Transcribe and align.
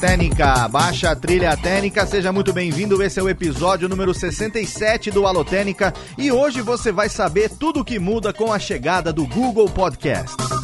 Técnica, 0.00 0.66
baixa 0.68 1.10
a 1.10 1.16
trilha 1.16 1.54
técnica, 1.54 2.06
seja 2.06 2.32
muito 2.32 2.50
bem-vindo. 2.50 3.02
Esse 3.02 3.20
é 3.20 3.22
o 3.22 3.28
episódio 3.28 3.90
número 3.90 4.14
67 4.14 5.10
do 5.10 5.26
Alô 5.26 5.44
Técnica 5.44 5.92
e 6.16 6.32
hoje 6.32 6.62
você 6.62 6.90
vai 6.90 7.10
saber 7.10 7.50
tudo 7.50 7.80
o 7.80 7.84
que 7.84 7.98
muda 7.98 8.32
com 8.32 8.50
a 8.50 8.58
chegada 8.58 9.12
do 9.12 9.26
Google 9.26 9.68
Podcast. 9.68 10.59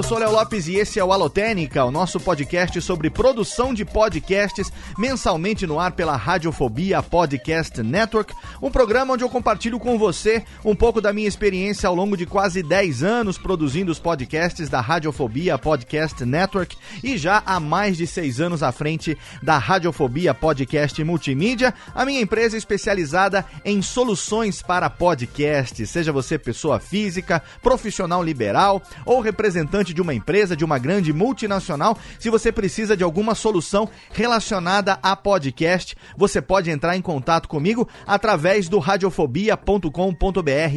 Eu 0.00 0.04
sou 0.04 0.16
Léo 0.16 0.32
Lopes 0.32 0.66
e 0.66 0.76
esse 0.76 0.98
é 0.98 1.04
o 1.04 1.12
Alotênica, 1.12 1.84
o 1.84 1.90
nosso 1.90 2.18
podcast 2.18 2.80
sobre 2.80 3.10
produção 3.10 3.74
de 3.74 3.84
podcasts, 3.84 4.72
mensalmente 4.96 5.66
no 5.66 5.78
ar 5.78 5.92
pela 5.92 6.16
Radiofobia 6.16 7.02
Podcast 7.02 7.82
Network, 7.82 8.32
um 8.62 8.70
programa 8.70 9.12
onde 9.12 9.24
eu 9.24 9.28
compartilho 9.28 9.78
com 9.78 9.98
você 9.98 10.42
um 10.64 10.74
pouco 10.74 11.02
da 11.02 11.12
minha 11.12 11.28
experiência 11.28 11.86
ao 11.86 11.94
longo 11.94 12.16
de 12.16 12.24
quase 12.24 12.62
10 12.62 13.02
anos 13.02 13.36
produzindo 13.36 13.92
os 13.92 13.98
podcasts 13.98 14.70
da 14.70 14.80
Radiofobia 14.80 15.58
Podcast 15.58 16.24
Network 16.24 16.78
e 17.04 17.18
já 17.18 17.42
há 17.44 17.60
mais 17.60 17.98
de 17.98 18.06
6 18.06 18.40
anos 18.40 18.62
à 18.62 18.72
frente 18.72 19.18
da 19.42 19.58
Radiofobia 19.58 20.32
Podcast 20.32 21.04
Multimídia, 21.04 21.74
a 21.94 22.06
minha 22.06 22.22
empresa 22.22 22.56
especializada 22.56 23.44
em 23.62 23.82
soluções 23.82 24.62
para 24.62 24.88
podcasts, 24.88 25.90
seja 25.90 26.10
você 26.10 26.38
pessoa 26.38 26.80
física, 26.80 27.42
profissional 27.60 28.22
liberal 28.22 28.80
ou 29.04 29.20
representante 29.20 29.89
de 29.94 30.02
uma 30.02 30.14
empresa, 30.14 30.56
de 30.56 30.64
uma 30.64 30.78
grande 30.78 31.12
multinacional, 31.12 31.96
se 32.18 32.30
você 32.30 32.50
precisa 32.52 32.96
de 32.96 33.04
alguma 33.04 33.34
solução 33.34 33.88
relacionada 34.12 34.98
a 35.02 35.14
podcast, 35.16 35.96
você 36.16 36.40
pode 36.40 36.70
entrar 36.70 36.96
em 36.96 37.02
contato 37.02 37.48
comigo 37.48 37.88
através 38.06 38.68
do 38.68 38.78
radiofobia.com.br 38.78 39.90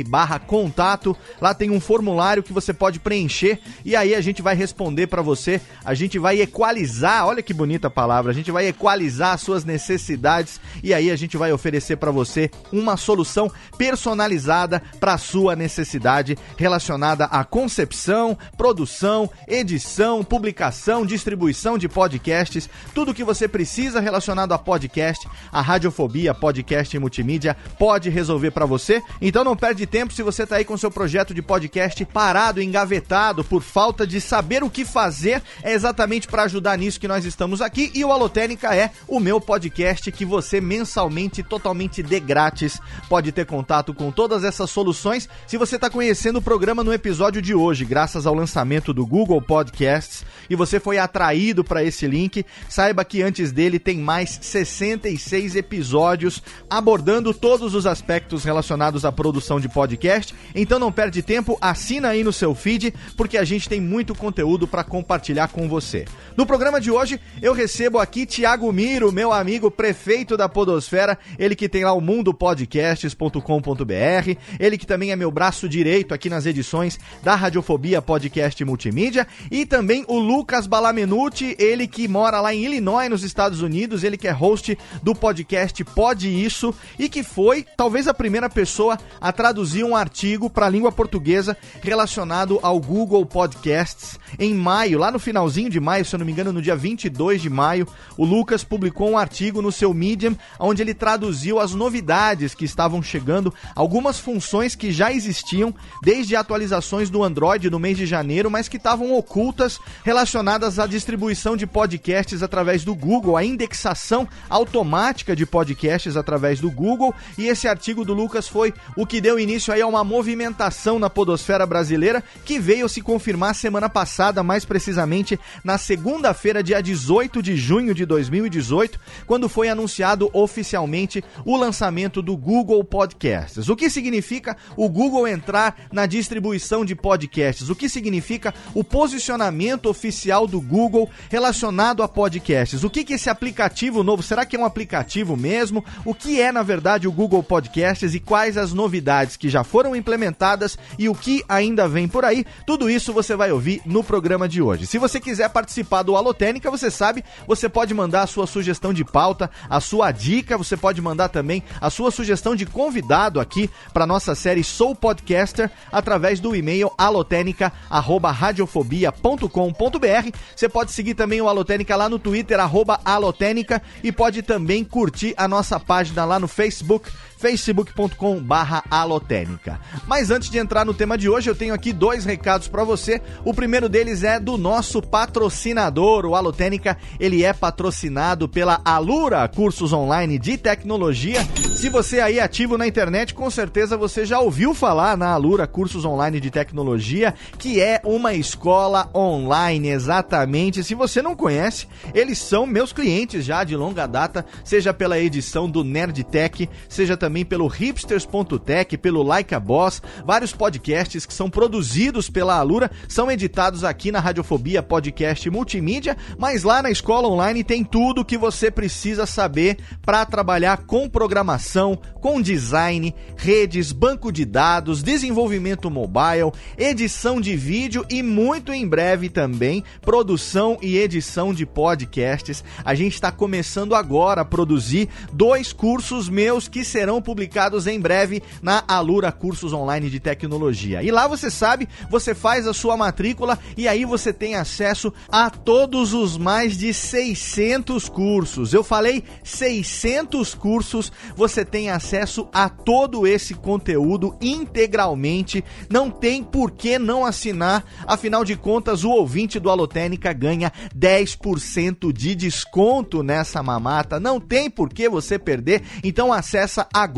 barra 0.07 0.39
contato. 0.39 1.15
Lá 1.41 1.53
tem 1.53 1.69
um 1.69 1.79
formulário 1.79 2.43
que 2.43 2.53
você 2.53 2.73
pode 2.73 2.99
preencher 2.99 3.59
e 3.83 3.95
aí 3.95 4.15
a 4.15 4.21
gente 4.21 4.41
vai 4.41 4.55
responder 4.55 5.07
para 5.07 5.21
você. 5.21 5.61
A 5.83 5.93
gente 5.93 6.17
vai 6.19 6.41
equalizar, 6.41 7.25
olha 7.25 7.41
que 7.41 7.53
bonita 7.53 7.89
palavra, 7.89 8.31
a 8.31 8.35
gente 8.35 8.51
vai 8.51 8.67
equalizar 8.67 9.33
as 9.33 9.41
suas 9.41 9.65
necessidades 9.65 10.59
e 10.81 10.93
aí 10.93 11.11
a 11.11 11.15
gente 11.15 11.37
vai 11.37 11.51
oferecer 11.51 11.97
para 11.97 12.11
você 12.11 12.49
uma 12.71 12.97
solução 12.97 13.51
personalizada 13.77 14.81
para 14.99 15.13
a 15.13 15.17
sua 15.17 15.55
necessidade 15.55 16.37
relacionada 16.57 17.25
à 17.25 17.43
concepção, 17.43 18.37
produção 18.57 19.02
produção, 19.03 19.29
edição, 19.45 20.23
publicação, 20.23 21.05
distribuição 21.05 21.77
de 21.77 21.89
podcasts, 21.89 22.69
tudo 22.95 23.11
o 23.11 23.13
que 23.13 23.23
você 23.23 23.49
precisa 23.49 23.99
relacionado 23.99 24.53
a 24.53 24.57
podcast, 24.57 25.27
a 25.51 25.61
Radiofobia 25.61 26.33
Podcast 26.33 26.95
e 26.95 26.99
Multimídia 26.99 27.57
pode 27.77 28.09
resolver 28.09 28.51
para 28.51 28.65
você. 28.65 29.03
Então 29.21 29.43
não 29.43 29.57
perde 29.57 29.85
tempo 29.85 30.13
se 30.13 30.23
você 30.23 30.47
tá 30.47 30.55
aí 30.55 30.63
com 30.63 30.77
seu 30.77 30.89
projeto 30.89 31.33
de 31.33 31.41
podcast 31.41 32.05
parado, 32.05 32.61
engavetado 32.61 33.43
por 33.43 33.61
falta 33.61 34.07
de 34.07 34.21
saber 34.21 34.63
o 34.63 34.69
que 34.69 34.85
fazer, 34.85 35.43
é 35.61 35.73
exatamente 35.73 36.27
para 36.27 36.43
ajudar 36.43 36.77
nisso 36.77 36.99
que 36.99 37.07
nós 37.07 37.25
estamos 37.25 37.61
aqui 37.61 37.91
e 37.93 38.05
o 38.05 38.11
Alotênica 38.11 38.73
é 38.73 38.91
o 39.05 39.19
meu 39.19 39.41
podcast 39.41 40.09
que 40.13 40.23
você 40.23 40.61
mensalmente 40.61 41.43
totalmente 41.43 42.01
de 42.01 42.19
grátis 42.21 42.79
pode 43.09 43.33
ter 43.33 43.45
contato 43.45 43.93
com 43.93 44.11
todas 44.11 44.45
essas 44.45 44.69
soluções. 44.69 45.27
Se 45.45 45.57
você 45.57 45.75
está 45.75 45.89
conhecendo 45.89 46.39
o 46.39 46.41
programa 46.41 46.85
no 46.85 46.93
episódio 46.93 47.41
de 47.41 47.53
hoje, 47.53 47.83
graças 47.83 48.25
ao 48.25 48.33
lançamento 48.33 48.92
do 48.93 49.05
Google 49.05 49.41
Podcasts 49.41 50.23
e 50.49 50.55
você 50.55 50.79
foi 50.79 50.97
atraído 50.97 51.63
para 51.63 51.83
esse 51.83 52.07
link, 52.07 52.45
saiba 52.69 53.03
que 53.03 53.21
antes 53.21 53.51
dele 53.51 53.79
tem 53.79 53.97
mais 53.97 54.39
66 54.41 55.55
episódios 55.55 56.41
abordando 56.69 57.33
todos 57.33 57.73
os 57.73 57.85
aspectos 57.85 58.43
relacionados 58.43 59.05
à 59.05 59.11
produção 59.11 59.59
de 59.59 59.69
podcast. 59.69 60.33
Então 60.53 60.79
não 60.79 60.91
perde 60.91 61.21
tempo, 61.21 61.57
assina 61.61 62.09
aí 62.09 62.23
no 62.23 62.33
seu 62.33 62.53
feed, 62.53 62.93
porque 63.15 63.37
a 63.37 63.43
gente 63.43 63.69
tem 63.69 63.81
muito 63.81 64.15
conteúdo 64.15 64.67
para 64.67 64.83
compartilhar 64.83 65.47
com 65.47 65.67
você. 65.67 66.05
No 66.35 66.45
programa 66.45 66.79
de 66.79 66.91
hoje, 66.91 67.19
eu 67.41 67.53
recebo 67.53 67.99
aqui 67.99 68.25
Tiago 68.25 68.71
Miro, 68.71 69.11
meu 69.11 69.31
amigo 69.31 69.71
prefeito 69.71 70.37
da 70.37 70.49
Podosfera, 70.49 71.17
ele 71.37 71.55
que 71.55 71.69
tem 71.69 71.83
lá 71.83 71.93
o 71.93 72.01
mundopodcasts.com.br, 72.01 74.37
ele 74.59 74.77
que 74.77 74.85
também 74.85 75.11
é 75.11 75.15
meu 75.15 75.31
braço 75.31 75.69
direito 75.69 76.13
aqui 76.13 76.29
nas 76.29 76.45
edições 76.45 76.99
da 77.23 77.35
Radiofobia 77.35 78.01
Podcast 78.01 78.63
Multimídia 78.63 78.72
multimídia. 78.73 79.27
E 79.51 79.65
também 79.65 80.03
o 80.07 80.17
Lucas 80.19 80.65
Balamenuti, 80.65 81.55
ele 81.59 81.87
que 81.87 82.07
mora 82.07 82.41
lá 82.41 82.53
em 82.53 82.65
Illinois, 82.65 83.09
nos 83.09 83.23
Estados 83.23 83.61
Unidos, 83.61 84.03
ele 84.03 84.17
que 84.17 84.27
é 84.27 84.31
host 84.31 84.77
do 85.01 85.13
podcast 85.13 85.83
Pode 85.83 86.27
Isso 86.27 86.73
e 86.97 87.07
que 87.07 87.23
foi 87.23 87.65
talvez 87.77 88.07
a 88.07 88.13
primeira 88.13 88.49
pessoa 88.49 88.97
a 89.21 89.31
traduzir 89.31 89.83
um 89.83 89.95
artigo 89.95 90.49
para 90.49 90.65
a 90.65 90.69
língua 90.69 90.91
portuguesa 90.91 91.55
relacionado 91.81 92.59
ao 92.61 92.79
Google 92.79 93.25
Podcasts. 93.25 94.19
Em 94.39 94.53
maio, 94.53 94.97
lá 94.97 95.11
no 95.11 95.19
finalzinho 95.19 95.69
de 95.69 95.79
maio, 95.79 96.03
se 96.03 96.15
eu 96.15 96.19
não 96.19 96.25
me 96.25 96.31
engano, 96.31 96.51
no 96.51 96.61
dia 96.61 96.75
22 96.75 97.41
de 97.41 97.49
maio, 97.49 97.87
o 98.17 98.25
Lucas 98.25 98.63
publicou 98.63 99.11
um 99.11 99.17
artigo 99.17 99.61
no 99.61 99.71
seu 99.71 99.93
Medium 99.93 100.35
onde 100.59 100.81
ele 100.81 100.93
traduziu 100.93 101.59
as 101.59 101.73
novidades 101.73 102.55
que 102.55 102.65
estavam 102.65 103.03
chegando, 103.03 103.53
algumas 103.75 104.19
funções 104.19 104.75
que 104.75 104.91
já 104.91 105.11
existiam 105.11 105.73
desde 106.01 106.35
atualizações 106.35 107.09
do 107.09 107.23
Android 107.23 107.69
no 107.69 107.79
mês 107.79 107.97
de 107.97 108.05
janeiro, 108.05 108.49
mas 108.49 108.62
que 108.67 108.77
estavam 108.77 109.13
ocultas 109.13 109.79
relacionadas 110.03 110.79
à 110.79 110.87
distribuição 110.87 111.55
de 111.55 111.65
podcasts 111.65 112.43
através 112.43 112.83
do 112.83 112.95
Google, 112.95 113.37
a 113.37 113.43
indexação 113.43 114.27
automática 114.49 115.35
de 115.35 115.45
podcasts 115.45 116.15
através 116.17 116.59
do 116.59 116.69
Google. 116.69 117.13
E 117.37 117.47
esse 117.47 117.67
artigo 117.67 118.03
do 118.05 118.13
Lucas 118.13 118.47
foi 118.47 118.73
o 118.95 119.05
que 119.05 119.21
deu 119.21 119.39
início 119.39 119.73
aí 119.73 119.81
a 119.81 119.87
uma 119.87 120.03
movimentação 120.03 120.99
na 120.99 121.09
podosfera 121.09 121.65
brasileira 121.65 122.23
que 122.45 122.59
veio 122.59 122.89
se 122.89 123.01
confirmar 123.01 123.55
semana 123.55 123.89
passada, 123.89 124.43
mais 124.43 124.65
precisamente 124.65 125.39
na 125.63 125.77
segunda-feira, 125.77 126.63
dia 126.63 126.81
18 126.81 127.41
de 127.41 127.55
junho 127.55 127.93
de 127.93 128.05
2018, 128.05 128.99
quando 129.25 129.49
foi 129.49 129.69
anunciado 129.69 130.29
oficialmente 130.33 131.23
o 131.45 131.57
lançamento 131.57 132.21
do 132.21 132.35
Google 132.35 132.83
Podcasts. 132.83 133.69
O 133.69 133.75
que 133.75 133.89
significa 133.89 134.57
o 134.75 134.89
Google 134.89 135.27
entrar 135.27 135.87
na 135.91 136.05
distribuição 136.05 136.85
de 136.85 136.95
podcasts? 136.95 137.69
O 137.69 137.75
que 137.75 137.89
significa 137.89 138.52
o 138.73 138.83
posicionamento 138.83 139.87
oficial 139.87 140.47
do 140.47 140.59
Google 140.59 141.09
relacionado 141.29 142.03
a 142.03 142.07
podcasts. 142.07 142.83
O 142.83 142.89
que, 142.89 143.03
que 143.03 143.13
esse 143.13 143.29
aplicativo 143.29 144.03
novo, 144.03 144.23
será 144.23 144.45
que 144.45 144.55
é 144.55 144.59
um 144.59 144.65
aplicativo 144.65 145.35
mesmo? 145.35 145.83
O 146.05 146.13
que 146.13 146.39
é, 146.39 146.51
na 146.51 146.63
verdade, 146.63 147.07
o 147.07 147.11
Google 147.11 147.43
Podcasts 147.43 148.13
e 148.13 148.19
quais 148.19 148.57
as 148.57 148.73
novidades 148.73 149.37
que 149.37 149.49
já 149.49 149.63
foram 149.63 149.95
implementadas 149.95 150.77
e 150.97 151.09
o 151.09 151.15
que 151.15 151.43
ainda 151.47 151.87
vem 151.87 152.07
por 152.07 152.25
aí? 152.25 152.45
Tudo 152.65 152.89
isso 152.89 153.13
você 153.13 153.35
vai 153.35 153.51
ouvir 153.51 153.81
no 153.85 154.03
programa 154.03 154.47
de 154.47 154.61
hoje. 154.61 154.87
Se 154.87 154.97
você 154.97 155.19
quiser 155.19 155.49
participar 155.49 156.03
do 156.03 156.15
Alotênica, 156.15 156.71
você 156.71 156.89
sabe, 156.89 157.23
você 157.47 157.67
pode 157.67 157.93
mandar 157.93 158.23
a 158.23 158.27
sua 158.27 158.47
sugestão 158.47 158.93
de 158.93 159.03
pauta, 159.03 159.49
a 159.69 159.79
sua 159.79 160.11
dica, 160.11 160.57
você 160.57 160.77
pode 160.77 161.01
mandar 161.01 161.29
também 161.29 161.63
a 161.81 161.89
sua 161.89 162.11
sugestão 162.11 162.55
de 162.55 162.65
convidado 162.65 163.39
aqui 163.39 163.69
para 163.93 164.07
nossa 164.07 164.35
série 164.35 164.63
Sou 164.63 164.95
Podcaster 164.95 165.69
através 165.91 166.39
do 166.39 166.55
e-mail 166.55 166.91
alotênica@radio 166.97 168.42
radiofobia.com.br. 168.43 170.37
Você 170.53 170.67
pode 170.67 170.91
seguir 170.91 171.13
também 171.13 171.41
o 171.41 171.47
Alotênica 171.47 171.95
lá 171.95 172.09
no 172.09 172.19
Twitter, 172.19 172.59
arroba 172.59 172.99
Alotênica, 173.05 173.81
e 174.03 174.11
pode 174.11 174.41
também 174.41 174.83
curtir 174.83 175.33
a 175.37 175.47
nossa 175.47 175.79
página 175.79 176.25
lá 176.25 176.37
no 176.39 176.47
Facebook, 176.47 177.09
facebook.com 177.43 178.41
barra 178.41 178.85
alotênica. 178.89 179.77
Mas 180.07 180.31
antes 180.31 180.49
de 180.49 180.57
entrar 180.57 180.85
no 180.85 180.93
tema 180.93 181.17
de 181.17 181.27
hoje, 181.27 181.49
eu 181.49 181.55
tenho 181.55 181.73
aqui 181.73 181.91
dois 181.91 182.23
recados 182.23 182.69
para 182.69 182.85
você. 182.85 183.21
O 183.43 183.53
primeiro 183.53 183.89
deles 183.89 184.23
é 184.23 184.39
do 184.39 184.57
nosso 184.57 185.01
patrocinador, 185.01 186.25
o 186.25 186.35
Alotênica. 186.35 186.97
Ele 187.19 187.43
é 187.43 187.51
patrocinado 187.51 188.47
pela 188.47 188.79
Alura 188.85 189.45
Cursos 189.49 189.91
Online 189.91 190.39
de 190.39 190.57
Tecnologia. 190.57 191.45
Se 191.75 191.89
você 191.89 192.21
aí 192.21 192.39
é 192.39 192.41
ativo 192.41 192.77
na 192.77 192.87
internet, 192.87 193.33
com 193.33 193.49
certeza 193.49 193.97
você 193.97 194.25
já 194.25 194.39
ouviu 194.39 194.73
falar 194.73 195.17
na 195.17 195.31
Alura 195.33 195.67
Cursos 195.67 196.05
Online 196.05 196.39
de 196.39 196.49
Tecnologia, 196.49 197.33
que 197.57 197.81
é 197.81 197.99
uma 198.05 198.33
escola 198.33 199.09
online, 199.13 199.89
exatamente. 199.89 200.81
Se 200.81 200.95
você 200.95 201.21
não 201.21 201.35
conhece, 201.35 201.89
eles 202.13 202.37
são 202.37 202.65
meus 202.65 202.93
clientes 202.93 203.43
já 203.43 203.65
de 203.65 203.75
longa 203.75 204.07
data, 204.07 204.45
seja 204.63 204.93
pela 204.93 205.19
edição 205.19 205.69
do 205.69 205.83
Nerd 205.83 206.23
Tech, 206.23 206.69
seja 206.87 207.17
também 207.17 207.32
pelo 207.45 207.67
hipsters.tech, 207.67 208.97
pelo 208.97 209.23
Like 209.23 209.55
a 209.55 209.59
Boss, 209.61 210.01
vários 210.25 210.51
podcasts 210.51 211.25
que 211.25 211.33
são 211.33 211.49
produzidos 211.49 212.29
pela 212.29 212.57
Alura, 212.57 212.91
são 213.07 213.31
editados 213.31 213.85
aqui 213.85 214.11
na 214.11 214.19
Radiofobia 214.19 214.83
Podcast 214.83 215.49
Multimídia, 215.49 216.17
mas 216.37 216.63
lá 216.63 216.81
na 216.81 216.91
escola 216.91 217.29
online 217.29 217.63
tem 217.63 217.85
tudo 217.85 218.25
que 218.25 218.37
você 218.37 218.69
precisa 218.69 219.25
saber 219.25 219.77
para 220.01 220.25
trabalhar 220.25 220.85
com 220.85 221.07
programação, 221.07 221.97
com 222.19 222.41
design, 222.41 223.15
redes, 223.37 223.93
banco 223.93 224.33
de 224.33 224.43
dados, 224.43 225.01
desenvolvimento 225.01 225.89
mobile, 225.89 226.51
edição 226.77 227.39
de 227.39 227.55
vídeo 227.55 228.05
e 228.09 228.21
muito 228.21 228.73
em 228.73 228.85
breve 228.85 229.29
também 229.29 229.83
produção 230.01 230.77
e 230.81 230.97
edição 230.97 231.53
de 231.53 231.65
podcasts. 231.65 232.63
A 232.83 232.95
gente 232.95 233.13
está 233.13 233.31
começando 233.31 233.95
agora 233.95 234.41
a 234.41 234.45
produzir 234.45 235.07
dois 235.31 235.71
cursos 235.71 236.27
meus 236.27 236.67
que 236.67 236.83
serão 236.83 237.21
publicados 237.23 237.87
em 237.87 237.99
breve 237.99 238.43
na 238.61 238.83
Alura 238.87 239.31
Cursos 239.31 239.73
Online 239.73 240.09
de 240.09 240.19
Tecnologia. 240.19 241.01
E 241.01 241.09
lá 241.09 241.27
você 241.27 241.49
sabe, 241.49 241.87
você 242.09 242.35
faz 242.35 242.67
a 242.67 242.73
sua 242.73 242.95
matrícula 242.97 243.57
e 243.77 243.87
aí 243.87 244.05
você 244.05 244.33
tem 244.33 244.55
acesso 244.55 245.11
a 245.29 245.49
todos 245.49 246.13
os 246.13 246.37
mais 246.37 246.77
de 246.77 246.93
600 246.93 248.09
cursos. 248.09 248.73
Eu 248.73 248.83
falei 248.83 249.23
600 249.43 250.53
cursos, 250.53 251.11
você 251.35 251.63
tem 251.63 251.89
acesso 251.89 252.47
a 252.53 252.69
todo 252.69 253.25
esse 253.25 253.53
conteúdo 253.53 254.35
integralmente. 254.41 255.63
Não 255.89 256.09
tem 256.09 256.43
por 256.43 256.71
que 256.71 256.99
não 256.99 257.25
assinar, 257.25 257.85
afinal 258.05 258.43
de 258.43 258.55
contas, 258.55 259.03
o 259.03 259.09
ouvinte 259.09 259.59
do 259.59 259.69
Alotênica 259.69 260.33
ganha 260.33 260.71
10% 260.97 262.11
de 262.11 262.35
desconto 262.35 263.23
nessa 263.23 263.63
mamata. 263.63 264.19
Não 264.19 264.39
tem 264.39 264.69
por 264.69 264.89
que 264.89 265.07
você 265.07 265.39
perder. 265.39 265.83
Então 266.03 266.33
acessa 266.33 266.87
agora 266.93 267.12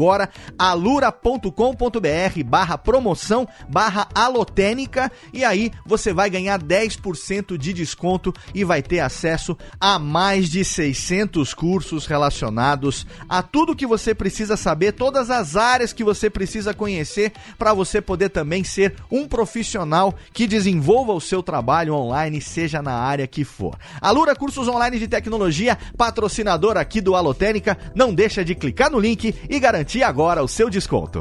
alura.com.br 0.57 2.44
barra 2.45 2.77
promoção 2.77 3.47
barra 3.69 4.07
alotênica 4.13 5.12
e 5.33 5.44
aí 5.44 5.71
você 5.86 6.13
vai 6.13 6.30
ganhar 6.30 6.62
10% 6.62 7.57
de 7.57 7.74
desconto 7.74 8.33
e 8.53 8.63
vai 8.63 8.81
ter 8.81 9.00
acesso 9.00 9.57
a 9.80 9.97
mais 10.00 10.50
de 10.50 10.63
600 10.63 11.53
cursos 11.53 12.06
relacionados 12.06 13.06
a 13.27 13.42
tudo 13.42 13.75
que 13.75 13.86
você 13.86 14.13
precisa 14.13 14.57
saber, 14.57 14.94
todas 14.94 15.30
as 15.30 15.56
áreas 15.56 15.94
que 15.94 16.03
você 16.03 16.30
precisa 16.30 16.74
conhecer 16.74 17.33
para 17.57 17.74
você 17.74 18.01
poder 18.01 18.30
também 18.30 18.63
ser 18.63 18.95
um 19.12 19.27
profissional 19.27 20.15
que 20.33 20.47
desenvolva 20.47 21.13
o 21.13 21.21
seu 21.21 21.42
trabalho 21.42 21.94
online, 21.94 22.42
seja 22.42 22.81
na 22.81 22.94
área 22.94 23.27
que 23.27 23.44
for. 23.44 23.77
Alura 24.01 24.36
Cursos 24.36 24.68
Online 24.68 25.00
de 25.00 25.07
Tecnologia, 25.07 25.77
patrocinador 25.97 26.77
aqui 26.77 27.01
do 27.01 27.15
Alotênica, 27.15 27.77
não 27.94 28.13
deixa 28.13 28.44
de 28.44 28.56
clicar 28.56 28.92
no 28.92 29.00
link 29.00 29.36
e 29.50 29.59
garantir 29.59 29.75
agora 30.04 30.44
o 30.44 30.48
seu 30.48 30.69
desconto. 30.69 31.19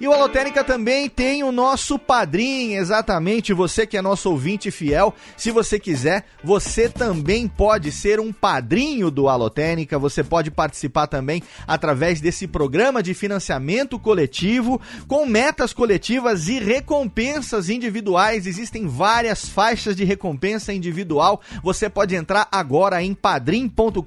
E 0.00 0.08
o 0.08 0.14
Alotênica 0.14 0.64
também 0.64 1.10
tem 1.10 1.44
o 1.44 1.52
nosso 1.52 1.98
padrinho, 1.98 2.80
exatamente, 2.80 3.52
você 3.52 3.86
que 3.86 3.98
é 3.98 4.02
nosso 4.02 4.30
ouvinte 4.30 4.70
fiel. 4.70 5.14
Se 5.36 5.50
você 5.50 5.78
quiser, 5.78 6.24
você 6.42 6.88
também 6.88 7.46
pode 7.46 7.92
ser 7.92 8.18
um 8.18 8.32
padrinho 8.32 9.10
do 9.10 9.28
Alotênica, 9.28 9.98
você 9.98 10.24
pode 10.24 10.50
participar 10.50 11.06
também 11.06 11.42
através 11.66 12.18
desse 12.18 12.46
programa 12.46 13.02
de 13.02 13.12
financiamento 13.12 13.98
coletivo, 13.98 14.80
com 15.06 15.26
metas 15.26 15.74
coletivas 15.74 16.48
e 16.48 16.58
recompensas 16.58 17.68
individuais. 17.68 18.46
Existem 18.46 18.86
várias 18.88 19.50
faixas 19.50 19.94
de 19.94 20.04
recompensa 20.04 20.72
individual. 20.72 21.42
Você 21.62 21.90
pode 21.90 22.14
entrar 22.14 22.48
agora 22.50 23.02
em 23.02 23.12
padrim.com.br 23.12 24.00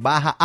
barra 0.00 0.36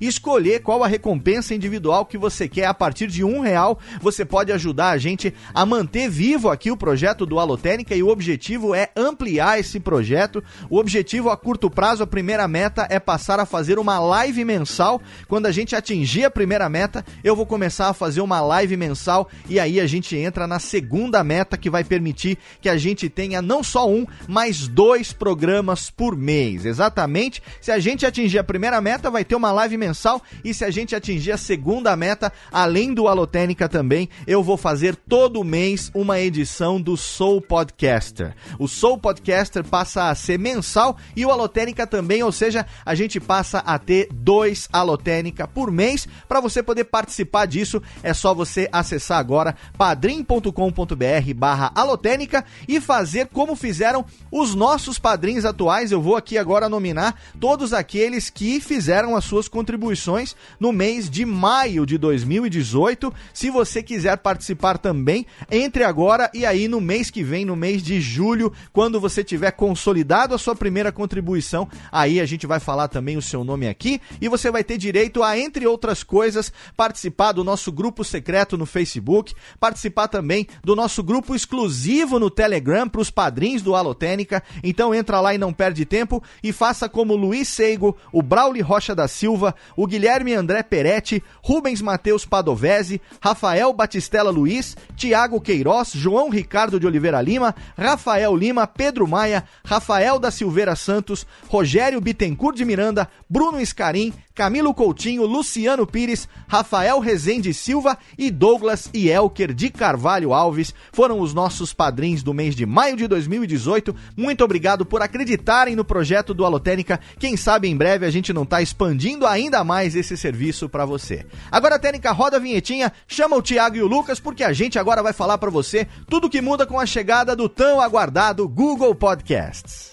e 0.00 0.06
escolher 0.06 0.62
qual 0.62 0.84
a 0.84 0.86
recompensa 0.86 1.56
individual 1.56 2.06
que 2.06 2.16
você 2.16 2.48
quer 2.48 2.66
a 2.66 2.74
partir 2.74 3.08
de 3.08 3.24
um 3.24 3.47
real, 3.48 3.78
você 4.00 4.24
pode 4.24 4.52
ajudar 4.52 4.90
a 4.90 4.98
gente 4.98 5.34
a 5.54 5.64
manter 5.64 6.08
vivo 6.08 6.50
aqui 6.50 6.70
o 6.70 6.76
projeto 6.76 7.24
do 7.24 7.38
Alotênica 7.38 7.94
e 7.94 8.02
o 8.02 8.08
objetivo 8.08 8.74
é 8.74 8.90
ampliar 8.94 9.58
esse 9.58 9.80
projeto. 9.80 10.42
O 10.68 10.78
objetivo 10.78 11.30
a 11.30 11.36
curto 11.36 11.70
prazo, 11.70 12.02
a 12.02 12.06
primeira 12.06 12.46
meta 12.46 12.86
é 12.90 13.00
passar 13.00 13.40
a 13.40 13.46
fazer 13.46 13.78
uma 13.78 13.98
live 13.98 14.44
mensal. 14.44 15.00
Quando 15.26 15.46
a 15.46 15.52
gente 15.52 15.74
atingir 15.74 16.24
a 16.24 16.30
primeira 16.30 16.68
meta, 16.68 17.04
eu 17.24 17.34
vou 17.34 17.46
começar 17.46 17.88
a 17.88 17.94
fazer 17.94 18.20
uma 18.20 18.40
live 18.40 18.76
mensal 18.76 19.28
e 19.48 19.58
aí 19.58 19.80
a 19.80 19.86
gente 19.86 20.16
entra 20.16 20.46
na 20.46 20.58
segunda 20.58 21.24
meta 21.24 21.56
que 21.56 21.70
vai 21.70 21.84
permitir 21.84 22.36
que 22.60 22.68
a 22.68 22.76
gente 22.76 23.08
tenha 23.08 23.40
não 23.40 23.62
só 23.62 23.88
um, 23.88 24.06
mas 24.26 24.68
dois 24.68 25.12
programas 25.12 25.90
por 25.90 26.16
mês. 26.16 26.66
Exatamente. 26.66 27.42
Se 27.60 27.72
a 27.72 27.78
gente 27.78 28.04
atingir 28.04 28.38
a 28.38 28.44
primeira 28.44 28.80
meta, 28.80 29.10
vai 29.10 29.24
ter 29.24 29.34
uma 29.34 29.52
live 29.52 29.76
mensal 29.76 30.22
e 30.44 30.52
se 30.52 30.64
a 30.64 30.70
gente 30.70 30.94
atingir 30.94 31.32
a 31.32 31.38
segunda 31.38 31.96
meta, 31.96 32.32
além 32.52 32.92
do 32.92 33.08
Alotênica 33.08 33.37
também, 33.68 34.08
eu 34.26 34.42
vou 34.42 34.56
fazer 34.56 34.96
todo 34.96 35.44
mês 35.44 35.90
uma 35.94 36.18
edição 36.18 36.80
do 36.80 36.96
Soul 36.96 37.40
Podcaster. 37.40 38.34
O 38.58 38.66
Soul 38.66 38.98
Podcaster 38.98 39.64
passa 39.64 40.08
a 40.08 40.14
ser 40.14 40.38
mensal 40.38 40.96
e 41.14 41.24
o 41.24 41.30
Alotênica 41.30 41.86
também, 41.86 42.22
ou 42.22 42.32
seja, 42.32 42.66
a 42.84 42.94
gente 42.94 43.20
passa 43.20 43.58
a 43.58 43.78
ter 43.78 44.08
dois 44.12 44.68
Alotênica 44.72 45.46
por 45.46 45.70
mês. 45.70 46.08
Para 46.28 46.40
você 46.40 46.62
poder 46.62 46.84
participar 46.84 47.46
disso, 47.46 47.82
é 48.02 48.12
só 48.12 48.34
você 48.34 48.68
acessar 48.72 49.18
agora 49.18 49.54
padrim.com.br 49.76 51.34
barra 51.36 51.70
alotênica 51.74 52.44
e 52.66 52.80
fazer 52.80 53.28
como 53.28 53.54
fizeram 53.54 54.04
os 54.30 54.54
nossos 54.54 54.98
padrinhos 54.98 55.44
atuais. 55.44 55.92
Eu 55.92 56.02
vou 56.02 56.16
aqui 56.16 56.36
agora 56.36 56.68
nominar 56.68 57.20
todos 57.38 57.72
aqueles 57.72 58.30
que 58.30 58.60
fizeram 58.60 59.16
as 59.16 59.24
suas 59.24 59.48
contribuições 59.48 60.34
no 60.58 60.72
mês 60.72 61.08
de 61.08 61.24
maio 61.24 61.86
de 61.86 61.96
2018. 61.98 63.12
Se 63.32 63.50
você 63.50 63.82
quiser 63.82 64.16
participar 64.18 64.78
também, 64.78 65.26
entre 65.50 65.84
agora 65.84 66.30
e 66.34 66.44
aí 66.44 66.68
no 66.68 66.80
mês 66.80 67.10
que 67.10 67.22
vem, 67.22 67.44
no 67.44 67.56
mês 67.56 67.82
de 67.82 68.00
julho, 68.00 68.52
quando 68.72 69.00
você 69.00 69.22
tiver 69.22 69.50
consolidado 69.52 70.34
a 70.34 70.38
sua 70.38 70.54
primeira 70.54 70.92
contribuição, 70.92 71.68
aí 71.90 72.20
a 72.20 72.26
gente 72.26 72.46
vai 72.46 72.60
falar 72.60 72.88
também 72.88 73.16
o 73.16 73.22
seu 73.22 73.44
nome 73.44 73.68
aqui 73.68 74.00
e 74.20 74.28
você 74.28 74.50
vai 74.50 74.64
ter 74.64 74.78
direito 74.78 75.22
a, 75.22 75.38
entre 75.38 75.66
outras 75.66 76.02
coisas, 76.02 76.52
participar 76.76 77.32
do 77.32 77.44
nosso 77.44 77.70
grupo 77.70 78.04
secreto 78.04 78.56
no 78.56 78.66
Facebook, 78.66 79.34
participar 79.60 80.08
também 80.08 80.46
do 80.62 80.74
nosso 80.74 81.02
grupo 81.02 81.34
exclusivo 81.34 82.18
no 82.18 82.30
Telegram 82.30 82.88
para 82.88 83.00
os 83.00 83.10
padrinhos 83.10 83.62
do 83.62 83.74
Alotênica. 83.74 84.42
Então 84.62 84.94
entra 84.94 85.20
lá 85.20 85.34
e 85.34 85.38
não 85.38 85.52
perde 85.52 85.84
tempo 85.84 86.22
e 86.42 86.52
faça 86.52 86.88
como 86.88 87.16
Luiz 87.16 87.48
Seigo, 87.48 87.96
o 88.12 88.22
Brauli 88.22 88.60
Rocha 88.60 88.94
da 88.94 89.08
Silva, 89.08 89.54
o 89.76 89.86
Guilherme 89.86 90.34
André 90.34 90.62
Peretti, 90.62 91.22
Rubens 91.42 91.80
Matheus 91.80 92.24
Padovese, 92.24 93.00
Rafael 93.20 93.72
Batistela 93.72 94.30
Luiz, 94.30 94.76
Tiago 94.96 95.40
Queiroz, 95.40 95.92
João 95.92 96.30
Ricardo 96.30 96.78
de 96.78 96.86
Oliveira 96.86 97.20
Lima, 97.20 97.54
Rafael 97.76 98.34
Lima, 98.36 98.66
Pedro 98.66 99.06
Maia, 99.06 99.44
Rafael 99.64 100.18
da 100.18 100.30
Silveira 100.30 100.76
Santos, 100.76 101.26
Rogério 101.48 102.00
Bittencourt 102.00 102.56
de 102.56 102.64
Miranda, 102.64 103.08
Bruno 103.28 103.60
Escarim, 103.60 104.12
Camilo 104.34 104.72
Coutinho, 104.72 105.26
Luciano 105.26 105.84
Pires, 105.84 106.28
Rafael 106.46 107.00
Rezende 107.00 107.52
Silva 107.52 107.98
e 108.16 108.30
Douglas 108.30 108.88
e 108.94 109.10
Elker 109.10 109.52
de 109.52 109.68
Carvalho 109.68 110.32
Alves 110.32 110.72
foram 110.92 111.18
os 111.18 111.34
nossos 111.34 111.74
padrinhos 111.74 112.22
do 112.22 112.32
mês 112.32 112.54
de 112.54 112.64
maio 112.64 112.96
de 112.96 113.08
2018. 113.08 113.94
Muito 114.16 114.44
obrigado 114.44 114.86
por 114.86 115.02
acreditarem 115.02 115.74
no 115.74 115.84
projeto 115.84 116.32
do 116.32 116.44
Alotênica. 116.44 117.00
Quem 117.18 117.36
sabe 117.36 117.68
em 117.68 117.76
breve 117.76 118.06
a 118.06 118.10
gente 118.10 118.32
não 118.32 118.44
está 118.44 118.62
expandindo 118.62 119.26
ainda 119.26 119.64
mais 119.64 119.96
esse 119.96 120.16
serviço 120.16 120.68
para 120.68 120.84
você. 120.84 121.26
Agora, 121.50 121.78
Técnica, 121.78 122.12
roda 122.12 122.36
a 122.36 122.40
vinhetinha, 122.40 122.92
chama 123.06 123.36
o 123.36 123.42
Thiago 123.42 123.76
e 123.76 123.82
o 123.82 123.86
Lucas, 123.86 124.18
porque 124.20 124.42
a 124.42 124.52
gente 124.52 124.78
agora 124.78 125.02
vai 125.02 125.12
falar 125.12 125.38
para 125.38 125.50
você 125.50 125.86
tudo 126.08 126.28
que 126.28 126.40
muda 126.40 126.66
com 126.66 126.78
a 126.78 126.86
chegada 126.86 127.36
do 127.36 127.48
tão 127.48 127.80
aguardado 127.80 128.48
Google 128.48 128.94
Podcasts. 128.94 129.90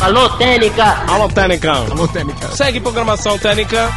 Alô, 0.00 0.28
Técnica! 0.36 0.84
Alô, 1.08 1.28
Técnica. 1.28 1.72
Alô, 1.72 2.06
Técnica. 2.08 2.48
Segue 2.48 2.80
programação 2.80 3.38
Técnica. 3.38 3.90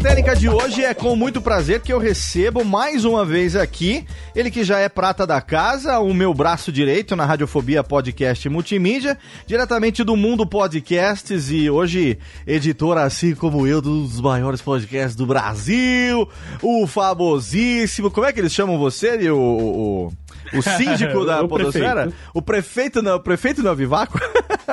E 0.00 0.02
no 0.02 0.08
Alotênica 0.08 0.34
de 0.34 0.48
hoje 0.48 0.82
é 0.82 0.94
com 0.94 1.14
muito 1.14 1.40
prazer 1.42 1.80
que 1.82 1.92
eu 1.92 1.98
recebo 1.98 2.64
mais 2.64 3.04
uma 3.04 3.22
vez 3.24 3.54
aqui, 3.54 4.06
ele 4.34 4.50
que 4.50 4.64
já 4.64 4.78
é 4.78 4.88
prata 4.88 5.26
da 5.26 5.40
casa, 5.42 5.98
o 6.00 6.14
meu 6.14 6.32
braço 6.32 6.72
direito 6.72 7.14
na 7.14 7.26
Radiofobia 7.26 7.84
Podcast 7.84 8.48
Multimídia, 8.48 9.18
diretamente 9.46 10.02
do 10.02 10.16
Mundo 10.16 10.46
Podcasts 10.46 11.50
e 11.50 11.68
hoje 11.68 12.18
editor 12.46 12.96
assim 12.96 13.34
como 13.34 13.66
eu 13.66 13.82
dos 13.82 14.20
maiores 14.22 14.62
podcasts 14.62 15.14
do 15.14 15.26
Brasil, 15.26 16.26
o 16.62 16.86
famosíssimo, 16.86 18.10
como 18.10 18.26
é 18.26 18.32
que 18.32 18.40
eles 18.40 18.54
chamam 18.54 18.78
você, 18.78 19.30
o- 19.30 20.10
o- 20.54 20.62
síndico 20.62 21.24
da 21.24 21.42
O 21.42 21.48
podosfera? 21.48 22.02
prefeito. 22.02 22.16
O 22.34 22.42
prefeito 22.42 23.02
não, 23.02 23.16
o 23.16 23.20
prefeito 23.20 23.62
não 23.62 23.72
é 23.72 23.74
Vivaco? 23.74 24.18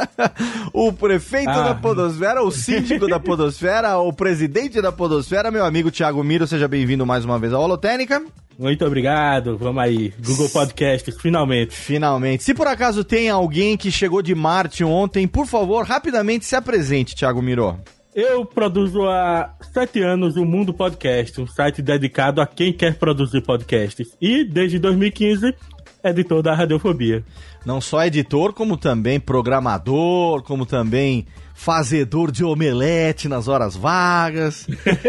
o 0.74 0.92
prefeito 0.94 1.50
Ah. 1.50 1.64
da 1.70 1.76
podosfera, 1.76 2.44
o 2.44 2.52
síndico 2.52 3.08
da 3.08 3.20
podosfera, 3.20 3.98
o 3.98 4.12
presidente 4.14 4.82
da 4.82 4.92
podosfera, 4.92 5.52
meu 5.52 5.66
amigo 5.66 5.92
Thiago 5.92 6.24
Miro, 6.24 6.46
seja 6.48 6.68
bem-vindo 6.68 7.06
mais 7.06 7.26
uma 7.26 7.40
vez 7.40 7.54
ao 7.54 7.62
Holotênica. 7.64 8.22
Muito 8.60 8.84
obrigado. 8.86 9.56
Vamos 9.56 9.84
aí. 9.84 10.12
Google 10.26 10.50
Podcasts, 10.50 11.16
finalmente. 11.22 11.76
Finalmente. 11.76 12.44
Se 12.44 12.56
por 12.56 12.66
acaso 12.68 13.04
tem 13.04 13.30
alguém 13.30 13.78
que 13.78 13.92
chegou 13.92 14.22
de 14.22 14.34
Marte 14.34 14.84
ontem, 14.84 15.28
por 15.28 15.46
favor, 15.46 15.86
rapidamente 15.86 16.44
se 16.46 16.56
apresente, 16.56 17.16
Thiago 17.16 17.40
Miro. 17.42 17.78
Eu 18.20 18.44
produzo 18.44 19.08
há 19.08 19.54
sete 19.72 20.02
anos 20.02 20.38
o 20.38 20.44
Mundo 20.44 20.74
Podcast, 20.74 21.40
um 21.40 21.46
site 21.46 21.84
dedicado 21.84 22.42
a 22.42 22.48
quem 22.48 22.74
quer 22.74 22.96
produzir 22.96 23.42
podcasts. 23.42 24.08
E 24.20 24.44
desde 24.44 24.80
2015, 24.80 25.54
editor 26.04 26.42
da 26.42 26.56
Radiofobia. 26.56 27.24
Não 27.64 27.80
só 27.80 28.04
editor, 28.06 28.54
como 28.54 28.76
também 28.76 29.20
programador, 29.20 30.42
como 30.42 30.66
também 30.66 31.28
fazedor 31.54 32.32
de 32.32 32.44
omelete 32.44 33.28
nas 33.28 33.48
horas 33.48 33.76
vagas. 33.76 34.66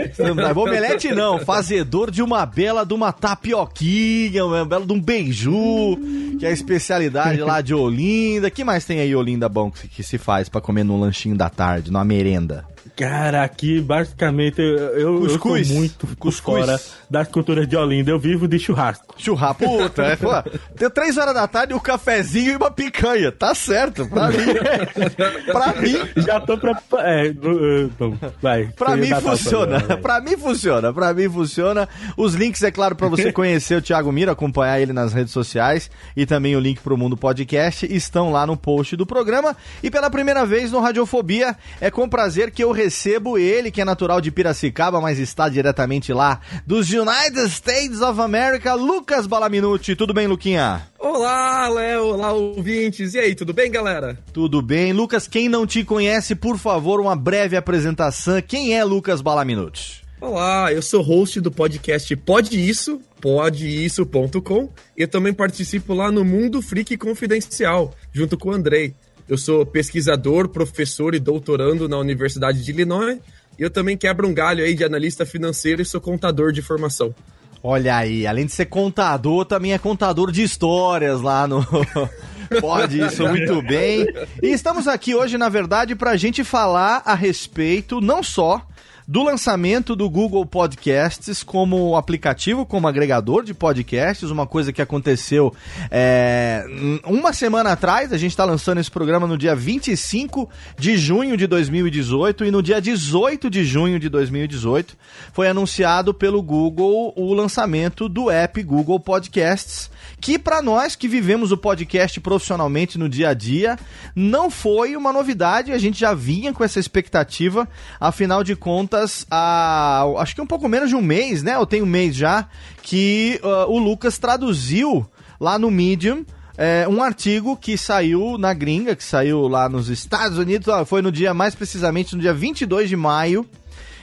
Omelete 0.55 1.09
não, 1.15 1.39
fazedor 1.39 2.11
de 2.11 2.23
uma 2.23 2.45
bela 2.45 2.85
de 2.85 2.93
uma 2.93 3.11
tapioquinha, 3.11 4.45
uma 4.45 4.67
bela 4.67 4.85
de 4.85 4.93
um 4.93 5.01
beiju, 5.01 5.97
que 6.39 6.45
é 6.45 6.51
a 6.51 6.53
especialidade 6.53 7.41
lá 7.41 7.63
de 7.63 7.73
Olinda. 7.75 8.51
que 8.51 8.65
mais 8.65 8.85
tem 8.85 9.01
aí 9.01 9.15
Olinda 9.17 9.49
bom 9.49 9.71
que, 9.71 10.03
se- 10.03 10.19
faz 10.19 10.49
pra 10.51 10.61
comer 10.61 10.85
no 10.85 11.01
lanchinho 11.01 11.37
da 11.37 11.49
tarde, 11.49 11.91
numa 11.91 12.05
merenda? 12.05 12.67
Cara, 12.97 13.43
aqui 13.45 13.81
basicamente 13.81 14.61
eu, 14.61 14.67
eu, 14.67 15.23
eu 15.25 15.31
sou 15.31 15.39
Cuscuz. 15.39 15.71
muito 15.71 16.07
Cuscuz. 16.19 16.65
fora 16.65 16.81
das 17.09 17.29
culturas 17.29 17.67
de 17.69 17.77
Olinda. 17.77 18.11
Eu 18.11 18.19
vivo 18.19 18.47
de 18.49 18.59
churrasco. 18.59 19.15
Churrasco, 19.19 19.65
puta, 19.65 20.03
é, 20.03 20.17
pô, 20.17 20.31
tem 20.77 20.91
três 20.91 21.17
horas 21.17 21.35
da 21.35 21.47
tarde, 21.49 21.75
um 21.75 21.79
cafezinho 21.79 22.53
e 22.53 22.57
uma 22.57 22.71
picanha, 22.71 23.33
tá 23.33 23.55
certo, 23.55 24.07
pra 24.07 24.29
mim, 24.29 24.37
pra 25.51 25.75
mim, 25.81 25.97
Já 26.17 26.41
tô 26.41 26.57
pra. 26.59 26.81
É, 26.99 27.33
bom, 27.33 28.17
vai. 28.41 28.67
Pra 28.77 28.97
mim 28.97 29.09
pra 29.09 29.21
funciona, 29.21 29.79
vai. 29.81 29.97
pra 29.97 30.21
mim 30.21 30.37
funciona, 30.37 30.93
pra 30.93 31.13
mim 31.15 31.29
funciona. 31.29 31.89
Os 32.17 32.35
links, 32.35 32.63
é 32.63 32.71
claro, 32.71 32.95
pra 32.95 33.09
você 33.09 33.31
conhecer 33.33 33.77
o 33.77 33.83
Thiago 33.83 34.11
Miro, 34.13 34.31
acompanhar 34.31 34.81
ele 34.81 34.93
nas 34.93 35.13
redes 35.13 35.33
sociais 35.33 35.91
e 36.17 36.27
também 36.27 36.57
o 36.57 36.61
link 36.61 36.81
pro 36.81 36.97
Mundo 36.97 37.17
Podcast 37.17 37.87
estão 37.93 38.31
lá 38.31 38.47
no 38.47 38.57
post 38.57 38.97
do 38.97 39.07
programa. 39.07 39.57
E 39.83 39.91
pela 39.91 40.11
primeira 40.11 40.45
vez 40.47 40.71
no 40.73 40.81
Radiofobia, 40.81 41.57
é 41.81 41.91
com 41.91 42.09
prazer 42.09 42.51
que 42.51 42.63
eu 42.63 42.73
recebo 42.79 43.37
ele, 43.37 43.73
que 43.73 43.81
é 43.81 43.85
natural 43.85 44.21
de 44.21 44.31
Piracicaba, 44.31 45.01
mas 45.01 45.19
está 45.19 45.49
diretamente 45.49 46.13
lá 46.13 46.41
dos 46.65 46.89
United 46.89 47.49
States 47.49 48.01
of 48.01 48.21
America, 48.21 48.75
Lucas 48.75 49.27
Balaminuti. 49.27 49.97
Tudo 49.97 50.15
bem, 50.15 50.29
Luquinha? 50.29 50.83
Olá, 50.97 51.69
Léo, 51.69 52.05
olá, 52.05 52.33
ouvintes. 52.33 53.15
E 53.15 53.19
aí, 53.19 53.35
tudo 53.35 53.53
bem, 53.53 53.69
galera? 53.69 54.17
Tudo 54.33 54.63
bem. 54.63 54.93
Lucas, 54.93 55.27
quem 55.27 55.49
não 55.49 55.67
te 55.67 55.83
conhece, 55.83 56.37
por 56.37 56.57
favor, 56.57 57.01
uma 57.01 57.17
breve 57.17 57.57
apresentação. 57.57 58.41
Quem 58.41 58.77
é 58.77 58.85
Lucas 58.85 59.21
Balaminuti? 59.21 60.05
Olá, 60.21 60.73
eu 60.73 60.83
sou 60.83 61.03
host 61.03 61.41
do 61.41 61.51
podcast 61.51 62.15
Pode 62.17 62.59
Isso, 62.59 63.01
podeisso.com. 63.21 64.69
E 64.97 65.03
eu 65.03 65.09
também 65.09 65.33
participo 65.33 65.95
lá 65.95 66.13
no 66.13 66.25
Mundo 66.25 66.63
Freak 66.63 66.97
Confidencial, 66.97 67.93
junto 68.13 68.39
com 68.39 68.51
o 68.51 68.53
Andrei. 68.53 68.95
Eu 69.29 69.37
sou 69.37 69.67
pesquisador, 69.67 70.49
professor 70.49 71.15
e 71.15 71.21
doutorando 71.21 71.89
na 71.89 71.99
Universidade 71.99 72.65
de 72.65 72.71
Illinois. 72.71 73.19
E 73.59 73.63
eu 73.63 73.69
também 73.69 73.97
quebro 73.97 74.27
um 74.27 74.33
galho 74.33 74.65
aí 74.65 74.75
de 74.75 74.85
analista 74.85 75.27
financeiro 75.27 75.83
e 75.83 75.85
sou 75.85 76.01
contador 76.01 76.51
de 76.53 76.63
formação. 76.63 77.15
Olha 77.63 77.97
aí, 77.97 78.27
além 78.27 78.47
de 78.47 78.53
ser 78.53 78.67
contador, 78.67 79.45
também 79.45 79.73
é 79.73 79.79
contador 79.79 80.31
de 80.31 80.43
histórias 80.43 81.21
lá 81.21 81.47
no. 81.47 81.67
Pode 82.61 83.01
isso 83.01 83.27
muito 83.29 83.61
bem. 83.63 84.07
E 84.43 84.47
estamos 84.47 84.89
aqui 84.89 85.15
hoje, 85.15 85.37
na 85.37 85.49
verdade, 85.49 85.95
para 85.95 86.13
a 86.13 86.17
gente 86.17 86.43
falar 86.45 87.03
a 87.05 87.15
respeito 87.15 88.01
não 88.01 88.23
só 88.23 88.65
do 89.09 89.23
lançamento 89.23 89.97
do 89.97 90.11
Google 90.11 90.45
Podcasts 90.45 91.43
como 91.43 91.97
aplicativo, 91.97 92.67
como 92.67 92.87
agregador 92.87 93.43
de 93.43 93.55
podcasts, 93.55 94.31
uma 94.31 94.47
coisa 94.47 94.71
que 94.71 94.83
aconteceu 94.83 95.51
é, 95.91 96.67
uma 97.07 97.33
semana 97.33 97.73
atrás. 97.73 98.13
A 98.13 98.19
gente 98.19 98.33
está 98.33 98.45
lançando 98.45 98.79
esse 98.81 98.91
programa 98.91 99.27
no 99.27 99.39
dia 99.39 99.57
25 99.57 100.51
de 100.79 100.99
junho 100.99 101.39
de 101.39 101.47
2018 101.47 102.45
e 102.45 102.51
no 102.51 102.63
dia 102.63 102.83
18 102.83 103.49
de 103.49 103.65
junho 103.65 103.99
de 103.99 104.11
2018 104.11 104.95
foi 105.33 105.49
anunciado 105.49 106.13
pelo 106.13 106.43
Google 106.43 107.15
o 107.17 107.33
lançamento 107.33 108.11
do 108.11 108.31
app 108.31 108.63
Google 108.63 109.01
Podcasts, 109.01 109.91
que 110.21 110.39
para 110.39 110.61
nós 110.61 110.97
que 110.97 111.09
vivemos 111.09 111.53
o 111.53 111.57
podcast 111.57 112.21
profissionalmente 112.21 112.99
no 112.99 113.09
dia 113.09 113.31
a 113.31 113.35
dia, 113.35 113.79
não 114.15 114.51
foi 114.51 114.97
uma 114.97 115.13
novidade, 115.13 115.73
a 115.73 115.79
gente 115.79 115.99
já 115.99 116.15
vinha 116.15 116.53
com 116.53 116.65
essa 116.65 116.81
expectativa, 116.81 117.69
afinal 118.01 118.43
de 118.43 118.57
contas, 118.57 119.27
há, 119.31 120.05
acho 120.19 120.35
que 120.35 120.41
um 120.41 120.47
pouco 120.47 120.69
menos 120.69 120.89
de 120.89 120.97
um 120.97 121.03
mês, 121.03 121.43
né? 121.43 121.55
Eu 121.55 121.67
tenho 121.67 121.85
um 121.85 121.89
mês 121.89 122.15
já, 122.15 122.49
que 122.83 123.41
uh, 123.43 123.71
o 123.71 123.79
Lucas 123.79 124.19
traduziu 124.19 125.07
lá 125.41 125.59
no 125.59 125.71
Medium 125.71 126.25
é, 126.57 126.89
um 126.89 127.01
artigo 127.01 127.57
que 127.57 127.79
saiu 127.79 128.37
na 128.37 128.53
gringa, 128.53 128.97
que 128.97 129.05
saiu 129.05 129.47
lá 129.47 129.69
nos 129.69 129.89
Estados 129.89 130.39
Unidos, 130.39 130.67
foi 130.89 131.01
no 131.01 131.13
dia, 131.13 131.33
mais 131.33 131.55
precisamente 131.55 132.17
no 132.17 132.21
dia 132.21 132.35
22 132.35 132.89
de 132.89 132.97
maio, 132.97 133.49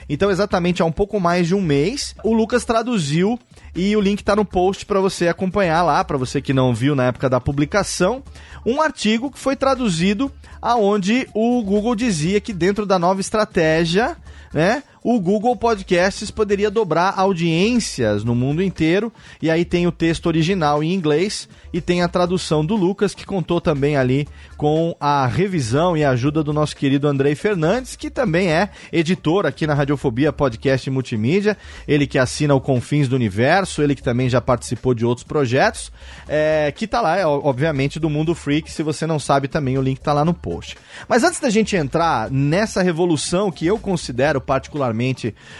então, 0.08 0.30
exatamente 0.30 0.82
há 0.82 0.84
um 0.84 0.92
pouco 0.92 1.18
mais 1.18 1.48
de 1.48 1.54
um 1.54 1.60
mês, 1.60 2.14
o 2.22 2.32
Lucas 2.32 2.64
traduziu 2.64 3.38
e 3.76 3.94
o 3.94 4.00
link 4.00 4.20
está 4.20 4.34
no 4.34 4.44
post 4.44 4.86
para 4.86 5.00
você 5.00 5.28
acompanhar 5.28 5.82
lá, 5.82 6.02
para 6.02 6.16
você 6.16 6.40
que 6.40 6.54
não 6.54 6.74
viu 6.74 6.96
na 6.96 7.04
época 7.04 7.28
da 7.28 7.38
publicação, 7.38 8.22
um 8.64 8.80
artigo 8.80 9.30
que 9.30 9.38
foi 9.38 9.54
traduzido 9.54 10.32
aonde 10.60 11.28
o 11.34 11.62
Google 11.62 11.94
dizia 11.94 12.40
que 12.40 12.54
dentro 12.54 12.86
da 12.86 12.98
nova 12.98 13.20
estratégia, 13.20 14.16
né, 14.52 14.82
o 15.08 15.20
Google 15.20 15.54
Podcasts 15.54 16.32
poderia 16.32 16.68
dobrar 16.68 17.14
audiências 17.16 18.24
no 18.24 18.34
mundo 18.34 18.60
inteiro. 18.60 19.12
E 19.40 19.48
aí 19.48 19.64
tem 19.64 19.86
o 19.86 19.92
texto 19.92 20.26
original 20.26 20.82
em 20.82 20.92
inglês 20.92 21.48
e 21.72 21.80
tem 21.80 22.02
a 22.02 22.08
tradução 22.08 22.66
do 22.66 22.74
Lucas, 22.74 23.14
que 23.14 23.24
contou 23.24 23.60
também 23.60 23.96
ali 23.96 24.26
com 24.56 24.96
a 24.98 25.24
revisão 25.24 25.96
e 25.96 26.02
a 26.02 26.10
ajuda 26.10 26.42
do 26.42 26.52
nosso 26.52 26.74
querido 26.74 27.06
Andrei 27.06 27.36
Fernandes, 27.36 27.94
que 27.94 28.10
também 28.10 28.50
é 28.50 28.70
editor 28.92 29.46
aqui 29.46 29.64
na 29.64 29.74
Radiofobia 29.74 30.32
Podcast 30.32 30.88
e 30.88 30.92
Multimídia. 30.92 31.56
Ele 31.86 32.04
que 32.04 32.18
assina 32.18 32.56
o 32.56 32.60
Confins 32.60 33.06
do 33.06 33.14
Universo, 33.14 33.82
ele 33.82 33.94
que 33.94 34.02
também 34.02 34.28
já 34.28 34.40
participou 34.40 34.92
de 34.92 35.06
outros 35.06 35.24
projetos, 35.24 35.92
é, 36.26 36.72
que 36.74 36.84
tá 36.84 37.00
lá, 37.00 37.16
é, 37.16 37.24
obviamente, 37.24 38.00
do 38.00 38.10
Mundo 38.10 38.34
Freak. 38.34 38.72
Se 38.72 38.82
você 38.82 39.06
não 39.06 39.20
sabe 39.20 39.46
também, 39.46 39.78
o 39.78 39.82
link 39.82 40.00
tá 40.00 40.12
lá 40.12 40.24
no 40.24 40.34
post. 40.34 40.76
Mas 41.08 41.22
antes 41.22 41.38
da 41.38 41.48
gente 41.48 41.76
entrar 41.76 42.28
nessa 42.28 42.82
revolução 42.82 43.52
que 43.52 43.64
eu 43.64 43.78
considero 43.78 44.40
particularmente 44.40 44.95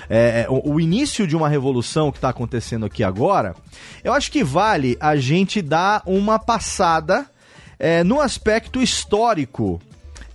é, 0.08 0.46
o, 0.48 0.74
o 0.74 0.80
início 0.80 1.26
de 1.26 1.36
uma 1.36 1.48
revolução 1.48 2.10
que 2.10 2.18
está 2.18 2.30
acontecendo 2.30 2.86
aqui 2.86 3.04
agora, 3.04 3.54
eu 4.02 4.12
acho 4.12 4.30
que 4.30 4.42
vale 4.42 4.96
a 5.00 5.16
gente 5.16 5.60
dar 5.60 6.02
uma 6.06 6.38
passada 6.38 7.26
é, 7.78 8.02
no 8.02 8.20
aspecto 8.20 8.80
histórico 8.82 9.80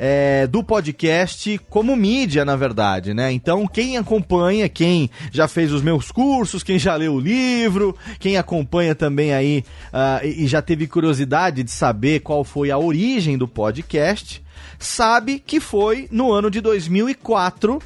é, 0.03 0.48
do 0.48 0.63
podcast 0.63 1.62
como 1.70 1.96
mídia, 1.96 2.43
na 2.43 2.55
verdade, 2.55 3.13
né? 3.13 3.31
Então, 3.31 3.67
quem 3.67 3.98
acompanha, 3.98 4.67
quem 4.67 5.12
já 5.31 5.48
fez 5.48 5.72
os 5.72 5.84
meus 5.84 6.12
cursos, 6.12 6.63
quem 6.63 6.79
já 6.79 6.96
leu 6.96 7.13
o 7.13 7.20
livro, 7.20 7.96
quem 8.20 8.36
acompanha 8.36 8.96
também 8.96 9.31
aí 9.31 9.63
uh, 9.93 10.25
e 10.25 10.48
já 10.48 10.60
teve 10.60 10.88
curiosidade 10.88 11.62
de 11.62 11.70
saber 11.70 12.22
qual 12.22 12.43
foi 12.43 12.72
a 12.72 12.79
origem 12.79 13.38
do 13.38 13.48
podcast, 13.48 14.41
sabe 14.79 15.38
que 15.38 15.60
foi 15.60 16.08
no 16.10 16.31
ano 16.31 16.50
de 16.50 16.62
2004 16.62 17.79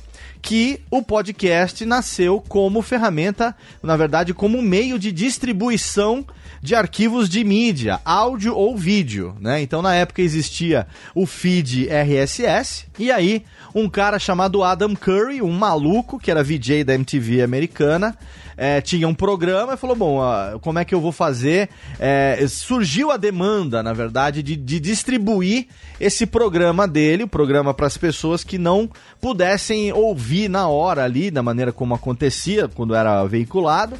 que 0.45 0.79
o 0.91 1.01
podcast 1.01 1.83
nasceu 1.87 2.39
como 2.39 2.83
ferramenta, 2.83 3.55
na 3.81 3.97
verdade, 3.97 4.31
como 4.31 4.61
meio 4.61 4.99
de 4.99 5.11
distribuição 5.11 6.23
de 6.61 6.75
arquivos 6.75 7.29
de 7.29 7.43
mídia, 7.43 7.99
áudio 8.03 8.55
ou 8.55 8.75
vídeo, 8.77 9.35
né? 9.39 9.61
Então 9.61 9.81
na 9.81 9.93
época 9.93 10.21
existia 10.21 10.87
o 11.13 11.25
feed 11.25 11.87
RSS 11.87 12.87
e 12.97 13.11
aí 13.11 13.43
um 13.73 13.89
cara 13.89 14.17
chamado 14.17 14.63
Adam 14.63 14.95
Curry, 14.95 15.41
um 15.41 15.51
maluco 15.51 16.19
que 16.19 16.31
era 16.31 16.43
VJ 16.43 16.83
da 16.83 16.93
MTV 16.93 17.41
americana, 17.41 18.17
é, 18.57 18.79
tinha 18.79 19.07
um 19.07 19.13
programa 19.13 19.73
e 19.73 19.77
falou: 19.77 19.95
Bom, 19.95 20.19
como 20.61 20.79
é 20.79 20.85
que 20.85 20.95
eu 20.95 21.01
vou 21.01 21.11
fazer? 21.11 21.69
É, 21.99 22.45
surgiu 22.47 23.11
a 23.11 23.17
demanda, 23.17 23.83
na 23.83 23.93
verdade, 23.93 24.41
de, 24.41 24.55
de 24.55 24.79
distribuir 24.79 25.67
esse 25.99 26.25
programa 26.25 26.87
dele, 26.87 27.23
o 27.23 27.27
programa 27.27 27.73
para 27.73 27.87
as 27.87 27.97
pessoas 27.97 28.43
que 28.43 28.57
não 28.57 28.89
pudessem 29.19 29.91
ouvir 29.91 30.49
na 30.49 30.67
hora 30.67 31.03
ali, 31.03 31.29
da 31.29 31.43
maneira 31.43 31.71
como 31.71 31.93
acontecia 31.93 32.67
quando 32.67 32.95
era 32.95 33.23
veiculado. 33.25 33.97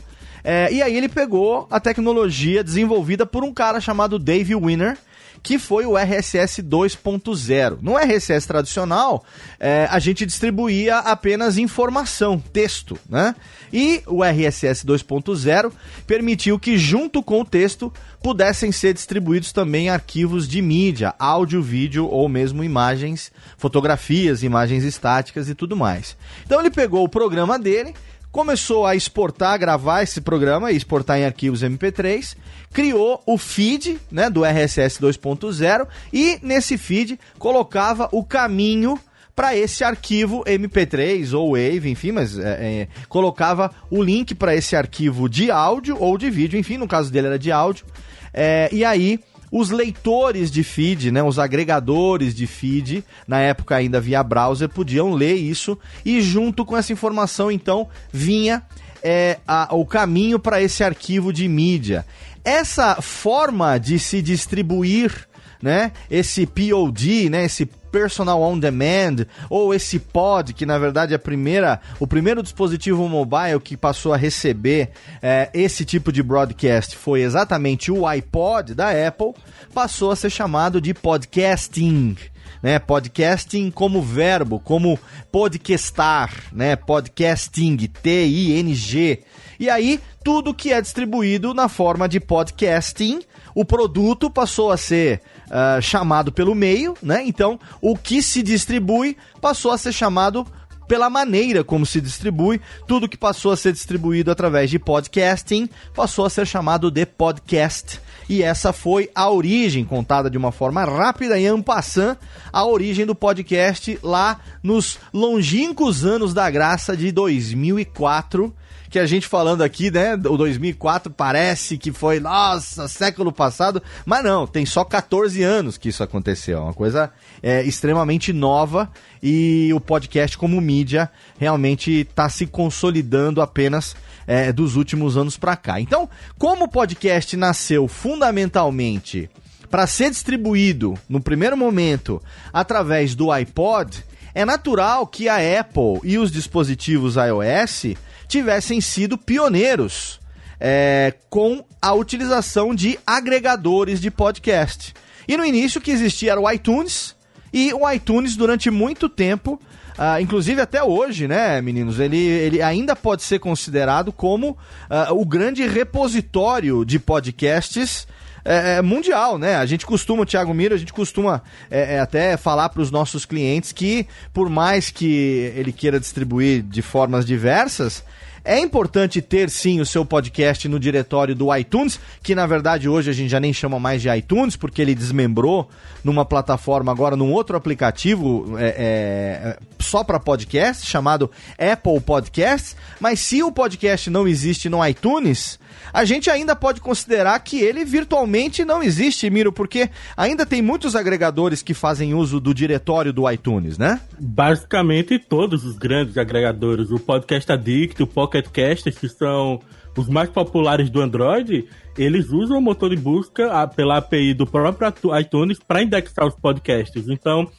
É, 0.48 0.72
e 0.72 0.80
aí 0.80 0.96
ele 0.96 1.10
pegou 1.10 1.68
a 1.72 1.80
tecnologia 1.80 2.64
desenvolvida 2.64 3.25
por 3.25 3.44
um 3.44 3.52
cara 3.52 3.82
chamado 3.82 4.20
Dave 4.20 4.54
Winner, 4.54 4.96
que 5.42 5.58
foi 5.58 5.88
o 5.88 5.98
RSS 5.98 6.62
2.0. 6.62 7.80
No 7.82 7.98
RSS 7.98 8.48
tradicional, 8.48 9.24
é, 9.60 9.88
a 9.90 9.98
gente 9.98 10.24
distribuía 10.24 11.00
apenas 11.00 11.58
informação, 11.58 12.40
texto, 12.40 12.98
né? 13.10 13.36
E 13.74 14.04
o 14.06 14.24
RSS 14.24 14.86
2.0 14.86 15.72
permitiu 16.06 16.60
que, 16.60 16.78
junto 16.78 17.24
com 17.24 17.42
o 17.42 17.46
texto, 17.46 17.92
pudessem 18.22 18.72
ser 18.72 18.94
distribuídos 18.94 19.52
também 19.52 19.90
arquivos 19.90 20.48
de 20.48 20.62
mídia, 20.62 21.14
áudio, 21.18 21.62
vídeo 21.62 22.08
ou 22.08 22.30
mesmo 22.30 22.64
imagens, 22.64 23.32
fotografias, 23.58 24.44
imagens 24.44 24.84
estáticas 24.84 25.50
e 25.50 25.56
tudo 25.56 25.75
mais. 25.75 26.16
Então 26.46 26.60
ele 26.60 26.70
pegou 26.72 27.04
o 27.04 27.10
programa 27.10 27.58
dele 27.58 27.96
começou 28.36 28.86
a 28.86 28.98
exportar, 28.98 29.58
gravar 29.58 30.04
esse 30.04 30.20
programa 30.20 30.70
e 30.70 30.75
exportar 30.75 31.18
em 31.18 31.24
arquivos 31.24 31.63
MP3, 31.63 32.36
criou 32.74 33.24
o 33.25 33.38
feed 33.38 33.98
né, 34.12 34.30
do 34.30 34.44
RSS 34.44 35.00
2.0 35.00 35.88
e 36.12 36.38
nesse 36.42 36.77
feed 36.77 37.18
colocava 37.39 38.10
o 38.12 38.25
caminho 38.25 39.00
para 39.34 39.56
esse 39.56 39.86
arquivo 39.86 40.44
MP3 40.44 41.32
ou 41.32 41.51
Wave, 41.51 41.89
enfim, 41.89 42.12
mas 42.12 42.38
é, 42.38 42.82
é, 42.82 42.88
colocava 43.08 43.72
o 43.89 44.04
link 44.04 44.36
para 44.36 44.54
esse 44.54 44.75
arquivo 44.75 45.30
de 45.30 45.50
áudio 45.50 45.96
ou 45.98 46.18
de 46.18 46.30
vídeo, 46.30 46.60
enfim, 46.60 46.77
no 46.77 46.89
caso 46.89 47.10
dele 47.10 47.27
era 47.27 47.39
de 47.39 47.54
áudio. 47.54 47.86
É, 48.34 48.68
e 48.70 48.84
aí 48.84 49.18
os 49.58 49.70
leitores 49.70 50.52
de 50.52 50.64
feed, 50.64 51.12
né, 51.12 51.24
os 51.24 51.40
agregadores 51.40 52.36
de 52.36 52.46
feed, 52.46 53.06
na 53.26 53.40
época 53.40 53.78
ainda 53.78 54.02
via 54.02 54.22
browser, 54.22 54.68
podiam 54.68 55.14
ler 55.14 55.36
isso 55.36 55.80
e 56.04 56.22
junto 56.22 56.66
com 56.66 56.76
essa 56.76 56.92
informação, 56.92 57.50
então, 57.50 57.88
vinha 58.12 58.64
é, 59.02 59.40
a, 59.48 59.74
o 59.74 59.86
caminho 59.86 60.38
para 60.40 60.62
esse 60.62 60.84
arquivo 60.84 61.32
de 61.32 61.48
mídia. 61.48 62.06
Essa 62.44 63.02
forma 63.02 63.78
de 63.78 63.98
se 63.98 64.22
distribuir 64.22 65.26
né? 65.62 65.92
Esse 66.10 66.46
POD, 66.46 67.30
né? 67.30 67.46
Esse 67.46 67.66
Personal 67.96 68.42
On 68.42 68.60
Demand 68.60 69.26
ou 69.50 69.74
esse 69.74 70.00
Pod, 70.00 70.54
que 70.54 70.66
na 70.66 70.78
verdade 70.78 71.14
é 71.14 71.16
a 71.16 71.20
primeira, 71.20 71.80
o 71.98 72.06
primeiro 72.06 72.44
dispositivo 72.44 73.08
mobile 73.08 73.58
que 73.64 73.78
passou 73.78 74.12
a 74.12 74.18
receber 74.18 74.90
é, 75.22 75.50
esse 75.54 75.86
tipo 75.86 76.12
de 76.12 76.22
broadcast 76.22 76.98
foi 76.98 77.22
exatamente 77.22 77.94
o 77.94 78.06
iPod 78.06 78.76
da 78.76 78.90
Apple, 79.08 79.32
passou 79.74 80.12
a 80.12 80.16
ser 80.18 80.30
chamado 80.30 80.82
de 80.82 80.94
podcasting. 80.94 82.18
Né, 82.62 82.80
podcasting 82.80 83.70
como 83.70 84.02
verbo, 84.02 84.60
como 84.60 85.00
podcastar, 85.32 86.32
né, 86.52 86.76
podcasting, 86.76 87.78
T-I-N-G. 87.78 89.24
E 89.60 89.70
aí, 89.70 90.00
tudo 90.24 90.54
que 90.54 90.74
é 90.74 90.82
distribuído 90.82 91.54
na 91.54 91.70
forma 91.70 92.10
de 92.10 92.20
podcasting, 92.20 93.22
o 93.54 93.64
produto 93.64 94.30
passou 94.30 94.72
a 94.72 94.78
ser 94.78 95.22
uh, 95.48 95.82
chamado 95.82 96.32
pelo 96.32 96.56
meio, 96.56 96.96
né? 97.02 97.24
Então, 97.25 97.60
o 97.82 97.98
que 97.98 98.22
se 98.22 98.42
distribui 98.42 99.18
passou 99.42 99.72
a 99.72 99.78
ser 99.78 99.94
chamado 99.94 100.46
pela 100.88 101.10
maneira 101.10 101.64
como 101.64 101.86
se 101.86 102.00
distribui. 102.00 102.62
Tudo 102.88 103.10
que 103.10 103.18
passou 103.18 103.52
a 103.52 103.58
ser 103.58 103.74
distribuído 103.74 104.32
através 104.32 104.70
de 104.70 104.80
podcasting 104.80 105.70
passou 105.94 106.25
a 106.25 106.30
ser 106.30 106.46
chamado 106.46 106.90
de 106.92 107.06
podcast. 107.06 108.00
E 108.28 108.42
essa 108.42 108.74
foi 108.74 109.10
a 109.14 109.30
origem, 109.30 109.86
contada 109.86 110.30
de 110.30 110.38
uma 110.38 110.52
forma 110.52 110.84
rápida 110.84 111.40
e 111.40 111.46
ampassant, 111.46 112.18
a 112.52 112.66
origem 112.66 113.06
do 113.06 113.14
podcast 113.14 114.00
lá 114.02 114.40
nos 114.64 114.98
longínquos 115.14 116.04
anos 116.04 116.34
da 116.34 116.50
graça 116.50 116.98
de 116.98 117.12
2004 117.12 118.54
que 118.96 119.00
a 119.00 119.06
gente 119.06 119.28
falando 119.28 119.62
aqui, 119.62 119.92
né, 119.92 120.14
o 120.14 120.38
2004 120.38 121.12
parece 121.12 121.78
que 121.78 121.92
foi, 121.92 122.18
nossa, 122.18 122.88
século 122.88 123.30
passado, 123.30 123.84
mas 124.06 124.24
não, 124.24 124.48
tem 124.48 124.66
só 124.66 124.86
14 124.86 125.44
anos 125.44 125.78
que 125.78 125.90
isso 125.90 126.02
aconteceu, 126.02 126.60
é 126.60 126.62
uma 126.62 126.74
coisa 126.74 127.12
é, 127.44 127.62
extremamente 127.64 128.32
nova 128.32 128.90
e 129.22 129.70
o 129.74 129.82
podcast 129.82 130.38
como 130.38 130.62
mídia 130.62 131.12
realmente 131.38 131.92
está 131.92 132.30
se 132.30 132.48
consolidando 132.48 133.42
apenas 133.42 133.98
é, 134.25 134.54
dos 134.54 134.78
últimos 134.78 135.18
anos 135.18 135.36
para 135.36 135.58
cá. 135.58 135.78
Então, 135.82 136.10
como 136.38 136.64
o 136.64 136.70
podcast 136.70 137.36
nasceu 137.36 137.90
fundamentalmente 137.90 139.30
para 139.70 139.86
ser 139.88 140.10
distribuído 140.10 140.94
no 141.10 141.20
primeiro 141.20 141.58
momento 141.58 142.22
através 142.54 143.14
do 143.14 143.30
iPod, 143.30 144.06
é 144.34 144.46
natural 144.46 145.06
que 145.06 145.28
a 145.28 145.36
Apple 145.60 146.00
e 146.02 146.18
os 146.18 146.32
dispositivos 146.32 147.16
iOS 147.16 147.96
tivessem 148.27 148.82
sido 148.82 149.17
pioneiros 149.17 150.20
é, 150.60 151.13
com 151.29 151.63
a 151.82 151.94
utilização 151.94 152.74
de 152.74 152.98
agregadores 153.05 154.00
de 154.00 154.09
podcast. 154.09 154.94
E 155.27 155.38
no 155.38 155.46
início 155.46 155.81
que 155.81 155.92
existia 155.92 156.31
era 156.31 156.42
o 156.42 156.50
iTunes, 156.51 157.16
e 157.51 157.74
o 157.74 157.90
iTunes 157.90 158.35
durante 158.35 158.70
muito 158.70 159.07
tempo, 159.07 159.59
uh, 159.98 160.20
inclusive 160.20 160.59
até 160.59 160.83
hoje, 160.83 161.25
né, 161.27 161.61
meninos, 161.61 162.00
ele, 162.00 162.18
ele 162.18 162.61
ainda 162.61 162.96
pode 162.96 163.24
ser 163.24 163.40
considerado 163.40 164.11
como 164.11 164.50
uh, 164.50 165.14
o 165.14 165.25
grande 165.25 165.66
repositório 165.66 166.83
de 166.83 167.00
podcasts 167.00 168.05
é, 168.46 168.77
é, 168.77 168.81
mundial, 168.81 169.40
né? 169.40 169.55
A 169.55 169.66
gente 169.66 169.86
costuma, 169.86 170.25
Thiago 170.25 170.53
Miro, 170.53 170.75
a 170.75 170.77
gente 170.77 170.94
costuma 170.94 171.42
é, 171.70 171.96
é 171.96 172.00
até 172.00 172.38
falar 172.38 172.70
para 172.70 172.81
os 172.81 172.92
nossos 172.92 173.25
clientes 173.25 173.72
que, 173.72 174.08
por 174.31 174.48
mais 174.50 174.92
que 174.92 175.51
ele 175.55 175.72
queira 175.72 176.00
distribuir 176.00 176.62
de 176.62 176.84
formas 176.84 177.25
diversas, 177.25 178.03
é 178.46 178.60
importante 178.60 179.24
ter 179.24 179.50
sim 179.50 179.81
o 179.81 179.86
seu 179.86 180.05
podcast 180.05 180.70
no 180.70 180.79
diretório 180.79 181.34
do 181.34 181.53
iTunes, 181.55 182.00
que 182.22 182.36
na 182.36 182.46
verdade 182.46 182.88
hoje 182.88 183.10
a 183.10 183.14
gente 183.14 183.29
já 183.29 183.40
nem 183.40 183.51
chama 183.51 183.79
mais 183.79 184.03
de 184.03 184.10
iTunes, 184.10 184.55
porque 184.55 184.84
ele 184.84 184.94
desmembrou 184.94 185.68
numa 186.03 186.24
plataforma 186.24 186.92
agora, 186.92 187.16
num 187.16 187.34
outro 187.34 187.58
aplicativo 187.58 188.55
é, 188.60 188.75
é, 188.77 189.58
só 189.79 190.03
para 190.03 190.20
podcast, 190.20 190.86
chamado 190.86 191.31
Apple 191.58 192.00
Podcasts. 192.00 192.75
Mas 193.00 193.20
se 193.20 193.42
o 193.42 193.51
podcast 193.51 194.12
não 194.12 194.27
existe 194.27 194.70
no 194.70 194.86
iTunes, 194.86 195.58
a 195.94 196.05
gente 196.05 196.29
ainda 196.29 196.55
pode 196.55 196.81
considerar 196.81 197.40
que 197.40 197.59
ele 197.59 197.85
virtualmente 197.85 198.64
não 198.66 198.81
existe, 198.83 199.29
Miro, 199.29 199.51
porque 199.51 199.90
ainda 200.16 200.46
tem 200.46 200.61
muitos 200.61 200.96
agregadores 200.96 201.61
que 201.61 201.74
fazem 201.74 202.14
uso 202.14 202.40
do 202.40 202.53
diretório 202.53 203.14
do 203.14 203.29
iTunes, 203.29 203.77
né? 203.77 204.00
Basicamente 204.20 205.20
todos 205.20 205.66
os 205.66 205.77
grandes 205.77 206.18
agregadores, 206.18 206.92
o 206.92 207.00
Podcast 207.00 207.51
Addict, 207.51 208.01
o 208.01 208.07
Pocket 208.07 208.48
Cast, 208.50 208.92
que 208.92 209.09
são 209.09 209.59
os 209.98 210.09
mais 210.09 210.29
populares 210.29 210.90
do 210.90 211.01
Android, 211.01 211.68
eles 211.98 212.29
usam 212.29 212.57
o 212.57 212.61
motor 212.61 212.90
de 212.90 212.98
busca 212.98 213.68
pela 213.70 213.98
API 213.98 214.33
do 214.33 214.46
próprio 214.46 214.94
iTunes 215.20 215.57
para 215.59 215.81
indexar 215.81 216.27
os 216.27 216.35
podcasts. 216.35 217.07
Então, 217.07 217.50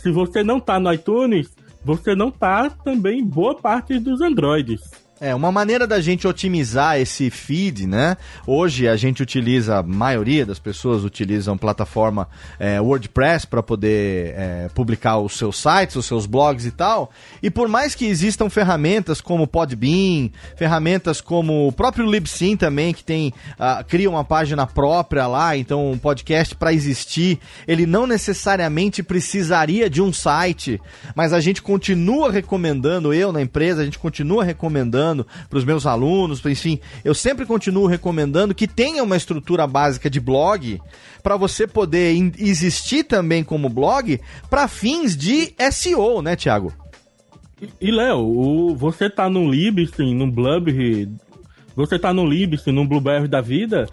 se 0.00 0.10
você 0.10 0.42
não 0.42 0.56
está 0.56 0.80
no 0.80 0.92
iTunes, 0.92 1.54
você 1.84 2.14
não 2.14 2.28
está 2.28 2.70
também 2.70 3.20
em 3.20 3.24
boa 3.24 3.54
parte 3.54 3.98
dos 3.98 4.20
Androids. 4.20 4.80
É, 5.24 5.32
uma 5.36 5.52
maneira 5.52 5.86
da 5.86 6.00
gente 6.00 6.26
otimizar 6.26 6.98
esse 6.98 7.30
feed, 7.30 7.86
né? 7.86 8.16
Hoje 8.44 8.88
a 8.88 8.96
gente 8.96 9.22
utiliza, 9.22 9.76
a 9.76 9.82
maioria 9.84 10.44
das 10.44 10.58
pessoas 10.58 11.04
utilizam 11.04 11.56
plataforma 11.56 12.26
é, 12.58 12.80
WordPress 12.80 13.46
para 13.46 13.62
poder 13.62 14.34
é, 14.36 14.68
publicar 14.74 15.18
os 15.18 15.38
seus 15.38 15.62
sites, 15.62 15.94
os 15.94 16.06
seus 16.06 16.26
blogs 16.26 16.66
e 16.66 16.72
tal. 16.72 17.12
E 17.40 17.52
por 17.52 17.68
mais 17.68 17.94
que 17.94 18.04
existam 18.04 18.50
ferramentas 18.50 19.20
como 19.20 19.46
Podbean, 19.46 20.28
ferramentas 20.56 21.20
como 21.20 21.68
o 21.68 21.72
próprio 21.72 22.10
Libsyn 22.10 22.56
também, 22.56 22.92
que 22.92 23.04
tem 23.04 23.32
uh, 23.60 23.84
cria 23.86 24.10
uma 24.10 24.24
página 24.24 24.66
própria 24.66 25.28
lá, 25.28 25.56
então 25.56 25.92
um 25.92 25.98
podcast 25.98 26.52
para 26.56 26.72
existir, 26.72 27.38
ele 27.68 27.86
não 27.86 28.08
necessariamente 28.08 29.04
precisaria 29.04 29.88
de 29.88 30.02
um 30.02 30.12
site, 30.12 30.80
mas 31.14 31.32
a 31.32 31.38
gente 31.38 31.62
continua 31.62 32.32
recomendando, 32.32 33.14
eu 33.14 33.30
na 33.30 33.40
empresa, 33.40 33.82
a 33.82 33.84
gente 33.84 34.00
continua 34.00 34.42
recomendando 34.42 35.11
recomendando 35.12 35.26
para 35.48 35.58
os 35.58 35.64
meus 35.64 35.86
alunos, 35.86 36.44
enfim, 36.46 36.80
eu 37.04 37.14
sempre 37.14 37.44
continuo 37.46 37.86
recomendando 37.86 38.54
que 38.54 38.66
tenha 38.66 39.02
uma 39.02 39.16
estrutura 39.16 39.66
básica 39.66 40.08
de 40.08 40.18
blog 40.18 40.80
para 41.22 41.36
você 41.36 41.66
poder 41.66 42.14
existir 42.38 43.04
também 43.04 43.44
como 43.44 43.68
blog 43.68 44.20
para 44.50 44.66
fins 44.66 45.16
de 45.16 45.54
SEO, 45.70 46.22
né, 46.22 46.34
Thiago? 46.34 46.72
E, 47.80 47.92
Léo, 47.92 48.74
você 48.74 49.08
tá 49.08 49.30
no 49.30 49.48
Libsyn, 49.48 50.16
no 50.16 50.30
Blub, 50.30 51.08
você 51.76 51.96
tá 51.96 52.12
no 52.12 52.26
Libsyn, 52.26 52.72
no 52.72 52.84
Blueberry 52.84 53.28
da 53.28 53.40
vida, 53.40 53.88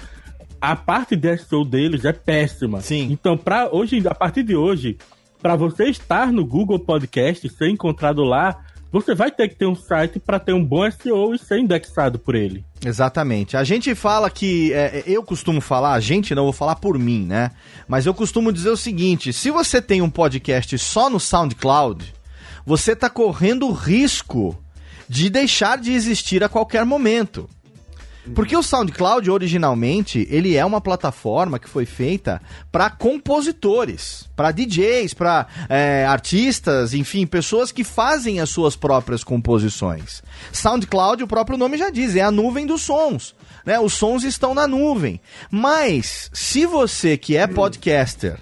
a 0.60 0.76
parte 0.76 1.16
de 1.16 1.38
SEO 1.38 1.64
deles 1.64 2.04
é 2.04 2.12
péssima. 2.12 2.82
Sim. 2.82 3.10
Então, 3.12 3.38
para 3.38 3.70
hoje, 3.72 4.02
a 4.08 4.16
partir 4.16 4.42
de 4.42 4.56
hoje, 4.56 4.98
para 5.40 5.56
você 5.56 5.86
estar 5.86 6.32
no 6.32 6.44
Google 6.44 6.80
Podcast, 6.80 7.48
ser 7.48 7.70
encontrado 7.70 8.24
lá, 8.24 8.60
você 8.92 9.14
vai 9.14 9.32
ter 9.32 9.50
que 9.50 9.56
ter 9.56 9.68
um 9.68 9.76
site 9.76 10.20
para 10.20 10.40
ter 10.40 10.54
um 10.54 10.64
bom 10.64 10.90
SEO 10.90 11.34
e 11.34 11.38
ser 11.38 11.60
indexado 11.60 12.18
por 12.18 12.36
ele. 12.36 12.64
Exatamente. 12.84 13.56
A 13.56 13.64
gente 13.64 13.94
fala 13.94 14.30
que. 14.30 14.74
É, 14.74 15.04
eu 15.06 15.24
costumo 15.24 15.62
falar, 15.62 15.94
a 15.94 16.00
gente 16.00 16.34
não 16.34 16.44
vou 16.44 16.54
falar 16.54 16.76
por 16.76 16.98
mim, 16.98 17.26
né? 17.26 17.52
Mas 17.88 18.06
eu 18.06 18.14
costumo 18.14 18.52
dizer 18.52 18.70
o 18.70 18.78
seguinte: 18.78 19.32
se 19.32 19.52
você 19.52 19.82
tem 19.82 20.02
um 20.02 20.10
podcast 20.10 20.78
só 20.78 21.10
no 21.10 21.20
SoundCloud, 21.20 22.14
você 22.66 22.94
está 22.94 23.10
correndo 23.10 23.68
o 23.68 23.74
risco 23.74 24.58
de 25.08 25.30
deixar 25.30 25.78
de 25.78 25.92
existir 25.92 26.44
a 26.44 26.50
qualquer 26.50 26.86
momento. 26.86 27.50
Porque 28.36 28.56
o 28.56 28.62
SoundCloud, 28.62 29.30
originalmente, 29.32 30.28
ele 30.30 30.56
é 30.56 30.66
uma 30.66 30.82
plataforma 30.82 31.58
que 31.58 31.70
foi 31.70 31.86
feita 31.86 32.42
para 32.72 32.90
compositores, 32.90 34.30
para 34.36 34.52
DJs, 34.52 35.14
para 35.14 35.48
é, 35.68 36.06
artistas, 36.06 36.94
enfim, 36.94 37.26
pessoas 37.26 37.72
que 37.72 37.84
fazem 37.84 38.40
as 38.40 38.50
suas 38.50 38.76
próprias 38.76 39.24
composições. 39.24 40.22
SoundCloud, 40.52 41.24
o 41.24 41.28
próprio 41.28 41.58
nome 41.58 41.78
já 41.78 41.90
diz, 41.90 42.16
é 42.16 42.22
a 42.22 42.32
nuvem 42.32 42.66
dos 42.66 42.82
sons. 42.82 43.36
Né? 43.66 43.80
Os 43.80 43.94
sons 43.94 44.24
estão 44.24 44.54
na 44.54 44.68
nuvem. 44.68 45.20
Mas, 45.50 46.30
se 46.34 46.66
você 46.66 47.18
que 47.18 47.38
é 47.38 47.48
podcaster 47.48 48.40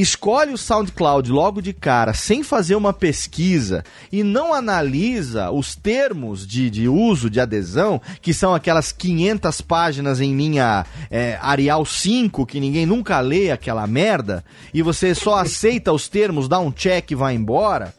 escolhe 0.00 0.52
o 0.52 0.58
SoundCloud 0.58 1.30
logo 1.30 1.62
de 1.62 1.72
cara, 1.72 2.12
sem 2.12 2.42
fazer 2.42 2.74
uma 2.74 2.92
pesquisa 2.92 3.84
e 4.10 4.22
não 4.22 4.52
analisa 4.52 5.50
os 5.50 5.76
termos 5.76 6.46
de, 6.46 6.68
de 6.68 6.88
uso, 6.88 7.30
de 7.30 7.40
adesão, 7.40 8.00
que 8.20 8.34
são 8.34 8.54
aquelas 8.54 8.92
500 8.92 9.60
páginas 9.60 10.20
em 10.20 10.36
linha 10.36 10.84
é, 11.10 11.38
Arial 11.40 11.84
5, 11.84 12.44
que 12.46 12.60
ninguém 12.60 12.86
nunca 12.86 13.20
lê 13.20 13.50
aquela 13.50 13.86
merda, 13.86 14.44
e 14.72 14.82
você 14.82 15.14
só 15.14 15.36
aceita 15.36 15.92
os 15.92 16.08
termos, 16.08 16.48
dá 16.48 16.58
um 16.58 16.72
check 16.72 17.10
e 17.10 17.14
vai 17.14 17.34
embora. 17.34 17.94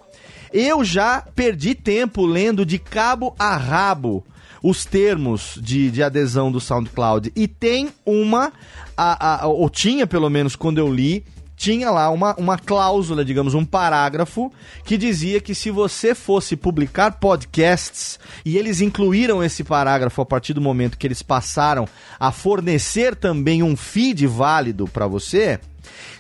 Eu 0.54 0.84
já 0.84 1.22
perdi 1.36 1.76
tempo 1.76 2.26
lendo 2.26 2.66
de 2.66 2.80
cabo 2.80 3.36
a 3.38 3.58
rabo 3.58 4.26
os 4.64 4.84
termos 4.84 5.60
de, 5.62 5.92
de 5.92 6.02
adesão 6.02 6.52
do 6.52 6.60
SoundCloud. 6.60 7.32
E 7.36 7.48
tem 7.48 7.90
uma, 8.04 8.52
a, 8.98 9.44
a, 9.44 9.48
ou 9.48 9.70
tinha 9.70 10.08
pelo 10.08 10.28
menos 10.28 10.56
quando 10.56 10.80
eu 10.80 10.92
li, 10.92 11.24
tinha 11.56 11.90
lá 11.90 12.10
uma, 12.10 12.36
uma 12.36 12.58
cláusula, 12.58 13.24
digamos, 13.24 13.54
um 13.54 13.66
parágrafo, 13.66 14.52
que 14.84 14.98
dizia 14.98 15.40
que 15.40 15.56
se 15.56 15.72
você 15.72 16.14
fosse 16.14 16.56
publicar 16.56 17.12
podcasts, 17.12 18.20
e 18.44 18.58
eles 18.58 18.82
incluíram 18.82 19.44
esse 19.44 19.64
parágrafo 19.64 20.22
a 20.22 20.26
partir 20.26 20.54
do 20.54 20.62
momento 20.62 20.98
que 20.98 21.08
eles 21.08 21.22
passaram 21.22 21.88
a 22.20 22.32
fornecer 22.32 23.16
também 23.16 23.64
um 23.64 23.76
feed 23.76 24.28
válido 24.28 24.88
para 24.88 25.08
você. 25.08 25.60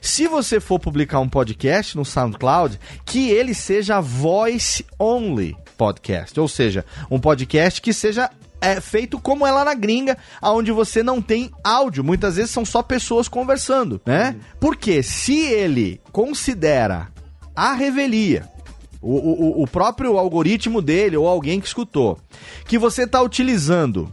Se 0.02 0.28
você 0.28 0.60
for 0.60 0.80
publicar 0.80 1.19
um 1.19 1.30
podcast 1.30 1.98
no 1.98 2.06
SoundCloud, 2.06 2.80
que 3.04 3.30
ele 3.30 3.54
seja 3.54 4.00
voice 4.00 4.86
only 5.00 5.56
podcast, 5.78 6.39
ou 6.39 6.48
seja, 6.48 6.86
um 7.10 7.19
podcast 7.19 7.82
que 7.82 7.91
seja 7.91 8.30
é 8.62 8.80
feito 8.82 9.20
como 9.20 9.46
é 9.46 9.52
lá 9.52 9.63
na 9.65 9.74
gringa, 9.74 10.18
onde 10.41 10.72
você 10.72 11.04
não 11.04 11.22
tem 11.22 11.52
áudio. 11.63 12.04
Muitas 12.04 12.36
vezes 12.36 12.52
são 12.52 12.65
só 12.65 12.82
pessoas 12.82 13.28
conversando, 13.28 14.02
né? 14.06 14.36
Porque 14.60 15.04
se 15.04 15.39
ele 15.39 16.02
considera 16.12 17.10
a 17.56 17.74
revelia, 17.74 18.50
o, 19.02 19.60
o, 19.60 19.63
o 19.63 19.68
próprio 19.68 20.18
algoritmo 20.18 20.82
dele 20.82 21.15
ou 21.15 21.28
alguém 21.28 21.60
que 21.60 21.68
escutou, 21.68 22.18
que 22.65 22.78
você 22.78 23.04
está 23.04 23.22
utilizando 23.22 24.12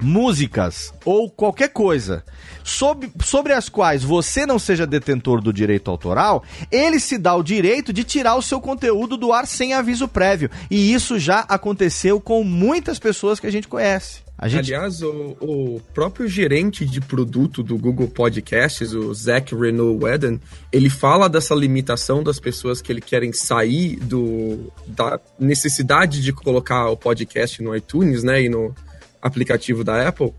músicas 0.00 0.92
ou 1.04 1.30
qualquer 1.30 1.68
coisa 1.68 2.24
sobre, 2.64 3.10
sobre 3.22 3.52
as 3.52 3.68
quais 3.68 4.02
você 4.02 4.46
não 4.46 4.58
seja 4.58 4.86
detentor 4.86 5.40
do 5.40 5.52
direito 5.52 5.90
autoral, 5.90 6.42
ele 6.70 7.00
se 7.00 7.18
dá 7.18 7.34
o 7.34 7.42
direito 7.42 7.92
de 7.92 8.04
tirar 8.04 8.36
o 8.36 8.42
seu 8.42 8.60
conteúdo 8.60 9.16
do 9.16 9.32
ar 9.32 9.46
sem 9.46 9.72
aviso 9.72 10.08
prévio. 10.08 10.50
E 10.70 10.92
isso 10.92 11.18
já 11.18 11.40
aconteceu 11.40 12.20
com 12.20 12.44
muitas 12.44 12.98
pessoas 12.98 13.40
que 13.40 13.46
a 13.46 13.52
gente 13.52 13.68
conhece. 13.68 14.20
A 14.40 14.48
gente... 14.48 14.72
Aliás, 14.72 15.02
o, 15.02 15.36
o, 15.38 15.82
próprio 15.92 16.26
gerente 16.26 16.86
de 16.86 16.98
produto 16.98 17.62
do 17.62 17.76
Google 17.76 18.08
Podcasts, 18.08 18.94
o 18.94 19.12
Zach 19.12 19.54
Renault 19.54 20.02
Whedon, 20.02 20.40
ele 20.72 20.88
fala 20.88 21.28
dessa 21.28 21.54
limitação 21.54 22.22
das 22.22 22.40
pessoas 22.40 22.80
que 22.80 22.90
ele 22.90 23.02
querem 23.02 23.34
sair 23.34 23.96
do, 23.96 24.72
da 24.86 25.20
necessidade 25.38 26.22
de 26.22 26.32
colocar 26.32 26.88
o 26.88 26.96
podcast 26.96 27.62
no 27.62 27.76
iTunes, 27.76 28.22
né, 28.22 28.40
e 28.40 28.48
no, 28.48 28.74
aplicativo 29.20 29.84
da 29.84 30.06
Apple, 30.06 30.32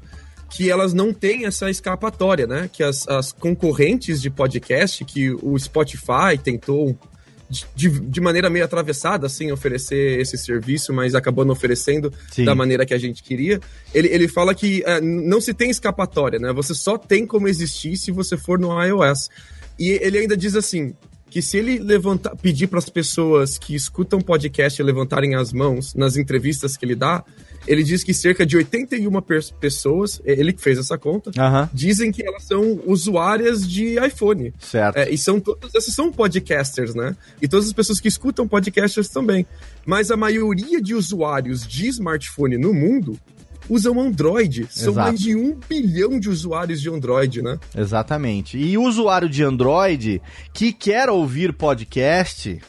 que 0.50 0.70
elas 0.70 0.94
não 0.94 1.14
têm 1.14 1.46
essa 1.46 1.70
escapatória, 1.70 2.46
né? 2.46 2.70
Que 2.72 2.84
as, 2.84 3.08
as 3.08 3.32
concorrentes 3.32 4.22
de 4.22 4.30
podcast, 4.30 5.04
que 5.06 5.32
o 5.32 5.58
Spotify 5.58 6.38
tentou 6.42 6.98
de, 7.76 7.90
de, 7.90 8.22
maneira 8.22 8.50
meio 8.50 8.64
atravessada, 8.64 9.28
assim, 9.28 9.52
oferecer 9.52 10.20
esse 10.20 10.38
serviço, 10.38 10.94
mas 10.94 11.14
acabou 11.14 11.44
não 11.44 11.52
oferecendo 11.52 12.12
Sim. 12.32 12.46
da 12.46 12.56
maneira 12.56 12.86
que 12.86 12.94
a 12.94 12.98
gente 12.98 13.22
queria. 13.22 13.60
Ele, 13.94 14.08
ele 14.08 14.28
fala 14.28 14.56
que 14.56 14.82
é, 14.86 15.02
não 15.02 15.42
se 15.42 15.54
tem 15.54 15.70
escapatória, 15.70 16.40
né? 16.40 16.54
Você 16.54 16.74
só 16.74 16.98
tem 16.98 17.26
como 17.26 17.48
existir 17.48 17.98
se 17.98 18.12
você 18.12 18.38
for 18.38 18.58
no 18.58 18.82
iOS. 18.82 19.30
E 19.78 19.90
ele 20.02 20.20
ainda 20.20 20.38
diz 20.38 20.56
assim: 20.56 20.94
que 21.30 21.42
se 21.42 21.58
ele 21.58 21.80
levantar, 21.80 22.36
pedir 22.38 22.68
para 22.68 22.80
as 22.80 22.90
pessoas 22.90 23.58
que 23.58 23.76
escutam 23.76 24.20
podcast 24.22 24.82
levantarem 24.84 25.36
as 25.36 25.52
mãos 25.52 25.94
nas 25.94 26.16
entrevistas 26.18 26.78
que 26.78 26.86
ele 26.86 26.96
dá, 26.96 27.24
ele 27.68 27.84
diz 27.84 28.04
que 28.04 28.14
cerca 28.14 28.46
de 28.46 28.58
81 28.58 29.12
pessoas, 29.60 30.22
ele 30.26 30.54
que 30.54 30.62
fez 30.62 30.78
essa 30.78 30.98
conta, 30.98 31.30
uhum. 31.30 31.70
dizem 31.74 32.12
que 32.12 32.26
elas 32.26 32.44
são 32.44 32.82
usuárias 32.86 33.68
de 33.68 34.04
iPhone. 34.04 34.54
Certo. 34.60 34.98
É, 34.98 35.10
e 35.10 35.18
são 35.18 35.40
todas 35.40 35.74
essas 35.76 35.94
são 35.94 36.12
podcasters, 36.12 36.96
né? 36.96 37.16
E 37.42 37.48
todas 37.48 37.68
as 37.68 37.74
pessoas 37.74 38.00
que 38.00 38.08
escutam 38.08 38.48
podcasters 38.48 39.10
também. 39.10 39.46
Mas 39.86 40.12
a 40.12 40.18
maioria 40.18 40.82
de 40.82 40.96
usuários 40.96 41.68
de 41.68 41.88
smartphone 41.88 42.58
no 42.58 42.74
mundo 42.74 43.20
usam 43.70 44.00
Android. 44.00 44.68
São 44.70 44.94
Exato. 44.94 45.08
mais 45.08 45.20
de 45.20 45.36
um 45.36 45.58
bilhão 45.70 46.20
de 46.20 46.30
usuários 46.30 46.82
de 46.82 46.90
Android, 46.90 47.42
né? 47.42 47.58
Exatamente. 47.76 48.58
E 48.58 48.78
o 48.78 48.84
usuário 48.84 49.30
de 49.30 49.44
Android 49.44 50.22
que 50.54 50.74
quer 50.74 51.10
ouvir 51.10 51.54
podcast 51.54 52.60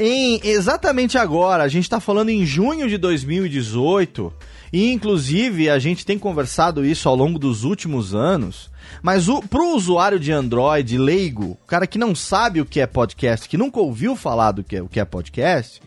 em 0.00 0.40
exatamente 0.42 1.18
agora, 1.18 1.62
a 1.62 1.68
gente 1.68 1.84
está 1.84 2.00
falando 2.00 2.30
em 2.30 2.46
junho 2.46 2.88
de 2.88 2.96
2018, 2.96 4.32
e 4.72 4.90
inclusive 4.90 5.68
a 5.68 5.78
gente 5.78 6.06
tem 6.06 6.18
conversado 6.18 6.82
isso 6.82 7.06
ao 7.06 7.14
longo 7.14 7.38
dos 7.38 7.64
últimos 7.64 8.14
anos. 8.14 8.70
Mas 9.02 9.28
o, 9.28 9.42
pro 9.42 9.74
usuário 9.76 10.18
de 10.18 10.32
Android 10.32 10.96
leigo, 10.96 11.58
o 11.62 11.66
cara 11.66 11.86
que 11.86 11.98
não 11.98 12.14
sabe 12.14 12.62
o 12.62 12.64
que 12.64 12.80
é 12.80 12.86
podcast, 12.86 13.46
que 13.46 13.58
nunca 13.58 13.78
ouviu 13.78 14.16
falar 14.16 14.52
do 14.52 14.64
que 14.64 14.76
é, 14.76 14.82
o 14.82 14.88
que 14.88 14.98
é 14.98 15.04
podcast, 15.04 15.82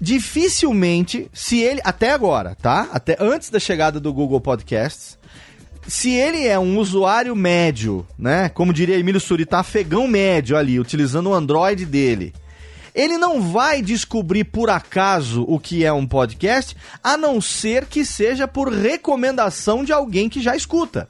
dificilmente, 0.00 1.28
se 1.32 1.58
ele. 1.60 1.80
Até 1.82 2.12
agora, 2.12 2.54
tá? 2.54 2.90
Até 2.92 3.16
antes 3.18 3.50
da 3.50 3.58
chegada 3.58 3.98
do 3.98 4.12
Google 4.12 4.40
Podcasts. 4.40 5.18
Se 5.84 6.10
ele 6.10 6.46
é 6.46 6.56
um 6.56 6.78
usuário 6.78 7.34
médio, 7.34 8.06
né? 8.16 8.48
Como 8.48 8.72
diria 8.72 8.96
Emílio 8.96 9.20
Surita, 9.20 9.58
afegão 9.58 10.06
médio 10.06 10.56
ali, 10.56 10.78
utilizando 10.78 11.30
o 11.30 11.34
Android 11.34 11.84
dele 11.84 12.32
ele 12.94 13.16
não 13.18 13.40
vai 13.40 13.82
descobrir 13.82 14.44
por 14.44 14.70
acaso 14.70 15.44
o 15.48 15.58
que 15.58 15.84
é 15.84 15.92
um 15.92 16.06
podcast, 16.06 16.76
a 17.02 17.16
não 17.16 17.40
ser 17.40 17.86
que 17.86 18.04
seja 18.04 18.46
por 18.46 18.72
recomendação 18.72 19.84
de 19.84 19.92
alguém 19.92 20.28
que 20.28 20.40
já 20.40 20.54
escuta. 20.56 21.08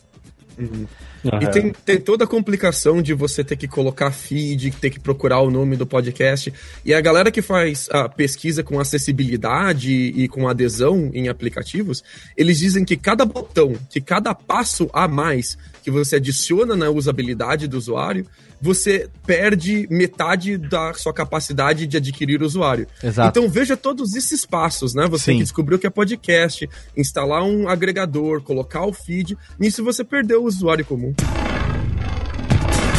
Uhum. 0.58 0.86
E 1.24 1.46
tem, 1.48 1.72
tem 1.72 2.00
toda 2.00 2.24
a 2.24 2.26
complicação 2.26 3.00
de 3.00 3.14
você 3.14 3.44
ter 3.44 3.56
que 3.56 3.68
colocar 3.68 4.10
feed, 4.10 4.72
ter 4.72 4.90
que 4.90 4.98
procurar 4.98 5.40
o 5.40 5.50
nome 5.50 5.76
do 5.76 5.86
podcast. 5.86 6.52
E 6.84 6.92
a 6.92 7.00
galera 7.00 7.30
que 7.30 7.40
faz 7.40 7.88
a 7.92 8.08
pesquisa 8.08 8.64
com 8.64 8.80
acessibilidade 8.80 9.92
e 9.92 10.26
com 10.26 10.48
adesão 10.48 11.10
em 11.14 11.28
aplicativos, 11.28 12.02
eles 12.36 12.58
dizem 12.58 12.84
que 12.84 12.96
cada 12.96 13.24
botão, 13.24 13.74
que 13.88 14.00
cada 14.00 14.34
passo 14.34 14.90
a 14.92 15.06
mais 15.06 15.56
que 15.82 15.90
você 15.90 16.16
adiciona 16.16 16.76
na 16.76 16.88
usabilidade 16.90 17.66
do 17.66 17.76
usuário, 17.76 18.26
você 18.60 19.08
perde 19.26 19.88
metade 19.90 20.56
da 20.56 20.94
sua 20.94 21.12
capacidade 21.12 21.86
de 21.86 21.96
adquirir 21.96 22.40
o 22.40 22.46
usuário. 22.46 22.86
Exato. 23.02 23.36
Então 23.36 23.50
veja 23.50 23.76
todos 23.76 24.14
esses 24.14 24.46
passos, 24.46 24.94
né? 24.94 25.06
Você 25.08 25.32
Sim. 25.32 25.38
que 25.38 25.42
descobriu 25.42 25.78
que 25.78 25.86
é 25.86 25.90
podcast, 25.90 26.68
instalar 26.96 27.42
um 27.42 27.68
agregador, 27.68 28.40
colocar 28.40 28.86
o 28.86 28.92
feed, 28.92 29.36
nisso 29.58 29.82
você 29.82 30.04
perdeu 30.04 30.42
o 30.42 30.46
usuário 30.46 30.84
comum. 30.84 31.12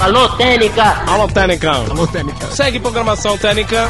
Alô, 0.02 0.28
Técnica! 0.36 0.84
Alô, 0.84 1.28
Técnica! 1.30 1.72
Alô, 1.72 2.06
Técnica! 2.06 2.48
Segue 2.52 2.80
programação 2.80 3.38
Técnica! 3.38 3.90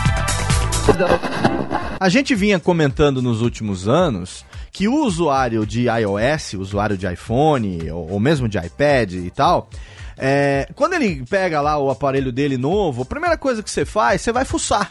A 2.00 2.10
gente 2.10 2.36
vinha 2.36 2.60
comentando 2.60 3.22
nos 3.22 3.42
últimos 3.42 3.88
anos 3.88 4.46
que 4.74 4.88
o 4.88 5.06
usuário 5.06 5.68
de 5.68 5.86
iOS, 5.88 6.56
usuário 6.56 6.98
de 6.98 7.06
iPhone 7.06 7.92
ou, 7.92 8.14
ou 8.14 8.20
mesmo 8.20 8.50
de 8.50 8.58
iPad 8.58 9.14
e 9.14 9.30
tal, 9.30 9.70
é, 10.18 10.68
quando 10.76 10.94
ele 10.94 11.24
pega 11.30 11.62
lá 11.62 11.78
o 11.78 11.92
aparelho 11.92 12.32
dele 12.32 12.58
novo, 12.58 13.04
a 13.04 13.06
primeira 13.06 13.38
coisa 13.38 13.62
que 13.62 13.70
você 13.70 13.86
faz, 13.86 14.22
você 14.22 14.32
vai 14.32 14.44
fuçar. 14.44 14.90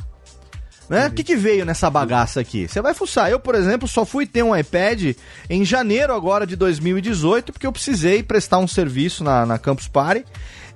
Né? 0.92 1.06
O 1.06 1.10
que, 1.10 1.24
que 1.24 1.34
veio 1.34 1.64
nessa 1.64 1.88
bagaça 1.88 2.38
aqui? 2.38 2.68
Você 2.68 2.82
vai 2.82 2.92
fuçar. 2.92 3.30
Eu, 3.30 3.40
por 3.40 3.54
exemplo, 3.54 3.88
só 3.88 4.04
fui 4.04 4.26
ter 4.26 4.42
um 4.42 4.54
iPad 4.54 5.16
em 5.48 5.64
janeiro 5.64 6.12
agora 6.12 6.46
de 6.46 6.54
2018, 6.54 7.50
porque 7.50 7.66
eu 7.66 7.72
precisei 7.72 8.22
prestar 8.22 8.58
um 8.58 8.68
serviço 8.68 9.24
na, 9.24 9.46
na 9.46 9.58
Campus 9.58 9.88
Party. 9.88 10.22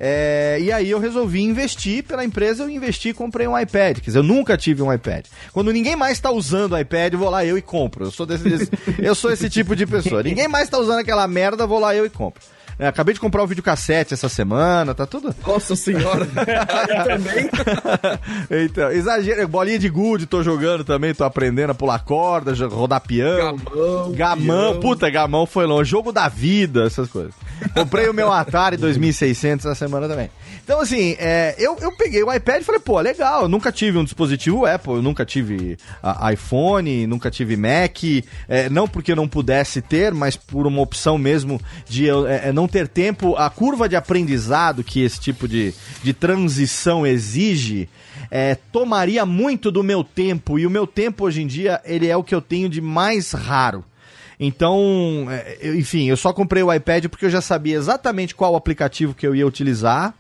É, 0.01 0.57
e 0.59 0.73
aí 0.73 0.89
eu 0.89 0.99
resolvi 0.99 1.43
investir 1.43 2.03
pela 2.03 2.25
empresa, 2.25 2.63
eu 2.63 2.71
investi 2.71 3.11
e 3.11 3.13
comprei 3.13 3.47
um 3.47 3.59
iPad. 3.59 3.99
Quer 3.99 4.07
dizer, 4.07 4.19
eu 4.19 4.23
nunca 4.23 4.57
tive 4.57 4.81
um 4.81 4.91
iPad. 4.91 5.27
Quando 5.53 5.71
ninguém 5.71 5.97
mais 5.97 6.13
está 6.13 6.31
usando 6.31 6.73
o 6.73 6.79
iPad, 6.79 7.13
vou 7.13 7.29
lá 7.29 7.45
eu 7.45 7.59
e 7.59 7.63
compro. 7.63 8.07
Eu 8.07 8.11
sou 8.11 8.25
desse, 8.25 8.45
desse 8.45 8.71
eu 8.99 9.15
sou 9.15 9.31
esse 9.31 9.51
tipo 9.51 9.77
de 9.77 9.87
pessoa. 9.87 10.23
Ninguém 10.23 10.49
mais 10.49 10.65
está 10.65 10.79
usando 10.79 11.01
aquela 11.01 11.29
merda, 11.29 11.67
vou 11.67 11.79
lá 11.79 11.95
eu 11.95 12.07
e 12.07 12.11
compro. 12.11 12.43
É, 12.79 12.87
acabei 12.87 13.15
de 13.15 13.21
comprar 13.21 13.43
o 13.43 13.47
videocassete 13.47 14.13
essa 14.13 14.29
semana, 14.29 14.95
tá 14.95 15.07
tudo. 15.07 15.35
Nossa 15.47 15.75
senhora, 15.75 16.27
eu 16.89 17.05
também. 17.05 17.51
então, 18.65 18.91
exagero. 18.91 19.49
Bolinha 19.49 19.79
de 19.79 19.89
gude, 19.89 20.27
tô 20.27 20.43
jogando 20.43 20.85
também, 20.85 21.15
tô 21.15 21.25
aprendendo 21.25 21.71
a 21.71 21.75
pular 21.75 21.99
corda, 22.01 22.53
rodar 22.67 23.01
peão. 23.01 23.57
Gamão. 23.57 24.13
Gamão, 24.13 24.71
peão. 24.73 24.81
puta, 24.81 25.09
gamão 25.09 25.47
foi 25.47 25.65
longe. 25.65 25.91
Jogo 25.91 26.13
da 26.13 26.29
vida, 26.29 26.85
essas 26.85 27.09
coisas. 27.09 27.33
Comprei 27.73 28.09
o 28.09 28.15
meu 28.15 28.31
Atari 28.31 28.77
2600 28.77 29.65
essa 29.65 29.75
semana 29.75 30.07
também. 30.07 30.31
Então, 30.67 30.81
assim, 30.81 31.15
é, 31.21 31.55
eu, 31.61 31.79
eu 31.81 31.93
peguei 31.93 32.25
o 32.25 32.35
iPad 32.35 32.61
e 32.61 32.65
falei, 32.65 32.81
pô, 32.81 32.99
legal, 32.99 33.43
eu 33.43 33.49
nunca 33.49 33.71
tive 33.71 33.99
um 33.99 34.03
dispositivo 34.03 34.67
Apple, 34.67 34.95
eu 34.95 35.03
nunca 35.03 35.25
tive 35.25 35.79
a, 36.03 36.33
iPhone, 36.33 37.07
nunca 37.07 37.31
tive 37.31 37.57
Mac, 37.57 38.03
é, 38.49 38.69
não 38.69 38.89
porque 38.89 39.13
eu 39.13 39.17
não 39.17 39.29
pudesse 39.29 39.81
ter, 39.81 40.13
mas 40.13 40.35
por 40.35 40.67
uma 40.67 40.83
opção 40.83 41.17
mesmo 41.17 41.61
de 41.89 42.07
eu, 42.07 42.27
é, 42.27 42.53
não 42.53 42.67
ter 42.67 42.89
tempo, 42.89 43.37
a 43.37 43.49
curva 43.49 43.89
de 43.89 43.95
aprendizado 43.95 44.83
que 44.83 45.05
esse 45.05 45.21
tipo 45.21 45.47
de, 45.47 45.73
de 46.03 46.13
transição 46.13 47.07
exige, 47.07 47.89
é, 48.29 48.57
tomaria 48.57 49.25
muito 49.25 49.71
do 49.71 49.85
meu 49.85 50.03
tempo, 50.03 50.59
e 50.59 50.67
o 50.67 50.71
meu 50.71 50.85
tempo 50.85 51.27
hoje 51.27 51.43
em 51.43 51.47
dia, 51.47 51.81
ele 51.85 52.09
é 52.09 52.17
o 52.17 52.25
que 52.25 52.35
eu 52.35 52.41
tenho 52.41 52.69
de 52.69 52.81
mais 52.81 53.31
raro. 53.31 53.85
Então, 54.41 55.29
é, 55.31 55.77
enfim, 55.77 56.09
eu 56.09 56.17
só 56.17 56.33
comprei 56.33 56.65
o 56.65 56.75
iPad 56.75 57.07
porque 57.07 57.27
eu 57.27 57.31
já 57.31 57.41
sabia 57.41 57.77
exatamente 57.77 58.35
qual 58.35 58.57
aplicativo 58.57 59.15
que 59.15 59.25
eu 59.25 59.33
ia 59.33 59.47
utilizar. 59.47 60.13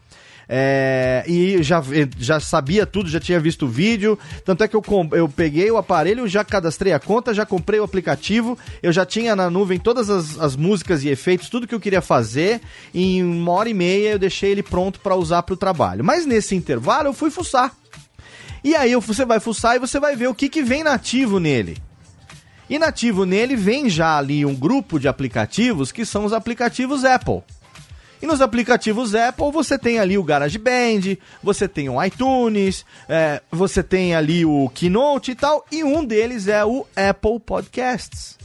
É, 0.48 1.24
e 1.26 1.62
já, 1.62 1.82
já 2.18 2.38
sabia 2.38 2.86
tudo, 2.86 3.08
já 3.08 3.18
tinha 3.18 3.40
visto 3.40 3.66
o 3.66 3.68
vídeo. 3.68 4.18
Tanto 4.44 4.62
é 4.62 4.68
que 4.68 4.76
eu, 4.76 4.82
eu 5.12 5.28
peguei 5.28 5.70
o 5.70 5.76
aparelho, 5.76 6.28
já 6.28 6.44
cadastrei 6.44 6.92
a 6.92 7.00
conta, 7.00 7.34
já 7.34 7.44
comprei 7.44 7.80
o 7.80 7.84
aplicativo. 7.84 8.56
Eu 8.82 8.92
já 8.92 9.04
tinha 9.04 9.34
na 9.34 9.50
nuvem 9.50 9.78
todas 9.78 10.08
as, 10.08 10.38
as 10.38 10.56
músicas 10.56 11.02
e 11.04 11.08
efeitos, 11.08 11.48
tudo 11.48 11.66
que 11.66 11.74
eu 11.74 11.80
queria 11.80 12.00
fazer. 12.00 12.60
Em 12.94 13.22
uma 13.22 13.52
hora 13.52 13.68
e 13.68 13.74
meia 13.74 14.10
eu 14.10 14.18
deixei 14.18 14.52
ele 14.52 14.62
pronto 14.62 15.00
para 15.00 15.16
usar 15.16 15.42
para 15.42 15.54
o 15.54 15.56
trabalho. 15.56 16.04
Mas 16.04 16.24
nesse 16.24 16.54
intervalo 16.54 17.08
eu 17.08 17.14
fui 17.14 17.30
fuçar. 17.30 17.74
E 18.62 18.74
aí 18.74 18.94
você 18.96 19.24
vai 19.24 19.40
fuçar 19.40 19.76
e 19.76 19.78
você 19.78 20.00
vai 20.00 20.16
ver 20.16 20.28
o 20.28 20.34
que, 20.34 20.48
que 20.48 20.62
vem 20.62 20.82
nativo 20.82 21.38
nele. 21.38 21.76
E 22.68 22.78
nativo 22.78 23.24
nele 23.24 23.54
vem 23.54 23.88
já 23.88 24.18
ali 24.18 24.44
um 24.44 24.54
grupo 24.54 24.98
de 24.98 25.06
aplicativos 25.06 25.92
que 25.92 26.04
são 26.04 26.24
os 26.24 26.32
aplicativos 26.32 27.04
Apple. 27.04 27.42
E 28.26 28.28
nos 28.28 28.40
aplicativos 28.40 29.14
Apple 29.14 29.52
você 29.52 29.78
tem 29.78 30.00
ali 30.00 30.18
o 30.18 30.24
GarageBand, 30.24 31.16
você 31.40 31.68
tem 31.68 31.88
o 31.88 32.02
iTunes, 32.02 32.84
é, 33.08 33.40
você 33.52 33.84
tem 33.84 34.16
ali 34.16 34.44
o 34.44 34.68
Keynote 34.70 35.30
e 35.30 35.34
tal, 35.36 35.64
e 35.70 35.84
um 35.84 36.04
deles 36.04 36.48
é 36.48 36.64
o 36.64 36.84
Apple 36.96 37.38
Podcasts. 37.38 38.36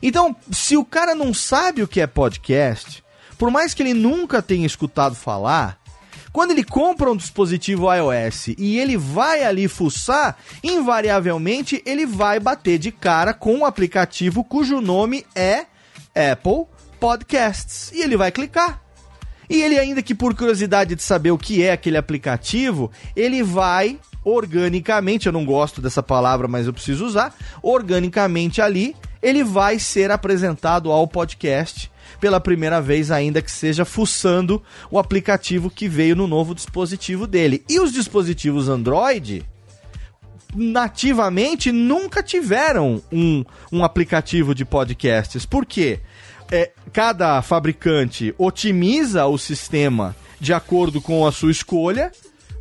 Então, 0.00 0.36
se 0.52 0.76
o 0.76 0.84
cara 0.84 1.16
não 1.16 1.34
sabe 1.34 1.82
o 1.82 1.88
que 1.88 2.00
é 2.00 2.06
podcast, 2.06 3.02
por 3.36 3.50
mais 3.50 3.74
que 3.74 3.82
ele 3.82 3.92
nunca 3.92 4.40
tenha 4.40 4.64
escutado 4.64 5.16
falar, 5.16 5.80
quando 6.32 6.52
ele 6.52 6.62
compra 6.62 7.10
um 7.10 7.16
dispositivo 7.16 7.92
iOS 7.92 8.54
e 8.56 8.78
ele 8.78 8.96
vai 8.96 9.42
ali 9.42 9.66
fuçar, 9.66 10.38
invariavelmente 10.62 11.82
ele 11.84 12.06
vai 12.06 12.38
bater 12.38 12.78
de 12.78 12.92
cara 12.92 13.34
com 13.34 13.52
um 13.52 13.66
aplicativo 13.66 14.44
cujo 14.44 14.80
nome 14.80 15.26
é 15.34 15.66
Apple 16.14 16.66
Podcasts. 17.00 17.90
E 17.90 18.00
ele 18.00 18.16
vai 18.16 18.30
clicar. 18.30 18.87
E 19.48 19.62
ele, 19.62 19.78
ainda 19.78 20.02
que 20.02 20.14
por 20.14 20.34
curiosidade 20.34 20.94
de 20.94 21.02
saber 21.02 21.30
o 21.30 21.38
que 21.38 21.62
é 21.62 21.72
aquele 21.72 21.96
aplicativo, 21.96 22.90
ele 23.16 23.42
vai 23.42 23.98
organicamente, 24.24 25.26
eu 25.26 25.32
não 25.32 25.44
gosto 25.44 25.80
dessa 25.80 26.02
palavra, 26.02 26.46
mas 26.46 26.66
eu 26.66 26.72
preciso 26.72 27.06
usar, 27.06 27.34
organicamente 27.62 28.60
ali, 28.60 28.94
ele 29.22 29.42
vai 29.42 29.78
ser 29.78 30.10
apresentado 30.10 30.92
ao 30.92 31.08
podcast 31.08 31.90
pela 32.20 32.40
primeira 32.40 32.80
vez, 32.80 33.10
ainda 33.10 33.40
que 33.40 33.50
seja 33.50 33.84
fuçando 33.84 34.62
o 34.90 34.98
aplicativo 34.98 35.70
que 35.70 35.88
veio 35.88 36.16
no 36.16 36.26
novo 36.26 36.54
dispositivo 36.54 37.26
dele. 37.26 37.64
E 37.68 37.80
os 37.80 37.92
dispositivos 37.92 38.68
Android 38.68 39.44
nativamente 40.54 41.70
nunca 41.70 42.22
tiveram 42.22 43.02
um, 43.12 43.44
um 43.70 43.84
aplicativo 43.84 44.54
de 44.54 44.64
podcasts. 44.64 45.44
Por 45.44 45.66
quê? 45.66 46.00
É, 46.50 46.70
cada 46.92 47.40
fabricante 47.42 48.34
otimiza 48.38 49.26
o 49.26 49.38
sistema 49.38 50.14
de 50.40 50.52
acordo 50.52 51.00
com 51.00 51.26
a 51.26 51.32
sua 51.32 51.50
escolha. 51.50 52.12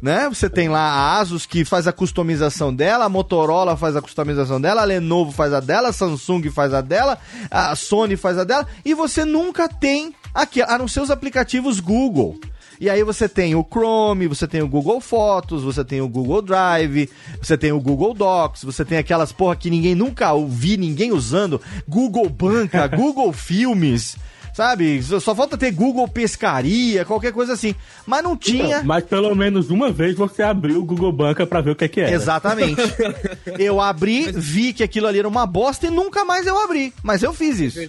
Né? 0.01 0.29
Você 0.29 0.47
tem 0.47 0.69
lá 0.69 0.79
a 0.79 1.19
Asus 1.19 1.47
que 1.47 1.65
faz 1.65 1.87
a 1.87 1.91
customização 1.91 2.73
dela, 2.73 3.05
a 3.05 3.09
Motorola 3.09 3.75
faz 3.75 3.95
a 3.95 4.01
customização 4.01 4.61
dela, 4.61 4.81
a 4.81 4.85
Lenovo 4.85 5.31
faz 5.31 5.51
a 5.53 5.59
dela, 5.59 5.89
a 5.89 5.93
Samsung 5.93 6.51
faz 6.51 6.71
a 6.71 6.81
dela, 6.81 7.17
a 7.49 7.75
Sony 7.75 8.15
faz 8.15 8.37
a 8.37 8.43
dela, 8.43 8.67
e 8.85 8.93
você 8.93 9.25
nunca 9.25 9.67
tem 9.67 10.13
aqui, 10.35 10.61
a 10.61 10.77
não 10.77 10.87
ser 10.87 10.99
os 10.99 11.09
aplicativos 11.09 11.79
Google. 11.79 12.39
E 12.79 12.89
aí 12.89 13.03
você 13.03 13.27
tem 13.27 13.55
o 13.55 13.63
Chrome, 13.63 14.27
você 14.27 14.47
tem 14.47 14.61
o 14.61 14.67
Google 14.67 15.01
Fotos, 15.01 15.63
você 15.63 15.83
tem 15.83 16.01
o 16.01 16.07
Google 16.07 16.41
Drive, 16.41 17.09
você 17.41 17.57
tem 17.57 17.71
o 17.71 17.79
Google 17.79 18.13
Docs, 18.13 18.63
você 18.63 18.85
tem 18.85 18.97
aquelas 18.97 19.31
porra 19.31 19.55
que 19.55 19.69
ninguém 19.69 19.95
nunca 19.95 20.31
ouvi 20.33 20.77
ninguém 20.77 21.11
usando, 21.11 21.59
Google 21.87 22.29
Banca, 22.29 22.87
Google 22.95 23.33
Filmes. 23.33 24.15
Sabe? 24.53 25.03
Só 25.03 25.35
falta 25.35 25.55
ter 25.55 25.69
Google 25.69 26.07
Pescaria, 26.07 27.05
qualquer 27.05 27.31
coisa 27.31 27.53
assim. 27.53 27.75
Mas 28.07 28.23
não 28.23 28.35
tinha. 28.35 28.81
mas 28.83 29.03
pelo 29.03 29.35
menos 29.35 29.69
uma 29.69 29.91
vez 29.91 30.15
você 30.15 30.41
abriu 30.41 30.79
o 30.79 30.83
Google 30.83 31.11
Banca 31.11 31.45
para 31.45 31.61
ver 31.61 31.71
o 31.71 31.75
que 31.75 31.85
é 31.85 31.87
que 31.87 32.01
era. 32.01 32.11
Exatamente. 32.11 32.81
eu 33.59 33.79
abri, 33.79 34.31
vi 34.31 34.73
que 34.73 34.81
aquilo 34.81 35.05
ali 35.05 35.19
era 35.19 35.27
uma 35.27 35.45
bosta 35.45 35.85
e 35.85 35.91
nunca 35.91 36.25
mais 36.25 36.47
eu 36.47 36.59
abri. 36.59 36.91
Mas 37.03 37.21
eu 37.21 37.33
fiz 37.33 37.59
isso. 37.59 37.79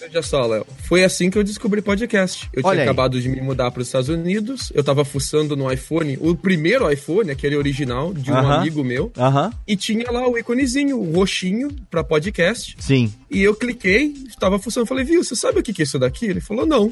Veja 0.00 0.22
só, 0.22 0.46
Léo. 0.46 0.66
Foi 0.84 1.04
assim 1.04 1.30
que 1.30 1.36
eu 1.38 1.44
descobri 1.44 1.82
podcast. 1.82 2.48
Eu 2.52 2.62
Olha 2.64 2.72
tinha 2.76 2.82
aí. 2.84 2.88
acabado 2.88 3.20
de 3.20 3.28
me 3.28 3.40
mudar 3.40 3.70
para 3.70 3.82
os 3.82 3.88
Estados 3.88 4.08
Unidos. 4.08 4.72
Eu 4.74 4.82
tava 4.82 5.04
fuçando 5.04 5.54
no 5.56 5.70
iPhone, 5.70 6.16
o 6.20 6.34
primeiro 6.34 6.90
iPhone, 6.90 7.30
aquele 7.30 7.56
original, 7.56 8.12
de 8.14 8.30
um 8.32 8.34
Aham. 8.36 8.54
amigo 8.60 8.82
meu. 8.82 9.12
Aham. 9.16 9.52
E 9.66 9.76
tinha 9.76 10.10
lá 10.10 10.26
o 10.28 10.38
íconezinho, 10.38 10.98
o 10.98 11.12
roxinho, 11.14 11.68
para 11.90 12.02
podcast. 12.02 12.76
Sim. 12.80 13.12
E 13.30 13.40
eu 13.42 13.54
cliquei, 13.54 14.14
estava 14.28 14.58
fuçando. 14.58 14.86
Falei, 14.86 15.04
viu, 15.04 15.22
você 15.22 15.36
sabe 15.36 15.60
o 15.60 15.62
que 15.62 15.72
que 15.72 15.82
é 15.82 15.84
isso 15.84 15.98
daqui? 15.98 16.26
Ele 16.26 16.40
falou, 16.40 16.64
não. 16.66 16.90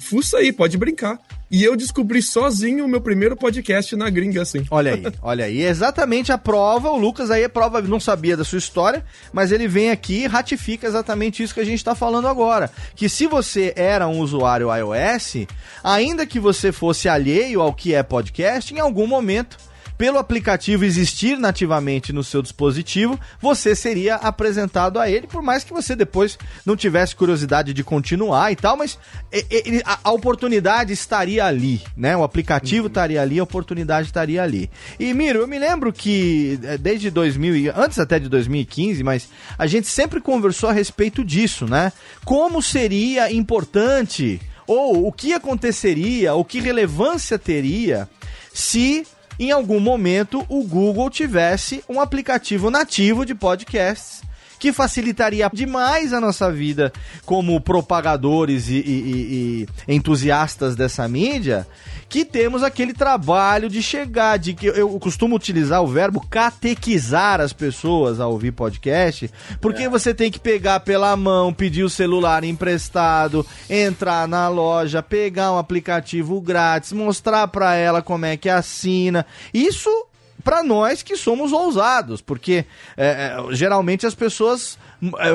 Fuça 0.00 0.38
aí, 0.38 0.52
pode 0.52 0.76
brincar. 0.76 1.18
E 1.50 1.62
eu 1.62 1.76
descobri 1.76 2.22
sozinho 2.22 2.84
o 2.84 2.88
meu 2.88 3.00
primeiro 3.00 3.36
podcast 3.36 3.94
na 3.94 4.08
gringa, 4.08 4.40
assim. 4.40 4.64
Olha 4.70 4.94
aí, 4.94 5.02
olha 5.20 5.44
aí. 5.44 5.62
Exatamente 5.62 6.32
a 6.32 6.38
prova, 6.38 6.90
o 6.90 6.96
Lucas 6.96 7.30
aí 7.30 7.42
é 7.42 7.48
prova, 7.48 7.82
não 7.82 8.00
sabia 8.00 8.36
da 8.36 8.44
sua 8.44 8.58
história, 8.58 9.04
mas 9.32 9.52
ele 9.52 9.68
vem 9.68 9.90
aqui 9.90 10.22
e 10.22 10.26
ratifica 10.26 10.86
exatamente 10.86 11.42
isso 11.42 11.52
que 11.52 11.60
a 11.60 11.64
gente 11.64 11.78
está 11.78 11.94
falando 11.94 12.26
agora. 12.26 12.70
Que 12.94 13.08
se 13.08 13.26
você 13.26 13.72
era 13.76 14.08
um 14.08 14.20
usuário 14.20 14.74
iOS, 14.74 15.46
ainda 15.84 16.24
que 16.24 16.40
você 16.40 16.72
fosse 16.72 17.08
alheio 17.08 17.60
ao 17.60 17.74
que 17.74 17.94
é 17.94 18.02
podcast, 18.02 18.72
em 18.72 18.80
algum 18.80 19.06
momento 19.06 19.58
pelo 20.02 20.18
aplicativo 20.18 20.84
existir 20.84 21.38
nativamente 21.38 22.12
no 22.12 22.24
seu 22.24 22.42
dispositivo, 22.42 23.16
você 23.40 23.72
seria 23.72 24.16
apresentado 24.16 24.98
a 24.98 25.08
ele, 25.08 25.28
por 25.28 25.40
mais 25.42 25.62
que 25.62 25.72
você 25.72 25.94
depois 25.94 26.36
não 26.66 26.74
tivesse 26.74 27.14
curiosidade 27.14 27.72
de 27.72 27.84
continuar 27.84 28.50
e 28.50 28.56
tal, 28.56 28.76
mas 28.76 28.98
a, 30.02 30.10
oportunidade 30.10 30.92
estaria 30.92 31.44
ali, 31.44 31.80
né? 31.96 32.16
O 32.16 32.24
aplicativo 32.24 32.88
estaria 32.88 33.22
ali, 33.22 33.38
a 33.38 33.44
oportunidade 33.44 34.08
estaria 34.08 34.42
ali. 34.42 34.68
E 34.98 35.14
Miro, 35.14 35.38
eu 35.38 35.46
me 35.46 35.56
lembro 35.56 35.92
que 35.92 36.58
eh, 36.64 36.76
desde 36.76 37.08
2000, 37.08 37.56
e- 37.56 37.68
antes 37.68 38.00
até 38.00 38.18
de 38.18 38.28
2015, 38.28 39.04
mas 39.04 39.28
a 39.56 39.68
gente 39.68 39.86
sempre 39.86 40.20
conversou 40.20 40.68
a 40.68 40.72
respeito 40.72 41.24
disso, 41.24 41.64
né? 41.64 41.92
Como 42.24 42.60
seria 42.60 43.30
importante 43.30 44.40
ou 44.66 45.06
o 45.06 45.12
que 45.12 45.32
aconteceria, 45.32 46.34
ou 46.34 46.44
que 46.44 46.58
relevância 46.58 47.38
teria 47.38 48.08
se 48.52 49.06
em 49.42 49.50
algum 49.50 49.80
momento 49.80 50.44
o 50.48 50.62
Google 50.62 51.10
tivesse 51.10 51.82
um 51.88 52.00
aplicativo 52.00 52.70
nativo 52.70 53.26
de 53.26 53.34
podcasts 53.34 54.22
que 54.62 54.72
facilitaria 54.72 55.50
demais 55.52 56.12
a 56.12 56.20
nossa 56.20 56.48
vida 56.52 56.92
como 57.26 57.60
propagadores 57.60 58.68
e, 58.68 58.74
e- 58.76 59.66
e- 59.88 59.92
entusiastas 59.92 60.76
dessa 60.76 61.08
mídia, 61.08 61.66
que 62.08 62.24
temos 62.24 62.62
aquele 62.62 62.92
trabalho 62.94 63.68
de 63.68 63.82
chegar, 63.82 64.36
de 64.38 64.54
que 64.54 64.66
eu, 64.68 64.74
eu 64.76 65.00
costumo 65.00 65.34
utilizar 65.34 65.82
o 65.82 65.88
verbo 65.88 66.24
catequizar 66.30 67.40
as 67.40 67.52
pessoas 67.52 68.20
a 68.20 68.28
ouvir 68.28 68.52
podcast, 68.52 69.28
porque 69.60 69.88
você 69.88 70.14
tem 70.14 70.30
que 70.30 70.38
pegar 70.38 70.78
pela 70.78 71.16
mão, 71.16 71.52
pedir 71.52 71.82
o 71.82 71.90
celular 71.90 72.44
emprestado, 72.44 73.44
entrar 73.68 74.28
na 74.28 74.46
loja, 74.48 75.02
pegar 75.02 75.50
um 75.50 75.58
aplicativo 75.58 76.40
grátis, 76.40 76.92
mostrar 76.92 77.48
pra 77.48 77.74
ela 77.74 78.00
como 78.00 78.26
é 78.26 78.36
que 78.36 78.48
assina. 78.48 79.26
Isso 79.52 79.90
para 80.42 80.62
nós 80.62 81.02
que 81.02 81.16
somos 81.16 81.52
ousados, 81.52 82.20
porque 82.20 82.64
é, 82.96 83.06
é, 83.06 83.54
geralmente 83.54 84.06
as 84.06 84.14
pessoas 84.14 84.78
é, 85.18 85.32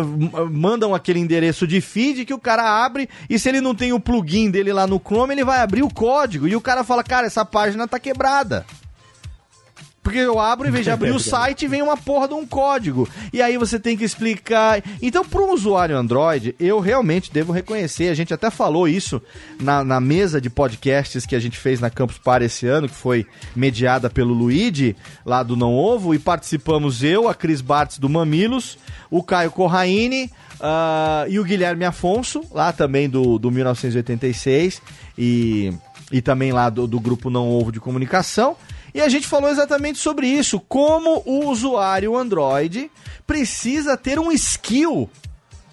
mandam 0.50 0.94
aquele 0.94 1.20
endereço 1.20 1.68
de 1.68 1.82
feed 1.82 2.26
que 2.26 2.34
o 2.34 2.40
cara 2.40 2.86
abre 2.86 3.10
e 3.30 3.38
se 3.38 3.50
ele 3.50 3.62
não 3.62 3.76
tem 3.76 3.94
o 3.94 4.00
plugin 4.00 4.50
dele 4.50 4.72
lá 4.72 4.88
no 4.88 5.00
Chrome, 5.00 5.34
ele 5.34 5.44
vai 5.44 5.60
abrir 5.60 5.84
o 5.84 5.94
código 5.94 6.48
e 6.48 6.56
o 6.56 6.62
cara 6.62 6.84
fala, 6.84 7.04
cara, 7.04 7.28
essa 7.28 7.46
página 7.46 7.88
tá 7.88 8.00
quebrada. 8.00 8.66
Porque 10.08 10.20
eu 10.20 10.40
abro, 10.40 10.66
em 10.66 10.72
vez 10.72 10.86
de 10.86 10.90
abrir 10.90 11.12
o 11.12 11.20
site, 11.20 11.68
vem 11.68 11.82
uma 11.82 11.98
porra 11.98 12.30
de 12.30 12.34
um 12.34 12.46
código. 12.46 13.10
E 13.34 13.42
aí 13.42 13.58
você 13.58 13.78
tem 13.78 13.98
que 13.98 14.06
explicar. 14.06 14.82
Então, 15.02 15.26
para 15.26 15.42
um 15.42 15.52
usuário 15.52 15.98
Android, 15.98 16.56
eu 16.58 16.80
realmente 16.80 17.30
devo 17.30 17.52
reconhecer. 17.52 18.08
A 18.08 18.14
gente 18.14 18.34
até 18.34 18.50
falou 18.50 18.88
isso 18.88 19.22
na, 19.60 19.84
na 19.84 20.00
mesa 20.00 20.40
de 20.40 20.50
podcasts 20.50 21.26
que 21.26 21.36
a 21.36 21.40
gente 21.42 21.58
fez 21.58 21.82
na 21.82 21.90
Campus 21.90 22.18
Party 22.18 22.46
esse 22.46 22.66
ano, 22.66 22.88
que 22.88 22.96
foi 22.96 23.28
mediada 23.54 24.10
pelo 24.10 24.34
Luigi, 24.34 24.96
lá 25.26 25.44
do 25.44 25.58
Não 25.58 25.76
Ovo, 25.76 26.16
e 26.16 26.20
participamos 26.20 27.04
eu, 27.04 27.28
a 27.28 27.36
Cris 27.36 27.60
Bartz 27.60 27.98
do 27.98 28.08
Mamilos, 28.08 28.78
o 29.12 29.22
Caio 29.22 29.52
Corraine. 29.52 30.32
Uh, 30.56 31.30
e 31.30 31.38
o 31.38 31.44
Guilherme 31.44 31.84
Afonso, 31.84 32.44
lá 32.52 32.72
também 32.72 33.10
do, 33.10 33.38
do 33.38 33.52
1986, 33.52 34.82
e, 35.18 35.72
e 36.12 36.20
também 36.22 36.52
lá 36.54 36.70
do, 36.70 36.88
do 36.88 37.00
grupo 37.00 37.30
Não 37.30 37.50
Ovo 37.50 37.74
de 37.74 37.80
Comunicação. 37.82 38.56
E 38.98 39.02
a 39.02 39.08
gente 39.10 39.28
falou 39.28 39.48
exatamente 39.48 40.00
sobre 40.00 40.26
isso, 40.26 40.60
como 40.60 41.22
o 41.24 41.46
usuário 41.46 42.18
Android 42.18 42.90
precisa 43.28 43.96
ter 43.96 44.18
um 44.18 44.32
skill 44.32 45.08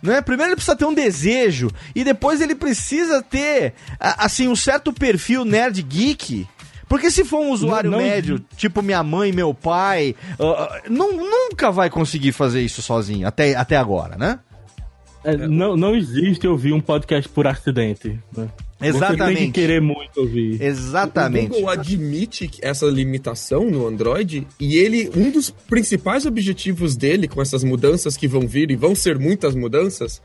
né? 0.02 0.20
Primeiro 0.20 0.50
ele 0.50 0.56
precisa 0.56 0.76
ter 0.76 0.84
um 0.84 0.92
desejo 0.92 1.70
e 1.94 2.04
depois 2.04 2.42
ele 2.42 2.54
precisa 2.54 3.22
ter 3.22 3.72
assim 3.98 4.46
um 4.46 4.54
certo 4.54 4.92
perfil 4.92 5.42
nerd 5.46 5.80
geek. 5.80 6.46
Porque 6.86 7.10
se 7.10 7.24
for 7.24 7.40
um 7.40 7.48
usuário 7.48 7.90
não, 7.90 7.96
não... 7.96 8.04
médio, 8.04 8.38
tipo 8.58 8.82
minha 8.82 9.02
mãe, 9.02 9.32
meu 9.32 9.54
pai, 9.54 10.14
uh, 10.38 10.90
não, 10.90 11.10
nunca 11.16 11.70
vai 11.70 11.88
conseguir 11.88 12.32
fazer 12.32 12.60
isso 12.60 12.82
sozinho, 12.82 13.26
até, 13.26 13.56
até 13.56 13.78
agora, 13.78 14.18
né? 14.18 14.38
É, 15.24 15.34
não, 15.34 15.74
não 15.74 15.96
existe 15.96 16.46
ouvir 16.46 16.74
um 16.74 16.80
podcast 16.82 17.26
por 17.30 17.46
acidente. 17.46 18.20
Né? 18.36 18.46
Exatamente. 18.80 19.18
Você 19.18 19.34
tem 19.34 19.52
que 19.52 19.60
querer 19.60 19.80
muito 19.80 20.20
ouvir. 20.20 20.60
Exatamente. 20.60 21.46
O 21.46 21.54
Google 21.54 21.70
admite 21.70 22.50
essa 22.60 22.86
limitação 22.86 23.70
no 23.70 23.86
Android 23.86 24.46
e 24.58 24.76
ele, 24.76 25.10
um 25.16 25.30
dos 25.30 25.50
principais 25.50 26.26
objetivos 26.26 26.96
dele 26.96 27.28
com 27.28 27.40
essas 27.40 27.62
mudanças 27.64 28.16
que 28.16 28.28
vão 28.28 28.46
vir 28.46 28.70
e 28.70 28.76
vão 28.76 28.94
ser 28.94 29.18
muitas 29.18 29.54
mudanças, 29.54 30.20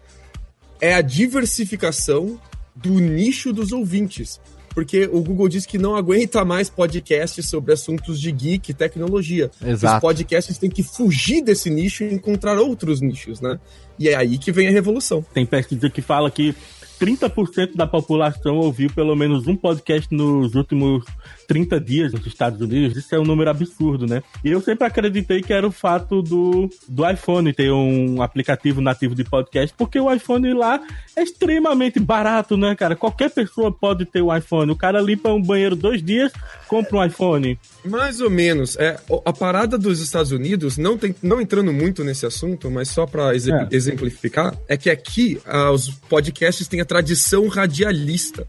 é 0.82 0.96
a 0.96 1.02
diversificação 1.02 2.40
do 2.76 3.00
nicho 3.00 3.54
dos 3.54 3.72
ouvintes. 3.72 4.40
Porque 4.74 5.10
o 5.12 5.22
Google 5.22 5.50
diz 5.50 5.66
que 5.66 5.78
não 5.78 5.96
aguenta 5.96 6.46
mais 6.46 6.70
podcasts 6.70 7.50
sobre 7.50 7.74
assuntos 7.74 8.20
de 8.20 8.32
geek 8.32 8.72
e 8.72 8.74
tecnologia. 8.74 9.50
Exato. 9.66 9.96
Os 9.96 10.02
podcasts 10.02 10.58
têm 10.58 10.70
que 10.70 10.84
fugir 10.84 11.44
desse 11.44 11.70
nicho 11.70 12.04
e 12.04 12.14
encontrar 12.14 12.58
outros 12.60 13.02
nichos, 13.02 13.42
né? 13.42 13.60
E 13.98 14.08
é 14.08 14.16
aí 14.16 14.38
que 14.38 14.52
vem 14.52 14.68
a 14.68 14.72
revolução. 14.72 15.26
Tem 15.34 15.46
pesquisa 15.46 15.90
que 15.90 16.02
fala 16.02 16.30
que 16.30 16.56
30% 17.00 17.76
da 17.76 17.88
população 17.88 18.58
ouviu 18.58 18.90
pelo 18.90 19.16
menos 19.16 19.48
um 19.48 19.56
podcast 19.56 20.14
nos 20.14 20.54
últimos 20.56 21.06
30 21.48 21.80
dias 21.80 22.14
nos 22.14 22.26
Estados 22.26 22.60
Unidos. 22.60 22.98
Isso 22.98 23.16
é 23.16 23.20
um 23.20 23.24
número 23.24 23.50
absurdo, 23.50 24.06
né? 24.06 24.22
E 24.44 24.52
eu 24.52 24.62
sempre 24.62 24.86
acreditei 24.86 25.42
que 25.42 25.54
era 25.54 25.66
o 25.66 25.72
fato 25.72 26.22
do, 26.22 26.70
do 26.88 27.10
iPhone 27.10 27.54
ter 27.54 27.72
um 27.72 28.22
aplicativo 28.22 28.82
nativo 28.82 29.16
de 29.16 29.24
podcast, 29.24 29.74
porque 29.78 30.00
o 30.00 30.14
iPhone 30.14 30.54
lá 30.54 30.82
é 31.16 31.24
extremamente 31.24 32.00
barato, 32.00 32.58
né, 32.58 32.76
cara? 32.76 32.96
Qualquer 32.96 33.30
pessoa 33.32 33.72
pode 33.72 34.06
ter 34.06 34.22
um 34.22 34.36
iPhone. 34.36 34.72
O 34.72 34.76
cara 34.76 35.00
limpa 35.02 35.30
um 35.30 35.42
banheiro 35.42 35.76
dois 35.76 36.04
dias, 36.04 36.32
compra 36.68 36.98
um 36.98 37.06
iPhone. 37.06 37.58
Mais 37.86 38.20
ou 38.20 38.30
menos. 38.30 38.76
É, 38.78 39.00
a 39.26 39.34
parada 39.34 39.78
dos 39.78 40.02
Estados 40.02 40.32
Unidos, 40.32 40.78
não, 40.78 40.98
tem, 40.98 41.16
não 41.24 41.40
entrando 41.40 41.72
muito 41.72 42.04
nesse 42.04 42.26
assunto, 42.26 42.70
mas 42.70 42.90
só 42.90 43.06
para 43.06 43.34
é. 43.34 43.38
exemplificar, 43.72 44.56
é 44.68 44.76
que 44.76 44.90
aqui 44.90 45.42
ah, 45.46 45.72
os 45.72 45.90
podcasts 45.90 46.68
têm 46.68 46.82
a 46.82 46.86
tradição 46.90 47.48
radialista. 47.48 48.48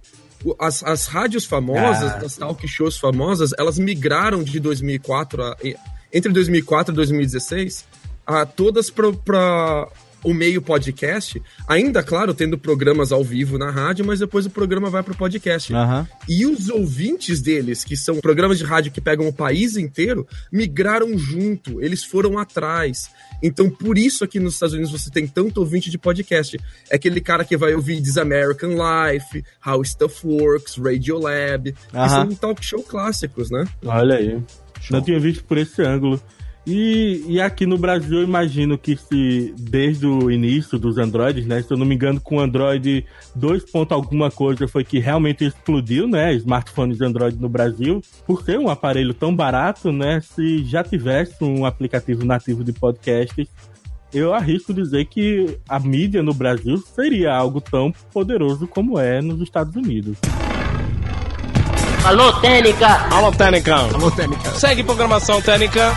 As, 0.58 0.82
as 0.82 1.06
rádios 1.06 1.44
famosas, 1.44 2.12
ah. 2.12 2.22
as 2.24 2.36
talk 2.36 2.66
shows 2.66 2.96
famosas, 2.96 3.52
elas 3.58 3.78
migraram 3.78 4.42
de 4.42 4.58
2004 4.58 5.42
a, 5.42 5.56
entre 6.10 6.32
2004 6.32 6.94
e 6.94 6.96
2016 6.96 7.84
a 8.26 8.46
todas 8.46 8.90
para 8.90 9.86
o 10.22 10.34
meio 10.34 10.60
podcast, 10.60 11.42
ainda, 11.66 12.02
claro, 12.02 12.34
tendo 12.34 12.58
programas 12.58 13.10
ao 13.10 13.24
vivo 13.24 13.58
na 13.58 13.70
rádio, 13.70 14.04
mas 14.04 14.20
depois 14.20 14.46
o 14.46 14.50
programa 14.50 14.90
vai 14.90 15.02
para 15.02 15.12
o 15.12 15.16
podcast. 15.16 15.72
Uhum. 15.72 16.06
E 16.28 16.46
os 16.46 16.68
ouvintes 16.68 17.40
deles, 17.40 17.84
que 17.84 17.96
são 17.96 18.20
programas 18.20 18.58
de 18.58 18.64
rádio 18.64 18.92
que 18.92 19.00
pegam 19.00 19.26
o 19.26 19.32
país 19.32 19.76
inteiro, 19.76 20.26
migraram 20.52 21.16
junto, 21.16 21.82
eles 21.82 22.04
foram 22.04 22.38
atrás. 22.38 23.10
Então, 23.42 23.70
por 23.70 23.96
isso 23.96 24.24
aqui 24.24 24.38
nos 24.38 24.54
Estados 24.54 24.74
Unidos 24.74 24.92
você 24.92 25.10
tem 25.10 25.26
tanto 25.26 25.58
ouvinte 25.58 25.90
de 25.90 25.98
podcast. 25.98 26.58
É 26.90 26.96
aquele 26.96 27.20
cara 27.20 27.44
que 27.44 27.56
vai 27.56 27.74
ouvir 27.74 28.00
This 28.02 28.18
American 28.18 28.70
Life, 28.70 29.44
How 29.66 29.84
Stuff 29.84 30.26
Works, 30.26 30.76
Radiolab, 30.76 31.68
uhum. 31.68 32.02
que 32.02 32.08
são 32.08 32.34
talk 32.34 32.64
show 32.64 32.82
clássicos, 32.82 33.50
né? 33.50 33.64
Olha 33.84 34.16
aí. 34.16 34.40
Show. 34.80 34.96
Não 34.96 35.02
tinha 35.02 35.20
visto 35.20 35.44
por 35.44 35.58
esse 35.58 35.82
ângulo. 35.82 36.20
E, 36.66 37.24
e 37.26 37.40
aqui 37.40 37.64
no 37.64 37.78
Brasil 37.78 38.18
eu 38.18 38.24
imagino 38.24 38.76
que 38.76 38.94
se 38.94 39.54
desde 39.58 40.06
o 40.06 40.30
início 40.30 40.78
dos 40.78 40.98
Androids, 40.98 41.46
né? 41.46 41.62
Se 41.62 41.72
eu 41.72 41.76
não 41.76 41.86
me 41.86 41.94
engano, 41.94 42.20
com 42.20 42.36
o 42.36 42.40
Android 42.40 43.04
2. 43.34 43.64
alguma 43.90 44.30
coisa 44.30 44.68
foi 44.68 44.84
que 44.84 44.98
realmente 44.98 45.44
explodiu, 45.44 46.06
né? 46.06 46.34
Smartphones 46.34 47.00
Android 47.00 47.40
no 47.40 47.48
Brasil, 47.48 48.02
por 48.26 48.42
ser 48.42 48.58
um 48.58 48.68
aparelho 48.68 49.14
tão 49.14 49.34
barato, 49.34 49.90
né? 49.90 50.20
Se 50.20 50.62
já 50.64 50.84
tivesse 50.84 51.42
um 51.42 51.64
aplicativo 51.64 52.24
nativo 52.24 52.62
de 52.62 52.72
podcast, 52.72 53.48
eu 54.12 54.34
arrisco 54.34 54.74
dizer 54.74 55.06
que 55.06 55.58
a 55.68 55.78
mídia 55.78 56.22
no 56.22 56.34
Brasil 56.34 56.76
seria 56.76 57.32
algo 57.34 57.60
tão 57.60 57.92
poderoso 58.12 58.66
como 58.66 58.98
é 58.98 59.22
nos 59.22 59.40
Estados 59.40 59.74
Unidos. 59.76 60.18
Alô, 62.04 62.32
Técnica! 62.40 62.86
Alô, 63.14 63.30
Técnica! 63.30 63.76
Alô, 63.76 64.10
Técnica! 64.10 64.50
Segue 64.50 64.82
programação 64.82 65.40
Técnica! 65.40 65.92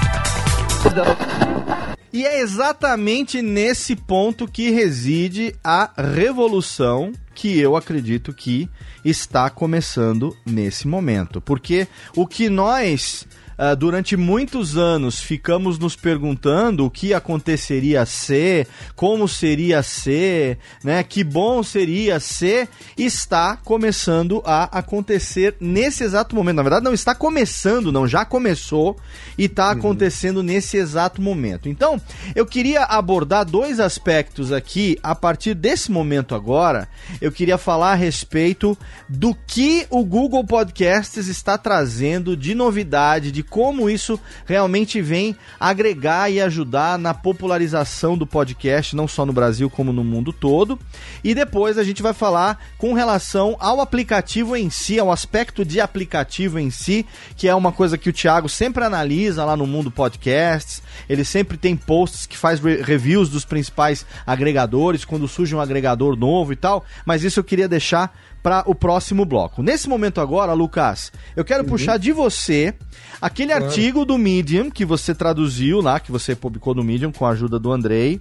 E 2.12 2.26
é 2.26 2.41
exatamente 2.41 3.41
nesse 3.41 3.96
ponto 3.96 4.48
que 4.48 4.69
reside 4.69 5.56
a 5.63 5.91
revolução 5.98 7.12
que 7.34 7.60
eu 7.60 7.76
acredito 7.76 8.32
que 8.32 8.69
está 9.04 9.50
começando 9.50 10.38
nesse 10.46 10.88
momento. 10.88 11.41
Porque 11.41 11.88
o 12.15 12.28
que 12.28 12.50
nós 12.50 13.28
uh, 13.58 13.76
durante 13.76 14.16
muitos 14.16 14.78
anos 14.78 15.20
ficamos 15.20 15.78
nos 15.78 15.96
perguntando 15.96 16.86
o 16.86 16.89
que 16.89 17.13
aconteceria 17.13 18.06
ser, 18.06 18.68
como 18.96 19.28
seria 19.28 19.84
ser, 19.84 20.58
né? 20.84 21.04
Que 21.04 21.24
bom 21.24 21.63
seria 21.63 22.20
ser, 22.20 22.68
está 22.98 23.58
começando 23.58 24.42
a 24.46 24.80
acontecer 24.80 25.56
nesse 25.60 26.04
exato 26.04 26.36
momento. 26.36 26.58
Na 26.58 26.63
verdade, 26.63 26.86
não 26.86 26.94
está 26.94 27.13
começando, 27.13 27.92
não, 27.92 28.08
já 28.08 28.26
começou 28.26 28.98
e 29.38 29.46
está 29.46 29.72
uhum. 29.72 29.78
acontecendo 29.80 30.44
nesse 30.44 30.78
exato 30.78 31.22
momento. 31.22 31.70
Então, 31.70 32.02
eu 32.36 32.46
queria 32.46 32.84
abordar 32.84 33.46
dois 33.46 33.80
aspectos 33.80 34.52
aqui 34.52 34.98
a 35.04 35.13
partir 35.13 35.54
desse 35.54 35.92
momento 35.92 36.36
agora. 36.36 36.88
Eu 37.22 37.32
queria 37.32 37.58
falar 37.58 37.92
a 37.92 37.96
respeito 37.96 38.78
do 39.08 39.36
que 39.48 39.86
o 39.89 40.04
Google 40.04 40.46
Podcasts 40.46 41.28
está 41.28 41.58
trazendo 41.58 42.36
de 42.36 42.56
novidade, 42.56 43.32
de 43.32 43.42
como 43.43 43.89
isso 43.89 44.19
realmente 44.45 45.01
vem 45.01 45.36
agregar 45.60 46.32
e 46.32 46.41
ajudar 46.41 46.97
na 46.97 47.13
popularização 47.13 48.17
do 48.17 48.25
podcast, 48.25 48.95
não 48.95 49.08
só 49.08 49.25
no 49.25 49.34
Brasil 49.34 49.69
como 49.69 49.93
no 49.93 50.03
mundo 50.03 50.32
todo. 50.32 50.79
E 51.23 51.36
depois 51.36 51.77
a 51.77 51.84
gente 51.84 52.01
vai 52.01 52.13
falar 52.13 52.60
com 52.77 52.93
relação 52.93 53.56
ao 53.60 53.82
aplicativo 53.82 54.56
em 54.56 54.69
si, 54.69 54.99
ao 54.99 55.12
aspecto 55.12 55.65
de 55.65 55.79
aplicativo 55.79 56.60
em 56.60 56.69
si, 56.69 57.06
que 57.36 57.47
é 57.47 57.56
uma 57.56 57.71
coisa 57.71 57.97
que 57.97 58.10
o 58.10 58.13
Thiago 58.13 58.47
sempre 58.47 58.84
analisa 58.84 59.45
lá 59.45 59.56
no 59.56 59.67
mundo 59.67 59.91
podcasts. 59.91 60.82
Ele 61.10 61.23
sempre 61.23 61.58
tem 61.58 61.75
posts 61.75 62.25
que 62.25 62.38
faz 62.38 62.60
re 62.60 62.82
reviews 62.82 63.29
dos 63.29 63.43
principais 63.43 64.06
agregadores 64.25 65.03
quando 65.03 65.27
surge 65.27 65.56
um 65.56 65.60
agregador 65.60 66.15
novo 66.15 66.53
e 66.53 66.56
tal, 66.56 66.86
mas 67.06 67.23
isso 67.23 67.39
eu 67.39 67.43
queria 67.43 67.67
deixar 67.67 68.15
para 68.43 68.63
o 68.69 68.75
próximo 68.75 69.23
bloco. 69.23 69.63
Nesse 69.63 69.88
momento 69.88 70.19
agora, 70.19 70.51
Lucas, 70.51 71.13
eu 71.34 71.45
quero 71.45 71.63
uhum. 71.63 71.69
puxar 71.69 71.97
de 71.97 72.12
você 72.12 72.73
aquele 73.21 73.51
claro. 73.51 73.65
artigo 73.65 74.06
do 74.06 74.17
Medium 74.17 74.69
que 74.69 74.84
você 74.84 75.15
traduziu 75.15 75.79
lá, 75.79 75.97
que 75.97 76.12
você 76.12 76.36
publicou 76.36 76.75
no 76.75 76.84
Medium 76.84 77.13
com 77.13 77.25
a 77.25 77.29
ajuda 77.29 77.58
do 77.58 77.71
Andrei. 77.71 78.19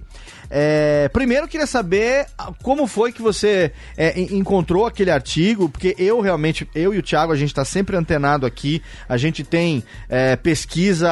É, 0.49 1.09
primeiro, 1.09 1.47
queria 1.47 1.67
saber 1.67 2.25
como 2.61 2.87
foi 2.87 3.11
que 3.11 3.21
você 3.21 3.71
é, 3.97 4.19
encontrou 4.19 4.85
aquele 4.85 5.11
artigo, 5.11 5.69
porque 5.69 5.95
eu 5.97 6.19
realmente, 6.21 6.67
eu 6.75 6.93
e 6.93 6.97
o 6.97 7.03
Thiago, 7.03 7.31
a 7.31 7.35
gente 7.35 7.49
está 7.49 7.65
sempre 7.65 7.95
antenado 7.95 8.45
aqui. 8.45 8.81
A 9.07 9.17
gente 9.17 9.43
tem 9.43 9.83
é, 10.09 10.35
pesquisa 10.35 11.09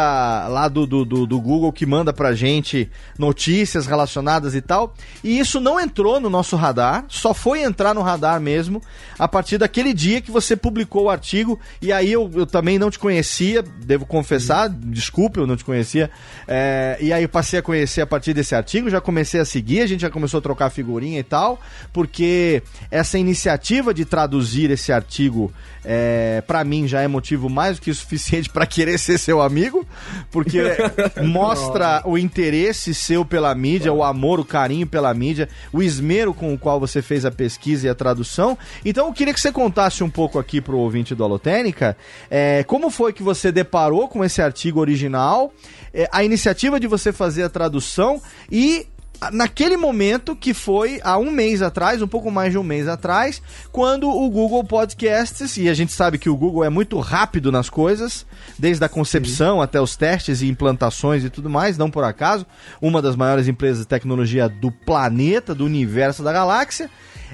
lá 0.47 0.67
do, 0.67 0.85
do, 0.85 1.05
do, 1.05 1.41
Google 1.41 1.71
que 1.71 1.85
manda 1.85 2.13
pra 2.13 2.33
gente 2.33 2.89
notícias 3.17 3.87
relacionadas 3.87 4.55
e 4.55 4.61
tal. 4.61 4.93
E 5.23 5.39
isso 5.39 5.59
não 5.59 5.79
entrou 5.79 6.19
no 6.19 6.29
nosso 6.29 6.55
radar, 6.55 7.05
só 7.07 7.33
foi 7.33 7.61
entrar 7.61 7.93
no 7.93 8.01
radar 8.01 8.39
mesmo 8.39 8.81
a 9.17 9.27
partir 9.27 9.57
daquele 9.57 9.93
dia 9.93 10.21
que 10.21 10.31
você 10.31 10.55
publicou 10.55 11.03
o 11.03 11.09
artigo. 11.09 11.59
E 11.81 11.91
aí 11.91 12.11
eu, 12.11 12.29
eu 12.33 12.45
também 12.45 12.77
não 12.77 12.91
te 12.91 12.99
conhecia, 12.99 13.63
devo 13.63 14.05
confessar, 14.05 14.69
desculpe, 14.69 15.39
eu 15.39 15.47
não 15.47 15.55
te 15.55 15.65
conhecia. 15.65 16.09
É, 16.47 16.97
e 16.99 17.13
aí 17.13 17.23
eu 17.23 17.29
passei 17.29 17.59
a 17.59 17.61
conhecer 17.61 18.01
a 18.01 18.07
partir 18.07 18.33
desse 18.33 18.53
artigo, 18.53 18.89
já 18.89 19.01
comecei 19.01 19.30
a 19.39 19.45
seguir, 19.45 19.81
a 19.81 19.87
gente 19.87 20.01
já 20.01 20.09
começou 20.09 20.39
a 20.39 20.41
trocar 20.41 20.69
figurinha 20.69 21.19
e 21.19 21.23
tal, 21.23 21.59
porque 21.93 22.61
essa 22.89 23.17
iniciativa 23.17 23.93
de 23.93 24.05
traduzir 24.05 24.71
esse 24.71 24.91
artigo 24.91 25.51
é, 25.83 26.43
para 26.45 26.63
mim 26.63 26.87
já 26.87 27.01
é 27.01 27.07
motivo 27.07 27.49
mais 27.49 27.77
do 27.77 27.81
que 27.81 27.93
suficiente 27.93 28.49
para 28.49 28.65
querer 28.65 28.99
ser 28.99 29.17
seu 29.17 29.41
amigo, 29.41 29.85
porque 30.29 30.61
mostra 31.23 32.03
o 32.05 32.17
interesse 32.17 32.93
seu 32.93 33.25
pela 33.25 33.53
mídia, 33.55 33.91
o 33.91 34.03
amor, 34.03 34.39
o 34.39 34.45
carinho 34.45 34.85
pela 34.85 35.13
mídia, 35.13 35.49
o 35.71 35.81
esmero 35.81 36.33
com 36.33 36.53
o 36.53 36.57
qual 36.57 36.79
você 36.79 37.01
fez 37.01 37.25
a 37.25 37.31
pesquisa 37.31 37.87
e 37.87 37.89
a 37.89 37.95
tradução. 37.95 38.57
Então 38.85 39.07
eu 39.07 39.13
queria 39.13 39.33
que 39.33 39.41
você 39.41 39.51
contasse 39.51 40.03
um 40.03 40.09
pouco 40.09 40.37
aqui 40.37 40.61
pro 40.61 40.77
ouvinte 40.77 41.15
do 41.15 41.23
Alotênica, 41.23 41.97
é, 42.29 42.63
como 42.63 42.89
foi 42.89 43.13
que 43.13 43.23
você 43.23 43.51
deparou 43.51 44.07
com 44.07 44.23
esse 44.23 44.41
artigo 44.41 44.79
original, 44.79 45.51
é, 45.93 46.07
a 46.11 46.23
iniciativa 46.23 46.79
de 46.79 46.87
você 46.87 47.11
fazer 47.11 47.43
a 47.43 47.49
tradução 47.49 48.21
e 48.51 48.87
naquele 49.29 49.77
momento 49.77 50.35
que 50.35 50.53
foi 50.53 50.99
há 51.03 51.17
um 51.17 51.29
mês 51.29 51.61
atrás, 51.61 52.01
um 52.01 52.07
pouco 52.07 52.31
mais 52.31 52.51
de 52.51 52.57
um 52.57 52.63
mês 52.63 52.87
atrás, 52.87 53.41
quando 53.71 54.09
o 54.09 54.29
Google 54.29 54.63
Podcasts, 54.63 55.57
e 55.57 55.69
a 55.69 55.73
gente 55.73 55.91
sabe 55.91 56.17
que 56.17 56.29
o 56.29 56.35
Google 56.35 56.63
é 56.63 56.69
muito 56.69 56.97
rápido 56.99 57.51
nas 57.51 57.69
coisas, 57.69 58.25
desde 58.57 58.83
a 58.83 58.89
concepção 58.89 59.57
Sim. 59.57 59.63
até 59.63 59.79
os 59.79 59.95
testes 59.95 60.41
e 60.41 60.47
implantações 60.47 61.23
e 61.23 61.29
tudo 61.29 61.49
mais, 61.49 61.77
não 61.77 61.91
por 61.91 62.03
acaso, 62.03 62.45
uma 62.81 63.01
das 63.01 63.15
maiores 63.15 63.47
empresas 63.47 63.79
de 63.79 63.87
tecnologia 63.87 64.49
do 64.49 64.71
planeta, 64.71 65.53
do 65.53 65.65
universo, 65.65 66.23
da 66.23 66.33
galáxia. 66.33 66.89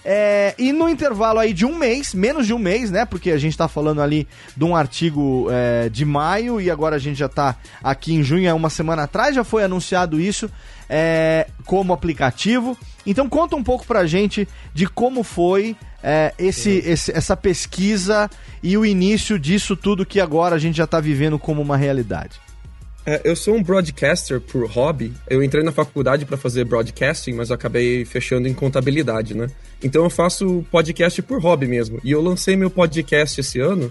É, 0.09 0.55
e 0.57 0.71
no 0.71 0.87
intervalo 0.87 1.37
aí 1.37 1.51
de 1.51 1.65
um 1.65 1.77
mês, 1.77 2.13
menos 2.13 2.47
de 2.47 2.53
um 2.53 2.59
mês, 2.59 2.89
né? 2.89 3.03
Porque 3.03 3.29
a 3.29 3.37
gente 3.37 3.51
está 3.51 3.67
falando 3.67 4.01
ali 4.01 4.25
de 4.55 4.63
um 4.63 4.73
artigo 4.73 5.47
é, 5.51 5.89
de 5.89 6.05
maio 6.05 6.61
e 6.61 6.71
agora 6.71 6.95
a 6.95 6.99
gente 6.99 7.17
já 7.17 7.25
está 7.25 7.57
aqui 7.83 8.13
em 8.13 8.23
junho, 8.23 8.47
é 8.47 8.53
uma 8.53 8.69
semana 8.69 9.03
atrás 9.03 9.35
já 9.35 9.43
foi 9.43 9.65
anunciado 9.65 10.17
isso 10.17 10.49
é, 10.89 11.47
como 11.65 11.93
aplicativo. 11.93 12.77
Então 13.05 13.29
conta 13.29 13.55
um 13.55 13.63
pouco 13.63 13.85
pra 13.85 14.05
gente 14.05 14.47
de 14.73 14.87
como 14.87 15.23
foi 15.23 15.75
é, 16.03 16.33
esse, 16.37 16.69
esse, 16.85 17.11
essa 17.11 17.35
pesquisa 17.35 18.29
e 18.61 18.77
o 18.77 18.85
início 18.85 19.39
disso 19.39 19.75
tudo 19.75 20.05
que 20.05 20.19
agora 20.19 20.55
a 20.55 20.59
gente 20.59 20.77
já 20.77 20.83
está 20.83 20.99
vivendo 20.99 21.39
como 21.39 21.61
uma 21.61 21.77
realidade. 21.77 22.39
É, 23.05 23.21
eu 23.23 23.37
sou 23.37 23.55
um 23.55 23.63
broadcaster 23.63 24.41
por 24.41 24.69
hobby. 24.69 25.13
Eu 25.29 25.41
entrei 25.41 25.63
na 25.63 25.71
faculdade 25.71 26.25
para 26.25 26.35
fazer 26.35 26.65
broadcasting, 26.65 27.31
mas 27.31 27.49
acabei 27.49 28.03
fechando 28.03 28.49
em 28.49 28.53
contabilidade, 28.53 29.33
né? 29.33 29.47
Então 29.81 30.03
eu 30.03 30.09
faço 30.09 30.65
podcast 30.69 31.21
por 31.21 31.41
hobby 31.41 31.67
mesmo. 31.67 32.01
E 32.03 32.11
eu 32.11 32.21
lancei 32.21 32.57
meu 32.57 32.69
podcast 32.69 33.39
esse 33.39 33.61
ano, 33.61 33.89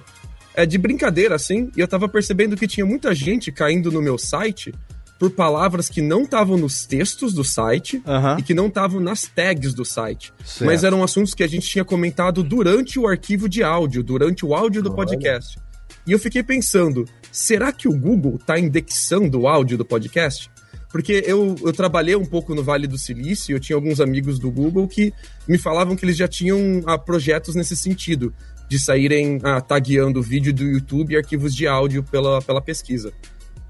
é 0.55 0.67
de 0.67 0.77
brincadeira 0.77 1.35
assim, 1.35 1.71
e 1.75 1.81
eu 1.81 1.89
tava 1.89 2.09
percebendo 2.11 2.57
que 2.57 2.67
tinha 2.67 2.85
muita 2.85 3.15
gente 3.15 3.51
caindo 3.51 3.91
no 3.91 4.03
meu 4.03 4.19
site 4.19 4.75
por 5.19 5.31
palavras 5.31 5.89
que 5.89 6.03
não 6.03 6.23
estavam 6.23 6.59
nos 6.59 6.85
textos 6.87 7.33
do 7.33 7.43
site 7.43 8.03
uhum. 8.07 8.39
e 8.39 8.43
que 8.43 8.55
não 8.55 8.67
estavam 8.67 9.01
nas 9.01 9.23
tags 9.23 9.73
do 9.73 9.85
site. 9.85 10.33
Certo. 10.45 10.67
Mas 10.67 10.85
eram 10.85 11.03
assuntos 11.03 11.35
que 11.35 11.43
a 11.43 11.49
gente 11.49 11.67
tinha 11.67 11.85
comentado 11.85 12.43
durante 12.43 12.99
o 12.99 13.07
arquivo 13.07 13.49
de 13.49 13.63
áudio, 13.63 14.03
durante 14.03 14.45
o 14.45 14.55
áudio 14.55 14.83
do 14.83 14.95
podcast. 14.95 15.59
E 16.07 16.13
eu 16.13 16.19
fiquei 16.19 16.43
pensando, 16.43 17.05
será 17.33 17.73
que 17.73 17.89
o 17.89 17.99
Google 17.99 18.37
está 18.37 18.59
indexando 18.59 19.41
o 19.41 19.49
áudio 19.49 19.79
do 19.79 19.85
podcast? 19.85 20.51
Porque 20.91 21.25
eu, 21.27 21.57
eu 21.63 21.73
trabalhei 21.73 22.15
um 22.15 22.25
pouco 22.25 22.55
no 22.55 22.63
Vale 22.63 22.87
do 22.87 22.97
Silício, 22.97 23.55
eu 23.55 23.61
tinha 23.61 23.77
alguns 23.77 24.01
amigos 24.01 24.39
do 24.39 24.51
Google 24.51 24.87
que 24.87 25.13
me 25.49 25.59
falavam 25.59 25.97
que 25.97 26.05
eles 26.05 26.17
já 26.17 26.29
tinham 26.29 26.83
ah, 26.87 26.97
projetos 26.97 27.55
nesse 27.55 27.77
sentido, 27.77 28.33
de 28.69 28.79
saírem 28.79 29.41
ah, 29.43 29.61
tagueando 29.61 30.23
vídeo 30.23 30.55
do 30.55 30.65
YouTube 30.65 31.13
e 31.13 31.17
arquivos 31.17 31.55
de 31.55 31.67
áudio 31.67 32.03
pela, 32.03 32.41
pela 32.41 32.63
pesquisa. 32.63 33.13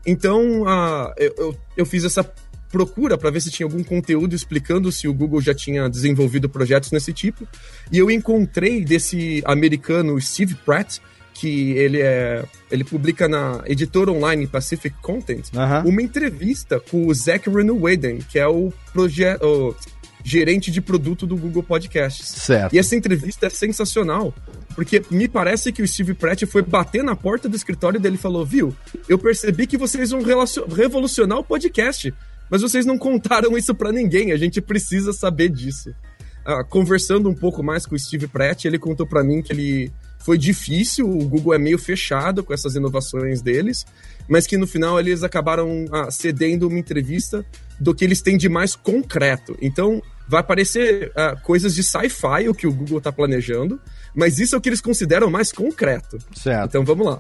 Então, 0.07 0.63
uh, 0.63 1.13
eu, 1.17 1.35
eu, 1.37 1.57
eu 1.79 1.87
fiz 1.87 2.05
essa 2.05 2.23
procura 2.71 3.17
para 3.17 3.31
ver 3.31 3.41
se 3.41 3.51
tinha 3.51 3.67
algum 3.67 3.83
conteúdo 3.83 4.35
explicando 4.35 4.91
se 4.93 5.09
o 5.09 5.15
Google 5.15 5.41
já 5.41 5.55
tinha 5.55 5.89
desenvolvido 5.89 6.49
projetos 6.49 6.93
nesse 6.93 7.13
tipo. 7.13 7.47
E 7.91 7.99
eu 7.99 8.11
encontrei 8.11 8.85
desse 8.85 9.43
americano 9.45 10.21
Steve 10.21 10.55
Pratt, 10.55 10.99
que 11.35 11.73
ele 11.73 12.01
é 12.01 12.45
ele 12.71 12.83
publica 12.83 13.29
na 13.29 13.63
editora 13.67 14.11
online 14.11 14.47
Pacific 14.47 14.97
Content, 15.03 15.45
uma 15.85 16.03
entrevista 16.03 16.81
com 16.81 17.07
o 17.07 17.15
Zach 17.15 17.49
Reneweden, 17.49 18.19
que 18.19 18.39
é 18.39 18.47
o 18.47 18.73
projeto 18.93 19.77
gerente 20.25 20.71
de 20.71 20.81
produto 20.81 21.27
do 21.27 21.37
Google 21.37 21.63
Podcasts. 21.63 22.27
Certo. 22.27 22.75
E 22.75 22.79
essa 22.79 22.97
entrevista 22.97 23.47
é 23.47 23.51
sensacional, 23.51 24.35
porque 24.77 25.03
me 25.11 25.27
parece 25.27 25.73
que 25.73 25.83
o 25.83 25.89
Steve 25.89 26.13
Pratt 26.13 26.45
foi 26.45 26.61
bater 26.61 27.03
na 27.03 27.17
porta 27.17 27.49
do 27.49 27.57
escritório 27.57 27.99
dele 27.99 28.17
e 28.17 28.19
falou: 28.19 28.45
Viu, 28.45 28.77
eu 29.09 29.19
percebi 29.19 29.67
que 29.67 29.79
vocês 29.79 30.11
vão 30.11 30.21
revolucionar 30.69 31.39
o 31.39 31.45
podcast, 31.45 32.13
mas 32.51 32.61
vocês 32.61 32.85
não 32.85 32.99
contaram 32.99 33.57
isso 33.57 33.75
para 33.75 33.91
ninguém, 33.91 34.33
a 34.33 34.37
gente 34.37 34.61
precisa 34.61 35.15
saber 35.15 35.49
disso. 35.49 35.95
Ah, 36.45 36.63
conversando 36.63 37.29
um 37.29 37.35
pouco 37.35 37.63
mais 37.63 37.87
com 37.87 37.95
o 37.95 37.99
Steve 37.99 38.29
Pratt, 38.29 38.67
ele 38.67 38.79
contou 38.79 39.07
para 39.07 39.25
mim 39.25 39.43
que 39.43 39.53
ele 39.53 39.91
foi 40.19 40.37
difícil, 40.37 41.09
o 41.09 41.27
Google 41.27 41.55
é 41.55 41.59
meio 41.59 41.79
fechado 41.79 42.45
com 42.45 42.53
essas 42.53 42.75
inovações 42.75 43.41
deles, 43.41 43.87
mas 44.29 44.47
que 44.47 44.59
no 44.59 44.67
final 44.67 45.01
eles 45.01 45.23
acabaram 45.23 45.87
ah, 45.91 46.11
cedendo 46.11 46.69
uma 46.69 46.79
entrevista 46.79 47.45
do 47.81 47.95
que 47.95 48.05
eles 48.05 48.21
têm 48.21 48.37
de 48.37 48.49
mais 48.49 48.77
concreto. 48.77 49.57
Então, 49.61 50.03
vai 50.29 50.41
aparecer 50.41 51.11
uh, 51.11 51.41
coisas 51.43 51.75
de 51.75 51.83
sci-fi, 51.83 52.49
o 52.49 52.55
que 52.55 52.67
o 52.67 52.73
Google 52.73 52.99
está 52.99 53.13
planejando, 53.13 53.81
mas 54.17 54.39
isso 54.39 54.55
é 54.55 54.59
o 54.59 54.61
que 54.61 54.71
eles 54.71 54.81
consideram 54.81 55.31
mais 55.31 55.53
concreto. 55.53 56.17
Certo. 56.35 56.71
Então 56.71 56.85
vamos 56.85 57.07
lá. 57.07 57.19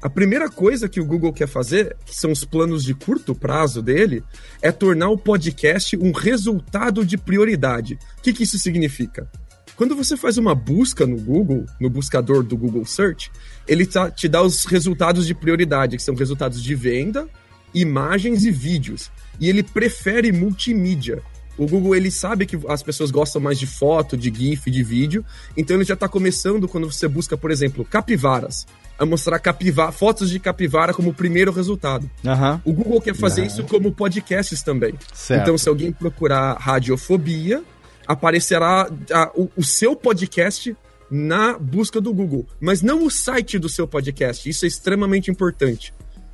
A 0.00 0.08
primeira 0.08 0.48
coisa 0.48 0.88
que 0.88 1.00
o 1.00 1.04
Google 1.04 1.32
quer 1.32 1.46
fazer, 1.46 1.94
que 2.06 2.16
são 2.16 2.32
os 2.32 2.42
planos 2.42 2.82
de 2.82 2.94
curto 2.94 3.34
prazo 3.34 3.82
dele, 3.82 4.24
é 4.62 4.72
tornar 4.72 5.10
o 5.10 5.18
podcast 5.18 5.94
um 5.98 6.12
resultado 6.12 7.04
de 7.04 7.18
prioridade. 7.18 7.98
O 8.18 8.22
que, 8.22 8.32
que 8.32 8.44
isso 8.44 8.58
significa? 8.58 9.28
Quando 9.76 9.96
você 9.96 10.16
faz 10.16 10.38
uma 10.38 10.54
busca 10.54 11.06
no 11.06 11.18
Google, 11.18 11.66
no 11.78 11.90
buscador 11.90 12.42
do 12.42 12.56
Google 12.56 12.86
Search, 12.86 13.30
ele 13.66 13.84
tá, 13.84 14.10
te 14.10 14.28
dá 14.28 14.42
os 14.42 14.64
resultados 14.64 15.26
de 15.26 15.34
prioridade, 15.34 15.96
que 15.96 16.02
são 16.02 16.14
resultados 16.14 16.62
de 16.62 16.74
venda, 16.74 17.28
imagens 17.74 18.44
e 18.44 18.50
vídeos. 18.50 19.10
E 19.38 19.48
ele 19.48 19.62
prefere 19.62 20.32
multimídia. 20.32 21.22
O 21.60 21.66
Google 21.66 21.94
ele 21.94 22.10
sabe 22.10 22.46
que 22.46 22.58
as 22.68 22.82
pessoas 22.82 23.10
gostam 23.10 23.38
mais 23.38 23.58
de 23.58 23.66
foto, 23.66 24.16
de 24.16 24.32
GIF, 24.34 24.70
de 24.70 24.82
vídeo, 24.82 25.22
então 25.54 25.76
ele 25.76 25.84
já 25.84 25.92
está 25.92 26.08
começando 26.08 26.66
quando 26.66 26.90
você 26.90 27.06
busca, 27.06 27.36
por 27.36 27.50
exemplo, 27.50 27.84
capivaras, 27.84 28.66
a 28.98 29.04
mostrar 29.04 29.38
capivara, 29.38 29.92
fotos 29.92 30.30
de 30.30 30.40
capivara 30.40 30.94
como 30.94 31.12
primeiro 31.12 31.52
resultado. 31.52 32.10
Uhum. 32.24 32.60
O 32.64 32.72
Google 32.72 32.98
quer 33.02 33.14
fazer 33.14 33.42
uhum. 33.42 33.46
isso 33.46 33.64
como 33.64 33.92
podcasts 33.92 34.62
também. 34.62 34.94
Certo. 35.12 35.42
Então, 35.42 35.58
se 35.58 35.68
alguém 35.68 35.92
procurar 35.92 36.54
radiofobia, 36.54 37.62
aparecerá 38.06 38.90
a, 39.12 39.30
o, 39.34 39.50
o 39.54 39.62
seu 39.62 39.94
podcast 39.94 40.74
na 41.10 41.58
busca 41.58 42.00
do 42.00 42.14
Google, 42.14 42.46
mas 42.58 42.80
não 42.80 43.04
o 43.04 43.10
site 43.10 43.58
do 43.58 43.68
seu 43.68 43.86
podcast. 43.86 44.48
Isso 44.48 44.64
é 44.64 44.68
extremamente 44.68 45.30
importante. 45.30 45.92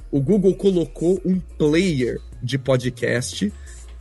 O 0.08 0.20
Google 0.20 0.54
colocou 0.54 1.20
um 1.24 1.40
player 1.40 2.20
de 2.40 2.56
podcast 2.58 3.52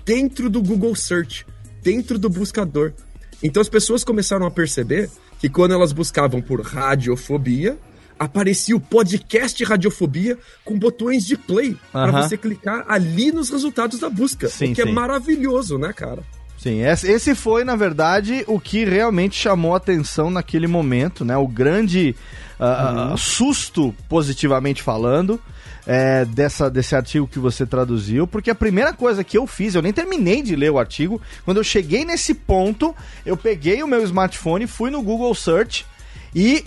dentro 0.06 0.50
do 0.50 0.62
Google 0.62 0.96
Search, 0.96 1.46
dentro 1.82 2.20
do 2.20 2.30
buscador. 2.30 2.94
Então 3.42 3.62
as 3.62 3.70
pessoas 3.70 4.04
começaram 4.04 4.46
a 4.46 4.52
perceber 4.52 5.10
que 5.40 5.50
quando 5.50 5.74
elas 5.74 5.92
buscavam 5.92 6.42
por 6.42 6.62
radiofobia, 6.62 7.78
aparecia 8.18 8.76
o 8.76 8.80
podcast 8.80 9.62
Radiofobia 9.64 10.38
com 10.64 10.80
botões 10.80 11.26
de 11.26 11.38
play 11.38 11.70
uhum. 11.70 11.78
para 11.92 12.12
você 12.12 12.38
clicar 12.38 12.86
ali 12.88 13.32
nos 13.32 13.50
resultados 13.50 14.00
da 14.00 14.10
busca. 14.10 14.48
Sim, 14.48 14.72
o 14.72 14.76
que 14.76 14.82
é 14.82 14.86
sim. 14.86 14.92
é 14.92 14.94
maravilhoso, 14.94 15.78
né, 15.78 15.92
cara? 15.92 16.24
Sim, 16.58 16.82
esse 16.82 17.36
foi, 17.36 17.64
na 17.64 17.76
verdade, 17.76 18.44
o 18.48 18.60
que 18.60 18.86
realmente 18.86 19.36
chamou 19.36 19.74
a 19.74 19.78
atenção 19.78 20.32
naquele 20.32 20.68
momento, 20.68 21.24
né? 21.26 21.36
O 21.38 21.48
grande 21.48 22.16
uh, 22.60 23.12
uhum. 23.12 23.18
susto, 23.18 23.94
positivamente 24.08 24.82
falando, 24.82 25.40
é, 25.86 26.26
dessa, 26.26 26.70
desse 26.70 26.96
artigo 26.96 27.28
que 27.28 27.40
você 27.40 27.66
traduziu, 27.66 28.26
porque 28.28 28.50
a 28.50 28.56
primeira 28.56 28.94
coisa 28.94 29.24
que 29.24 29.38
eu 29.38 29.46
fiz, 29.46 29.76
eu 29.76 29.82
nem 29.82 29.94
terminei 29.94 30.42
de 30.42 30.56
ler 30.56 30.72
o 30.72 30.80
artigo, 30.80 31.22
quando 31.44 31.58
eu 31.58 31.64
cheguei 31.64 32.04
nesse 32.04 32.34
ponto, 32.34 32.96
eu 33.26 33.38
peguei 33.38 33.84
o 33.84 33.88
meu 33.88 34.04
smartphone, 34.04 34.68
fui 34.68 34.90
no 34.90 35.02
Google 35.02 35.34
Search 35.36 35.86
e 36.34 36.66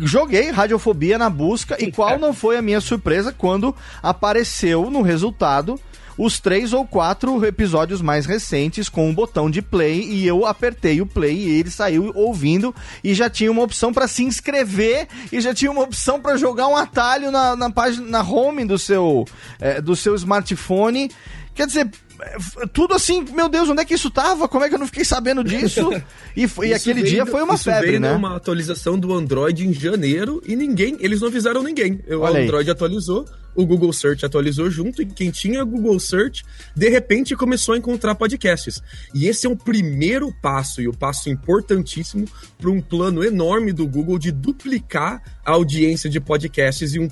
joguei 0.00 0.50
radiofobia 0.50 1.18
na 1.18 1.30
busca 1.30 1.76
e 1.78 1.92
qual 1.92 2.18
não 2.18 2.32
foi 2.32 2.56
a 2.56 2.62
minha 2.62 2.80
surpresa 2.80 3.32
quando 3.32 3.74
apareceu 4.02 4.90
no 4.90 5.02
resultado 5.02 5.78
os 6.16 6.40
três 6.40 6.72
ou 6.72 6.86
quatro 6.86 7.44
episódios 7.44 8.00
mais 8.00 8.26
recentes 8.26 8.88
com 8.88 9.08
um 9.08 9.14
botão 9.14 9.50
de 9.50 9.60
play 9.60 10.02
e 10.02 10.26
eu 10.26 10.46
apertei 10.46 11.00
o 11.00 11.06
play 11.06 11.36
e 11.36 11.58
ele 11.60 11.70
saiu 11.70 12.12
ouvindo 12.14 12.74
e 13.02 13.14
já 13.14 13.28
tinha 13.28 13.50
uma 13.50 13.62
opção 13.62 13.92
para 13.92 14.08
se 14.08 14.24
inscrever 14.24 15.08
e 15.30 15.40
já 15.40 15.54
tinha 15.54 15.70
uma 15.70 15.82
opção 15.82 16.20
para 16.20 16.36
jogar 16.36 16.68
um 16.68 16.76
atalho 16.76 17.30
na, 17.30 17.54
na 17.54 17.70
página 17.70 18.06
na 18.06 18.22
home 18.22 18.64
do 18.64 18.78
seu 18.78 19.24
é, 19.60 19.80
do 19.80 19.94
seu 19.94 20.14
smartphone. 20.14 21.10
Quer 21.54 21.66
dizer, 21.66 21.90
tudo 22.72 22.94
assim, 22.94 23.24
meu 23.32 23.48
Deus, 23.48 23.68
onde 23.68 23.82
é 23.82 23.84
que 23.84 23.94
isso 23.94 24.10
tava? 24.10 24.48
Como 24.48 24.64
é 24.64 24.68
que 24.68 24.74
eu 24.74 24.78
não 24.78 24.86
fiquei 24.86 25.04
sabendo 25.04 25.42
disso? 25.44 25.90
E, 26.36 26.46
foi, 26.46 26.68
e 26.68 26.74
aquele 26.74 27.02
dia 27.02 27.24
foi 27.24 27.42
uma 27.42 27.56
febre, 27.56 27.88
veio 27.88 28.00
né? 28.00 28.12
uma 28.12 28.36
atualização 28.36 28.98
do 28.98 29.14
Android 29.14 29.66
em 29.66 29.72
janeiro 29.72 30.42
e 30.46 30.54
ninguém, 30.54 30.96
eles 31.00 31.20
não 31.20 31.28
avisaram 31.28 31.62
ninguém. 31.62 32.00
O 32.08 32.18
Olha 32.18 32.42
Android 32.42 32.68
aí. 32.68 32.72
atualizou, 32.72 33.26
o 33.54 33.64
Google 33.64 33.92
Search 33.92 34.24
atualizou 34.24 34.70
junto 34.70 35.00
e 35.00 35.06
quem 35.06 35.30
tinha 35.30 35.64
Google 35.64 35.98
Search, 35.98 36.44
de 36.74 36.88
repente 36.90 37.34
começou 37.34 37.74
a 37.74 37.78
encontrar 37.78 38.14
podcasts. 38.14 38.82
E 39.14 39.26
esse 39.26 39.46
é 39.46 39.50
um 39.50 39.56
primeiro 39.56 40.30
passo 40.42 40.82
e 40.82 40.86
o 40.86 40.90
um 40.90 40.94
passo 40.94 41.30
importantíssimo 41.30 42.26
para 42.58 42.70
um 42.70 42.80
plano 42.80 43.24
enorme 43.24 43.72
do 43.72 43.86
Google 43.86 44.18
de 44.18 44.30
duplicar 44.30 45.22
a 45.44 45.52
audiência 45.52 46.10
de 46.10 46.20
podcasts 46.20 46.94
em 46.94 47.00
um, 47.00 47.08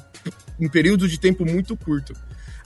um 0.61 0.69
período 0.69 1.09
de 1.09 1.19
tempo 1.19 1.47
muito 1.47 1.77
curto. 1.77 2.13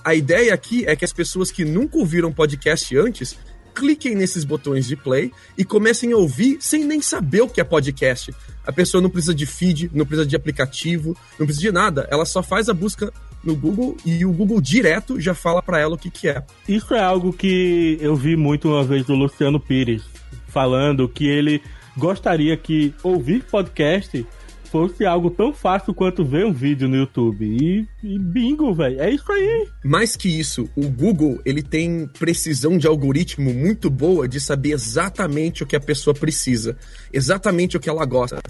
A 0.04 0.14
ideia 0.14 0.54
aqui 0.54 0.86
é 0.86 0.94
que 0.96 1.04
as 1.04 1.12
pessoas 1.12 1.50
que 1.50 1.64
nunca 1.64 1.98
ouviram 1.98 2.32
podcast 2.32 2.96
antes 2.96 3.36
cliquem 3.74 4.16
nesses 4.16 4.44
botões 4.44 4.86
de 4.86 4.96
play 4.96 5.30
e 5.56 5.64
comecem 5.64 6.12
a 6.12 6.16
ouvir 6.16 6.58
sem 6.60 6.84
nem 6.84 7.00
saber 7.00 7.42
o 7.42 7.48
que 7.48 7.60
é 7.60 7.64
podcast. 7.64 8.34
A 8.66 8.72
pessoa 8.72 9.00
não 9.00 9.08
precisa 9.08 9.34
de 9.34 9.46
feed, 9.46 9.90
não 9.94 10.04
precisa 10.04 10.26
de 10.26 10.34
aplicativo, 10.34 11.16
não 11.38 11.46
precisa 11.46 11.68
de 11.68 11.72
nada. 11.72 12.08
Ela 12.10 12.24
só 12.24 12.42
faz 12.42 12.68
a 12.68 12.74
busca 12.74 13.12
no 13.42 13.54
Google 13.54 13.96
e 14.04 14.24
o 14.24 14.32
Google 14.32 14.60
direto 14.60 15.20
já 15.20 15.32
fala 15.32 15.62
para 15.62 15.78
ela 15.78 15.94
o 15.94 15.98
que, 15.98 16.10
que 16.10 16.28
é. 16.28 16.42
Isso 16.68 16.92
é 16.92 17.00
algo 17.00 17.32
que 17.32 17.96
eu 18.00 18.16
vi 18.16 18.36
muito 18.36 18.68
uma 18.68 18.82
vez 18.82 19.06
do 19.06 19.14
Luciano 19.14 19.60
Pires 19.60 20.02
falando 20.48 21.08
que 21.08 21.26
ele 21.28 21.62
gostaria 21.96 22.56
que 22.56 22.92
ouvir 23.02 23.44
podcast 23.44 24.26
fosse 24.68 25.04
algo 25.04 25.30
tão 25.30 25.52
fácil 25.52 25.94
quanto 25.94 26.24
ver 26.24 26.46
um 26.46 26.52
vídeo 26.52 26.88
no 26.88 26.96
YouTube. 26.96 27.44
E, 27.44 27.88
e 28.02 28.18
bingo, 28.18 28.74
velho. 28.74 29.00
É 29.00 29.10
isso 29.10 29.30
aí. 29.32 29.68
Mais 29.84 30.16
que 30.16 30.28
isso, 30.28 30.68
o 30.76 30.88
Google 30.88 31.40
ele 31.44 31.62
tem 31.62 32.06
precisão 32.18 32.78
de 32.78 32.86
algoritmo 32.86 33.52
muito 33.52 33.90
boa 33.90 34.28
de 34.28 34.40
saber 34.40 34.72
exatamente 34.72 35.62
o 35.62 35.66
que 35.66 35.76
a 35.76 35.80
pessoa 35.80 36.14
precisa, 36.14 36.76
exatamente 37.12 37.76
o 37.76 37.80
que 37.80 37.88
ela 37.88 38.04
gosta. 38.04 38.40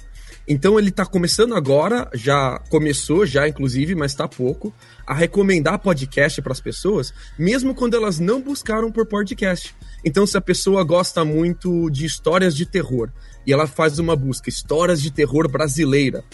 Então 0.46 0.78
ele 0.78 0.88
está 0.88 1.04
começando 1.04 1.54
agora, 1.54 2.08
já 2.14 2.58
começou 2.70 3.26
já 3.26 3.46
inclusive, 3.46 3.94
mas 3.94 4.12
está 4.12 4.26
pouco, 4.26 4.72
a 5.06 5.12
recomendar 5.12 5.78
podcast 5.78 6.40
para 6.40 6.52
as 6.52 6.60
pessoas, 6.60 7.12
mesmo 7.38 7.74
quando 7.74 7.94
elas 7.94 8.18
não 8.18 8.40
buscaram 8.40 8.90
por 8.90 9.04
podcast. 9.04 9.74
Então 10.02 10.26
se 10.26 10.38
a 10.38 10.40
pessoa 10.40 10.82
gosta 10.84 11.22
muito 11.22 11.90
de 11.90 12.06
histórias 12.06 12.56
de 12.56 12.64
terror, 12.64 13.10
e 13.46 13.52
ela 13.52 13.66
faz 13.66 13.98
uma 13.98 14.14
busca 14.14 14.48
histórias 14.48 15.00
de 15.00 15.10
terror 15.10 15.50
brasileira. 15.50 16.24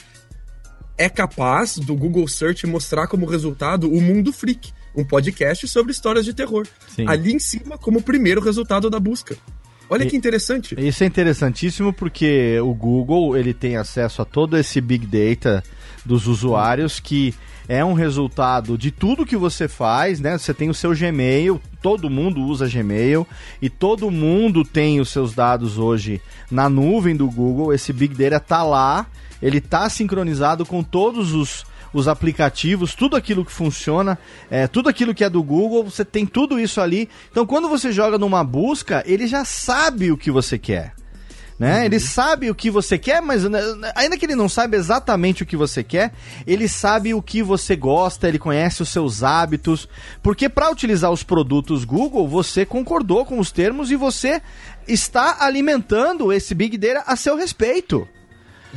É 0.96 1.08
capaz 1.08 1.76
do 1.76 1.94
Google 1.94 2.28
Search 2.28 2.66
mostrar 2.66 3.06
como 3.06 3.26
resultado 3.26 3.90
o 3.90 4.00
Mundo 4.00 4.32
Freak, 4.32 4.72
um 4.94 5.04
podcast 5.04 5.66
sobre 5.66 5.92
histórias 5.92 6.24
de 6.24 6.32
terror. 6.32 6.66
Sim. 6.88 7.06
Ali 7.08 7.32
em 7.32 7.38
cima, 7.38 7.76
como 7.76 8.02
primeiro 8.02 8.40
resultado 8.40 8.88
da 8.88 9.00
busca. 9.00 9.36
Olha 9.88 10.06
que 10.06 10.16
interessante. 10.16 10.74
Isso 10.78 11.04
é 11.04 11.06
interessantíssimo 11.06 11.92
porque 11.92 12.58
o 12.60 12.72
Google 12.74 13.36
ele 13.36 13.52
tem 13.52 13.76
acesso 13.76 14.22
a 14.22 14.24
todo 14.24 14.56
esse 14.56 14.80
big 14.80 15.06
data 15.06 15.62
dos 16.04 16.26
usuários 16.26 16.98
que 17.00 17.34
é 17.68 17.84
um 17.84 17.94
resultado 17.94 18.76
de 18.76 18.90
tudo 18.90 19.26
que 19.26 19.36
você 19.36 19.68
faz, 19.68 20.20
né? 20.20 20.36
Você 20.36 20.52
tem 20.52 20.68
o 20.68 20.74
seu 20.74 20.94
Gmail, 20.94 21.60
todo 21.80 22.10
mundo 22.10 22.42
usa 22.42 22.68
Gmail 22.68 23.26
e 23.60 23.70
todo 23.70 24.10
mundo 24.10 24.64
tem 24.64 25.00
os 25.00 25.08
seus 25.08 25.34
dados 25.34 25.78
hoje 25.78 26.20
na 26.50 26.68
nuvem 26.68 27.16
do 27.16 27.26
Google. 27.26 27.72
Esse 27.72 27.92
Big 27.92 28.14
Data 28.14 28.40
tá 28.40 28.62
lá, 28.62 29.06
ele 29.40 29.60
tá 29.60 29.88
sincronizado 29.88 30.64
com 30.66 30.82
todos 30.82 31.32
os 31.32 31.64
os 31.94 32.08
aplicativos, 32.08 32.92
tudo 32.92 33.14
aquilo 33.14 33.44
que 33.44 33.52
funciona, 33.52 34.18
é, 34.50 34.66
tudo 34.66 34.88
aquilo 34.88 35.14
que 35.14 35.22
é 35.22 35.30
do 35.30 35.40
Google, 35.40 35.84
você 35.84 36.04
tem 36.04 36.26
tudo 36.26 36.58
isso 36.58 36.80
ali. 36.80 37.08
Então, 37.30 37.46
quando 37.46 37.68
você 37.68 37.92
joga 37.92 38.18
numa 38.18 38.42
busca, 38.42 39.04
ele 39.06 39.28
já 39.28 39.44
sabe 39.44 40.10
o 40.10 40.16
que 40.16 40.28
você 40.28 40.58
quer 40.58 40.92
né? 41.58 41.78
Uhum. 41.78 41.84
Ele 41.84 42.00
sabe 42.00 42.50
o 42.50 42.54
que 42.54 42.70
você 42.70 42.98
quer, 42.98 43.22
mas 43.22 43.44
né, 43.44 43.60
ainda 43.94 44.16
que 44.16 44.26
ele 44.26 44.34
não 44.34 44.48
saiba 44.48 44.76
exatamente 44.76 45.42
o 45.42 45.46
que 45.46 45.56
você 45.56 45.82
quer, 45.82 46.12
ele 46.46 46.68
sabe 46.68 47.14
o 47.14 47.22
que 47.22 47.42
você 47.42 47.76
gosta, 47.76 48.28
ele 48.28 48.38
conhece 48.38 48.82
os 48.82 48.88
seus 48.88 49.22
hábitos, 49.22 49.88
porque 50.22 50.48
para 50.48 50.70
utilizar 50.70 51.10
os 51.10 51.22
produtos 51.22 51.84
Google, 51.84 52.28
você 52.28 52.66
concordou 52.66 53.24
com 53.24 53.38
os 53.38 53.52
termos 53.52 53.90
e 53.90 53.96
você 53.96 54.42
está 54.86 55.38
alimentando 55.40 56.32
esse 56.32 56.54
Big 56.54 56.76
Data 56.76 57.04
a 57.06 57.16
seu 57.16 57.36
respeito. 57.36 58.06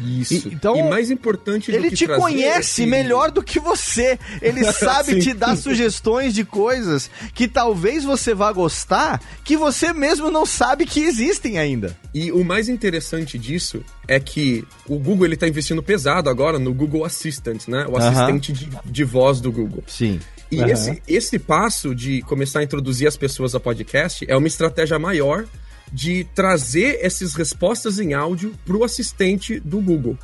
Isso. 0.03 0.47
E, 0.49 0.53
então, 0.53 0.75
e 0.75 0.83
mais 0.83 1.09
importante 1.11 1.71
ele 1.71 1.91
te 1.91 2.07
conhece 2.07 2.85
melhor 2.85 3.31
do 3.31 3.43
que 3.43 3.59
você. 3.59 4.19
Ele 4.41 4.63
sabe 4.71 5.19
te 5.19 5.33
dar 5.33 5.55
sugestões 5.55 6.33
de 6.33 6.43
coisas 6.43 7.09
que 7.33 7.47
talvez 7.47 8.03
você 8.03 8.33
vá 8.33 8.51
gostar, 8.51 9.21
que 9.43 9.57
você 9.57 9.93
mesmo 9.93 10.29
não 10.29 10.45
sabe 10.45 10.85
que 10.85 11.01
existem 11.01 11.57
ainda. 11.57 11.97
E 12.13 12.31
o 12.31 12.43
mais 12.43 12.69
interessante 12.69 13.37
disso 13.37 13.83
é 14.07 14.19
que 14.19 14.65
o 14.87 14.97
Google 14.97 15.25
ele 15.25 15.33
está 15.35 15.47
investindo 15.47 15.83
pesado 15.83 16.29
agora 16.29 16.57
no 16.57 16.73
Google 16.73 17.05
Assistant, 17.05 17.67
né? 17.67 17.85
O 17.87 17.97
assistente 17.97 18.51
de, 18.53 18.69
de 18.85 19.03
voz 19.03 19.41
do 19.41 19.51
Google. 19.51 19.83
Sim. 19.87 20.19
E 20.49 20.61
uhum. 20.61 20.67
esse, 20.67 21.01
esse 21.07 21.39
passo 21.39 21.93
de 21.93 22.21
começar 22.21 22.59
a 22.59 22.63
introduzir 22.63 23.07
as 23.07 23.17
pessoas 23.17 23.53
ao 23.53 23.59
podcast 23.59 24.25
é 24.27 24.35
uma 24.35 24.47
estratégia 24.47 24.97
maior 24.97 25.45
de 25.91 26.25
trazer 26.35 26.99
essas 27.01 27.33
respostas 27.33 27.99
em 27.99 28.13
áudio 28.13 28.53
para 28.65 28.75
o 28.75 28.83
assistente 28.83 29.59
do 29.59 29.79
Google. 29.79 30.17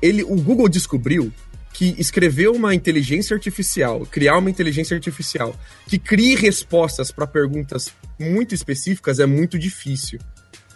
Ele, 0.00 0.22
o 0.22 0.36
Google 0.36 0.68
descobriu 0.68 1.32
que 1.72 1.94
escrever 1.98 2.48
uma 2.48 2.74
inteligência 2.74 3.34
artificial, 3.34 4.04
criar 4.06 4.38
uma 4.38 4.50
inteligência 4.50 4.94
artificial 4.94 5.54
que 5.86 5.98
crie 5.98 6.34
respostas 6.34 7.12
para 7.12 7.26
perguntas 7.26 7.92
muito 8.18 8.54
específicas 8.54 9.18
é 9.18 9.26
muito 9.26 9.58
difícil. 9.58 10.18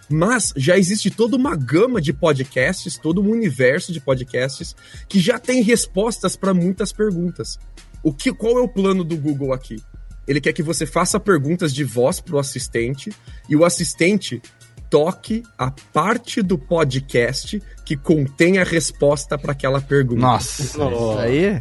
Mas 0.09 0.53
já 0.57 0.79
existe 0.79 1.11
toda 1.11 1.37
uma 1.37 1.57
gama 1.57 2.01
de 2.01 2.13
podcasts, 2.13 2.99
todo 2.99 3.23
um 3.23 3.31
universo 3.31 3.93
de 3.93 4.01
podcasts 4.01 4.77
que 5.09 5.19
já 5.19 5.39
tem 5.39 5.63
respostas 5.63 6.37
para 6.37 6.53
muitas 6.53 6.93
perguntas. 6.93 7.59
O 8.03 8.13
que, 8.13 8.33
qual 8.33 8.59
é 8.59 8.61
o 8.61 8.69
plano 8.69 9.03
do 9.03 9.17
Google 9.17 9.53
aqui? 9.53 9.77
Ele 10.27 10.41
quer 10.41 10.53
que 10.53 10.63
você 10.63 10.87
faça 10.87 11.21
perguntas 11.21 11.73
de 11.73 11.85
voz 11.85 12.21
para 12.21 12.37
o 12.37 12.39
assistente 12.39 13.13
e 13.49 13.57
o 13.57 13.65
assistente 13.65 14.41
toque 14.95 15.43
a 15.59 15.73
parte 15.93 16.41
do 16.41 16.57
podcast 16.57 17.61
que 17.85 17.97
contém 17.97 18.59
a 18.59 18.65
resposta 18.65 19.37
para 19.37 19.51
aquela 19.51 19.81
pergunta. 19.81 20.21
Nossa, 20.21 20.63
isso 20.63 21.19
aí. 21.19 21.61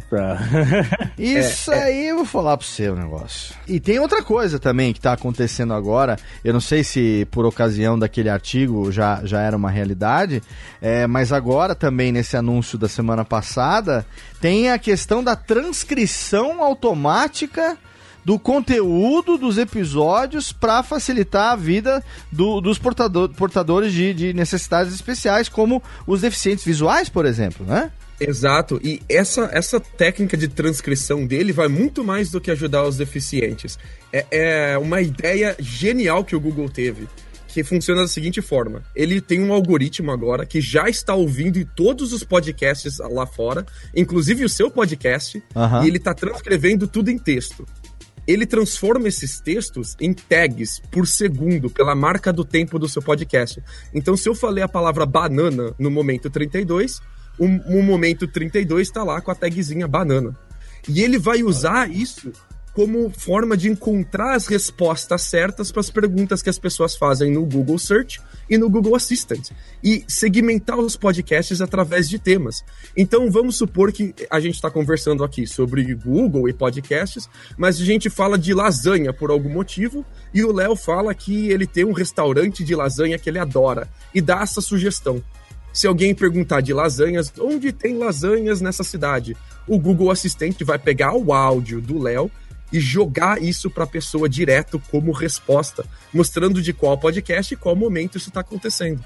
isso 1.18 1.72
é, 1.72 1.78
é. 1.78 1.82
aí 1.82 2.08
eu 2.10 2.16
vou 2.18 2.24
falar 2.24 2.56
para 2.56 2.64
você 2.64 2.88
o 2.88 2.94
negócio. 2.94 3.54
E 3.66 3.80
tem 3.80 3.98
outra 3.98 4.22
coisa 4.22 4.60
também 4.60 4.92
que 4.92 5.00
está 5.00 5.12
acontecendo 5.12 5.74
agora. 5.74 6.16
Eu 6.44 6.52
não 6.52 6.60
sei 6.60 6.84
se 6.84 7.26
por 7.30 7.44
ocasião 7.44 7.98
daquele 7.98 8.30
artigo 8.30 8.92
já, 8.92 9.20
já 9.24 9.40
era 9.40 9.56
uma 9.56 9.68
realidade, 9.68 10.40
é, 10.80 11.04
mas 11.06 11.32
agora 11.32 11.74
também 11.74 12.12
nesse 12.12 12.36
anúncio 12.36 12.78
da 12.78 12.88
semana 12.88 13.24
passada 13.24 14.06
tem 14.40 14.70
a 14.70 14.78
questão 14.78 15.24
da 15.24 15.34
transcrição 15.34 16.62
automática 16.62 17.76
do 18.24 18.38
conteúdo 18.38 19.36
dos 19.36 19.58
episódios 19.58 20.52
para 20.52 20.82
facilitar 20.82 21.52
a 21.52 21.56
vida 21.56 22.02
do, 22.32 22.60
dos 22.60 22.78
portador, 22.78 23.28
portadores 23.30 23.92
de, 23.92 24.14
de 24.14 24.32
necessidades 24.32 24.94
especiais, 24.94 25.48
como 25.48 25.82
os 26.06 26.22
deficientes 26.22 26.64
visuais, 26.64 27.08
por 27.08 27.26
exemplo, 27.26 27.66
né? 27.66 27.90
Exato, 28.18 28.80
e 28.82 29.02
essa, 29.08 29.50
essa 29.52 29.80
técnica 29.80 30.36
de 30.36 30.46
transcrição 30.46 31.26
dele 31.26 31.52
vai 31.52 31.68
muito 31.68 32.04
mais 32.04 32.30
do 32.30 32.40
que 32.40 32.50
ajudar 32.50 32.84
os 32.84 32.96
deficientes. 32.96 33.78
É, 34.12 34.26
é 34.30 34.78
uma 34.78 35.00
ideia 35.00 35.56
genial 35.58 36.24
que 36.24 36.36
o 36.36 36.40
Google 36.40 36.68
teve 36.68 37.08
que 37.48 37.62
funciona 37.62 38.02
da 38.02 38.08
seguinte 38.08 38.42
forma: 38.42 38.82
ele 38.96 39.20
tem 39.20 39.40
um 39.40 39.52
algoritmo 39.52 40.10
agora 40.10 40.44
que 40.44 40.60
já 40.60 40.88
está 40.88 41.14
ouvindo 41.14 41.64
todos 41.64 42.12
os 42.12 42.24
podcasts 42.24 42.98
lá 42.98 43.26
fora, 43.26 43.64
inclusive 43.94 44.44
o 44.44 44.48
seu 44.48 44.68
podcast, 44.68 45.40
uhum. 45.54 45.84
e 45.84 45.86
ele 45.86 45.98
está 45.98 46.12
transcrevendo 46.12 46.88
tudo 46.88 47.10
em 47.10 47.18
texto 47.18 47.64
ele 48.26 48.46
transforma 48.46 49.08
esses 49.08 49.40
textos 49.40 49.96
em 50.00 50.12
tags 50.12 50.80
por 50.90 51.06
segundo, 51.06 51.68
pela 51.68 51.94
marca 51.94 52.32
do 52.32 52.44
tempo 52.44 52.78
do 52.78 52.88
seu 52.88 53.02
podcast. 53.02 53.62
Então, 53.92 54.16
se 54.16 54.28
eu 54.28 54.34
falei 54.34 54.62
a 54.64 54.68
palavra 54.68 55.04
banana 55.04 55.74
no 55.78 55.90
momento 55.90 56.30
32, 56.30 57.00
o, 57.38 57.82
momento 57.82 58.26
32 58.26 58.88
está 58.88 59.02
lá 59.02 59.20
com 59.20 59.30
a 59.30 59.34
tagzinha 59.34 59.88
banana. 59.88 60.36
E 60.88 61.02
ele 61.02 61.18
vai 61.18 61.42
usar 61.42 61.90
isso 61.90 62.32
como 62.74 63.08
forma 63.08 63.56
de 63.56 63.70
encontrar 63.70 64.34
as 64.34 64.48
respostas 64.48 65.22
certas 65.22 65.70
para 65.70 65.80
as 65.80 65.90
perguntas 65.90 66.42
que 66.42 66.50
as 66.50 66.58
pessoas 66.58 66.96
fazem 66.96 67.30
no 67.30 67.46
Google 67.46 67.78
Search 67.78 68.20
e 68.50 68.58
no 68.58 68.68
Google 68.68 68.96
Assistant 68.96 69.50
e 69.82 70.04
segmentar 70.08 70.78
os 70.78 70.96
podcasts 70.96 71.60
através 71.60 72.08
de 72.08 72.18
temas. 72.18 72.64
Então 72.96 73.30
vamos 73.30 73.56
supor 73.56 73.92
que 73.92 74.12
a 74.28 74.40
gente 74.40 74.56
está 74.56 74.70
conversando 74.70 75.22
aqui 75.22 75.46
sobre 75.46 75.94
Google 75.94 76.48
e 76.48 76.52
podcasts, 76.52 77.28
mas 77.56 77.80
a 77.80 77.84
gente 77.84 78.10
fala 78.10 78.36
de 78.36 78.52
lasanha 78.52 79.12
por 79.12 79.30
algum 79.30 79.50
motivo 79.50 80.04
e 80.34 80.42
o 80.42 80.52
Léo 80.52 80.74
fala 80.74 81.14
que 81.14 81.48
ele 81.50 81.68
tem 81.68 81.84
um 81.84 81.92
restaurante 81.92 82.64
de 82.64 82.74
lasanha 82.74 83.18
que 83.18 83.30
ele 83.30 83.38
adora 83.38 83.88
e 84.12 84.20
dá 84.20 84.42
essa 84.42 84.60
sugestão. 84.60 85.22
Se 85.72 85.88
alguém 85.88 86.14
perguntar 86.14 86.60
de 86.60 86.72
lasanhas, 86.72 87.32
onde 87.38 87.72
tem 87.72 87.98
lasanhas 87.98 88.60
nessa 88.60 88.84
cidade? 88.84 89.36
O 89.66 89.76
Google 89.76 90.10
Assistente 90.10 90.62
vai 90.62 90.78
pegar 90.78 91.14
o 91.14 91.32
áudio 91.32 91.80
do 91.80 91.98
Léo 91.98 92.30
e 92.74 92.80
jogar 92.80 93.40
isso 93.40 93.70
para 93.70 93.84
a 93.84 93.86
pessoa 93.86 94.28
direto 94.28 94.82
como 94.90 95.12
resposta, 95.12 95.86
mostrando 96.12 96.60
de 96.60 96.72
qual 96.72 96.98
podcast 96.98 97.54
e 97.54 97.56
qual 97.56 97.76
momento 97.76 98.18
isso 98.18 98.30
está 98.30 98.40
acontecendo. 98.40 99.04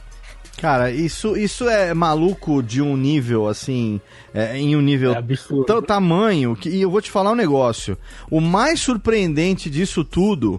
Cara, 0.57 0.91
isso, 0.91 1.37
isso 1.37 1.69
é 1.69 1.93
maluco 1.93 2.62
de 2.62 2.81
um 2.81 2.97
nível, 2.97 3.47
assim, 3.47 4.01
é, 4.33 4.57
em 4.57 4.75
um 4.75 4.81
nível 4.81 5.12
É 5.12 5.19
absurdo. 5.19 5.66
tão 5.66 5.83
tamanho, 5.83 6.57
que, 6.57 6.71
e 6.71 6.81
eu 6.81 6.91
vou 6.91 7.03
te 7.03 7.11
falar 7.11 7.31
um 7.31 7.35
negócio. 7.35 7.99
O 8.31 8.41
mais 8.41 8.81
surpreendente 8.81 9.69
disso 9.69 10.03
tudo 10.03 10.59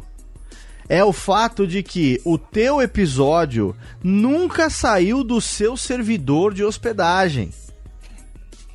é 0.87 1.03
o 1.03 1.11
fato 1.11 1.65
de 1.65 1.81
que 1.81 2.21
o 2.23 2.37
teu 2.37 2.79
episódio 2.79 3.75
nunca 4.03 4.69
saiu 4.69 5.23
do 5.23 5.41
seu 5.41 5.75
servidor 5.75 6.53
de 6.53 6.63
hospedagem. 6.63 7.49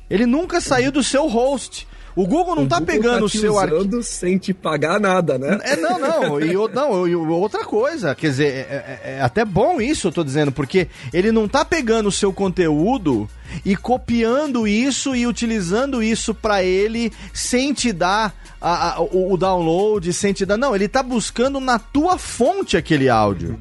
Ele 0.09 0.25
nunca 0.25 0.59
saiu 0.59 0.91
do 0.91 1.01
seu 1.01 1.29
host. 1.29 1.87
O 2.15 2.25
Google 2.25 2.55
não 2.55 2.65
tá 2.67 2.79
Google 2.79 2.93
pegando 2.95 3.25
o 3.25 3.29
te 3.29 3.39
seu 3.39 3.59
arquivo. 3.59 4.01
sem 4.01 4.37
te 4.37 4.53
pagar 4.53 4.99
nada, 5.01 5.37
né? 5.37 5.59
É, 5.63 5.75
não, 5.75 5.99
não, 5.99 6.39
e, 6.39 6.55
o- 6.55 6.69
não, 6.69 7.05
e 7.07 7.13
outra 7.15 7.65
coisa, 7.65 8.15
quer 8.15 8.27
dizer, 8.29 8.45
é, 8.47 9.01
é- 9.03 9.15
é 9.17 9.21
até 9.21 9.43
bom 9.43 9.81
isso, 9.81 10.07
eu 10.07 10.11
tô 10.13 10.23
dizendo, 10.23 10.51
porque 10.51 10.87
ele 11.13 11.31
não 11.31 11.47
tá 11.47 11.65
pegando 11.65 12.07
o 12.07 12.11
seu 12.11 12.31
conteúdo 12.31 13.29
e 13.65 13.75
copiando 13.75 14.65
isso 14.67 15.13
e 15.15 15.27
utilizando 15.27 16.01
isso 16.01 16.33
pra 16.33 16.63
ele 16.63 17.11
sem 17.33 17.73
te 17.73 17.91
dar 17.91 18.33
a- 18.61 18.93
a- 18.95 19.01
o, 19.01 19.33
o 19.33 19.37
download, 19.37 20.11
sem 20.13 20.31
te 20.31 20.45
dar. 20.45 20.55
Não, 20.57 20.73
ele 20.73 20.87
tá 20.87 21.03
buscando 21.03 21.59
na 21.59 21.77
tua 21.77 22.17
fonte 22.17 22.77
aquele 22.77 23.09
áudio. 23.09 23.59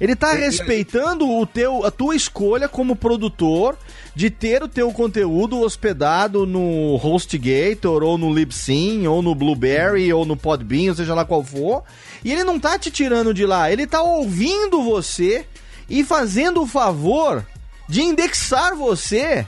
Ele 0.00 0.16
tá 0.16 0.32
respeitando 0.32 1.28
o 1.30 1.46
teu, 1.46 1.84
a 1.86 1.90
tua 1.90 2.16
escolha 2.16 2.68
como 2.68 2.96
produtor 2.96 3.76
de 4.14 4.28
ter 4.28 4.62
o 4.62 4.68
teu 4.68 4.90
conteúdo 4.92 5.60
hospedado 5.60 6.44
no 6.46 6.96
HostGator, 7.02 8.02
ou 8.02 8.18
no 8.18 8.32
Libsyn, 8.32 9.06
ou 9.06 9.22
no 9.22 9.34
Blueberry, 9.34 10.12
ou 10.12 10.24
no 10.26 10.36
Podbean, 10.36 10.90
ou 10.90 10.94
seja 10.96 11.14
lá 11.14 11.24
qual 11.24 11.42
for. 11.42 11.82
E 12.24 12.30
ele 12.32 12.44
não 12.44 12.60
tá 12.60 12.78
te 12.78 12.90
tirando 12.90 13.32
de 13.32 13.46
lá, 13.46 13.72
ele 13.72 13.86
tá 13.86 14.02
ouvindo 14.02 14.82
você 14.82 15.46
e 15.88 16.04
fazendo 16.04 16.62
o 16.62 16.66
favor 16.66 17.44
de 17.88 18.02
indexar 18.02 18.76
você 18.76 19.46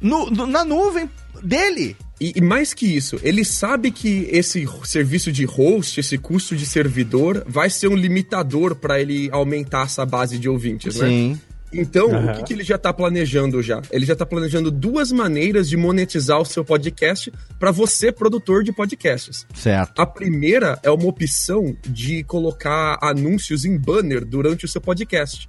no- 0.00 0.30
na 0.46 0.64
nuvem 0.64 1.08
dele. 1.42 1.96
E, 2.20 2.32
e 2.36 2.40
mais 2.40 2.72
que 2.72 2.86
isso, 2.86 3.18
ele 3.24 3.44
sabe 3.44 3.90
que 3.90 4.28
esse 4.30 4.66
serviço 4.84 5.32
de 5.32 5.44
host, 5.44 5.98
esse 5.98 6.16
custo 6.16 6.54
de 6.56 6.64
servidor, 6.64 7.42
vai 7.46 7.68
ser 7.68 7.88
um 7.88 7.96
limitador 7.96 8.76
para 8.76 9.00
ele 9.00 9.28
aumentar 9.32 9.86
essa 9.86 10.06
base 10.06 10.38
de 10.38 10.48
ouvintes, 10.48 10.96
né? 10.96 11.08
Sim. 11.08 11.40
Então, 11.74 12.10
Aham. 12.14 12.32
o 12.32 12.36
que, 12.36 12.42
que 12.44 12.52
ele 12.52 12.64
já 12.64 12.78
tá 12.78 12.92
planejando 12.92 13.62
já? 13.62 13.82
Ele 13.90 14.06
já 14.06 14.14
tá 14.14 14.24
planejando 14.24 14.70
duas 14.70 15.10
maneiras 15.12 15.68
de 15.68 15.76
monetizar 15.76 16.40
o 16.40 16.44
seu 16.44 16.64
podcast 16.64 17.32
para 17.58 17.70
você, 17.70 18.12
produtor 18.12 18.62
de 18.62 18.72
podcasts. 18.72 19.46
Certo. 19.54 20.00
A 20.00 20.06
primeira 20.06 20.78
é 20.82 20.90
uma 20.90 21.06
opção 21.06 21.76
de 21.86 22.22
colocar 22.24 22.98
anúncios 23.02 23.64
em 23.64 23.76
banner 23.76 24.24
durante 24.24 24.64
o 24.64 24.68
seu 24.68 24.80
podcast. 24.80 25.48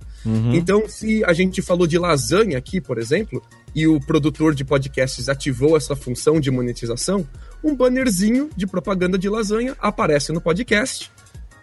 Então, 0.53 0.89
se 0.89 1.23
a 1.23 1.33
gente 1.33 1.61
falou 1.61 1.85
de 1.85 1.99
lasanha 1.99 2.57
aqui, 2.57 2.81
por 2.81 2.97
exemplo, 2.97 3.41
e 3.75 3.85
o 3.85 3.99
produtor 3.99 4.55
de 4.55 4.65
podcasts 4.65 5.29
ativou 5.29 5.77
essa 5.77 5.95
função 5.95 6.39
de 6.39 6.49
monetização, 6.49 7.27
um 7.63 7.75
bannerzinho 7.75 8.49
de 8.55 8.65
propaganda 8.65 9.17
de 9.17 9.29
lasanha 9.29 9.75
aparece 9.79 10.31
no 10.31 10.41
podcast. 10.41 11.11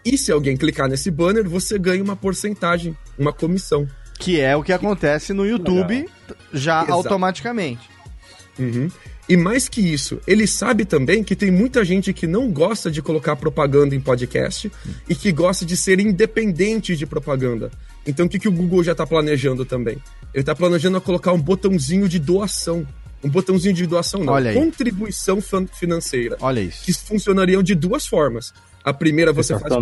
E 0.05 0.17
se 0.17 0.31
alguém 0.31 0.55
clicar 0.55 0.87
nesse 0.87 1.11
banner, 1.11 1.47
você 1.47 1.77
ganha 1.77 2.03
uma 2.03 2.15
porcentagem, 2.15 2.95
uma 3.17 3.33
comissão. 3.33 3.87
Que 4.19 4.39
é 4.39 4.55
o 4.55 4.63
que 4.63 4.71
acontece 4.71 5.33
no 5.33 5.45
YouTube 5.45 6.07
já 6.53 6.83
Exato. 6.83 6.93
automaticamente. 6.93 7.89
Uhum. 8.57 8.89
E 9.27 9.37
mais 9.37 9.69
que 9.69 9.81
isso, 9.81 10.19
ele 10.27 10.45
sabe 10.45 10.83
também 10.83 11.23
que 11.23 11.35
tem 11.35 11.49
muita 11.49 11.83
gente 11.85 12.11
que 12.11 12.27
não 12.27 12.51
gosta 12.51 12.91
de 12.91 13.01
colocar 13.01 13.35
propaganda 13.35 13.95
em 13.95 13.99
podcast 13.99 14.69
e 15.07 15.15
que 15.15 15.31
gosta 15.31 15.65
de 15.65 15.77
ser 15.77 15.99
independente 15.99 16.95
de 16.95 17.05
propaganda. 17.05 17.71
Então 18.05 18.25
o 18.25 18.29
que, 18.29 18.37
que 18.37 18.49
o 18.49 18.51
Google 18.51 18.83
já 18.83 18.91
está 18.91 19.07
planejando 19.07 19.63
também? 19.63 19.97
Ele 20.33 20.41
está 20.41 20.53
planejando 20.53 20.99
colocar 20.99 21.31
um 21.31 21.39
botãozinho 21.39 22.09
de 22.09 22.19
doação. 22.19 22.85
Um 23.23 23.29
botãozinho 23.29 23.73
de 23.73 23.87
doação, 23.87 24.21
não. 24.21 24.33
Olha 24.33 24.51
aí. 24.51 24.55
Contribuição 24.57 25.39
financeira. 25.71 26.35
Olha 26.41 26.59
isso. 26.59 26.83
Que 26.83 26.93
funcionariam 26.93 27.63
de 27.63 27.73
duas 27.73 28.05
formas. 28.05 28.53
A 28.83 28.93
primeira 28.93 29.31
você 29.31 29.57
faz 29.57 29.73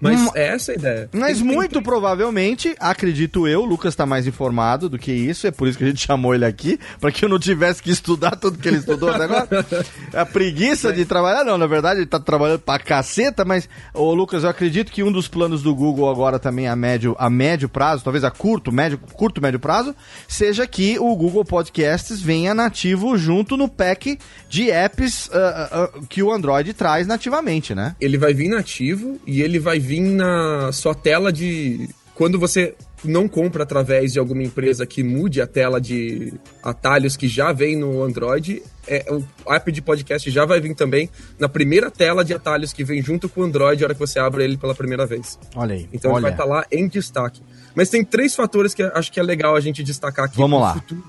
Mas 0.00 0.20
Hum, 0.20 0.28
é 0.34 0.48
essa 0.48 0.72
a 0.72 0.74
ideia. 0.74 1.08
Mas 1.12 1.38
Tem- 1.38 1.46
tem 1.46 1.54
muito 1.56 1.82
provavelmente, 1.82 2.74
acredito 2.78 3.46
eu, 3.46 3.62
o 3.62 3.64
Lucas 3.66 3.94
tá 3.94 4.06
mais 4.06 4.26
informado 4.26 4.88
do 4.88 4.98
que 4.98 5.12
isso, 5.12 5.46
é 5.46 5.50
por 5.50 5.68
isso 5.68 5.76
que 5.78 5.84
a 5.84 5.86
gente 5.88 6.00
chamou 6.06 6.34
ele 6.34 6.44
aqui, 6.44 6.78
para 7.00 7.10
que 7.12 7.24
eu 7.24 7.28
não 7.28 7.38
tivesse 7.38 7.82
que 7.82 7.90
estudar 7.90 8.36
tudo 8.36 8.58
que 8.58 8.68
ele 8.68 8.78
estudou 8.78 9.10
até 9.10 9.24
agora. 9.24 9.48
A 10.14 10.24
preguiça 10.26 10.92
de 10.92 11.04
trabalhar, 11.04 11.44
não, 11.44 11.56
na 11.58 11.66
verdade 11.66 12.00
ele 12.00 12.06
tá 12.06 12.18
trabalhando 12.18 12.60
pra 12.60 12.78
caceta, 12.78 13.44
mas, 13.44 13.68
ô 13.94 14.12
Lucas, 14.14 14.44
eu 14.44 14.50
acredito 14.50 14.90
que 14.92 15.02
um 15.02 15.12
dos 15.12 15.28
planos 15.28 15.62
do 15.62 15.74
Google 15.74 16.10
agora 16.10 16.38
também 16.38 16.66
a 16.68 16.74
médio, 16.76 17.14
a 17.18 17.28
médio 17.30 17.68
prazo, 17.68 18.02
talvez 18.04 18.24
a 18.24 18.30
curto, 18.30 18.72
médio, 18.72 18.98
curto, 18.98 19.40
médio 19.42 19.58
prazo, 19.60 19.94
seja 20.26 20.66
que 20.66 20.98
o 20.98 21.14
Google 21.16 21.44
Podcasts 21.44 22.20
venha 22.20 22.54
nativo 22.54 23.16
junto 23.16 23.56
no 23.56 23.68
pack 23.68 24.18
de 24.48 24.70
apps 24.70 25.30
ah, 25.32 25.68
ah, 25.94 26.00
que 26.08 26.22
o 26.22 26.32
Android 26.32 26.72
traz 26.74 27.06
nativamente, 27.06 27.74
né? 27.74 27.94
ele 28.00 28.16
vai 28.18 28.32
vir 28.34 28.48
nativo 28.48 29.20
e 29.26 29.39
ele 29.40 29.58
vai 29.58 29.78
vir 29.78 30.00
na 30.00 30.72
sua 30.72 30.94
tela 30.94 31.32
de. 31.32 31.88
Quando 32.14 32.38
você 32.38 32.74
não 33.02 33.26
compra 33.26 33.62
através 33.62 34.12
de 34.12 34.18
alguma 34.18 34.42
empresa 34.42 34.84
que 34.84 35.02
mude 35.02 35.40
a 35.40 35.46
tela 35.46 35.80
de 35.80 36.34
atalhos 36.62 37.16
que 37.16 37.26
já 37.26 37.50
vem 37.50 37.76
no 37.76 38.02
Android, 38.02 38.62
é, 38.86 39.06
o 39.10 39.52
app 39.52 39.72
de 39.72 39.80
podcast 39.80 40.30
já 40.30 40.44
vai 40.44 40.60
vir 40.60 40.74
também 40.74 41.08
na 41.38 41.48
primeira 41.48 41.90
tela 41.90 42.22
de 42.22 42.34
atalhos 42.34 42.74
que 42.74 42.84
vem 42.84 43.02
junto 43.02 43.26
com 43.26 43.40
o 43.40 43.44
Android 43.44 43.80
na 43.80 43.86
hora 43.86 43.94
que 43.94 44.00
você 44.00 44.18
abre 44.18 44.44
ele 44.44 44.58
pela 44.58 44.74
primeira 44.74 45.06
vez. 45.06 45.38
Olha 45.56 45.74
aí. 45.74 45.88
Então 45.92 46.10
ele 46.10 46.16
olha. 46.16 46.22
vai 46.22 46.32
estar 46.32 46.44
lá 46.44 46.66
em 46.70 46.86
destaque. 46.86 47.40
Mas 47.74 47.88
tem 47.88 48.04
três 48.04 48.34
fatores 48.34 48.74
que 48.74 48.82
acho 48.82 49.10
que 49.10 49.18
é 49.18 49.22
legal 49.22 49.56
a 49.56 49.60
gente 49.60 49.82
destacar 49.82 50.26
aqui 50.26 50.36
Vamos 50.36 50.60
lá. 50.60 50.74
futuro 50.74 51.02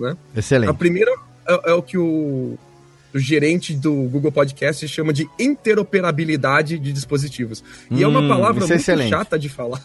né? 0.00 0.16
Excelente. 0.36 0.70
A 0.70 0.74
primeira 0.74 1.10
é, 1.46 1.70
é 1.70 1.74
o 1.74 1.82
que 1.82 1.98
o, 1.98 2.56
o 3.14 3.18
gerente 3.18 3.74
do 3.74 3.92
Google 4.08 4.32
Podcast 4.32 4.86
chama 4.88 5.12
de 5.12 5.28
interoperabilidade 5.38 6.78
de 6.78 6.92
dispositivos. 6.92 7.62
E 7.90 8.02
é 8.02 8.08
uma 8.08 8.20
Hum, 8.20 8.28
palavra 8.28 8.64
é 8.64 8.66
muito 8.68 8.72
excelente. 8.80 9.10
chata 9.10 9.38
de 9.38 9.48
falar. 9.48 9.82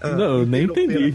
Ah, 0.00 0.10
Não, 0.16 0.40
eu 0.40 0.46
nem 0.46 0.64
entendi. 0.64 1.14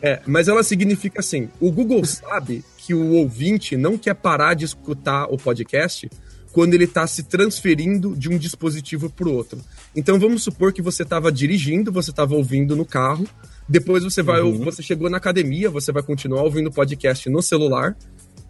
É, 0.00 0.20
mas 0.26 0.48
ela 0.48 0.62
significa 0.62 1.20
assim: 1.20 1.48
o 1.60 1.70
Google 1.72 2.04
sabe 2.04 2.64
que 2.78 2.94
o 2.94 3.12
ouvinte 3.14 3.76
não 3.76 3.96
quer 3.98 4.14
parar 4.14 4.54
de 4.54 4.64
escutar 4.64 5.24
o 5.30 5.36
podcast 5.36 6.08
quando 6.52 6.74
ele 6.74 6.84
está 6.84 7.06
se 7.06 7.22
transferindo 7.22 8.14
de 8.14 8.28
um 8.28 8.36
dispositivo 8.36 9.08
para 9.08 9.26
o 9.26 9.32
outro. 9.32 9.58
Então 9.96 10.18
vamos 10.20 10.42
supor 10.42 10.72
que 10.72 10.82
você 10.82 11.02
estava 11.02 11.32
dirigindo, 11.32 11.90
você 11.90 12.10
estava 12.10 12.34
ouvindo 12.34 12.76
no 12.76 12.84
carro, 12.84 13.26
depois 13.66 14.04
você 14.04 14.22
vai, 14.22 14.42
você 14.42 14.82
chegou 14.82 15.08
na 15.08 15.16
academia, 15.16 15.70
você 15.70 15.90
vai 15.90 16.02
continuar 16.02 16.42
ouvindo 16.42 16.66
o 16.66 16.72
podcast 16.72 17.28
no 17.30 17.40
celular. 17.40 17.96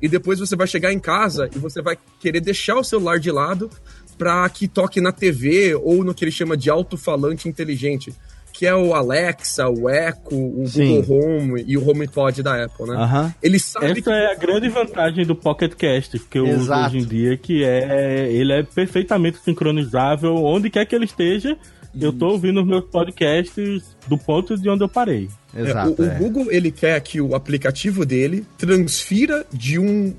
E 0.02 0.08
depois 0.08 0.40
você 0.40 0.56
vai 0.56 0.66
chegar 0.66 0.92
em 0.92 0.98
casa 0.98 1.48
e 1.54 1.58
você 1.58 1.80
vai 1.80 1.96
querer 2.20 2.40
deixar 2.40 2.76
o 2.76 2.84
celular 2.84 3.20
de 3.20 3.30
lado 3.30 3.70
para 4.18 4.46
que 4.48 4.66
toque 4.66 5.00
na 5.00 5.12
TV 5.12 5.74
ou 5.76 6.02
no 6.04 6.12
que 6.12 6.24
ele 6.24 6.32
chama 6.32 6.56
de 6.56 6.68
alto-falante 6.68 7.48
inteligente 7.48 8.12
que 8.52 8.66
é 8.66 8.74
o 8.74 8.94
Alexa, 8.94 9.68
o 9.68 9.88
Echo, 9.88 10.20
o 10.30 10.66
Sim. 10.66 11.00
Google 11.00 11.18
Home 11.18 11.64
e 11.66 11.76
o 11.76 11.88
HomePod 11.88 12.42
da 12.42 12.64
Apple, 12.64 12.86
né? 12.86 12.96
Uhum. 12.96 13.32
Ele 13.42 13.58
sabe 13.58 13.86
Essa 13.86 14.02
que... 14.02 14.10
é 14.10 14.30
a 14.30 14.34
grande 14.34 14.68
vantagem 14.68 15.24
do 15.24 15.34
Pocket 15.34 15.72
Cast 15.74 16.18
que 16.18 16.38
eu 16.38 16.46
Exato. 16.46 16.60
uso 16.60 16.86
hoje 16.86 16.98
em 16.98 17.08
dia, 17.08 17.36
que 17.36 17.64
é 17.64 18.30
ele 18.30 18.52
é 18.52 18.62
perfeitamente 18.62 19.38
sincronizável 19.38 20.36
onde 20.36 20.68
quer 20.68 20.84
que 20.84 20.94
ele 20.94 21.06
esteja. 21.06 21.56
Isso. 21.94 22.04
Eu 22.04 22.12
tô 22.12 22.28
ouvindo 22.28 22.60
os 22.60 22.66
meus 22.66 22.84
podcasts 22.84 23.96
do 24.06 24.16
ponto 24.18 24.56
de 24.56 24.68
onde 24.68 24.84
eu 24.84 24.88
parei. 24.88 25.28
Exato, 25.54 26.02
é, 26.02 26.06
o, 26.06 26.10
é. 26.10 26.16
o, 26.16 26.18
Google 26.18 26.50
ele 26.50 26.70
quer 26.70 27.00
que 27.00 27.20
o 27.20 27.34
aplicativo 27.34 28.06
dele 28.06 28.46
transfira 28.56 29.44
de 29.52 29.78
um 29.78 30.14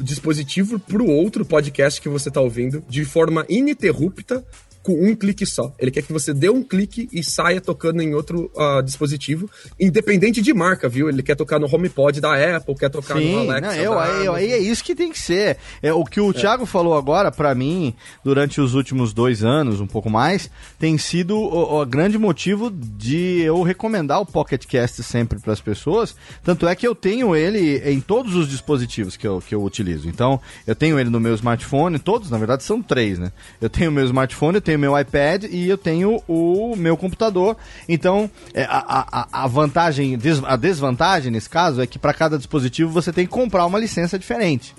dispositivo 0.00 0.78
para 0.78 1.02
o 1.02 1.10
outro 1.10 1.44
podcast 1.44 2.00
que 2.00 2.08
você 2.08 2.28
está 2.28 2.40
ouvindo 2.40 2.82
de 2.88 3.04
forma 3.04 3.44
ininterrupta 3.48 4.44
com 4.88 4.94
um 5.06 5.14
clique 5.14 5.44
só. 5.44 5.70
Ele 5.78 5.90
quer 5.90 6.00
que 6.00 6.10
você 6.10 6.32
dê 6.32 6.48
um 6.48 6.62
clique 6.62 7.10
e 7.12 7.22
saia 7.22 7.60
tocando 7.60 8.00
em 8.00 8.14
outro 8.14 8.50
uh, 8.56 8.82
dispositivo, 8.82 9.50
independente 9.78 10.40
de 10.40 10.54
marca, 10.54 10.88
viu? 10.88 11.10
Ele 11.10 11.22
quer 11.22 11.34
tocar 11.34 11.58
no 11.58 11.66
HomePod 11.70 12.22
da 12.22 12.56
Apple, 12.56 12.74
quer 12.74 12.88
tocar 12.88 13.18
Sim, 13.18 13.34
no 13.34 13.50
Alexa. 13.50 13.60
Não, 13.60 13.74
eu, 13.74 13.92
eu, 14.24 14.34
aí 14.34 14.50
é 14.50 14.56
isso 14.56 14.82
que 14.82 14.94
tem 14.94 15.12
que 15.12 15.18
ser. 15.18 15.58
É, 15.82 15.92
o 15.92 16.06
que 16.06 16.18
o 16.18 16.30
é. 16.30 16.32
Thiago 16.32 16.64
falou 16.64 16.96
agora, 16.96 17.30
para 17.30 17.54
mim, 17.54 17.94
durante 18.24 18.62
os 18.62 18.72
últimos 18.72 19.12
dois 19.12 19.44
anos, 19.44 19.78
um 19.78 19.86
pouco 19.86 20.08
mais, 20.08 20.50
tem 20.78 20.96
sido 20.96 21.36
o, 21.36 21.82
o 21.82 21.84
grande 21.84 22.16
motivo 22.16 22.70
de 22.70 23.42
eu 23.42 23.62
recomendar 23.62 24.22
o 24.22 24.26
Pocket 24.26 24.64
Cast 24.64 25.02
sempre 25.02 25.38
para 25.38 25.52
as 25.52 25.60
pessoas. 25.60 26.16
Tanto 26.42 26.66
é 26.66 26.74
que 26.74 26.88
eu 26.88 26.94
tenho 26.94 27.36
ele 27.36 27.76
em 27.84 28.00
todos 28.00 28.34
os 28.34 28.48
dispositivos 28.48 29.18
que 29.18 29.28
eu, 29.28 29.42
que 29.46 29.54
eu 29.54 29.62
utilizo. 29.62 30.08
Então, 30.08 30.40
eu 30.66 30.74
tenho 30.74 30.98
ele 30.98 31.10
no 31.10 31.20
meu 31.20 31.34
smartphone, 31.34 31.98
todos, 31.98 32.30
na 32.30 32.38
verdade, 32.38 32.62
são 32.62 32.80
três, 32.80 33.18
né? 33.18 33.30
Eu 33.60 33.68
tenho 33.68 33.90
o 33.90 33.92
meu 33.92 34.06
smartphone, 34.06 34.54
eu 34.54 34.62
tenho 34.62 34.77
meu 34.78 34.98
iPad 34.98 35.44
e 35.50 35.68
eu 35.68 35.76
tenho 35.76 36.22
o 36.26 36.74
meu 36.76 36.96
computador. 36.96 37.56
Então, 37.88 38.30
é, 38.54 38.64
a, 38.64 39.28
a, 39.30 39.44
a 39.44 39.46
vantagem, 39.46 40.18
a 40.46 40.56
desvantagem 40.56 41.30
nesse 41.30 41.50
caso 41.50 41.82
é 41.82 41.86
que 41.86 41.98
para 41.98 42.14
cada 42.14 42.38
dispositivo 42.38 42.90
você 42.90 43.12
tem 43.12 43.26
que 43.26 43.32
comprar 43.32 43.66
uma 43.66 43.78
licença 43.78 44.18
diferente. 44.18 44.74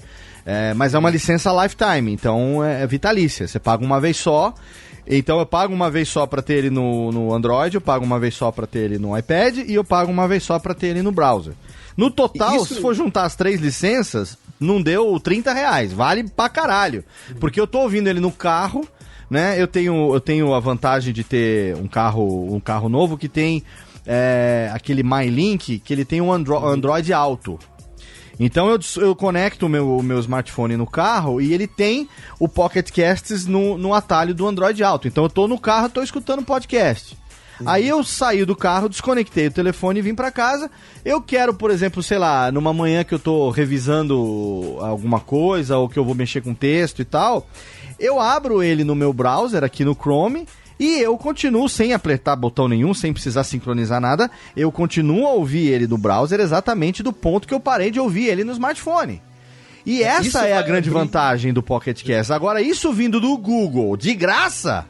É, 0.46 0.74
mas 0.74 0.94
é 0.94 0.98
uma 0.98 1.10
licença 1.10 1.52
lifetime, 1.52 2.12
então 2.12 2.64
é, 2.64 2.84
é 2.84 2.88
vitalícia. 2.88 3.48
Você 3.48 3.60
paga 3.60 3.84
uma 3.84 4.00
vez 4.00 4.18
só. 4.18 4.54
Então 5.06 5.40
eu 5.40 5.46
pago 5.46 5.74
uma 5.74 5.90
vez 5.90 6.08
só 6.08 6.28
para 6.28 6.42
ter 6.42 6.54
ele 6.54 6.70
no, 6.70 7.12
no 7.12 7.34
Android, 7.34 7.74
eu 7.76 7.82
pago 7.82 8.06
uma 8.06 8.20
vez 8.20 8.36
só 8.36 8.52
para 8.52 8.68
ter 8.68 8.80
ele 8.80 9.00
no 9.00 9.18
iPad 9.18 9.58
e 9.58 9.74
eu 9.74 9.84
pago 9.84 10.12
uma 10.12 10.28
vez 10.28 10.44
só 10.44 10.60
para 10.60 10.76
ter 10.76 10.88
ele 10.88 11.02
no 11.02 11.12
browser. 11.12 11.54
No 11.98 12.12
total, 12.12 12.58
Isso... 12.58 12.76
se 12.76 12.82
for 12.82 12.94
juntar 12.94 13.24
as 13.24 13.36
três 13.36 13.60
licenças, 13.60 14.38
não 14.60 14.82
deu 14.82 15.20
30 15.20 15.52
reais. 15.52 15.92
Vale 15.92 16.24
pra 16.30 16.48
caralho. 16.48 17.04
Porque 17.40 17.60
eu 17.60 17.66
tô 17.66 17.80
ouvindo 17.80 18.08
ele 18.08 18.20
no 18.20 18.32
carro, 18.32 18.88
né? 19.30 19.62
Eu 19.62 19.68
tenho, 19.68 20.14
eu 20.14 20.20
tenho 20.20 20.54
a 20.54 20.60
vantagem 20.60 21.14
de 21.14 21.24
ter 21.24 21.76
um 21.76 21.88
carro, 21.88 22.54
um 22.54 22.60
carro 22.60 22.90
novo 22.90 23.18
que 23.18 23.30
tem 23.30 23.64
é, 24.06 24.72
aquele 24.74 25.04
MyLink, 25.04 25.80
que 25.80 25.94
ele 25.94 26.06
tem 26.06 26.20
um 26.22 26.32
Andro 26.32 26.58
Android 26.66 27.14
alto. 27.14 27.60
Então 28.40 28.70
eu, 28.70 28.80
eu 29.02 29.16
conecto 29.16 29.66
o 29.66 29.70
meu, 29.70 29.98
o 29.98 30.02
meu 30.02 30.18
smartphone 30.20 30.78
no 30.78 30.88
carro 30.88 31.42
e 31.42 31.54
ele 31.54 31.68
tem 31.68 32.08
o 32.40 32.48
Pocket 32.48 32.90
Casts 32.90 33.46
no, 33.46 33.78
no 33.78 33.94
atalho 33.94 34.34
do 34.34 34.48
Android 34.48 34.82
alto. 34.82 35.08
Então 35.08 35.26
eu 35.26 35.30
tô 35.30 35.48
no 35.48 35.60
carro, 35.60 35.90
tô 35.90 36.02
escutando 36.02 36.42
podcast. 36.42 37.18
Aí 37.66 37.88
eu 37.88 38.04
saí 38.04 38.46
do 38.46 38.56
carro, 38.56 38.88
desconectei 38.88 39.48
o 39.48 39.52
telefone 39.52 40.00
e 40.00 40.02
vim 40.02 40.16
para 40.16 40.32
casa. 40.32 40.72
Eu 41.04 41.22
quero, 41.22 41.54
por 41.54 41.72
exemplo, 41.72 42.02
sei 42.02 42.18
lá, 42.18 42.52
numa 42.52 42.74
manhã 42.74 43.04
que 43.04 43.14
eu 43.14 43.20
tô 43.20 43.50
revisando 43.50 44.78
alguma 44.80 45.20
coisa 45.20 45.78
ou 45.78 45.90
que 45.90 46.00
eu 46.00 46.06
vou 46.06 46.16
mexer 46.16 46.42
com 46.42 46.54
texto 46.54 47.02
e 47.02 47.06
tal, 47.06 47.48
eu 48.00 48.20
abro 48.20 48.64
ele 48.64 48.84
no 48.84 48.96
meu 48.96 49.12
browser 49.14 49.64
aqui 49.64 49.84
no 49.84 49.96
Chrome 49.96 50.48
e 50.80 51.00
eu 51.00 51.18
continuo 51.18 51.68
sem 51.68 51.94
apertar 51.94 52.36
botão 52.36 52.68
nenhum, 52.68 52.94
sem 52.94 53.12
precisar 53.12 53.44
sincronizar 53.44 54.00
nada. 54.00 54.32
Eu 54.56 54.72
continuo 54.72 55.28
a 55.28 55.32
ouvir 55.32 55.68
ele 55.68 55.88
no 55.88 55.98
browser 55.98 56.40
exatamente 56.40 57.04
do 57.04 57.12
ponto 57.12 57.48
que 57.48 57.54
eu 57.54 57.60
parei 57.60 57.92
de 57.92 58.00
ouvir 58.00 58.28
ele 58.28 58.44
no 58.44 58.54
smartphone. 58.54 59.22
E 59.86 60.04
essa 60.04 60.28
isso 60.28 60.38
é 60.38 60.54
a 60.54 60.62
grande 60.62 60.90
abrir... 60.90 61.02
vantagem 61.02 61.52
do 61.52 61.64
Pocket 61.64 62.04
Cast. 62.04 62.32
Agora, 62.32 62.62
isso 62.62 62.94
vindo 62.94 63.20
do 63.20 63.38
Google, 63.38 63.98
de 63.98 64.14
graça, 64.14 64.86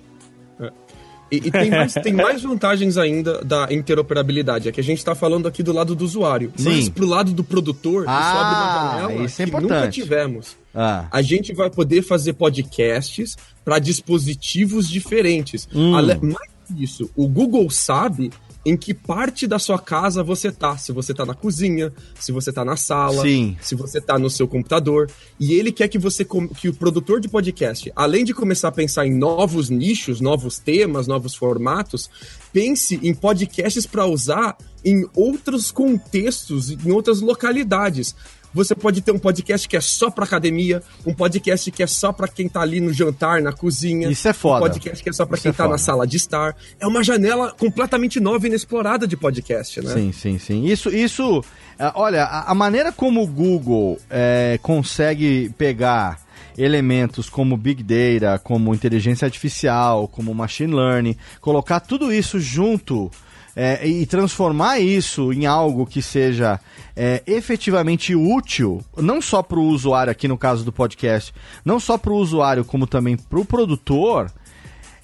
e, 1.31 1.37
e 1.37 1.51
tem, 1.51 1.69
mais, 1.69 1.93
tem 1.93 2.13
mais 2.13 2.41
vantagens 2.41 2.97
ainda 2.97 3.43
da 3.43 3.67
interoperabilidade. 3.71 4.67
É 4.67 4.71
que 4.71 4.81
a 4.81 4.83
gente 4.83 4.97
está 4.97 5.13
falando 5.13 5.47
aqui 5.47 5.61
do 5.61 5.71
lado 5.71 5.95
do 5.95 6.03
usuário. 6.03 6.51
Sim. 6.55 6.69
Mas 6.69 6.89
pro 6.89 7.05
lado 7.05 7.31
do 7.31 7.43
produtor, 7.43 8.05
ah, 8.07 8.19
isso 8.19 8.37
abre 8.37 8.55
uma 8.55 8.91
janela 8.91 9.25
isso 9.25 9.41
é 9.41 9.45
que 9.45 9.49
importante. 9.49 9.73
nunca 9.73 9.91
tivemos. 9.91 10.57
Ah. 10.73 11.07
A 11.11 11.21
gente 11.21 11.53
vai 11.53 11.69
poder 11.69 12.01
fazer 12.01 12.33
podcasts 12.33 13.35
para 13.63 13.79
dispositivos 13.79 14.87
diferentes. 14.89 15.67
Hum. 15.73 15.91
Mais 15.91 16.49
isso, 16.77 17.09
o 17.15 17.27
Google 17.27 17.69
sabe 17.69 18.31
em 18.65 18.75
que 18.75 18.93
parte 18.93 19.47
da 19.47 19.57
sua 19.57 19.79
casa 19.79 20.21
você 20.21 20.51
tá. 20.51 20.77
Se 20.77 20.91
você 20.91 21.13
tá 21.13 21.25
na 21.25 21.33
cozinha, 21.33 21.91
se 22.19 22.31
você 22.31 22.51
tá 22.51 22.65
na 22.65 22.75
sala, 22.75 23.23
Sim. 23.23 23.57
se 23.61 23.73
você 23.73 24.01
tá 24.01 24.19
no 24.19 24.29
seu 24.29 24.47
computador. 24.47 25.09
E 25.39 25.53
ele 25.53 25.71
quer 25.71 25.87
que 25.87 25.97
você 25.97 26.25
que 26.25 26.69
o 26.69 26.73
produtor 26.73 27.19
de 27.19 27.29
podcast, 27.29 27.91
além 27.95 28.23
de 28.23 28.33
começar 28.33 28.67
a 28.67 28.71
pensar 28.71 29.07
em 29.07 29.13
novos 29.13 29.69
nichos, 29.69 30.19
novos 30.19 30.59
temas, 30.59 31.07
novos 31.07 31.33
formatos, 31.33 32.09
pense 32.51 32.99
em 33.01 33.13
podcasts 33.13 33.85
para 33.85 34.05
usar 34.05 34.57
em 34.83 35.05
outros 35.15 35.71
contextos, 35.71 36.69
em 36.69 36.91
outras 36.91 37.21
localidades. 37.21 38.15
Você 38.53 38.73
pode 38.73 39.01
ter 39.01 39.11
um 39.11 39.19
podcast 39.19 39.67
que 39.67 39.77
é 39.77 39.81
só 39.81 40.09
para 40.09 40.25
academia, 40.25 40.81
um 41.05 41.13
podcast 41.13 41.69
que 41.71 41.83
é 41.83 41.87
só 41.87 42.11
para 42.11 42.27
quem 42.27 42.49
tá 42.49 42.61
ali 42.61 42.81
no 42.81 42.91
jantar, 42.91 43.41
na 43.41 43.51
cozinha. 43.51 44.09
Isso 44.09 44.27
é 44.27 44.33
foda. 44.33 44.57
Um 44.57 44.67
podcast 44.67 45.03
que 45.03 45.09
é 45.09 45.13
só 45.13 45.25
para 45.25 45.37
quem 45.37 45.49
é 45.49 45.53
tá 45.53 45.63
foda. 45.63 45.73
na 45.73 45.77
sala 45.77 46.07
de 46.07 46.17
estar. 46.17 46.55
É 46.79 46.87
uma 46.87 47.03
janela 47.03 47.51
completamente 47.51 48.19
nova 48.19 48.45
e 48.45 48.49
inexplorada 48.49 49.07
de 49.07 49.15
podcast, 49.15 49.81
né? 49.81 49.93
Sim, 49.93 50.11
sim, 50.11 50.39
sim. 50.39 50.65
Isso, 50.65 50.89
isso. 50.89 51.43
É, 51.77 51.91
olha, 51.95 52.25
a, 52.25 52.53
maneira 52.55 52.91
como 52.91 53.23
o 53.23 53.27
Google 53.27 53.99
é, 54.09 54.59
consegue 54.61 55.53
pegar 55.57 56.19
elementos 56.57 57.29
como 57.29 57.55
Big 57.55 57.83
Data, 57.83 58.39
como 58.39 58.73
inteligência 58.75 59.25
artificial, 59.25 60.07
como 60.07 60.33
machine 60.33 60.73
learning, 60.73 61.15
colocar 61.39 61.79
tudo 61.79 62.11
isso 62.11 62.39
junto 62.39 63.09
é, 63.55 63.85
e 63.87 64.05
transformar 64.05 64.79
isso 64.79 65.33
em 65.33 65.45
algo 65.45 65.85
que 65.85 66.01
seja 66.01 66.59
é, 66.95 67.21
efetivamente 67.25 68.15
útil, 68.15 68.83
não 68.97 69.21
só 69.21 69.41
para 69.41 69.59
o 69.59 69.67
usuário, 69.67 70.11
aqui 70.11 70.27
no 70.27 70.37
caso 70.37 70.63
do 70.63 70.71
podcast, 70.71 71.33
não 71.63 71.79
só 71.79 71.97
para 71.97 72.11
o 72.11 72.17
usuário, 72.17 72.65
como 72.65 72.87
também 72.87 73.17
para 73.17 73.39
o 73.39 73.45
produtor, 73.45 74.31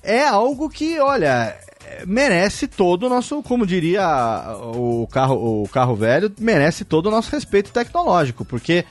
é 0.04 0.24
algo 0.28 0.70
que, 0.70 1.00
olha, 1.00 1.56
merece 2.06 2.68
todo 2.68 3.06
o 3.06 3.10
nosso, 3.10 3.42
como 3.44 3.66
diria 3.66 4.04
o 4.76 5.08
carro, 5.08 5.64
o 5.64 5.68
carro 5.68 5.96
velho, 5.96 6.32
merece 6.40 6.86
todo 6.86 7.08
o 7.08 7.12
nosso 7.12 7.32
respeito 7.32 7.72
tecnológico, 7.72 8.46
porque 8.46 8.86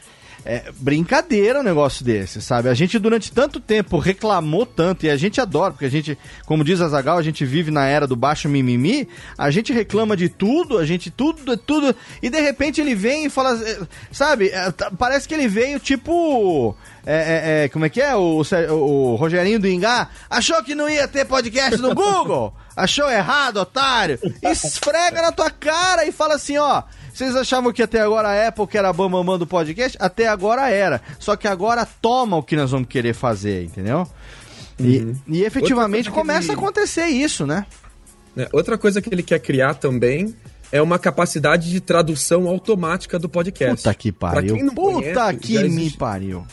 é 0.44 0.70
brincadeira 0.76 1.60
um 1.60 1.62
negócio 1.62 2.04
desse, 2.04 2.42
sabe? 2.42 2.68
A 2.68 2.74
gente 2.74 2.98
durante 2.98 3.32
tanto 3.32 3.58
tempo 3.58 3.98
reclamou 3.98 4.66
tanto 4.66 5.06
e 5.06 5.10
a 5.10 5.16
gente 5.16 5.40
adora, 5.40 5.72
porque 5.72 5.86
a 5.86 5.90
gente, 5.90 6.18
como 6.44 6.62
diz 6.62 6.82
a 6.82 6.88
Zagal, 6.88 7.16
a 7.16 7.22
gente 7.22 7.44
vive 7.46 7.70
na 7.70 7.86
era 7.86 8.06
do 8.06 8.14
baixo 8.14 8.48
mimimi, 8.48 9.08
a 9.38 9.50
gente 9.50 9.72
reclama 9.72 10.14
de 10.14 10.28
tudo, 10.28 10.76
a 10.76 10.84
gente 10.84 11.10
tudo, 11.10 11.56
tudo, 11.56 11.96
e 12.22 12.28
de 12.28 12.40
repente 12.40 12.80
ele 12.80 12.94
vem 12.94 13.24
e 13.24 13.30
fala, 13.30 13.58
é, 13.58 13.80
sabe? 14.12 14.48
É, 14.48 14.70
tá, 14.70 14.90
parece 14.90 15.26
que 15.26 15.32
ele 15.32 15.48
veio 15.48 15.80
tipo. 15.80 16.76
É, 17.06 17.14
é, 17.16 17.64
é, 17.64 17.68
como 17.68 17.84
é 17.84 17.88
que 17.88 18.00
é? 18.00 18.14
O, 18.14 18.42
o 18.70 19.14
Rogerinho 19.16 19.60
do 19.60 19.68
Ingá 19.68 20.08
achou 20.28 20.62
que 20.62 20.74
não 20.74 20.88
ia 20.88 21.06
ter 21.06 21.24
podcast 21.26 21.80
no 21.80 21.94
Google? 21.94 22.54
Achou 22.76 23.10
errado, 23.10 23.58
otário? 23.58 24.18
Esfrega 24.42 25.22
na 25.22 25.30
tua 25.30 25.50
cara 25.50 26.06
e 26.06 26.12
fala 26.12 26.34
assim, 26.34 26.56
ó. 26.58 26.82
Vocês 27.14 27.36
achavam 27.36 27.72
que 27.72 27.80
até 27.80 28.00
agora 28.00 28.28
a 28.28 28.48
Apple 28.48 28.66
que 28.66 28.76
era 28.76 28.88
a 28.88 28.92
bambambam 28.92 29.38
do 29.38 29.46
podcast? 29.46 29.96
Até 30.00 30.26
agora 30.26 30.68
era. 30.68 31.00
Só 31.20 31.36
que 31.36 31.46
agora 31.46 31.86
toma 31.86 32.36
o 32.36 32.42
que 32.42 32.56
nós 32.56 32.72
vamos 32.72 32.88
querer 32.88 33.14
fazer, 33.14 33.62
entendeu? 33.62 34.04
E, 34.80 34.98
uhum. 34.98 35.14
e 35.28 35.44
efetivamente 35.44 36.10
começa 36.10 36.48
ele... 36.48 36.58
a 36.58 36.60
acontecer 36.60 37.06
isso, 37.06 37.46
né? 37.46 37.66
É, 38.36 38.48
outra 38.52 38.76
coisa 38.76 39.00
que 39.00 39.14
ele 39.14 39.22
quer 39.22 39.38
criar 39.38 39.74
também 39.74 40.34
é 40.72 40.82
uma 40.82 40.98
capacidade 40.98 41.70
de 41.70 41.80
tradução 41.80 42.48
automática 42.48 43.16
do 43.16 43.28
podcast. 43.28 43.76
Puta 43.76 43.94
que 43.94 44.10
pariu. 44.10 44.56
Puta 44.74 45.26
conhece, 45.26 45.38
que 45.38 45.68
me 45.68 45.92
pariu. 45.92 46.44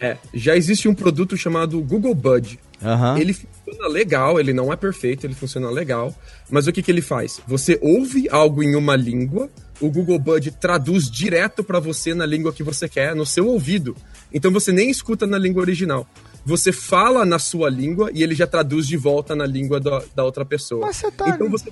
É, 0.00 0.16
já 0.32 0.56
existe 0.56 0.88
um 0.88 0.94
produto 0.94 1.36
chamado 1.36 1.78
Google 1.82 2.14
Bud. 2.14 2.58
Uhum. 2.80 3.18
Ele 3.18 3.34
funciona 3.34 3.88
legal, 3.88 4.40
ele 4.40 4.54
não 4.54 4.72
é 4.72 4.76
perfeito, 4.76 5.26
ele 5.26 5.34
funciona 5.34 5.68
legal. 5.68 6.14
Mas 6.48 6.66
o 6.66 6.72
que, 6.72 6.82
que 6.82 6.90
ele 6.90 7.02
faz? 7.02 7.38
Você 7.46 7.78
ouve 7.82 8.28
algo 8.30 8.62
em 8.62 8.74
uma 8.76 8.96
língua, 8.96 9.50
o 9.80 9.90
Google 9.90 10.18
Bud 10.18 10.50
traduz 10.52 11.10
direto 11.10 11.62
para 11.62 11.78
você 11.78 12.14
na 12.14 12.24
língua 12.24 12.52
que 12.52 12.62
você 12.62 12.88
quer, 12.88 13.14
no 13.14 13.26
seu 13.26 13.46
ouvido. 13.46 13.96
Então 14.32 14.50
você 14.50 14.72
nem 14.72 14.90
escuta 14.90 15.26
na 15.26 15.38
língua 15.38 15.62
original. 15.62 16.06
Você 16.44 16.72
fala 16.72 17.24
na 17.24 17.38
sua 17.38 17.68
língua 17.68 18.10
e 18.12 18.22
ele 18.22 18.34
já 18.34 18.46
traduz 18.46 18.86
de 18.86 18.96
volta 18.96 19.34
na 19.34 19.44
língua 19.46 19.80
da, 19.80 20.02
da 20.14 20.24
outra 20.24 20.44
pessoa. 20.44 20.86
Mas 20.86 20.96
você 20.96 21.10
tá... 21.10 21.28
Então 21.28 21.50
você 21.50 21.70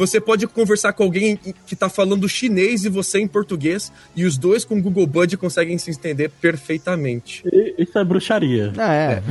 Você 0.00 0.18
pode 0.18 0.46
conversar 0.46 0.94
com 0.94 1.02
alguém 1.02 1.36
que 1.36 1.74
está 1.74 1.86
falando 1.86 2.26
chinês 2.26 2.86
e 2.86 2.88
você 2.88 3.18
em 3.18 3.28
português, 3.28 3.92
e 4.16 4.24
os 4.24 4.38
dois 4.38 4.64
com 4.64 4.78
o 4.78 4.80
Google 4.80 5.06
Bud 5.06 5.36
conseguem 5.36 5.76
se 5.76 5.90
entender 5.90 6.30
perfeitamente. 6.40 7.44
Isso 7.76 7.98
é 7.98 8.02
bruxaria. 8.02 8.72
Ah, 8.78 8.94
é. 8.94 9.22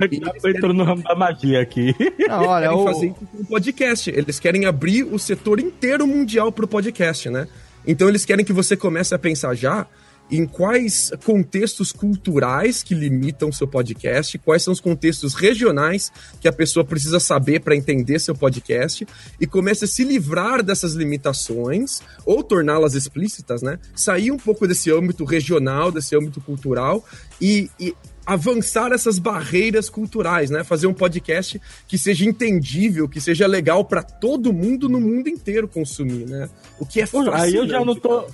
é 0.00 0.06
e, 0.08 0.20
e 0.20 0.50
entrou 0.50 0.72
no 0.72 0.84
ramo 0.84 1.02
da 1.02 1.16
magia 1.16 1.60
aqui. 1.60 1.92
Não, 2.28 2.46
olha, 2.46 2.68
querem 2.68 2.82
o... 2.82 2.84
fazer 2.84 3.14
um 3.34 3.44
podcast. 3.46 4.10
Eles 4.10 4.38
querem 4.38 4.64
abrir 4.64 5.02
o 5.02 5.18
setor 5.18 5.58
inteiro 5.58 6.06
mundial 6.06 6.52
para 6.52 6.64
o 6.64 6.68
podcast, 6.68 7.28
né? 7.28 7.48
Então 7.84 8.08
eles 8.08 8.24
querem 8.24 8.44
que 8.44 8.52
você 8.52 8.76
comece 8.76 9.12
a 9.12 9.18
pensar 9.18 9.56
já 9.56 9.88
em 10.30 10.46
quais 10.46 11.12
contextos 11.24 11.92
culturais 11.92 12.82
que 12.82 12.94
limitam 12.94 13.52
seu 13.52 13.68
podcast, 13.68 14.38
quais 14.38 14.62
são 14.62 14.72
os 14.72 14.80
contextos 14.80 15.34
regionais 15.34 16.10
que 16.40 16.48
a 16.48 16.52
pessoa 16.52 16.84
precisa 16.84 17.20
saber 17.20 17.60
para 17.60 17.76
entender 17.76 18.18
seu 18.18 18.34
podcast 18.34 19.06
e 19.40 19.46
comece 19.46 19.84
a 19.84 19.88
se 19.88 20.04
livrar 20.04 20.62
dessas 20.62 20.94
limitações 20.94 22.00
ou 22.24 22.42
torná-las 22.42 22.94
explícitas, 22.94 23.62
né? 23.62 23.78
Sair 23.94 24.32
um 24.32 24.36
pouco 24.36 24.66
desse 24.66 24.90
âmbito 24.90 25.24
regional, 25.24 25.92
desse 25.92 26.16
âmbito 26.16 26.40
cultural 26.40 27.04
e, 27.40 27.70
e 27.78 27.94
avançar 28.26 28.90
essas 28.90 29.20
barreiras 29.20 29.88
culturais, 29.88 30.50
né? 30.50 30.64
Fazer 30.64 30.88
um 30.88 30.94
podcast 30.94 31.60
que 31.86 31.96
seja 31.96 32.24
entendível, 32.24 33.08
que 33.08 33.20
seja 33.20 33.46
legal 33.46 33.84
para 33.84 34.02
todo 34.02 34.52
mundo 34.52 34.88
no 34.88 35.00
mundo 35.00 35.28
inteiro 35.28 35.68
consumir, 35.68 36.26
né? 36.26 36.50
O 36.80 36.84
que 36.84 37.00
é 37.00 37.06
fácil. 37.06 37.32
Aí 37.32 37.54
eu 37.54 37.68
já 37.68 37.84
não 37.84 37.94
tô 37.94 38.26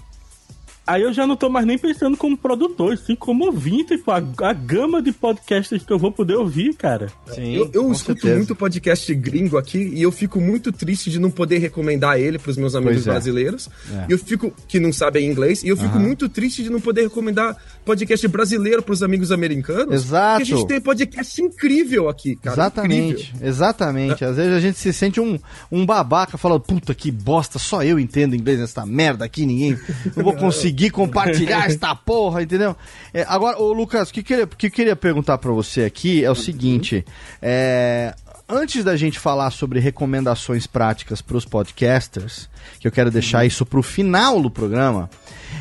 Aí 0.85 1.03
eu 1.03 1.13
já 1.13 1.27
não 1.27 1.37
tô 1.37 1.49
mais 1.49 1.65
nem 1.65 1.79
pensando 1.79 2.17
como 2.17 2.37
produtor, 2.37 2.99
sim 2.99 3.15
como 3.15 3.47
ouvinte, 3.47 3.97
tipo, 3.97 4.11
a, 4.11 4.17
a 4.17 4.53
gama 4.53 5.01
de 5.01 5.13
podcasts 5.13 5.81
que 5.81 5.93
eu 5.93 5.99
vou 5.99 6.11
poder 6.11 6.35
ouvir, 6.35 6.75
cara. 6.75 7.07
Sim, 7.33 7.55
eu 7.55 7.71
eu 7.73 7.93
escuto 7.93 8.23
certeza. 8.23 8.37
muito 8.37 8.57
podcast 8.57 9.15
gringo 9.15 9.57
aqui 9.57 9.79
e 9.79 10.03
eu 10.03 10.11
fico 10.11 10.41
muito 10.41 10.73
triste 10.73 11.09
de 11.09 11.21
não 11.21 11.31
poder 11.31 11.59
recomendar 11.59 12.19
ele 12.19 12.37
pros 12.37 12.57
meus 12.57 12.75
amigos 12.75 13.07
é. 13.07 13.11
brasileiros. 13.11 13.69
É. 13.93 14.07
E 14.09 14.13
eu 14.13 14.19
fico, 14.19 14.53
que 14.67 14.81
não 14.81 14.93
sabem 14.93 15.31
inglês, 15.31 15.63
e 15.63 15.69
eu 15.69 15.77
fico 15.77 15.97
uhum. 15.99 16.03
muito 16.03 16.29
triste 16.29 16.65
de 16.65 16.71
não 16.71 16.81
poder 16.81 17.03
recomendar 17.03 17.57
podcast 17.85 18.27
brasileiro 18.27 18.83
pros 18.83 19.05
amigos 19.05 19.31
americanos. 19.31 19.95
Exato. 19.95 20.41
Porque 20.41 20.53
a 20.53 20.57
gente 20.57 20.67
tem 20.67 20.81
podcast 20.81 21.43
incrível 21.43 22.09
aqui, 22.09 22.35
cara. 22.35 22.57
Exatamente, 22.57 23.31
incrível. 23.31 23.49
exatamente. 23.49 24.25
É. 24.25 24.27
Às 24.27 24.37
vezes 24.37 24.53
a 24.53 24.61
gente 24.61 24.79
se 24.79 24.93
sente 24.93 25.21
um, 25.21 25.39
um 25.71 25.87
babaca 25.87 26.37
falando, 26.37 26.61
puta 26.61 26.93
que 26.93 27.13
bosta, 27.13 27.61
só 27.61 27.85
eu 27.85 28.01
entendo 28.01 28.35
inglês 28.35 28.59
nessa 28.59 28.85
merda 28.85 29.25
aqui, 29.25 29.47
ninguém. 29.47 29.79
Não 30.17 30.25
vou 30.25 30.35
conseguir 30.35 30.72
conseguir 30.73 30.91
compartilhar 30.91 31.67
esta 31.71 31.95
porra, 31.95 32.43
entendeu? 32.43 32.75
É, 33.13 33.25
agora, 33.29 33.59
ô 33.61 33.73
Lucas, 33.73 34.11
o 34.11 34.13
que, 34.13 34.23
que, 34.23 34.47
que 34.47 34.67
eu 34.67 34.71
queria 34.71 34.97
perguntar 34.97 35.39
para 35.39 35.53
você 35.53 35.85
aqui 35.85 36.25
é 36.25 36.31
o 36.31 36.35
seguinte: 36.35 37.05
é, 37.41 38.15
antes 38.49 38.83
da 38.83 38.97
gente 38.97 39.19
falar 39.19 39.51
sobre 39.51 39.79
recomendações 39.79 40.67
práticas 40.67 41.21
para 41.21 41.37
os 41.37 41.45
podcasters, 41.45 42.49
que 42.81 42.89
eu 42.89 42.93
quero 42.93 43.11
deixar 43.11 43.45
isso 43.45 43.65
para 43.67 43.79
o 43.79 43.83
final 43.83 44.41
do 44.41 44.51
programa, 44.51 45.11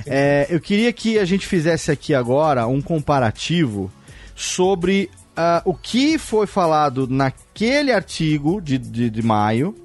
é, 0.06 0.48
eu 0.50 0.60
queria 0.60 0.92
que 0.94 1.20
a 1.20 1.26
gente 1.26 1.46
fizesse 1.46 1.92
aqui 1.92 2.14
agora 2.14 2.66
um 2.66 2.82
comparativo 2.82 3.92
sobre 4.36 5.10
uh, 5.32 5.62
o 5.66 5.74
que 5.74 6.18
foi 6.18 6.48
falado 6.48 7.06
naquele 7.08 7.92
artigo 7.92 8.62
de, 8.62 8.78
de, 8.78 9.10
de 9.10 9.22
maio 9.22 9.76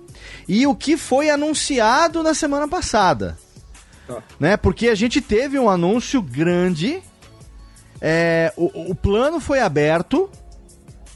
e 0.49 0.67
o 0.67 0.75
que 0.75 0.97
foi 0.97 1.29
anunciado 1.29 2.23
na 2.23 2.33
semana 2.33 2.67
passada. 2.67 3.37
Né? 4.39 4.57
Porque 4.57 4.89
a 4.89 4.95
gente 4.95 5.21
teve 5.21 5.59
um 5.59 5.69
anúncio 5.69 6.23
grande. 6.23 7.03
É, 8.01 8.53
o, 8.57 8.91
o 8.91 8.95
plano 8.95 9.41
foi 9.41 9.61
aberto. 9.61 10.31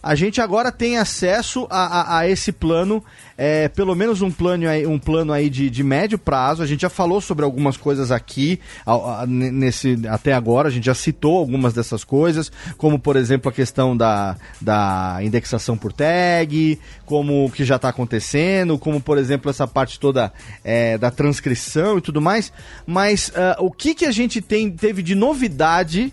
A 0.02 0.14
gente 0.14 0.40
agora 0.40 0.72
tem 0.72 0.96
acesso 0.96 1.66
a, 1.70 2.00
a, 2.00 2.18
a 2.18 2.28
esse 2.28 2.52
plano 2.52 3.02
é, 3.42 3.68
pelo 3.68 3.94
menos 3.94 4.20
um 4.20 4.30
plano 4.30 4.68
aí, 4.68 4.86
um 4.86 4.98
plano 4.98 5.32
aí 5.32 5.48
de, 5.48 5.70
de 5.70 5.82
médio 5.82 6.18
prazo. 6.18 6.62
A 6.62 6.66
gente 6.66 6.82
já 6.82 6.90
falou 6.90 7.22
sobre 7.22 7.42
algumas 7.42 7.74
coisas 7.74 8.12
aqui 8.12 8.60
a, 8.84 9.24
nesse, 9.26 9.98
até 10.10 10.34
agora, 10.34 10.68
a 10.68 10.70
gente 10.70 10.84
já 10.84 10.94
citou 10.94 11.38
algumas 11.38 11.72
dessas 11.72 12.04
coisas, 12.04 12.52
como 12.76 12.98
por 12.98 13.16
exemplo 13.16 13.48
a 13.48 13.52
questão 13.52 13.96
da, 13.96 14.36
da 14.60 15.20
indexação 15.22 15.74
por 15.74 15.90
tag, 15.90 16.78
como 17.06 17.46
o 17.46 17.50
que 17.50 17.64
já 17.64 17.76
está 17.76 17.88
acontecendo, 17.88 18.78
como 18.78 19.00
por 19.00 19.16
exemplo 19.16 19.50
essa 19.50 19.66
parte 19.66 19.98
toda 19.98 20.30
é, 20.62 20.98
da 20.98 21.10
transcrição 21.10 21.96
e 21.96 22.02
tudo 22.02 22.20
mais. 22.20 22.52
Mas 22.86 23.30
uh, 23.30 23.64
o 23.64 23.70
que, 23.70 23.94
que 23.94 24.04
a 24.04 24.12
gente 24.12 24.42
tem, 24.42 24.70
teve 24.70 25.02
de 25.02 25.14
novidade 25.14 26.12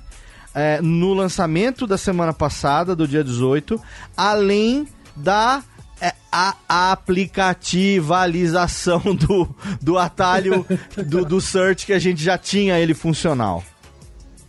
é, 0.57 0.81
no 0.81 1.13
lançamento 1.13 1.85
da 1.85 1.99
semana 1.99 2.33
passada, 2.33 2.95
do 2.95 3.07
dia 3.07 3.23
18, 3.23 3.79
além 4.17 4.87
da 5.15 5.63
é 5.99 6.13
a 6.31 6.55
aplicativalização 6.91 9.01
do, 9.15 9.49
do 9.81 9.97
atalho 9.97 10.63
do, 11.07 11.25
do 11.25 11.41
search 11.41 11.87
que 11.87 11.93
a 11.93 11.99
gente 11.99 12.23
já 12.23 12.37
tinha 12.37 12.79
ele 12.79 12.93
funcional. 12.93 13.63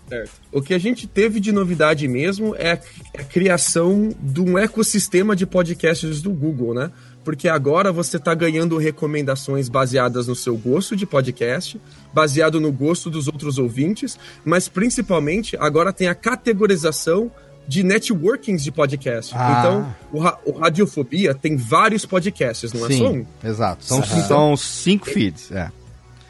Certo. 0.08 0.30
O 0.52 0.62
que 0.62 0.74
a 0.74 0.78
gente 0.78 1.06
teve 1.06 1.40
de 1.40 1.52
novidade 1.52 2.08
mesmo 2.08 2.56
é 2.56 2.72
a 2.72 2.78
criação 3.24 4.10
de 4.18 4.40
um 4.40 4.58
ecossistema 4.58 5.36
de 5.36 5.46
podcasts 5.46 6.22
do 6.22 6.30
Google, 6.30 6.74
né? 6.74 6.90
Porque 7.28 7.46
agora 7.46 7.92
você 7.92 8.16
está 8.16 8.34
ganhando 8.34 8.78
recomendações 8.78 9.68
baseadas 9.68 10.28
no 10.28 10.34
seu 10.34 10.56
gosto 10.56 10.96
de 10.96 11.04
podcast, 11.04 11.78
baseado 12.10 12.58
no 12.58 12.72
gosto 12.72 13.10
dos 13.10 13.26
outros 13.26 13.58
ouvintes, 13.58 14.18
mas 14.46 14.66
principalmente 14.66 15.54
agora 15.60 15.92
tem 15.92 16.08
a 16.08 16.14
categorização 16.14 17.30
de 17.66 17.82
networkings 17.82 18.64
de 18.64 18.72
podcast. 18.72 19.34
Ah. 19.36 19.58
Então, 19.58 19.94
o, 20.10 20.50
o, 20.50 20.58
Radiofobia 20.58 21.34
tem 21.34 21.54
vários 21.54 22.06
podcasts, 22.06 22.72
não 22.72 22.86
Sim, 22.86 22.94
é 22.94 22.96
só 22.96 23.12
um? 23.12 23.26
Exato. 23.44 23.84
São, 23.84 24.02
são 24.02 24.56
cinco 24.56 25.04
feeds. 25.04 25.52
É. 25.52 25.70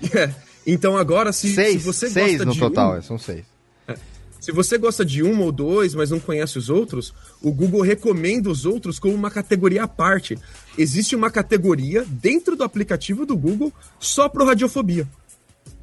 é. 0.19 0.35
Então, 0.67 0.97
agora, 0.97 1.33
se, 1.33 1.55
seis, 1.55 1.81
se 1.81 1.87
você 1.87 2.11
seis 2.11 2.33
gosta 2.33 2.45
no 2.45 2.53
de. 2.55 2.59
total, 2.59 2.95
um, 2.95 2.97
é, 2.97 3.03
são 3.03 3.17
seis. 3.17 3.45
Se 4.41 4.53
você 4.53 4.78
gosta 4.78 5.05
de 5.05 5.22
um 5.22 5.41
ou 5.43 5.51
dois, 5.51 5.95
mas 5.95 6.11
não 6.11 6.20
conhece 6.20 6.59
os 6.59 6.70
outros, 6.70 7.12
o 7.43 7.53
Google 7.53 7.82
recomenda 7.82 8.49
os 8.49 8.64
outros 8.64 8.99
como 8.99 9.14
uma 9.14 9.30
categoria 9.30 9.84
à 9.84 9.89
parte. 9.89 10.39
Existe 10.76 11.16
uma 11.16 11.30
categoria 11.30 12.05
dentro 12.09 12.57
do 12.57 12.64
aplicativo 12.64 13.26
do 13.26 13.36
Google 13.36 13.72
só 13.99 14.28
para 14.28 14.45
Radiofobia. 14.45 15.07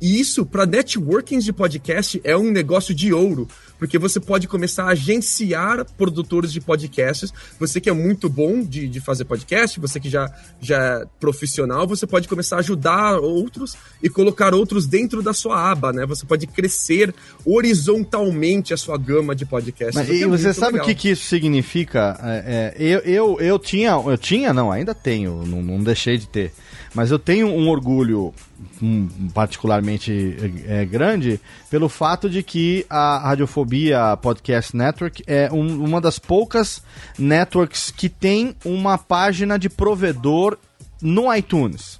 E 0.01 0.19
isso, 0.19 0.45
para 0.45 0.65
networkings 0.65 1.45
de 1.45 1.53
podcast, 1.53 2.19
é 2.23 2.35
um 2.35 2.51
negócio 2.51 2.93
de 2.93 3.13
ouro, 3.13 3.47
porque 3.77 3.97
você 3.97 4.19
pode 4.19 4.47
começar 4.47 4.85
a 4.85 4.89
agenciar 4.89 5.85
produtores 5.97 6.51
de 6.51 6.61
podcasts. 6.61 7.33
Você 7.59 7.79
que 7.81 7.89
é 7.89 7.93
muito 7.93 8.29
bom 8.29 8.63
de, 8.63 8.87
de 8.87 8.99
fazer 8.99 9.25
podcast, 9.25 9.79
você 9.79 9.99
que 9.99 10.09
já, 10.09 10.31
já 10.61 10.77
é 10.77 11.05
profissional, 11.19 11.87
você 11.87 12.07
pode 12.07 12.27
começar 12.27 12.57
a 12.57 12.59
ajudar 12.59 13.19
outros 13.19 13.75
e 14.01 14.09
colocar 14.09 14.53
outros 14.53 14.85
dentro 14.85 15.21
da 15.21 15.33
sua 15.33 15.71
aba, 15.71 15.91
né? 15.91 16.05
Você 16.05 16.25
pode 16.25 16.47
crescer 16.47 17.13
horizontalmente 17.45 18.73
a 18.73 18.77
sua 18.77 18.97
gama 18.97 19.35
de 19.35 19.45
podcasts. 19.45 19.95
Mas, 19.95 20.09
e 20.09 20.23
é 20.23 20.27
você 20.27 20.53
sabe 20.53 20.79
o 20.79 20.83
que, 20.83 20.95
que 20.95 21.09
isso 21.09 21.25
significa? 21.25 22.17
É, 22.21 22.73
é, 22.77 22.81
eu, 22.81 22.99
eu, 22.99 23.39
eu 23.39 23.59
tinha, 23.59 23.91
eu 23.91 24.17
tinha, 24.17 24.53
não, 24.53 24.71
ainda 24.71 24.93
tenho, 24.93 25.45
não, 25.45 25.61
não 25.61 25.83
deixei 25.83 26.17
de 26.17 26.27
ter. 26.27 26.53
Mas 26.95 27.11
eu 27.11 27.19
tenho 27.19 27.47
um 27.47 27.67
orgulho 27.67 28.33
um, 28.81 29.07
particularmente 29.33 30.37
é, 30.65 30.85
grande 30.85 31.41
pelo 31.69 31.89
fato 31.89 32.29
de 32.29 32.41
que 32.41 32.85
a 32.89 33.19
Radiofobia 33.19 34.17
Podcast 34.21 34.75
Network 34.75 35.21
é 35.27 35.51
um, 35.51 35.83
uma 35.83 35.99
das 35.99 36.17
poucas 36.17 36.81
networks 37.19 37.91
que 37.91 38.07
tem 38.07 38.55
uma 38.63 38.97
página 38.97 39.59
de 39.59 39.69
provedor 39.69 40.57
no 41.01 41.31
iTunes. 41.35 41.99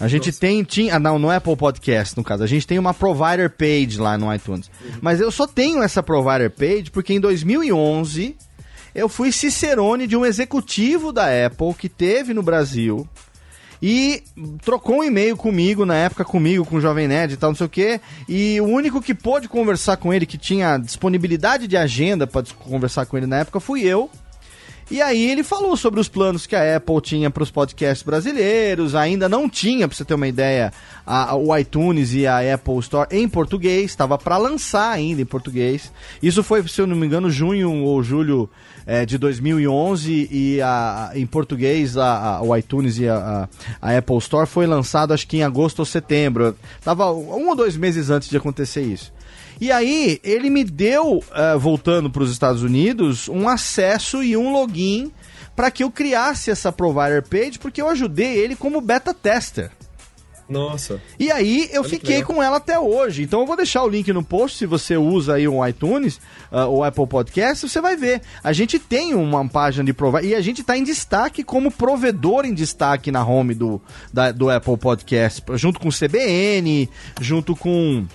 A 0.00 0.08
gente 0.08 0.26
Nossa. 0.26 0.40
tem, 0.40 0.64
tinha, 0.64 0.96
ah, 0.96 0.98
não, 0.98 1.16
no 1.16 1.30
Apple 1.30 1.54
Podcast, 1.54 2.16
no 2.16 2.24
caso, 2.24 2.42
a 2.42 2.48
gente 2.48 2.66
tem 2.66 2.80
uma 2.80 2.92
provider 2.92 3.48
page 3.48 3.96
lá 3.96 4.18
no 4.18 4.34
iTunes. 4.34 4.68
Uhum. 4.84 4.98
Mas 5.00 5.20
eu 5.20 5.30
só 5.30 5.46
tenho 5.46 5.80
essa 5.84 6.02
provider 6.02 6.50
page 6.50 6.90
porque 6.90 7.14
em 7.14 7.20
2011 7.20 8.36
eu 8.92 9.08
fui 9.08 9.30
cicerone 9.30 10.08
de 10.08 10.16
um 10.16 10.26
executivo 10.26 11.12
da 11.12 11.26
Apple 11.46 11.74
que 11.74 11.88
teve 11.88 12.34
no 12.34 12.42
Brasil 12.42 13.08
e 13.86 14.22
trocou 14.64 15.00
um 15.00 15.04
e-mail 15.04 15.36
comigo, 15.36 15.84
na 15.84 15.94
época 15.94 16.24
comigo, 16.24 16.64
com 16.64 16.76
o 16.76 16.80
Jovem 16.80 17.06
Nerd 17.06 17.34
e 17.34 17.36
tal, 17.36 17.50
não 17.50 17.54
sei 17.54 17.66
o 17.66 17.68
quê. 17.68 18.00
E 18.26 18.58
o 18.58 18.64
único 18.64 19.02
que 19.02 19.14
pôde 19.14 19.46
conversar 19.46 19.98
com 19.98 20.10
ele, 20.10 20.24
que 20.24 20.38
tinha 20.38 20.78
disponibilidade 20.78 21.68
de 21.68 21.76
agenda 21.76 22.26
para 22.26 22.42
conversar 22.60 23.04
com 23.04 23.18
ele 23.18 23.26
na 23.26 23.40
época, 23.40 23.60
fui 23.60 23.82
eu. 23.82 24.08
E 24.90 25.02
aí 25.02 25.30
ele 25.30 25.42
falou 25.42 25.76
sobre 25.76 26.00
os 26.00 26.08
planos 26.08 26.46
que 26.46 26.56
a 26.56 26.76
Apple 26.76 26.98
tinha 27.02 27.30
para 27.30 27.42
os 27.42 27.50
podcasts 27.50 28.02
brasileiros, 28.02 28.94
ainda 28.94 29.28
não 29.28 29.50
tinha, 29.50 29.86
para 29.86 29.94
você 29.94 30.04
ter 30.04 30.14
uma 30.14 30.28
ideia, 30.28 30.72
a, 31.06 31.36
o 31.36 31.54
iTunes 31.54 32.14
e 32.14 32.26
a 32.26 32.54
Apple 32.54 32.78
Store 32.78 33.08
em 33.10 33.28
português, 33.28 33.90
estava 33.90 34.16
para 34.16 34.38
lançar 34.38 34.92
ainda 34.92 35.20
em 35.20 35.26
português. 35.26 35.92
Isso 36.22 36.42
foi, 36.42 36.66
se 36.66 36.80
eu 36.80 36.86
não 36.86 36.96
me 36.96 37.06
engano, 37.06 37.28
junho 37.28 37.82
ou 37.82 38.02
julho 38.02 38.48
é, 38.86 39.06
de 39.06 39.16
2011 39.18 40.28
e 40.30 40.60
a, 40.60 41.10
em 41.14 41.26
português 41.26 41.96
a, 41.96 42.36
a, 42.36 42.42
o 42.42 42.56
iTunes 42.56 42.98
e 42.98 43.08
a, 43.08 43.48
a, 43.80 43.96
Apple 43.96 44.18
Store 44.18 44.46
foi 44.46 44.66
lançado 44.66 45.12
acho 45.12 45.26
que 45.26 45.38
em 45.38 45.42
agosto 45.42 45.80
ou 45.80 45.84
setembro. 45.84 46.56
Tava 46.82 47.12
um 47.12 47.48
ou 47.48 47.56
dois 47.56 47.76
meses 47.76 48.10
antes 48.10 48.28
de 48.28 48.36
acontecer 48.36 48.82
isso. 48.82 49.12
E 49.60 49.70
aí 49.70 50.20
ele 50.22 50.50
me 50.50 50.64
deu, 50.64 51.18
uh, 51.18 51.58
voltando 51.58 52.10
para 52.10 52.22
os 52.22 52.30
Estados 52.30 52.62
Unidos, 52.62 53.28
um 53.28 53.48
acesso 53.48 54.22
e 54.22 54.36
um 54.36 54.52
login 54.52 55.12
para 55.54 55.70
que 55.70 55.84
eu 55.84 55.90
criasse 55.90 56.50
essa 56.50 56.72
provider 56.72 57.22
page, 57.22 57.58
porque 57.58 57.80
eu 57.80 57.88
ajudei 57.88 58.36
ele 58.36 58.56
como 58.56 58.80
beta 58.80 59.14
tester. 59.14 59.70
Nossa. 60.48 61.00
E 61.18 61.30
aí 61.30 61.68
eu 61.72 61.80
Olha 61.80 61.90
fiquei 61.90 62.22
com 62.22 62.42
ela 62.42 62.58
até 62.58 62.78
hoje. 62.78 63.22
Então 63.22 63.40
eu 63.40 63.46
vou 63.46 63.56
deixar 63.56 63.82
o 63.82 63.88
link 63.88 64.12
no 64.12 64.22
post 64.22 64.58
se 64.58 64.66
você 64.66 64.96
usa 64.96 65.34
aí 65.34 65.48
o 65.48 65.66
iTunes, 65.66 66.20
uh, 66.52 66.66
o 66.68 66.84
Apple 66.84 67.06
Podcast, 67.06 67.68
você 67.68 67.80
vai 67.80 67.96
ver. 67.96 68.20
A 68.42 68.52
gente 68.52 68.78
tem 68.78 69.14
uma 69.14 69.48
página 69.48 69.84
de 69.84 69.92
provider 69.92 70.30
e 70.30 70.34
a 70.34 70.40
gente 70.40 70.60
está 70.60 70.76
em 70.76 70.84
destaque 70.84 71.42
como 71.42 71.70
provedor 71.70 72.44
em 72.44 72.52
destaque 72.52 73.10
na 73.10 73.24
home 73.24 73.54
do, 73.54 73.80
da, 74.12 74.32
do 74.32 74.50
Apple 74.50 74.76
Podcast, 74.76 75.42
junto 75.54 75.80
com 75.80 75.88
o 75.88 75.92
CBN, 75.92 76.88
junto 77.20 77.56
com 77.56 78.06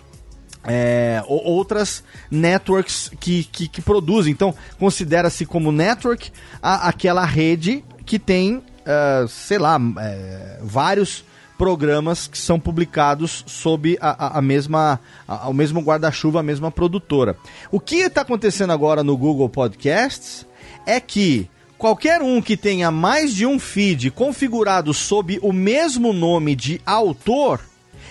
é, 0.64 1.24
outras 1.28 2.04
networks 2.30 3.12
que, 3.20 3.44
que, 3.46 3.68
que 3.68 3.82
produzem. 3.82 4.32
Então, 4.32 4.54
considera-se 4.78 5.46
como 5.46 5.72
network 5.72 6.32
a, 6.62 6.90
aquela 6.90 7.26
rede 7.26 7.84
que 8.06 8.20
tem, 8.20 8.58
uh, 8.58 9.28
sei 9.28 9.58
lá, 9.58 9.80
é, 10.00 10.60
vários 10.62 11.24
programas 11.60 12.26
que 12.26 12.38
são 12.38 12.58
publicados 12.58 13.44
sob 13.46 13.98
a, 14.00 14.28
a, 14.28 14.40
a 14.40 14.42
mesma, 14.42 14.98
a, 15.28 15.50
o 15.50 15.54
mesmo 15.54 15.82
guarda-chuva, 15.82 16.40
a 16.40 16.44
mesma 16.44 16.72
produtora. 16.72 17.36
O 17.70 17.82
que 17.82 17.98
está 17.98 18.22
acontecendo 18.22 18.72
agora 18.72 19.04
no 19.04 19.18
Google 19.18 19.50
Podcasts 19.50 20.48
é 20.86 21.02
que 21.02 21.50
qualquer 21.78 22.22
um 22.22 22.42
que 22.42 22.56
tenha 22.56 22.90
mais 22.90 23.36
de 23.36 23.46
um 23.46 23.60
feed 23.60 24.10
configurado 24.10 24.94
sob 24.94 25.38
o 25.42 25.52
mesmo 25.52 26.14
nome 26.14 26.56
de 26.56 26.82
autor, 26.86 27.60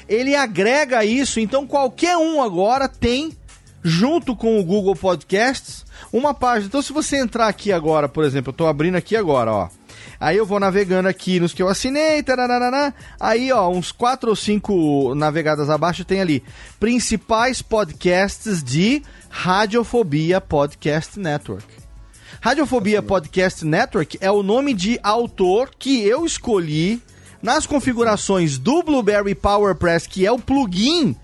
ele 0.06 0.36
agrega 0.36 1.02
isso. 1.02 1.40
Então 1.40 1.66
qualquer 1.66 2.18
um 2.18 2.42
agora 2.42 2.86
tem 2.86 3.32
junto 3.82 4.36
com 4.36 4.60
o 4.60 4.64
Google 4.64 4.94
Podcasts 4.94 5.86
uma 6.12 6.34
página. 6.34 6.66
Então 6.66 6.82
se 6.82 6.92
você 6.92 7.16
entrar 7.16 7.48
aqui 7.48 7.72
agora, 7.72 8.10
por 8.10 8.24
exemplo, 8.24 8.50
eu 8.50 8.52
estou 8.52 8.66
abrindo 8.66 8.96
aqui 8.96 9.16
agora, 9.16 9.50
ó. 9.50 9.77
Aí 10.20 10.36
eu 10.36 10.44
vou 10.44 10.58
navegando 10.58 11.08
aqui 11.08 11.38
nos 11.38 11.54
que 11.54 11.62
eu 11.62 11.68
assinei, 11.68 12.22
tararara, 12.22 12.92
aí 13.20 13.52
ó, 13.52 13.68
uns 13.68 13.92
quatro 13.92 14.30
ou 14.30 14.36
cinco 14.36 15.14
navegadas 15.14 15.70
abaixo 15.70 16.04
tem 16.04 16.20
ali 16.20 16.42
principais 16.80 17.62
podcasts 17.62 18.62
de 18.62 19.02
Radiofobia 19.30 20.40
Podcast 20.40 21.18
Network. 21.20 21.66
Radiofobia 22.40 23.00
Podcast 23.02 23.64
Network 23.64 24.18
é 24.20 24.30
o 24.30 24.42
nome 24.42 24.74
de 24.74 24.98
autor 25.02 25.70
que 25.78 26.02
eu 26.02 26.24
escolhi 26.24 27.00
nas 27.42 27.66
configurações 27.66 28.58
do 28.58 28.82
Blueberry 28.82 29.34
PowerPress, 29.34 30.08
que 30.08 30.26
é 30.26 30.32
o 30.32 30.38
plugin 30.38 31.14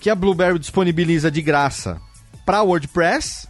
que 0.00 0.08
a 0.08 0.14
Blueberry 0.14 0.58
disponibiliza 0.58 1.30
de 1.30 1.42
graça 1.42 2.00
para 2.46 2.62
WordPress 2.62 3.47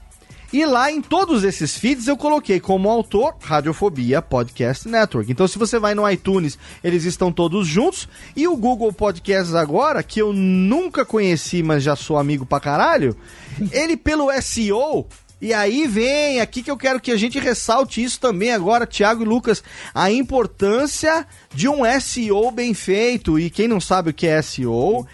e 0.53 0.65
lá 0.65 0.91
em 0.91 1.03
todos 1.03 1.45
esses 1.45 1.77
feeds 1.77 2.09
eu 2.09 2.17
coloquei 2.17 2.59
como 2.59 2.89
autor 2.89 3.35
Radiofobia 3.43 4.23
Podcast 4.23 4.89
Network. 4.89 5.31
Então 5.31 5.47
se 5.47 5.59
você 5.59 5.79
vai 5.79 5.95
no 5.95 6.09
iTunes, 6.09 6.59
eles 6.83 7.05
estão 7.05 7.31
todos 7.31 7.67
juntos. 7.67 8.09
E 8.35 8.49
o 8.49 8.57
Google 8.57 8.93
Podcasts 8.93 9.55
agora, 9.55 10.03
que 10.03 10.21
eu 10.21 10.33
nunca 10.33 11.05
conheci, 11.05 11.63
mas 11.63 11.83
já 11.83 11.95
sou 11.95 12.17
amigo 12.17 12.47
pra 12.47 12.61
caralho, 12.61 13.15
ele 13.73 13.97
pelo 13.97 14.31
SEO 14.41 15.07
e 15.41 15.55
aí 15.55 15.87
vem 15.87 16.41
aqui 16.41 16.63
que 16.63 16.71
eu 16.71 16.77
quero 16.77 17.01
que 17.01 17.13
a 17.13 17.17
gente 17.17 17.39
ressalte 17.39 18.03
isso 18.03 18.19
também 18.19 18.51
agora, 18.53 18.87
Thiago 18.87 19.23
e 19.23 19.27
Lucas, 19.27 19.63
a 19.95 20.11
importância 20.11 21.25
de 21.55 21.69
um 21.69 21.83
SEO 22.01 22.51
bem 22.51 22.75
feito. 22.75 23.39
E 23.39 23.49
quem 23.49 23.69
não 23.69 23.81
sabe 23.81 24.11
o 24.11 24.15
que 24.15 24.27
é 24.27 24.43
SEO, 24.43 25.07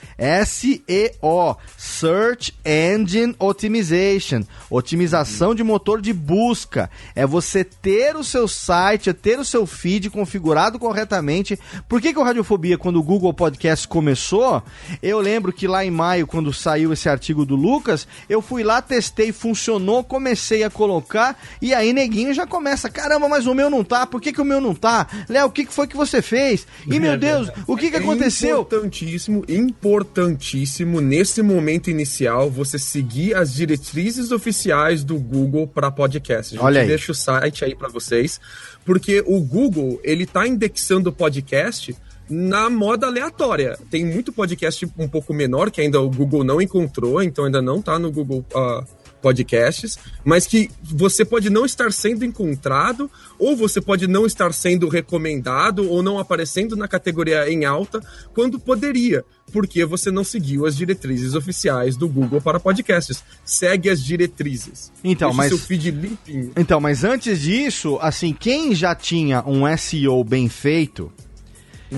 SEO, 0.46 1.56
Search 1.76 2.54
Engine 2.64 3.34
Optimization, 3.38 4.44
otimização 4.70 5.54
de 5.54 5.62
motor 5.62 6.00
de 6.00 6.12
busca. 6.12 6.90
É 7.14 7.26
você 7.26 7.62
ter 7.62 8.16
o 8.16 8.24
seu 8.24 8.48
site, 8.48 9.10
é 9.10 9.12
ter 9.12 9.38
o 9.38 9.44
seu 9.44 9.66
feed 9.66 10.08
configurado 10.08 10.78
corretamente. 10.78 11.58
Por 11.86 12.00
que, 12.00 12.14
que 12.14 12.18
o 12.18 12.24
Radiofobia, 12.24 12.78
quando 12.78 12.96
o 12.96 13.02
Google 13.02 13.34
Podcast 13.34 13.86
começou, 13.86 14.62
eu 15.02 15.20
lembro 15.20 15.52
que 15.52 15.66
lá 15.66 15.84
em 15.84 15.90
maio, 15.90 16.26
quando 16.26 16.52
saiu 16.52 16.94
esse 16.94 17.10
artigo 17.10 17.44
do 17.44 17.56
Lucas, 17.56 18.08
eu 18.26 18.40
fui 18.40 18.62
lá, 18.62 18.80
testei, 18.80 19.32
funcionou 19.32 20.02
comecei 20.14 20.62
a 20.62 20.70
colocar 20.70 21.36
e 21.60 21.74
aí 21.74 21.92
neguinho 21.92 22.32
já 22.32 22.46
começa, 22.46 22.88
caramba, 22.88 23.28
mas 23.28 23.48
o 23.48 23.54
meu 23.54 23.68
não 23.68 23.82
tá, 23.82 24.06
por 24.06 24.20
que, 24.20 24.32
que 24.32 24.40
o 24.40 24.44
meu 24.44 24.60
não 24.60 24.72
tá? 24.72 25.08
Léo, 25.28 25.48
o 25.48 25.50
que, 25.50 25.64
que 25.64 25.72
foi 25.72 25.88
que 25.88 25.96
você 25.96 26.22
fez? 26.22 26.64
E 26.86 27.00
meu 27.00 27.18
Deus, 27.18 27.50
o 27.66 27.76
que, 27.76 27.90
que 27.90 27.96
aconteceu? 27.96 28.58
É 28.58 28.60
importantíssimo, 28.60 29.44
importantíssimo 29.48 31.00
nesse 31.00 31.42
momento 31.42 31.90
inicial 31.90 32.48
você 32.48 32.78
seguir 32.78 33.34
as 33.34 33.52
diretrizes 33.52 34.30
oficiais 34.30 35.02
do 35.02 35.18
Google 35.18 35.66
para 35.66 35.90
podcast. 35.90 36.56
Olha 36.60 36.82
aí. 36.82 36.86
deixa 36.86 37.10
o 37.10 37.14
site 37.14 37.64
aí 37.64 37.74
para 37.74 37.88
vocês, 37.88 38.40
porque 38.84 39.20
o 39.26 39.40
Google, 39.40 40.00
ele 40.04 40.26
tá 40.26 40.46
indexando 40.46 41.10
o 41.10 41.12
podcast 41.12 41.92
na 42.30 42.70
moda 42.70 43.08
aleatória. 43.08 43.76
Tem 43.90 44.06
muito 44.06 44.32
podcast 44.32 44.88
um 44.96 45.08
pouco 45.08 45.34
menor 45.34 45.72
que 45.72 45.80
ainda 45.80 46.00
o 46.00 46.08
Google 46.08 46.44
não 46.44 46.62
encontrou, 46.62 47.20
então 47.20 47.46
ainda 47.46 47.60
não 47.60 47.82
tá 47.82 47.98
no 47.98 48.12
Google 48.12 48.44
uh, 48.54 49.03
podcasts, 49.24 49.98
mas 50.22 50.46
que 50.46 50.70
você 50.82 51.24
pode 51.24 51.48
não 51.48 51.64
estar 51.64 51.90
sendo 51.90 52.26
encontrado, 52.26 53.10
ou 53.38 53.56
você 53.56 53.80
pode 53.80 54.06
não 54.06 54.26
estar 54.26 54.52
sendo 54.52 54.86
recomendado, 54.86 55.88
ou 55.88 56.02
não 56.02 56.18
aparecendo 56.18 56.76
na 56.76 56.86
categoria 56.86 57.50
em 57.50 57.64
alta, 57.64 58.02
quando 58.34 58.60
poderia, 58.60 59.24
porque 59.50 59.82
você 59.86 60.10
não 60.10 60.22
seguiu 60.22 60.66
as 60.66 60.76
diretrizes 60.76 61.34
oficiais 61.34 61.96
do 61.96 62.06
Google 62.06 62.38
para 62.38 62.60
podcasts. 62.60 63.24
Segue 63.42 63.88
as 63.88 64.04
diretrizes. 64.04 64.92
Então, 65.02 65.30
Deixe 65.30 65.36
mas 65.38 65.48
seu 65.48 65.58
feed 65.58 65.90
limpinho. 65.90 66.52
Então, 66.54 66.78
mas 66.78 67.02
antes 67.02 67.40
disso, 67.40 67.96
assim, 68.02 68.34
quem 68.38 68.74
já 68.74 68.94
tinha 68.94 69.42
um 69.46 69.64
SEO 69.78 70.22
bem 70.22 70.50
feito, 70.50 71.10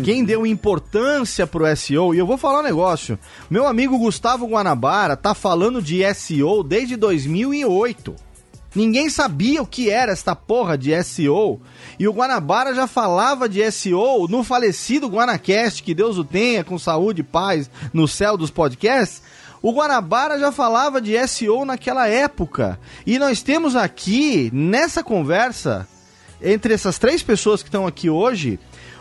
quem 0.04 0.24
deu 0.24 0.46
importância 0.46 1.46
pro 1.46 1.64
SEO, 1.76 2.14
e 2.14 2.18
eu 2.18 2.26
vou 2.26 2.36
falar 2.36 2.60
um 2.60 2.64
negócio. 2.64 3.18
Meu 3.48 3.66
amigo 3.66 3.98
Gustavo 3.98 4.46
Guanabara 4.46 5.16
tá 5.16 5.34
falando 5.34 5.80
de 5.80 6.02
SEO 6.14 6.62
desde 6.62 6.96
2008. 6.96 8.14
Ninguém 8.74 9.08
sabia 9.08 9.62
o 9.62 9.66
que 9.66 9.88
era 9.88 10.12
esta 10.12 10.36
porra 10.36 10.76
de 10.76 11.02
SEO. 11.02 11.60
E 11.98 12.06
o 12.06 12.12
Guanabara 12.12 12.74
já 12.74 12.86
falava 12.86 13.48
de 13.48 13.70
SEO 13.72 14.28
no 14.28 14.44
falecido 14.44 15.08
Guanacast, 15.08 15.82
que 15.82 15.94
Deus 15.94 16.18
o 16.18 16.24
tenha, 16.24 16.62
com 16.62 16.78
saúde 16.78 17.22
e 17.22 17.24
paz 17.24 17.70
no 17.90 18.06
céu 18.06 18.36
dos 18.36 18.50
podcasts. 18.50 19.22
O 19.62 19.72
Guanabara 19.72 20.38
já 20.38 20.52
falava 20.52 21.00
de 21.00 21.16
SEO 21.26 21.64
naquela 21.64 22.06
época. 22.06 22.78
E 23.06 23.18
nós 23.18 23.42
temos 23.42 23.74
aqui, 23.74 24.50
nessa 24.52 25.02
conversa, 25.02 25.88
entre 26.42 26.74
essas 26.74 26.98
três 26.98 27.22
pessoas 27.22 27.62
que 27.62 27.68
estão 27.68 27.86
aqui 27.86 28.10
hoje, 28.10 28.60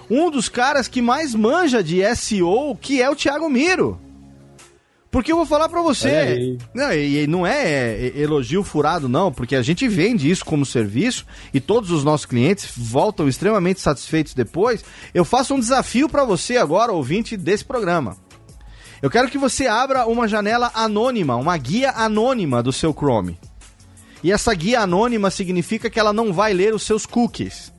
um 0.10 0.30
dos 0.30 0.50
caras 0.50 0.88
que 0.88 1.02
mais 1.02 1.34
manja 1.34 1.84
de 1.84 2.02
SEO, 2.16 2.76
que 2.80 3.02
é 3.02 3.10
o 3.10 3.16
Thiago 3.16 3.50
Miro. 3.50 4.00
Porque 5.16 5.32
eu 5.32 5.38
vou 5.38 5.46
falar 5.46 5.70
para 5.70 5.82
você, 5.82 6.58
não, 6.74 6.92
e 6.92 7.26
não 7.26 7.48
é 7.48 8.12
elogio 8.18 8.64
furado 8.64 9.08
não, 9.08 9.32
porque 9.32 9.56
a 9.56 9.62
gente 9.62 9.88
vende 9.88 10.30
isso 10.30 10.44
como 10.44 10.66
serviço 10.66 11.26
e 11.54 11.62
todos 11.62 11.90
os 11.90 12.04
nossos 12.04 12.26
clientes 12.26 12.70
voltam 12.76 13.26
extremamente 13.26 13.80
satisfeitos 13.80 14.34
depois. 14.34 14.84
Eu 15.14 15.24
faço 15.24 15.54
um 15.54 15.60
desafio 15.60 16.10
para 16.10 16.26
você 16.26 16.58
agora, 16.58 16.92
ouvinte 16.92 17.38
desse 17.38 17.64
programa. 17.64 18.18
Eu 19.02 19.10
quero 19.10 19.30
que 19.30 19.38
você 19.38 19.68
abra 19.68 20.06
uma 20.06 20.28
janela 20.28 20.70
anônima, 20.74 21.38
uma 21.38 21.58
guia 21.58 21.92
anônima 21.92 22.62
do 22.62 22.74
seu 22.74 22.94
Chrome. 22.94 23.40
E 24.22 24.34
essa 24.34 24.54
guia 24.54 24.82
anônima 24.82 25.32
significa 25.32 25.90
que 25.90 26.00
ela 26.00 26.12
não 26.12 26.34
vai 26.34 26.54
ler 26.54 26.74
os 26.74 26.84
seus 26.84 27.06
cookies. 27.06 27.72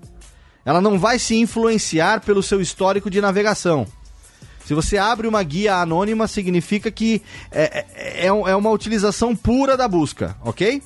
Ela 0.67 0.81
não 0.81 0.99
vai 0.99 1.17
se 1.17 1.37
influenciar 1.37 2.21
pelo 2.21 2.43
seu 2.43 2.61
histórico 2.61 3.09
de 3.09 3.21
navegação. 3.21 3.87
Se 4.65 4.75
você 4.75 4.99
abre 4.99 5.29
uma 5.29 5.41
guia 5.45 5.77
anônima, 5.77 6.27
significa 6.27 6.91
que 6.91 7.23
é, 7.53 7.87
é, 7.95 8.27
é, 8.27 8.27
é 8.27 8.57
uma 8.57 8.71
utilização 8.71 9.37
pura 9.37 9.77
da 9.77 9.87
busca, 9.87 10.37
ok? 10.45 10.83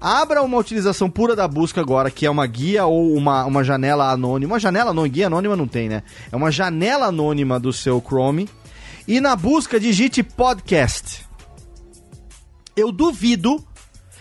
Abra 0.00 0.40
uma 0.40 0.56
utilização 0.56 1.10
pura 1.10 1.34
da 1.34 1.48
busca 1.48 1.80
agora, 1.80 2.12
que 2.12 2.26
é 2.26 2.30
uma 2.30 2.46
guia 2.46 2.86
ou 2.86 3.12
uma, 3.16 3.44
uma 3.44 3.64
janela 3.64 4.12
anônima. 4.12 4.52
Uma 4.52 4.60
janela 4.60 4.94
não, 4.94 5.08
guia 5.08 5.26
anônima 5.26 5.56
não 5.56 5.66
tem, 5.66 5.88
né? 5.88 6.04
É 6.30 6.36
uma 6.36 6.52
janela 6.52 7.06
anônima 7.06 7.58
do 7.58 7.72
seu 7.72 8.00
Chrome. 8.00 8.48
E 9.08 9.20
na 9.20 9.34
busca 9.34 9.80
digite 9.80 10.22
podcast. 10.22 11.26
Eu 12.76 12.92
duvido 12.92 13.64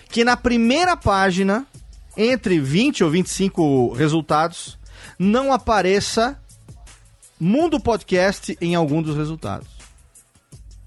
que 0.10 0.24
na 0.24 0.36
primeira 0.36 0.98
página, 0.98 1.68
entre 2.18 2.60
20 2.60 3.04
ou 3.04 3.12
25 3.12 3.94
resultados, 3.94 4.80
não 5.24 5.52
apareça 5.52 6.38
Mundo 7.40 7.80
Podcast 7.80 8.58
em 8.62 8.76
algum 8.76 9.02
dos 9.02 9.16
resultados. 9.16 9.68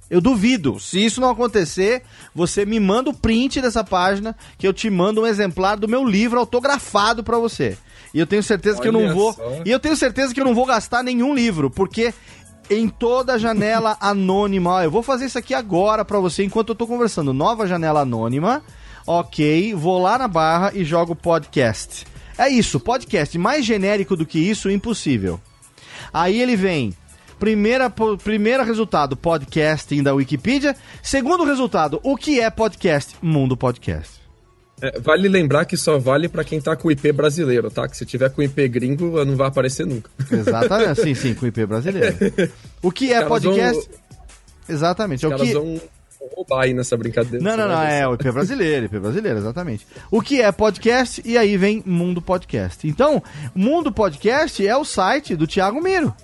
Eu 0.09 0.21
duvido. 0.21 0.79
Se 0.79 1.05
isso 1.05 1.21
não 1.21 1.31
acontecer, 1.31 2.03
você 2.33 2.65
me 2.65 2.79
manda 2.79 3.11
o 3.11 3.15
print 3.15 3.61
dessa 3.61 3.83
página 3.83 4.37
que 4.57 4.67
eu 4.67 4.73
te 4.73 4.89
mando 4.89 5.23
um 5.23 5.27
exemplar 5.27 5.77
do 5.77 5.89
meu 5.89 6.05
livro 6.05 6.39
autografado 6.39 7.25
para 7.25 7.39
você. 7.39 7.77
E 8.15 8.21
eu 8.21 8.27
tenho 8.27 8.43
certeza 8.43 8.77
Olha 8.77 8.83
que 8.83 8.89
eu 8.89 8.93
não 8.93 9.13
vou. 9.13 9.33
Só. 9.33 9.63
E 9.65 9.71
eu 9.71 9.81
tenho 9.81 9.97
certeza 9.97 10.33
que 10.33 10.41
eu 10.41 10.45
não 10.45 10.55
vou 10.55 10.65
gastar 10.65 11.03
nenhum 11.03 11.35
livro, 11.35 11.69
porque 11.69 12.15
em 12.71 12.89
toda 12.89 13.39
janela 13.39 13.97
anônima, 14.01 14.85
eu 14.85 14.91
vou 14.91 15.03
fazer 15.03 15.27
isso 15.27 15.39
aqui 15.39 15.55
agora 15.55 16.05
para 16.05 16.21
você 16.21 16.45
enquanto 16.45 16.69
eu 16.69 16.77
tô 16.77 16.87
conversando. 16.87 17.33
Nova 17.33 17.67
janela 17.67 18.03
anônima. 18.03 18.63
OK, 19.05 19.75
vou 19.75 20.01
lá 20.01 20.19
na 20.19 20.29
barra 20.29 20.71
e 20.73 20.85
jogo 20.85 21.17
podcast. 21.17 22.07
É 22.39 22.49
isso, 22.49 22.79
podcast 22.79 23.37
mais 23.39 23.65
genérico 23.65 24.17
do 24.17 24.27
que 24.27 24.39
isso, 24.39 24.71
impossível. 24.71 25.41
Aí 26.13 26.41
ele 26.41 26.57
vem 26.57 26.95
Primeira, 27.39 27.91
primeiro 27.91 28.65
resultado, 28.65 29.15
podcasting 29.15 30.03
da 30.03 30.15
Wikipedia. 30.15 30.75
Segundo 31.03 31.45
resultado, 31.45 32.01
o 32.03 32.17
que 32.17 32.41
é 32.41 32.49
podcast? 32.49 33.15
Mundo 33.21 33.57
Podcast. 33.57 34.23
É, 34.81 34.99
vale 35.01 35.29
lembrar 35.29 35.67
que 35.67 35.77
só 35.77 35.99
vale 35.99 36.29
para 36.29 36.45
quem 36.45 36.61
tá 36.61 36.75
com 36.75 36.91
IP 36.91 37.13
brasileiro, 37.13 37.71
tá? 37.71 37.87
Que 37.89 37.97
se 37.97 38.07
tiver 38.07 38.31
com 38.31 38.43
IP 38.43 38.69
gringo, 38.69 39.23
não 39.25 39.37
vai 39.37 39.49
aparecer 39.49 39.87
nunca. 39.87 40.11
Exatamente, 40.31 41.03
sim, 41.03 41.15
sim, 41.15 41.35
com 41.35 41.47
IP 41.47 41.67
brasileiro. 41.67 42.17
O 42.83 42.91
que 42.91 43.13
é 43.13 43.23
podcast? 43.25 43.89
Vão... 43.89 43.99
Exatamente. 44.69 45.27
Os 45.27 45.33
o 45.33 45.37
que... 45.37 45.53
vão 45.53 45.81
roubar 46.37 46.65
aí 46.65 46.75
nessa 46.75 46.97
brincadeira. 46.97 47.43
Não, 47.43 47.57
não, 47.57 47.67
não, 47.67 47.83
é 47.83 48.07
o 48.07 48.15
IP 48.15 48.31
brasileiro, 48.31 48.87
IP 48.87 48.99
brasileiro, 48.99 49.39
exatamente. 49.39 49.87
O 50.11 50.21
que 50.21 50.43
é 50.43 50.53
podcast? 50.53 51.23
E 51.25 51.39
aí 51.39 51.57
vem 51.57 51.83
Mundo 51.87 52.21
Podcast. 52.21 52.87
Então, 52.87 53.23
Mundo 53.55 53.91
Podcast 53.91 54.67
é 54.67 54.77
o 54.77 54.85
site 54.85 55.35
do 55.35 55.47
Thiago 55.47 55.83
Miro. 55.83 56.15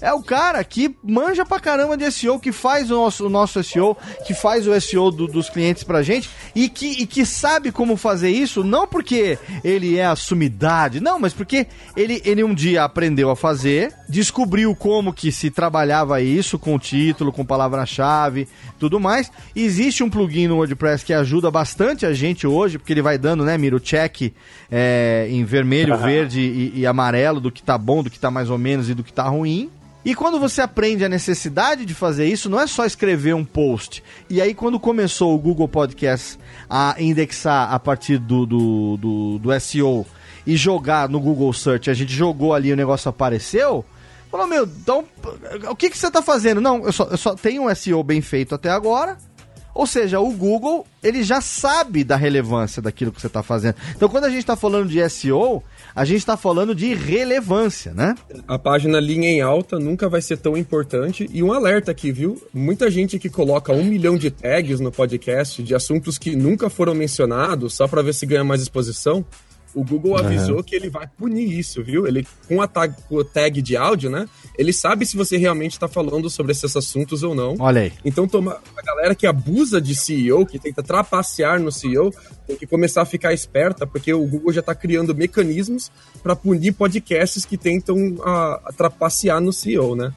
É 0.00 0.12
o 0.12 0.22
cara 0.22 0.62
que 0.64 0.94
manja 1.02 1.46
pra 1.46 1.60
caramba 1.60 1.96
de 1.96 2.10
SEO, 2.10 2.38
que 2.38 2.52
faz 2.52 2.90
o 2.90 2.94
nosso, 2.94 3.26
o 3.26 3.30
nosso 3.30 3.62
SEO, 3.62 3.96
que 4.26 4.34
faz 4.34 4.66
o 4.66 4.78
SEO 4.80 5.10
do, 5.10 5.26
dos 5.26 5.48
clientes 5.48 5.82
pra 5.84 6.02
gente 6.02 6.28
e 6.54 6.68
que, 6.68 7.02
e 7.02 7.06
que 7.06 7.24
sabe 7.24 7.72
como 7.72 7.96
fazer 7.96 8.30
isso, 8.30 8.64
não 8.64 8.86
porque 8.86 9.38
ele 9.62 9.96
é 9.96 10.04
a 10.04 10.16
sumidade, 10.16 11.00
não, 11.00 11.18
mas 11.18 11.32
porque 11.32 11.66
ele, 11.96 12.20
ele 12.24 12.44
um 12.44 12.54
dia 12.54 12.84
aprendeu 12.84 13.30
a 13.30 13.36
fazer, 13.36 13.94
descobriu 14.08 14.74
como 14.74 15.12
que 15.12 15.30
se 15.30 15.50
trabalhava 15.50 16.20
isso 16.20 16.58
com 16.58 16.78
título, 16.78 17.32
com 17.32 17.44
palavra-chave, 17.44 18.48
tudo 18.78 19.00
mais. 19.00 19.30
Existe 19.54 20.02
um 20.02 20.10
plugin 20.10 20.48
no 20.48 20.56
WordPress 20.56 21.04
que 21.04 21.14
ajuda 21.14 21.50
bastante 21.50 22.04
a 22.04 22.12
gente 22.12 22.46
hoje, 22.46 22.78
porque 22.78 22.92
ele 22.92 23.02
vai 23.02 23.16
dando, 23.16 23.44
né, 23.44 23.56
Miro, 23.56 23.80
check 23.80 24.34
é, 24.70 25.28
em 25.30 25.44
vermelho, 25.44 25.94
uhum. 25.94 26.02
verde 26.02 26.40
e, 26.40 26.80
e 26.80 26.86
amarelo 26.86 27.40
do 27.40 27.50
que 27.50 27.62
tá 27.62 27.78
bom, 27.78 28.02
do 28.02 28.10
que 28.10 28.18
tá 28.18 28.30
mais 28.30 28.50
ou 28.50 28.58
menos 28.58 28.90
e 28.90 28.94
do 28.94 29.04
que 29.04 29.12
tá 29.12 29.22
ruim. 29.24 29.70
E 30.04 30.14
quando 30.14 30.38
você 30.38 30.60
aprende 30.60 31.04
a 31.04 31.08
necessidade 31.08 31.86
de 31.86 31.94
fazer 31.94 32.26
isso, 32.26 32.50
não 32.50 32.60
é 32.60 32.66
só 32.66 32.84
escrever 32.84 33.34
um 33.34 33.44
post. 33.44 34.04
E 34.28 34.40
aí, 34.40 34.54
quando 34.54 34.78
começou 34.78 35.34
o 35.34 35.38
Google 35.38 35.66
Podcast 35.66 36.38
a 36.68 36.94
indexar 36.98 37.72
a 37.72 37.78
partir 37.80 38.18
do, 38.18 38.44
do, 38.44 38.96
do, 38.98 39.38
do 39.38 39.60
SEO 39.60 40.04
e 40.46 40.56
jogar 40.56 41.08
no 41.08 41.18
Google 41.18 41.52
Search, 41.54 41.88
a 41.88 41.94
gente 41.94 42.12
jogou 42.12 42.52
ali 42.52 42.70
o 42.70 42.76
negócio 42.76 43.08
apareceu. 43.08 43.82
Falou, 44.30 44.46
meu, 44.46 44.64
então, 44.64 45.04
o 45.70 45.76
que, 45.76 45.88
que 45.88 45.96
você 45.96 46.08
está 46.08 46.20
fazendo? 46.20 46.60
Não, 46.60 46.84
eu 46.84 46.92
só, 46.92 47.04
eu 47.04 47.16
só 47.16 47.34
tenho 47.34 47.66
um 47.66 47.74
SEO 47.74 48.02
bem 48.02 48.20
feito 48.20 48.54
até 48.54 48.68
agora. 48.68 49.16
Ou 49.74 49.86
seja, 49.86 50.20
o 50.20 50.30
Google, 50.30 50.86
ele 51.02 51.24
já 51.24 51.40
sabe 51.40 52.04
da 52.04 52.14
relevância 52.14 52.80
daquilo 52.80 53.10
que 53.10 53.20
você 53.20 53.26
está 53.26 53.42
fazendo. 53.42 53.74
Então, 53.96 54.08
quando 54.08 54.24
a 54.24 54.28
gente 54.28 54.40
está 54.40 54.54
falando 54.54 54.88
de 54.88 55.08
SEO, 55.08 55.62
a 55.94 56.04
gente 56.04 56.18
está 56.18 56.36
falando 56.36 56.74
de 56.74 56.92
relevância, 56.92 57.94
né? 57.94 58.16
A 58.48 58.58
página 58.58 58.98
linha 58.98 59.28
em 59.28 59.40
alta 59.40 59.78
nunca 59.78 60.08
vai 60.08 60.20
ser 60.20 60.38
tão 60.38 60.56
importante. 60.56 61.28
E 61.32 61.42
um 61.42 61.52
alerta 61.52 61.92
aqui, 61.92 62.10
viu? 62.10 62.42
Muita 62.52 62.90
gente 62.90 63.18
que 63.18 63.30
coloca 63.30 63.72
um 63.72 63.84
milhão 63.84 64.16
de 64.16 64.30
tags 64.30 64.80
no 64.80 64.90
podcast 64.90 65.62
de 65.62 65.74
assuntos 65.74 66.18
que 66.18 66.34
nunca 66.34 66.68
foram 66.68 66.94
mencionados, 66.94 67.74
só 67.74 67.86
para 67.86 68.02
ver 68.02 68.12
se 68.12 68.26
ganha 68.26 68.42
mais 68.42 68.60
exposição. 68.60 69.24
O 69.74 69.82
Google 69.82 70.16
avisou 70.16 70.56
uhum. 70.56 70.62
que 70.62 70.76
ele 70.76 70.88
vai 70.88 71.06
punir 71.06 71.58
isso, 71.58 71.82
viu? 71.82 72.06
Ele, 72.06 72.26
com 72.46 72.62
a 72.62 72.68
tag, 72.68 72.94
com 73.08 73.18
a 73.18 73.24
tag 73.24 73.60
de 73.60 73.76
áudio, 73.76 74.08
né? 74.08 74.28
Ele 74.56 74.72
sabe 74.72 75.04
se 75.04 75.16
você 75.16 75.36
realmente 75.36 75.72
está 75.72 75.88
falando 75.88 76.30
sobre 76.30 76.52
esses 76.52 76.76
assuntos 76.76 77.24
ou 77.24 77.34
não. 77.34 77.56
Olha 77.58 77.82
aí. 77.82 77.92
Então, 78.04 78.28
toma, 78.28 78.58
a 78.76 78.82
galera 78.82 79.14
que 79.14 79.26
abusa 79.26 79.80
de 79.80 79.94
CEO, 79.96 80.46
que 80.46 80.60
tenta 80.60 80.82
trapacear 80.82 81.60
no 81.60 81.72
CEO, 81.72 82.14
tem 82.46 82.56
que 82.56 82.66
começar 82.66 83.02
a 83.02 83.06
ficar 83.06 83.32
esperta, 83.32 83.84
porque 83.86 84.14
o 84.14 84.24
Google 84.24 84.52
já 84.52 84.60
está 84.60 84.74
criando 84.74 85.14
mecanismos 85.14 85.90
para 86.22 86.36
punir 86.36 86.72
podcasts 86.72 87.44
que 87.44 87.56
tentam 87.56 88.16
a, 88.24 88.60
a 88.66 88.72
trapacear 88.72 89.40
no 89.40 89.52
CEO, 89.52 89.96
né? 89.96 90.12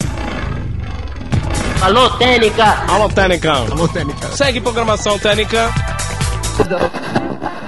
Alô, 1.82 2.10
Técnica! 2.18 2.64
Alô, 2.88 3.10
Técnica! 3.10 3.54
Alô, 3.54 3.88
Técnica! 3.88 4.28
Segue 4.36 4.62
programação 4.62 5.18
Técnica! 5.18 5.72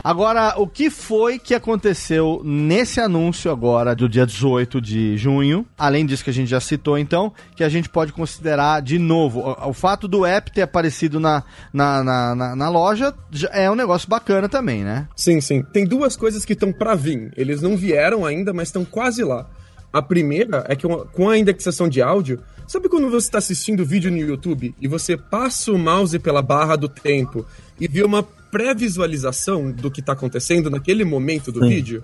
Agora, 0.03 0.53
o 0.57 0.67
que 0.67 0.89
foi 0.89 1.37
que 1.37 1.53
aconteceu 1.53 2.41
nesse 2.43 2.99
anúncio 2.99 3.51
agora 3.51 3.95
do 3.95 4.07
dia 4.07 4.25
18 4.25 4.79
de 4.79 5.17
junho? 5.17 5.65
Além 5.77 6.05
disso 6.05 6.23
que 6.23 6.29
a 6.29 6.33
gente 6.33 6.49
já 6.49 6.59
citou, 6.59 6.97
então, 6.97 7.33
que 7.55 7.63
a 7.63 7.69
gente 7.69 7.89
pode 7.89 8.13
considerar 8.13 8.81
de 8.81 8.97
novo. 8.97 9.41
O, 9.41 9.69
o 9.69 9.73
fato 9.73 10.07
do 10.07 10.25
app 10.25 10.51
ter 10.51 10.61
aparecido 10.61 11.19
na, 11.19 11.43
na, 11.73 12.03
na, 12.03 12.35
na, 12.35 12.55
na 12.55 12.69
loja 12.69 13.13
é 13.51 13.69
um 13.69 13.75
negócio 13.75 14.09
bacana 14.09 14.47
também, 14.47 14.83
né? 14.83 15.07
Sim, 15.15 15.41
sim. 15.41 15.63
Tem 15.73 15.85
duas 15.85 16.15
coisas 16.15 16.45
que 16.45 16.53
estão 16.53 16.71
para 16.71 16.95
vir. 16.95 17.31
Eles 17.35 17.61
não 17.61 17.75
vieram 17.75 18.25
ainda, 18.25 18.53
mas 18.53 18.69
estão 18.69 18.85
quase 18.85 19.23
lá. 19.23 19.47
A 19.91 20.01
primeira 20.01 20.63
é 20.67 20.75
que 20.75 20.87
com 20.87 21.29
a 21.29 21.37
indexação 21.37 21.89
de 21.89 22.01
áudio, 22.01 22.39
sabe 22.67 22.87
quando 22.87 23.09
você 23.09 23.27
está 23.27 23.39
assistindo 23.39 23.83
vídeo 23.83 24.11
no 24.11 24.17
YouTube 24.17 24.75
e 24.79 24.87
você 24.87 25.17
passa 25.17 25.71
o 25.71 25.79
mouse 25.79 26.17
pela 26.19 26.43
barra 26.43 26.75
do 26.75 26.87
tempo 26.87 27.45
e 27.79 27.87
vê 27.87 28.03
uma 28.03 28.23
pré-visualização 28.51 29.71
do 29.71 29.91
que 29.91 29.99
está 29.99 30.13
acontecendo 30.13 30.69
naquele 30.69 31.03
momento 31.03 31.51
do 31.51 31.61
Sim. 31.61 31.69
vídeo. 31.69 32.03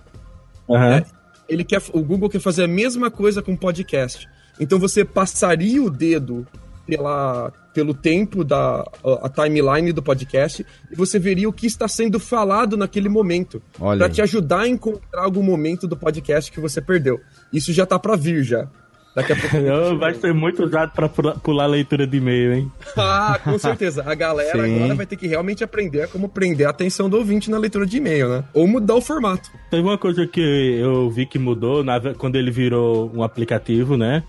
Uhum. 0.67 0.77
É, 0.77 1.05
ele 1.47 1.63
quer, 1.63 1.81
o 1.93 2.01
Google 2.01 2.29
quer 2.29 2.39
fazer 2.39 2.63
a 2.63 2.67
mesma 2.67 3.11
coisa 3.11 3.41
com 3.41 3.55
podcast. 3.55 4.27
Então 4.59 4.79
você 4.79 5.03
passaria 5.03 5.81
o 5.81 5.89
dedo 5.89 6.45
pela, 6.85 7.51
pelo 7.73 7.93
tempo 7.93 8.43
da 8.43 8.83
a, 9.03 9.25
a 9.25 9.29
timeline 9.29 9.91
do 9.91 10.01
podcast 10.01 10.65
e 10.91 10.95
você 10.95 11.19
veria 11.19 11.49
o 11.49 11.53
que 11.53 11.67
está 11.67 11.87
sendo 11.87 12.19
falado 12.19 12.77
naquele 12.77 13.09
momento 13.09 13.61
para 13.77 14.09
te 14.09 14.21
ajudar 14.21 14.61
a 14.61 14.67
encontrar 14.67 15.23
algum 15.23 15.43
momento 15.43 15.87
do 15.87 15.97
podcast 15.97 16.51
que 16.51 16.59
você 16.59 16.81
perdeu. 16.81 17.19
Isso 17.51 17.73
já 17.73 17.83
está 17.83 17.99
para 17.99 18.15
vir 18.15 18.43
já. 18.43 18.69
Daqui 19.15 19.31
a 19.31 19.35
pouco. 19.37 19.57
Não, 19.57 19.97
vai 19.97 20.13
ser 20.13 20.33
muito 20.33 20.63
usado 20.65 20.91
para 20.91 21.07
pular 21.07 21.63
a 21.63 21.67
leitura 21.67 22.05
de 22.05 22.17
e-mail, 22.17 22.53
hein? 22.53 22.71
Ah, 22.97 23.39
com 23.41 23.57
certeza. 23.57 24.03
A 24.05 24.13
galera 24.13 24.65
Sim. 24.65 24.75
agora 24.75 24.95
vai 24.95 25.05
ter 25.05 25.15
que 25.15 25.25
realmente 25.25 25.63
aprender 25.63 26.09
como 26.09 26.27
prender 26.27 26.67
a 26.67 26.71
atenção 26.71 27.09
do 27.09 27.17
ouvinte 27.17 27.49
na 27.49 27.57
leitura 27.57 27.85
de 27.85 27.97
e-mail, 27.97 28.27
né? 28.27 28.43
Ou 28.53 28.67
mudar 28.67 28.95
o 28.95 29.01
formato. 29.01 29.49
Teve 29.71 29.83
uma 29.83 29.97
coisa 29.97 30.27
que 30.27 30.41
eu 30.41 31.09
vi 31.09 31.25
que 31.25 31.39
mudou 31.39 31.81
na, 31.81 32.13
quando 32.15 32.35
ele 32.35 32.51
virou 32.51 33.09
um 33.15 33.23
aplicativo, 33.23 33.95
né? 33.95 34.21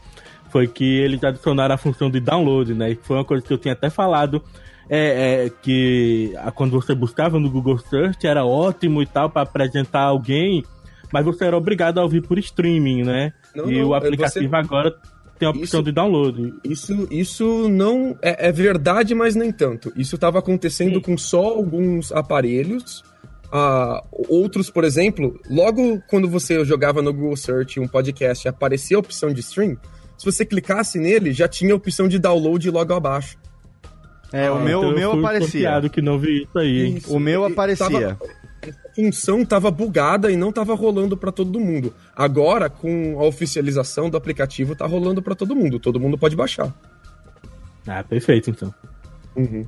Foi 0.50 0.68
que 0.68 1.00
eles 1.00 1.22
adicionaram 1.24 1.74
a 1.74 1.78
função 1.78 2.08
de 2.08 2.20
download, 2.20 2.72
né? 2.72 2.92
E 2.92 2.94
foi 2.94 3.16
uma 3.16 3.24
coisa 3.24 3.44
que 3.44 3.52
eu 3.52 3.58
tinha 3.58 3.72
até 3.72 3.90
falado. 3.90 4.40
É, 4.88 5.46
é, 5.46 5.50
que 5.62 6.32
quando 6.54 6.70
você 6.70 6.94
buscava 6.94 7.40
no 7.40 7.50
Google 7.50 7.76
Search 7.76 8.24
era 8.24 8.44
ótimo 8.44 9.02
e 9.02 9.06
tal 9.06 9.28
para 9.28 9.42
apresentar 9.42 10.02
alguém, 10.02 10.62
mas 11.12 11.24
você 11.24 11.44
era 11.44 11.56
obrigado 11.56 11.98
a 11.98 12.04
ouvir 12.04 12.22
por 12.22 12.38
streaming, 12.38 13.02
né? 13.02 13.32
Não, 13.56 13.70
e 13.70 13.80
não, 13.80 13.88
o 13.88 13.94
aplicativo 13.94 14.48
você... 14.48 14.56
agora 14.56 14.94
tem 15.38 15.46
a 15.46 15.50
opção 15.50 15.80
isso, 15.80 15.82
de 15.82 15.92
download. 15.92 16.54
Isso, 16.64 17.08
isso 17.10 17.68
não 17.68 18.16
é, 18.22 18.48
é 18.48 18.52
verdade, 18.52 19.14
mas 19.14 19.34
nem 19.34 19.52
tanto. 19.52 19.92
Isso 19.96 20.14
estava 20.14 20.38
acontecendo 20.38 20.94
Sim. 20.94 21.00
com 21.00 21.18
só 21.18 21.44
alguns 21.44 22.12
aparelhos. 22.12 23.02
Uh, 23.46 24.02
outros, 24.28 24.70
por 24.70 24.82
exemplo, 24.82 25.38
logo 25.48 26.02
quando 26.08 26.28
você 26.28 26.64
jogava 26.64 27.00
no 27.00 27.12
Google 27.12 27.36
Search 27.36 27.78
um 27.78 27.86
podcast 27.86 28.46
e 28.46 28.48
aparecia 28.48 28.96
a 28.96 29.00
opção 29.00 29.32
de 29.32 29.40
stream, 29.40 29.76
se 30.18 30.24
você 30.24 30.44
clicasse 30.44 30.98
nele, 30.98 31.32
já 31.32 31.46
tinha 31.46 31.72
a 31.72 31.76
opção 31.76 32.08
de 32.08 32.18
download 32.18 32.70
logo 32.70 32.92
abaixo. 32.92 33.38
É, 34.32 34.46
ah, 34.46 34.54
o 34.54 34.60
meu, 34.60 34.80
então 34.80 34.90
o 34.90 34.94
meu 34.94 35.12
aparecia. 35.12 35.80
que 35.90 36.02
não 36.02 36.18
vi 36.18 36.42
isso 36.42 36.58
aí. 36.58 36.96
Isso, 36.96 37.14
o 37.14 37.20
meu 37.20 37.44
aparecia. 37.44 37.88
Tava, 37.88 38.18
função 38.96 39.42
estava 39.42 39.70
bugada 39.70 40.32
e 40.32 40.36
não 40.36 40.48
estava 40.48 40.74
rolando 40.74 41.18
para 41.18 41.30
todo 41.30 41.60
mundo. 41.60 41.92
Agora, 42.16 42.70
com 42.70 43.20
a 43.20 43.24
oficialização 43.24 44.08
do 44.08 44.16
aplicativo, 44.16 44.72
está 44.72 44.86
rolando 44.86 45.20
para 45.20 45.34
todo 45.34 45.54
mundo. 45.54 45.78
Todo 45.78 46.00
mundo 46.00 46.16
pode 46.16 46.34
baixar. 46.34 46.74
Ah, 47.86 48.02
perfeito, 48.02 48.48
então. 48.48 48.74
Uhum. 49.36 49.66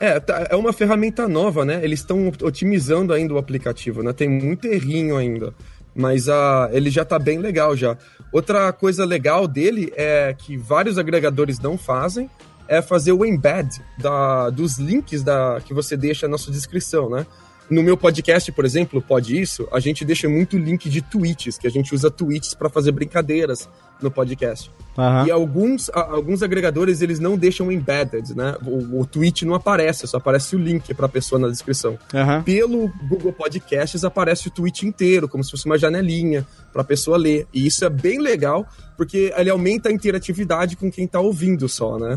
É, 0.00 0.18
tá, 0.18 0.48
é 0.50 0.56
uma 0.56 0.72
ferramenta 0.72 1.28
nova, 1.28 1.66
né? 1.66 1.84
Eles 1.84 2.00
estão 2.00 2.32
otimizando 2.42 3.12
ainda 3.12 3.34
o 3.34 3.38
aplicativo, 3.38 4.02
né? 4.02 4.14
Tem 4.14 4.28
muito 4.28 4.66
errinho 4.66 5.18
ainda. 5.18 5.54
Mas 5.94 6.26
uh, 6.26 6.72
ele 6.72 6.90
já 6.90 7.02
está 7.02 7.18
bem 7.18 7.38
legal 7.38 7.76
já. 7.76 7.98
Outra 8.32 8.72
coisa 8.72 9.04
legal 9.04 9.46
dele 9.46 9.92
é 9.94 10.34
que 10.36 10.56
vários 10.56 10.96
agregadores 10.96 11.60
não 11.60 11.76
fazem, 11.76 12.30
é 12.66 12.80
fazer 12.80 13.12
o 13.12 13.22
embed 13.22 13.68
da, 13.98 14.48
dos 14.48 14.78
links 14.78 15.22
da, 15.22 15.60
que 15.62 15.74
você 15.74 15.94
deixa 15.94 16.26
na 16.26 16.38
sua 16.38 16.54
descrição, 16.54 17.10
né? 17.10 17.26
No 17.70 17.82
meu 17.82 17.96
podcast, 17.96 18.50
por 18.52 18.64
exemplo, 18.64 19.00
Pode 19.00 19.40
Isso, 19.40 19.66
a 19.72 19.80
gente 19.80 20.04
deixa 20.04 20.28
muito 20.28 20.58
link 20.58 20.90
de 20.90 21.00
tweets, 21.00 21.56
que 21.56 21.66
a 21.66 21.70
gente 21.70 21.94
usa 21.94 22.10
tweets 22.10 22.54
para 22.54 22.68
fazer 22.68 22.92
brincadeiras 22.92 23.68
no 24.00 24.10
podcast. 24.10 24.70
Uhum. 24.96 25.26
E 25.26 25.30
alguns, 25.30 25.90
alguns 25.94 26.42
agregadores, 26.42 27.00
eles 27.00 27.18
não 27.18 27.38
deixam 27.38 27.72
embedded, 27.72 28.34
né? 28.36 28.56
O, 28.66 29.00
o 29.00 29.06
tweet 29.06 29.46
não 29.46 29.54
aparece, 29.54 30.06
só 30.06 30.18
aparece 30.18 30.54
o 30.54 30.58
link 30.58 30.92
para 30.92 31.06
a 31.06 31.08
pessoa 31.08 31.38
na 31.38 31.48
descrição. 31.48 31.98
Uhum. 32.12 32.42
Pelo 32.42 32.88
Google 33.08 33.32
Podcasts 33.32 34.04
aparece 34.04 34.48
o 34.48 34.50
tweet 34.50 34.86
inteiro, 34.86 35.28
como 35.28 35.42
se 35.42 35.50
fosse 35.50 35.64
uma 35.64 35.78
janelinha 35.78 36.46
para 36.72 36.82
a 36.82 36.84
pessoa 36.84 37.16
ler. 37.16 37.46
E 37.54 37.66
isso 37.66 37.84
é 37.84 37.88
bem 37.88 38.20
legal, 38.20 38.66
porque 38.96 39.32
ele 39.36 39.50
aumenta 39.50 39.88
a 39.88 39.92
interatividade 39.92 40.76
com 40.76 40.90
quem 40.90 41.06
está 41.06 41.20
ouvindo 41.20 41.68
só, 41.68 41.98
né? 41.98 42.16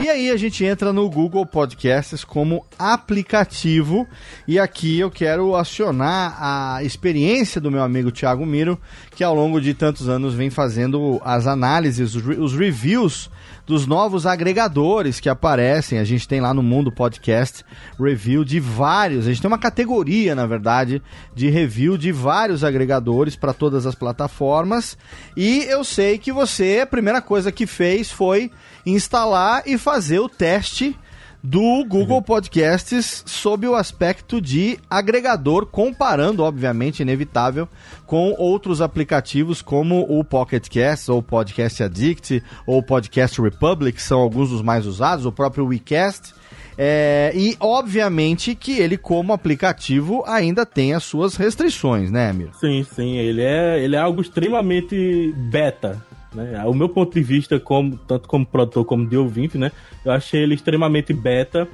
E 0.00 0.08
aí 0.08 0.30
a 0.30 0.36
gente 0.36 0.64
entra 0.64 0.92
no 0.92 1.10
Google 1.10 1.44
Podcasts 1.44 2.22
como 2.22 2.64
aplicativo 2.78 4.06
e 4.46 4.56
aqui 4.56 5.00
eu 5.00 5.10
quero 5.10 5.56
acionar 5.56 6.36
a 6.38 6.84
experiência 6.84 7.60
do 7.60 7.70
meu 7.70 7.82
amigo 7.82 8.12
Thiago 8.12 8.46
Miro, 8.46 8.80
que 9.16 9.24
ao 9.24 9.34
longo 9.34 9.60
de 9.60 9.74
tantos 9.74 10.08
anos 10.08 10.34
vem 10.34 10.50
fazendo 10.50 11.20
as 11.24 11.48
análises, 11.48 12.14
os 12.14 12.54
reviews 12.54 13.28
dos 13.66 13.86
novos 13.86 14.24
agregadores 14.24 15.20
que 15.20 15.28
aparecem. 15.28 15.98
A 15.98 16.04
gente 16.04 16.26
tem 16.26 16.40
lá 16.40 16.54
no 16.54 16.62
Mundo 16.62 16.92
Podcast 16.92 17.64
review 18.00 18.44
de 18.44 18.58
vários. 18.60 19.26
A 19.26 19.30
gente 19.30 19.42
tem 19.42 19.48
uma 19.48 19.58
categoria, 19.58 20.34
na 20.34 20.46
verdade, 20.46 21.02
de 21.34 21.50
review 21.50 21.98
de 21.98 22.12
vários 22.12 22.62
agregadores 22.62 23.36
para 23.36 23.52
todas 23.52 23.84
as 23.84 23.94
plataformas. 23.94 24.96
E 25.36 25.64
eu 25.64 25.82
sei 25.82 26.18
que 26.18 26.32
você, 26.32 26.80
a 26.82 26.86
primeira 26.86 27.20
coisa 27.20 27.52
que 27.52 27.66
fez 27.66 28.10
foi 28.10 28.50
instalar 28.90 29.62
e 29.66 29.78
fazer 29.78 30.18
o 30.18 30.28
teste 30.28 30.96
do 31.42 31.84
Google 31.84 32.20
Podcasts 32.20 33.22
sob 33.26 33.66
o 33.66 33.74
aspecto 33.74 34.40
de 34.40 34.78
agregador, 34.90 35.66
comparando, 35.66 36.42
obviamente, 36.42 37.00
inevitável, 37.00 37.68
com 38.06 38.34
outros 38.36 38.80
aplicativos 38.80 39.62
como 39.62 40.04
o 40.08 40.24
Pocket 40.24 40.68
Cast, 40.68 41.10
ou 41.10 41.22
Podcast 41.22 41.82
Addict, 41.82 42.42
ou 42.66 42.82
Podcast 42.82 43.40
Republic, 43.40 43.96
que 43.96 44.02
são 44.02 44.20
alguns 44.20 44.50
dos 44.50 44.62
mais 44.62 44.84
usados, 44.84 45.26
o 45.26 45.32
próprio 45.32 45.66
WeCast. 45.66 46.34
É, 46.80 47.32
e, 47.34 47.56
obviamente, 47.58 48.54
que 48.54 48.78
ele, 48.78 48.96
como 48.96 49.32
aplicativo, 49.32 50.22
ainda 50.26 50.64
tem 50.64 50.94
as 50.94 51.02
suas 51.02 51.34
restrições, 51.34 52.10
né, 52.10 52.30
Amir? 52.30 52.50
Sim, 52.60 52.84
sim. 52.94 53.16
Ele 53.16 53.42
é, 53.42 53.82
ele 53.82 53.96
é 53.96 53.98
algo 53.98 54.20
extremamente 54.20 55.34
beta. 55.50 56.00
Né? 56.38 56.64
O 56.64 56.72
meu 56.72 56.88
ponto 56.88 57.12
de 57.12 57.20
vista, 57.20 57.58
como, 57.58 57.96
tanto 57.96 58.28
como 58.28 58.46
produtor 58.46 58.84
como 58.84 59.06
de 59.06 59.16
ouvinte, 59.16 59.58
né? 59.58 59.72
Eu 60.04 60.12
achei 60.12 60.42
ele 60.42 60.54
extremamente 60.54 61.12
beta. 61.12 61.66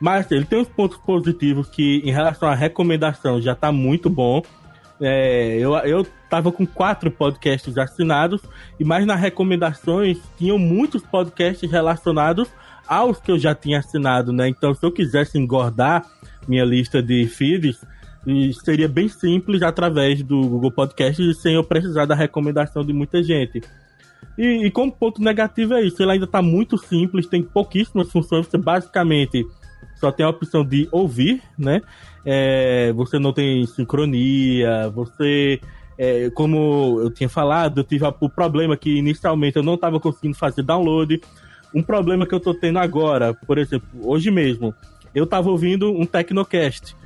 Mas 0.00 0.30
ele 0.32 0.44
tem 0.44 0.58
uns 0.58 0.68
pontos 0.68 0.96
positivos 0.98 1.68
que, 1.68 2.02
em 2.04 2.10
relação 2.10 2.48
à 2.48 2.54
recomendação, 2.54 3.40
já 3.40 3.52
está 3.52 3.70
muito 3.70 4.08
bom. 4.08 4.42
É, 5.00 5.56
eu, 5.58 5.76
eu 5.76 6.06
tava 6.28 6.50
com 6.50 6.66
quatro 6.66 7.10
podcasts 7.10 7.76
assinados, 7.76 8.42
e 8.78 8.84
mais 8.84 9.06
nas 9.06 9.20
recomendações 9.20 10.18
tinham 10.38 10.58
muitos 10.58 11.02
podcasts 11.02 11.70
relacionados 11.70 12.48
aos 12.86 13.20
que 13.20 13.30
eu 13.30 13.38
já 13.38 13.54
tinha 13.54 13.78
assinado, 13.78 14.32
né? 14.32 14.48
Então, 14.48 14.74
se 14.74 14.84
eu 14.84 14.90
quisesse 14.90 15.38
engordar 15.38 16.04
minha 16.48 16.64
lista 16.64 17.02
de 17.02 17.26
feeds, 17.26 17.78
seria 18.64 18.88
bem 18.88 19.08
simples 19.08 19.62
através 19.62 20.22
do 20.22 20.40
Google 20.40 20.72
Podcasts 20.72 21.40
sem 21.40 21.54
eu 21.54 21.64
precisar 21.64 22.06
da 22.06 22.14
recomendação 22.14 22.84
de 22.84 22.92
muita 22.92 23.22
gente. 23.22 23.62
E, 24.40 24.64
e 24.64 24.70
como 24.70 24.90
ponto 24.90 25.20
negativo 25.20 25.74
é 25.74 25.82
isso, 25.82 26.02
ele 26.02 26.12
ainda 26.12 26.24
está 26.24 26.40
muito 26.40 26.78
simples, 26.78 27.26
tem 27.26 27.42
pouquíssimas 27.42 28.10
funções, 28.10 28.46
você 28.46 28.56
basicamente 28.56 29.46
só 29.96 30.10
tem 30.10 30.24
a 30.24 30.30
opção 30.30 30.64
de 30.64 30.88
ouvir, 30.90 31.42
né? 31.58 31.82
É, 32.24 32.90
você 32.94 33.18
não 33.18 33.34
tem 33.34 33.66
sincronia, 33.66 34.88
você, 34.94 35.60
é, 35.98 36.30
como 36.30 37.00
eu 37.02 37.10
tinha 37.10 37.28
falado, 37.28 37.80
eu 37.80 37.84
tive 37.84 38.06
o 38.18 38.30
problema 38.30 38.78
que 38.78 38.96
inicialmente 38.96 39.58
eu 39.58 39.62
não 39.62 39.74
estava 39.74 40.00
conseguindo 40.00 40.38
fazer 40.38 40.62
download. 40.62 41.20
Um 41.74 41.82
problema 41.82 42.26
que 42.26 42.32
eu 42.32 42.38
estou 42.38 42.54
tendo 42.54 42.78
agora, 42.78 43.34
por 43.34 43.58
exemplo, 43.58 43.86
hoje 44.02 44.30
mesmo, 44.30 44.74
eu 45.14 45.24
estava 45.24 45.50
ouvindo 45.50 45.92
um 45.92 46.06
Tecnocast. 46.06 46.96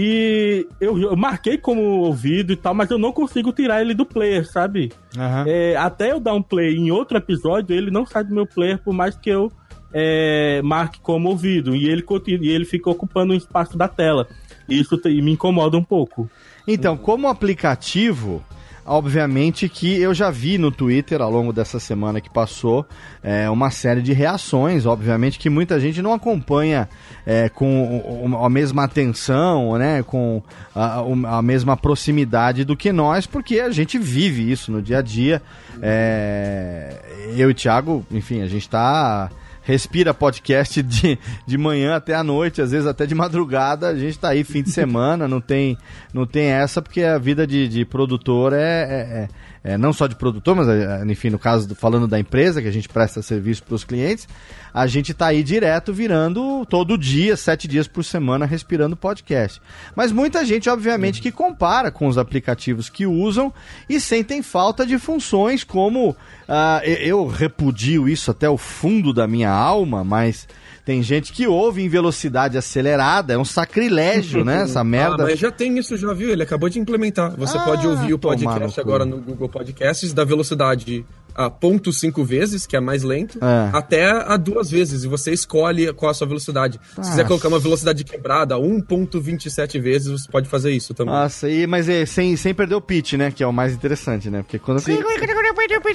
E 0.00 0.64
eu, 0.80 0.96
eu, 0.96 1.16
marquei 1.16 1.58
como 1.58 1.82
ouvido 1.82 2.52
e 2.52 2.56
tal, 2.56 2.72
mas 2.72 2.88
eu 2.88 2.98
não 2.98 3.10
consigo 3.10 3.52
tirar 3.52 3.80
ele 3.80 3.94
do 3.94 4.06
player, 4.06 4.48
sabe? 4.48 4.92
Uhum. 5.16 5.44
É, 5.44 5.74
até 5.74 6.12
eu 6.12 6.20
dar 6.20 6.34
um 6.34 6.42
play 6.42 6.76
em 6.76 6.92
outro 6.92 7.18
episódio, 7.18 7.74
ele 7.74 7.90
não 7.90 8.06
sai 8.06 8.22
do 8.22 8.32
meu 8.32 8.46
player, 8.46 8.78
por 8.78 8.94
mais 8.94 9.16
que 9.16 9.28
eu 9.28 9.50
é, 9.92 10.62
marque 10.62 11.00
como 11.00 11.28
ouvido. 11.28 11.74
E 11.74 11.88
ele, 11.88 12.04
e 12.28 12.48
ele 12.48 12.64
fica 12.64 12.88
ocupando 12.88 13.32
um 13.32 13.36
espaço 13.36 13.76
da 13.76 13.88
tela. 13.88 14.28
Isso 14.68 15.00
me 15.04 15.32
incomoda 15.32 15.76
um 15.76 15.82
pouco. 15.82 16.30
Então, 16.64 16.96
como 16.96 17.26
aplicativo, 17.26 18.44
Obviamente 18.88 19.68
que 19.68 20.00
eu 20.00 20.14
já 20.14 20.30
vi 20.30 20.56
no 20.56 20.70
Twitter 20.70 21.20
ao 21.20 21.30
longo 21.30 21.52
dessa 21.52 21.78
semana 21.78 22.22
que 22.22 22.30
passou 22.30 22.86
é, 23.22 23.48
uma 23.50 23.70
série 23.70 24.00
de 24.00 24.14
reações. 24.14 24.86
Obviamente 24.86 25.38
que 25.38 25.50
muita 25.50 25.78
gente 25.78 26.00
não 26.00 26.14
acompanha 26.14 26.88
é, 27.26 27.50
com 27.50 28.34
a 28.42 28.48
mesma 28.48 28.84
atenção, 28.84 29.76
né, 29.76 30.02
com 30.02 30.42
a, 30.74 31.02
a, 31.36 31.42
mesma 31.42 31.76
proximidade 31.76 32.64
do 32.64 32.74
que 32.74 32.90
nós, 32.90 33.26
porque 33.26 33.60
a 33.60 33.70
gente 33.70 33.98
vive 33.98 34.50
isso 34.50 34.72
no 34.72 34.80
dia 34.80 34.98
a 34.98 35.02
dia. 35.02 35.42
É, 35.82 36.96
eu 37.36 37.50
e 37.50 37.52
o 37.52 37.54
Thiago, 37.54 38.06
enfim, 38.10 38.40
a 38.40 38.46
gente 38.46 38.62
está 38.62 39.30
respira 39.68 40.14
podcast 40.14 40.82
de, 40.82 41.18
de 41.46 41.58
manhã 41.58 41.94
até 41.94 42.14
a 42.14 42.24
noite, 42.24 42.62
às 42.62 42.70
vezes 42.70 42.86
até 42.86 43.04
de 43.04 43.14
madrugada. 43.14 43.88
A 43.88 43.94
gente 43.94 44.18
tá 44.18 44.30
aí 44.30 44.42
fim 44.42 44.62
de 44.62 44.70
semana, 44.72 45.28
não 45.28 45.42
tem, 45.42 45.76
não 46.12 46.24
tem 46.24 46.46
essa, 46.46 46.80
porque 46.80 47.02
a 47.02 47.18
vida 47.18 47.46
de, 47.46 47.68
de 47.68 47.84
produtor 47.84 48.54
é, 48.54 48.56
é, 48.56 49.18
é 49.24 49.28
é, 49.68 49.76
não 49.76 49.92
só 49.92 50.06
de 50.06 50.14
produtor, 50.14 50.56
mas 50.56 50.68
é, 50.68 51.02
enfim, 51.06 51.28
no 51.28 51.38
caso, 51.38 51.68
do, 51.68 51.74
falando 51.74 52.08
da 52.08 52.18
empresa, 52.18 52.62
que 52.62 52.68
a 52.68 52.72
gente 52.72 52.88
presta 52.88 53.20
serviço 53.20 53.62
para 53.62 53.74
os 53.74 53.84
clientes, 53.84 54.26
a 54.72 54.86
gente 54.86 55.12
está 55.12 55.26
aí 55.26 55.42
direto 55.42 55.92
virando 55.92 56.64
todo 56.66 56.96
dia, 56.96 57.36
sete 57.36 57.68
dias 57.68 57.86
por 57.86 58.02
semana, 58.02 58.46
respirando 58.46 58.96
podcast. 58.96 59.60
Mas 59.94 60.10
muita 60.10 60.44
gente, 60.44 60.70
obviamente, 60.70 61.20
que 61.20 61.30
compara 61.30 61.90
com 61.90 62.06
os 62.06 62.16
aplicativos 62.16 62.88
que 62.88 63.06
usam 63.06 63.52
e 63.88 64.00
sentem 64.00 64.42
falta 64.42 64.86
de 64.86 64.98
funções 64.98 65.64
como. 65.64 66.10
Uh, 66.10 66.82
eu 66.84 67.26
repudio 67.26 68.08
isso 68.08 68.30
até 68.30 68.48
o 68.48 68.56
fundo 68.56 69.12
da 69.12 69.26
minha 69.26 69.50
alma, 69.50 70.02
mas 70.02 70.48
tem 70.88 71.02
gente 71.02 71.34
que 71.34 71.46
ouve 71.46 71.82
em 71.82 71.88
velocidade 71.90 72.56
acelerada, 72.56 73.34
é 73.34 73.36
um 73.36 73.44
sacrilégio, 73.44 74.42
né? 74.42 74.62
Essa 74.62 74.80
merda. 74.82 75.24
Ah, 75.24 75.26
mas 75.26 75.38
já 75.38 75.50
tem 75.50 75.76
isso, 75.76 75.94
já 75.98 76.14
viu? 76.14 76.30
Ele 76.30 76.42
acabou 76.42 76.66
de 76.70 76.78
implementar. 76.78 77.36
Você 77.36 77.58
ah, 77.58 77.60
pode 77.60 77.86
ouvir 77.86 78.14
o 78.14 78.18
podcast 78.18 78.80
agora 78.80 79.04
no 79.04 79.18
Google 79.18 79.50
Podcasts 79.50 80.14
da 80.14 80.24
velocidade 80.24 81.04
a 81.34 81.50
ponto 81.50 81.92
cinco 81.92 82.24
vezes, 82.24 82.66
que 82.66 82.74
é 82.74 82.80
mais 82.80 83.02
lento, 83.02 83.38
é. 83.44 83.70
até 83.76 84.10
a 84.10 84.34
duas 84.38 84.70
vezes. 84.70 85.04
E 85.04 85.08
você 85.08 85.30
escolhe 85.30 85.92
qual 85.92 86.10
a 86.10 86.14
sua 86.14 86.26
velocidade. 86.26 86.80
Nossa. 86.96 87.02
Se 87.02 87.10
quiser 87.10 87.26
colocar 87.26 87.48
uma 87.48 87.58
velocidade 87.58 88.02
quebrada, 88.02 88.54
1.27 88.54 89.78
vezes, 89.78 90.22
você 90.22 90.32
pode 90.32 90.48
fazer 90.48 90.72
isso 90.72 90.94
também. 90.94 91.12
Nossa, 91.12 91.50
e, 91.50 91.66
mas 91.66 91.86
é, 91.86 92.06
sem, 92.06 92.34
sem 92.34 92.54
perder 92.54 92.76
o 92.76 92.80
pitch, 92.80 93.12
né? 93.12 93.30
Que 93.30 93.42
é 93.42 93.46
o 93.46 93.52
mais 93.52 93.74
interessante, 93.74 94.30
né? 94.30 94.40
Porque 94.40 94.58
quando, 94.58 94.82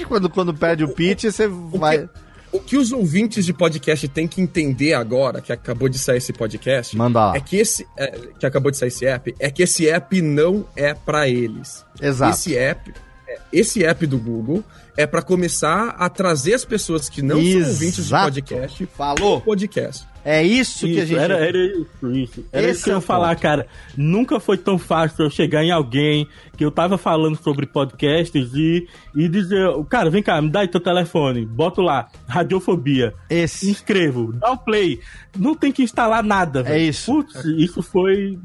quando, 0.08 0.30
quando 0.30 0.54
perde 0.54 0.84
o 0.84 0.88
pitch, 0.88 1.24
você 1.24 1.48
vai... 1.48 2.08
O 2.54 2.60
que 2.60 2.76
os 2.76 2.92
ouvintes 2.92 3.44
de 3.44 3.52
podcast 3.52 4.06
têm 4.06 4.28
que 4.28 4.40
entender 4.40 4.94
agora, 4.94 5.40
que 5.40 5.52
acabou 5.52 5.88
de 5.88 5.98
sair 5.98 6.18
esse 6.18 6.32
podcast, 6.32 6.96
Manda 6.96 7.18
lá. 7.18 7.36
é 7.36 7.40
que 7.40 7.56
esse 7.56 7.84
é, 7.98 8.16
que 8.38 8.46
acabou 8.46 8.70
de 8.70 8.76
sair 8.76 8.90
esse 8.90 9.04
app, 9.04 9.34
é 9.40 9.50
que 9.50 9.64
esse 9.64 9.88
app 9.88 10.22
não 10.22 10.64
é 10.76 10.94
para 10.94 11.28
eles. 11.28 11.84
Exato. 12.00 12.32
Esse 12.32 12.56
app, 12.56 12.94
é, 13.26 13.40
esse 13.52 13.84
app 13.84 14.06
do 14.06 14.18
Google 14.18 14.62
é 14.96 15.04
para 15.04 15.20
começar 15.20 15.96
a 15.98 16.08
trazer 16.08 16.54
as 16.54 16.64
pessoas 16.64 17.08
que 17.08 17.22
não 17.22 17.40
Exato. 17.40 17.64
são 17.64 17.72
ouvintes 17.72 18.04
de 18.06 18.10
podcast 18.12 18.86
Falou. 18.96 19.40
podcast. 19.40 20.06
É 20.24 20.42
isso, 20.42 20.86
isso, 20.86 20.94
que 20.94 21.00
a 21.00 21.04
gente. 21.04 21.18
Era, 21.18 21.34
era 21.34 21.58
isso, 21.58 22.10
isso. 22.12 22.46
Era 22.50 22.62
Esse 22.68 22.72
isso 22.76 22.84
que 22.84 22.90
eu 22.90 22.94
ia 22.94 22.98
é 22.98 23.02
falar, 23.02 23.36
cara. 23.36 23.66
Nunca 23.94 24.40
foi 24.40 24.56
tão 24.56 24.78
fácil 24.78 25.24
eu 25.26 25.30
chegar 25.30 25.62
em 25.62 25.70
alguém 25.70 26.26
que 26.56 26.64
eu 26.64 26.70
tava 26.70 26.96
falando 26.96 27.36
sobre 27.42 27.66
podcasts 27.66 28.52
e, 28.54 28.86
e 29.14 29.28
dizer, 29.28 29.68
cara, 29.88 30.10
vem 30.10 30.22
cá, 30.22 30.40
me 30.40 30.50
dá 30.50 30.60
aí 30.60 30.68
teu 30.68 30.80
telefone, 30.80 31.44
boto 31.44 31.80
lá, 31.80 32.08
radiofobia. 32.26 33.14
Esse. 33.28 33.70
Inscrevo, 33.70 34.32
dá 34.32 34.52
o 34.52 34.58
play. 34.58 35.00
Não 35.36 35.54
tem 35.54 35.72
que 35.72 35.82
instalar 35.82 36.22
nada. 36.22 36.62
Véio. 36.62 36.74
É 36.74 36.82
isso. 36.82 37.12
Putz, 37.12 37.44
isso 37.44 37.82
foi 37.82 38.38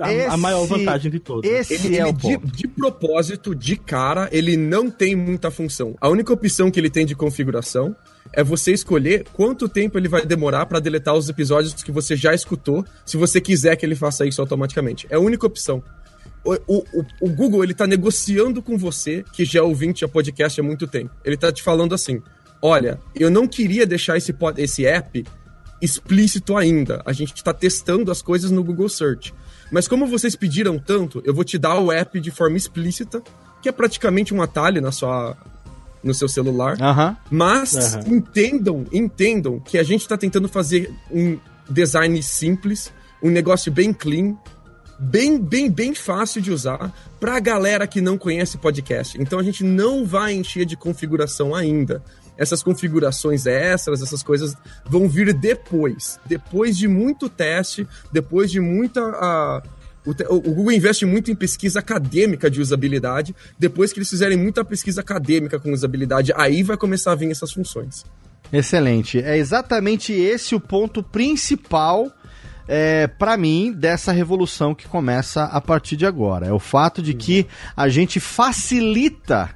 a, 0.00 0.12
esse, 0.12 0.28
a, 0.28 0.36
maior 0.36 0.66
vantagem 0.66 1.10
de 1.10 1.18
todas. 1.18 1.50
Esse 1.50 1.74
ele, 1.74 1.96
é 1.96 2.00
ele, 2.00 2.10
o 2.10 2.12
de, 2.12 2.36
de 2.38 2.68
propósito, 2.68 3.54
de 3.54 3.76
cara, 3.76 4.28
ele 4.32 4.56
não 4.56 4.90
tem 4.90 5.16
muita 5.16 5.50
função. 5.50 5.94
A 6.00 6.08
única 6.08 6.32
opção 6.32 6.70
que 6.70 6.78
ele 6.78 6.90
tem 6.90 7.04
de 7.04 7.14
configuração 7.14 7.96
é 8.32 8.42
você 8.42 8.72
escolher 8.72 9.26
quanto 9.32 9.68
tempo 9.68 9.98
ele 9.98 10.08
vai 10.08 10.24
demorar 10.24 10.66
para 10.66 10.80
deletar 10.80 11.14
os 11.14 11.28
episódios 11.28 11.74
que 11.82 11.92
você 11.92 12.16
já 12.16 12.34
escutou, 12.34 12.84
se 13.04 13.16
você 13.16 13.40
quiser 13.40 13.76
que 13.76 13.84
ele 13.84 13.94
faça 13.94 14.26
isso 14.26 14.40
automaticamente. 14.40 15.06
É 15.10 15.16
a 15.16 15.20
única 15.20 15.46
opção. 15.46 15.82
O, 16.46 16.84
o, 17.00 17.04
o 17.20 17.28
Google 17.28 17.64
ele 17.64 17.74
tá 17.74 17.86
negociando 17.86 18.62
com 18.62 18.78
você, 18.78 19.24
que 19.32 19.44
já 19.44 19.58
é 19.58 19.62
ouvinte 19.62 20.04
a 20.04 20.08
podcast 20.08 20.60
há 20.60 20.62
muito 20.62 20.86
tempo. 20.86 21.10
Ele 21.24 21.36
tá 21.36 21.50
te 21.50 21.62
falando 21.62 21.94
assim: 21.94 22.22
olha, 22.62 23.00
eu 23.14 23.28
não 23.30 23.48
queria 23.48 23.84
deixar 23.84 24.16
esse, 24.16 24.34
esse 24.56 24.86
app 24.86 25.24
explícito 25.82 26.56
ainda. 26.56 27.02
A 27.04 27.12
gente 27.12 27.34
está 27.34 27.52
testando 27.52 28.10
as 28.10 28.22
coisas 28.22 28.50
no 28.50 28.62
Google 28.62 28.88
Search. 28.88 29.34
Mas 29.70 29.88
como 29.88 30.06
vocês 30.06 30.36
pediram 30.36 30.78
tanto, 30.78 31.20
eu 31.24 31.34
vou 31.34 31.44
te 31.44 31.58
dar 31.58 31.78
o 31.78 31.90
app 31.90 32.20
de 32.20 32.30
forma 32.30 32.56
explícita, 32.56 33.22
que 33.60 33.68
é 33.68 33.72
praticamente 33.72 34.32
um 34.32 34.40
atalho 34.40 34.80
na 34.80 34.92
sua, 34.92 35.36
no 36.02 36.14
seu 36.14 36.28
celular. 36.28 36.76
Mas 37.30 37.96
entendam, 38.06 38.86
entendam 38.92 39.58
que 39.58 39.76
a 39.76 39.82
gente 39.82 40.02
está 40.02 40.16
tentando 40.16 40.48
fazer 40.48 40.92
um 41.10 41.38
design 41.68 42.22
simples, 42.22 42.92
um 43.22 43.30
negócio 43.30 43.72
bem 43.72 43.92
clean, 43.92 44.36
bem, 44.98 45.38
bem, 45.38 45.70
bem 45.70 45.94
fácil 45.94 46.40
de 46.40 46.50
usar 46.50 46.92
para 47.20 47.36
a 47.36 47.40
galera 47.40 47.86
que 47.86 48.00
não 48.00 48.16
conhece 48.18 48.58
podcast. 48.58 49.20
Então 49.20 49.38
a 49.38 49.42
gente 49.42 49.64
não 49.64 50.04
vai 50.04 50.34
encher 50.34 50.64
de 50.64 50.76
configuração 50.76 51.54
ainda. 51.54 52.02
Essas 52.36 52.62
configurações 52.62 53.46
extras, 53.46 54.02
essas 54.02 54.22
coisas 54.22 54.54
vão 54.84 55.08
vir 55.08 55.32
depois, 55.32 56.20
depois 56.26 56.76
de 56.76 56.86
muito 56.86 57.28
teste, 57.30 57.86
depois 58.12 58.50
de 58.50 58.60
muita 58.60 59.00
te- 60.14 60.26
o 60.28 60.40
Google 60.40 60.72
investe 60.72 61.04
muito 61.04 61.30
em 61.30 61.34
pesquisa 61.34 61.80
acadêmica 61.80 62.50
de 62.50 62.60
usabilidade. 62.60 63.34
Depois 63.58 63.92
que 63.92 63.98
eles 63.98 64.10
fizerem 64.10 64.36
muita 64.36 64.64
pesquisa 64.64 65.00
acadêmica 65.00 65.58
com 65.58 65.72
usabilidade, 65.72 66.32
aí 66.36 66.62
vai 66.62 66.76
começar 66.76 67.12
a 67.12 67.14
vir 67.14 67.30
essas 67.30 67.52
funções. 67.52 68.04
Excelente. 68.52 69.18
É 69.18 69.36
exatamente 69.36 70.12
esse 70.12 70.54
o 70.54 70.60
ponto 70.60 71.02
principal 71.02 72.12
é, 72.68 73.06
para 73.06 73.36
mim 73.36 73.72
dessa 73.72 74.12
revolução 74.12 74.74
que 74.74 74.88
começa 74.88 75.44
a 75.44 75.60
partir 75.60 75.96
de 75.96 76.06
agora. 76.06 76.46
É 76.46 76.52
o 76.52 76.58
fato 76.58 77.02
de 77.02 77.14
que 77.14 77.46
a 77.76 77.88
gente 77.88 78.18
facilita 78.20 79.50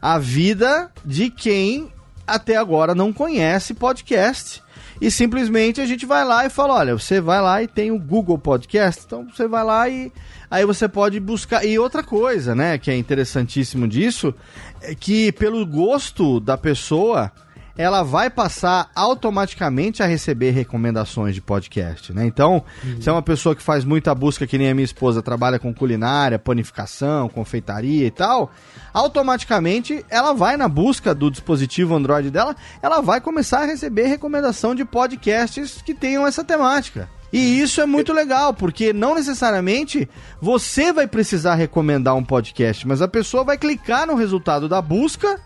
a 0.00 0.18
vida 0.18 0.90
de 1.04 1.30
quem 1.30 1.92
até 2.26 2.56
agora 2.56 2.94
não 2.94 3.12
conhece 3.12 3.74
podcast. 3.74 4.62
E 5.00 5.10
simplesmente 5.10 5.80
a 5.80 5.86
gente 5.86 6.04
vai 6.04 6.24
lá 6.24 6.44
e 6.44 6.50
fala: 6.50 6.74
olha, 6.74 6.98
você 6.98 7.20
vai 7.20 7.40
lá 7.40 7.62
e 7.62 7.68
tem 7.68 7.90
o 7.90 7.98
Google 7.98 8.38
Podcast, 8.38 9.04
então 9.06 9.28
você 9.28 9.46
vai 9.46 9.64
lá 9.64 9.88
e 9.88 10.12
aí 10.50 10.64
você 10.64 10.88
pode 10.88 11.20
buscar. 11.20 11.64
E 11.64 11.78
outra 11.78 12.02
coisa, 12.02 12.54
né, 12.54 12.78
que 12.78 12.90
é 12.90 12.96
interessantíssimo 12.96 13.86
disso, 13.86 14.34
é 14.82 14.94
que 14.94 15.30
pelo 15.32 15.64
gosto 15.64 16.40
da 16.40 16.58
pessoa, 16.58 17.30
ela 17.78 18.02
vai 18.02 18.28
passar 18.28 18.90
automaticamente 18.92 20.02
a 20.02 20.06
receber 20.06 20.50
recomendações 20.50 21.32
de 21.32 21.40
podcast, 21.40 22.12
né? 22.12 22.26
Então, 22.26 22.64
se 23.00 23.08
é 23.08 23.12
uma 23.12 23.22
pessoa 23.22 23.54
que 23.54 23.62
faz 23.62 23.84
muita 23.84 24.12
busca, 24.16 24.48
que 24.48 24.58
nem 24.58 24.68
a 24.68 24.74
minha 24.74 24.84
esposa, 24.84 25.22
trabalha 25.22 25.60
com 25.60 25.72
culinária, 25.72 26.40
panificação, 26.40 27.28
confeitaria 27.28 28.04
e 28.04 28.10
tal, 28.10 28.50
automaticamente 28.92 30.04
ela 30.10 30.32
vai 30.32 30.56
na 30.56 30.66
busca 30.66 31.14
do 31.14 31.30
dispositivo 31.30 31.94
Android 31.94 32.32
dela, 32.32 32.56
ela 32.82 33.00
vai 33.00 33.20
começar 33.20 33.60
a 33.60 33.66
receber 33.66 34.08
recomendação 34.08 34.74
de 34.74 34.84
podcasts 34.84 35.80
que 35.80 35.94
tenham 35.94 36.26
essa 36.26 36.42
temática. 36.42 37.08
E 37.32 37.60
isso 37.60 37.80
é 37.80 37.86
muito 37.86 38.12
legal, 38.12 38.54
porque 38.54 38.92
não 38.92 39.14
necessariamente 39.14 40.08
você 40.40 40.92
vai 40.92 41.06
precisar 41.06 41.54
recomendar 41.54 42.16
um 42.16 42.24
podcast, 42.24 42.88
mas 42.88 43.02
a 43.02 43.06
pessoa 43.06 43.44
vai 43.44 43.58
clicar 43.58 44.06
no 44.06 44.14
resultado 44.14 44.68
da 44.68 44.80
busca 44.80 45.38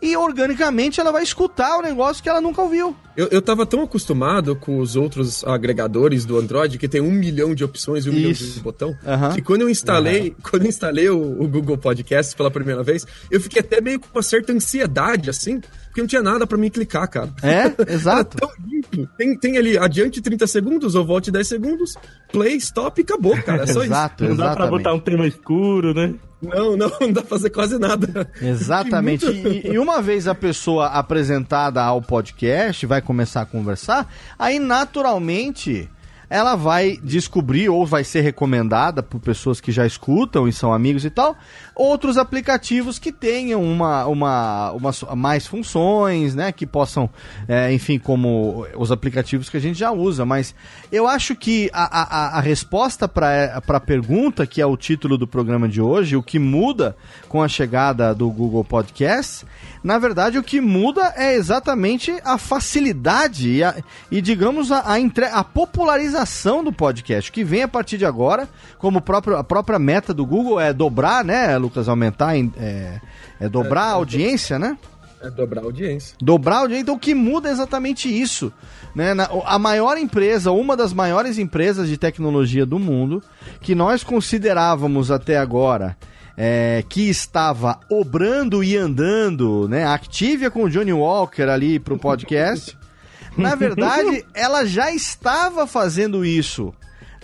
e 0.00 0.16
organicamente 0.16 1.00
ela 1.00 1.12
vai 1.12 1.22
escutar 1.22 1.78
o 1.78 1.82
negócio 1.82 2.22
que 2.22 2.28
ela 2.28 2.40
nunca 2.40 2.62
ouviu. 2.62 2.96
Eu, 3.16 3.28
eu 3.28 3.40
tava 3.40 3.64
tão 3.64 3.82
acostumado 3.82 4.54
com 4.54 4.78
os 4.78 4.94
outros 4.94 5.42
agregadores 5.44 6.24
do 6.24 6.38
Android, 6.38 6.78
que 6.78 6.86
tem 6.86 7.00
um 7.00 7.10
milhão 7.10 7.54
de 7.54 7.64
opções 7.64 8.04
e 8.04 8.10
um 8.10 8.12
Isso. 8.12 8.42
milhão 8.42 8.54
de 8.54 8.60
botão, 8.60 8.96
que 9.34 9.40
quando 9.40 9.62
eu 9.62 9.70
instalei, 9.70 10.34
quando 10.42 10.64
eu 10.64 10.68
instalei 10.68 11.08
o, 11.08 11.42
o 11.42 11.48
Google 11.48 11.78
Podcast 11.78 12.36
pela 12.36 12.50
primeira 12.50 12.82
vez, 12.82 13.06
eu 13.30 13.40
fiquei 13.40 13.60
até 13.60 13.80
meio 13.80 13.98
com 13.98 14.08
uma 14.14 14.22
certa 14.22 14.52
ansiedade, 14.52 15.30
assim, 15.30 15.60
porque 15.96 16.02
não 16.02 16.06
tinha 16.08 16.22
nada 16.22 16.46
pra 16.46 16.58
mim 16.58 16.68
clicar, 16.68 17.08
cara. 17.08 17.30
É, 17.42 17.72
Era 17.80 17.92
exato. 17.92 18.36
tão 18.36 18.50
limpo. 18.66 19.08
Tem, 19.16 19.36
tem 19.38 19.56
ali 19.56 19.78
adiante 19.78 20.20
30 20.20 20.46
segundos, 20.46 20.94
ou 20.94 21.04
volte 21.06 21.30
10 21.30 21.48
segundos, 21.48 21.94
play, 22.30 22.56
stop 22.56 23.00
e 23.00 23.04
acabou, 23.04 23.34
cara. 23.42 23.62
É 23.62 23.66
só 23.66 23.82
Exato, 23.82 24.24
Não 24.24 24.36
dá 24.36 24.54
pra 24.54 24.66
botar 24.66 24.92
um 24.92 25.00
tema 25.00 25.26
escuro, 25.26 25.94
né? 25.94 26.08
isso. 26.08 26.26
Não, 26.42 26.76
não, 26.76 26.92
não 27.00 27.12
dá 27.12 27.22
pra 27.22 27.30
fazer 27.30 27.48
quase 27.48 27.78
nada. 27.78 28.30
Exatamente. 28.42 29.24
Muito- 29.32 29.48
E, 29.48 29.72
e 29.72 29.78
uma 29.78 30.02
vez 30.02 30.28
a 30.28 30.34
pessoa 30.34 30.88
apresentada 30.88 31.82
ao 31.82 32.02
podcast, 32.02 32.84
vai 32.84 33.00
começar 33.00 33.40
a 33.40 33.46
conversar, 33.46 34.12
aí 34.38 34.58
naturalmente 34.58 35.88
ela 36.28 36.56
vai 36.56 36.98
descobrir 37.02 37.68
ou 37.68 37.86
vai 37.86 38.02
ser 38.02 38.20
recomendada 38.20 39.00
por 39.02 39.20
pessoas 39.20 39.60
que 39.60 39.70
já 39.70 39.86
escutam 39.86 40.46
e 40.48 40.52
são 40.52 40.72
amigos 40.74 41.04
e 41.04 41.10
tal, 41.10 41.36
outros 41.76 42.16
aplicativos 42.16 42.98
que 42.98 43.12
tenham 43.12 43.62
uma, 43.62 44.06
uma, 44.06 44.70
uma 44.72 44.90
mais 45.14 45.46
funções, 45.46 46.34
né, 46.34 46.50
que 46.50 46.66
possam, 46.66 47.08
é, 47.46 47.70
enfim, 47.72 47.98
como 47.98 48.66
os 48.76 48.90
aplicativos 48.90 49.50
que 49.50 49.58
a 49.58 49.60
gente 49.60 49.78
já 49.78 49.92
usa, 49.92 50.24
mas 50.24 50.54
eu 50.90 51.06
acho 51.06 51.36
que 51.36 51.68
a, 51.74 51.84
a, 52.00 52.38
a 52.38 52.40
resposta 52.40 53.06
para 53.06 53.60
a 53.66 53.80
pergunta, 53.80 54.46
que 54.46 54.62
é 54.62 54.66
o 54.66 54.76
título 54.76 55.18
do 55.18 55.26
programa 55.26 55.68
de 55.68 55.80
hoje, 55.82 56.16
o 56.16 56.22
que 56.22 56.38
muda 56.38 56.96
com 57.28 57.42
a 57.42 57.48
chegada 57.48 58.14
do 58.14 58.30
Google 58.30 58.64
Podcast, 58.64 59.44
na 59.84 59.98
verdade 59.98 60.38
o 60.38 60.42
que 60.42 60.60
muda 60.60 61.12
é 61.14 61.34
exatamente 61.34 62.10
a 62.24 62.38
facilidade 62.38 63.50
e, 63.50 63.62
a- 63.62 63.74
e 64.10 64.22
digamos, 64.22 64.72
a, 64.72 64.92
a, 64.92 64.98
entre- 64.98 65.26
a 65.26 65.44
popularização 65.44 66.64
do 66.64 66.72
podcast, 66.72 67.30
que 67.30 67.44
vem 67.44 67.62
a 67.62 67.68
partir 67.68 67.98
de 67.98 68.06
agora, 68.06 68.48
como 68.78 69.00
próprio, 69.00 69.36
a 69.36 69.44
própria 69.44 69.78
meta 69.78 70.14
do 70.14 70.24
Google 70.24 70.58
é 70.58 70.72
dobrar, 70.72 71.24
né, 71.24 71.58
Lucas, 71.66 71.88
aumentar, 71.88 72.36
é, 72.36 73.00
é 73.40 73.48
dobrar 73.48 73.82
a 73.82 73.92
audiência, 73.92 74.58
né? 74.58 74.78
É 75.20 75.30
dobrar 75.30 75.62
a 75.62 75.64
audiência. 75.64 76.16
Dobrar 76.20 76.56
a 76.56 76.58
audiência, 76.60 76.82
então 76.82 76.94
o 76.94 76.98
que 76.98 77.14
muda 77.14 77.48
é 77.48 77.52
exatamente 77.52 78.08
isso. 78.08 78.52
Né? 78.94 79.14
Na- 79.14 79.28
a 79.44 79.58
maior 79.58 79.98
empresa, 79.98 80.52
uma 80.52 80.76
das 80.76 80.92
maiores 80.92 81.38
empresas 81.38 81.88
de 81.88 81.96
tecnologia 81.96 82.64
do 82.64 82.78
mundo, 82.78 83.22
que 83.60 83.74
nós 83.74 84.04
considerávamos 84.04 85.10
até 85.10 85.36
agora 85.36 85.96
é, 86.36 86.84
que 86.88 87.08
estava 87.08 87.80
obrando 87.90 88.62
e 88.62 88.76
andando, 88.76 89.66
né? 89.68 89.86
Activia 89.86 90.50
com 90.50 90.64
o 90.64 90.70
Johnny 90.70 90.92
Walker 90.92 91.44
ali 91.44 91.78
pro 91.78 91.98
podcast. 91.98 92.76
Na 93.36 93.54
verdade, 93.54 94.24
ela 94.34 94.64
já 94.64 94.90
estava 94.92 95.66
fazendo 95.66 96.24
isso 96.24 96.72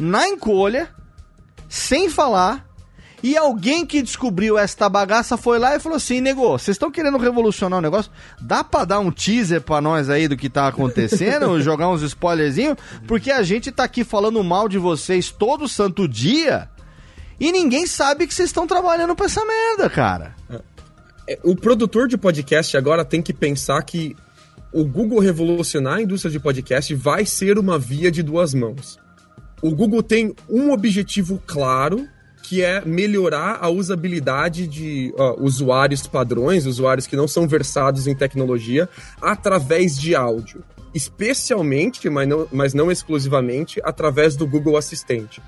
na 0.00 0.26
encolha, 0.28 0.88
sem 1.68 2.08
falar, 2.10 2.66
e 3.22 3.36
alguém 3.36 3.86
que 3.86 4.02
descobriu 4.02 4.58
esta 4.58 4.88
bagaça 4.88 5.36
foi 5.36 5.58
lá 5.58 5.76
e 5.76 5.80
falou 5.80 5.96
assim: 5.96 6.20
Nego, 6.20 6.42
vocês 6.58 6.74
estão 6.74 6.90
querendo 6.90 7.18
revolucionar 7.18 7.78
o 7.78 7.82
negócio? 7.82 8.10
Dá 8.40 8.64
pra 8.64 8.84
dar 8.84 8.98
um 8.98 9.10
teaser 9.10 9.60
pra 9.60 9.80
nós 9.80 10.10
aí 10.10 10.26
do 10.26 10.36
que 10.36 10.50
tá 10.50 10.66
acontecendo? 10.66 11.60
jogar 11.62 11.88
uns 11.88 12.02
spoilerzinhos? 12.02 12.76
Porque 13.06 13.30
a 13.30 13.42
gente 13.42 13.70
tá 13.70 13.84
aqui 13.84 14.02
falando 14.02 14.42
mal 14.42 14.68
de 14.68 14.78
vocês 14.78 15.30
todo 15.30 15.68
santo 15.68 16.08
dia 16.08 16.68
e 17.38 17.50
ninguém 17.50 17.86
sabe 17.86 18.26
que 18.26 18.34
vocês 18.34 18.48
estão 18.50 18.66
trabalhando 18.66 19.16
pra 19.16 19.26
essa 19.26 19.44
merda, 19.44 19.90
cara. 19.90 20.34
É, 21.28 21.38
O 21.42 21.56
produtor 21.56 22.08
de 22.08 22.16
podcast 22.16 22.76
agora 22.76 23.04
tem 23.04 23.22
que 23.22 23.32
pensar 23.32 23.82
que 23.82 24.16
o 24.72 24.84
Google 24.84 25.18
revolucionar 25.18 25.94
a 25.94 26.02
indústria 26.02 26.30
de 26.30 26.40
podcast 26.40 26.94
vai 26.94 27.26
ser 27.26 27.58
uma 27.58 27.78
via 27.78 28.10
de 28.10 28.22
duas 28.22 28.54
mãos. 28.54 28.98
O 29.60 29.74
Google 29.74 30.02
tem 30.02 30.34
um 30.48 30.72
objetivo 30.72 31.40
claro, 31.46 32.08
que 32.42 32.62
é 32.62 32.84
melhorar 32.84 33.58
a 33.60 33.68
usabilidade 33.70 34.66
de 34.66 35.14
usuários 35.38 36.06
padrões, 36.06 36.66
usuários 36.66 37.06
que 37.06 37.16
não 37.16 37.28
são 37.28 37.46
versados 37.46 38.06
em 38.06 38.14
tecnologia, 38.14 38.88
através 39.20 39.96
de 39.98 40.14
áudio. 40.14 40.64
Especialmente, 40.94 42.10
mas 42.10 42.28
não, 42.28 42.48
mas 42.52 42.74
não 42.74 42.90
exclusivamente, 42.90 43.80
através 43.82 44.36
do 44.36 44.46
Google 44.46 44.76
Assistente. 44.76 45.40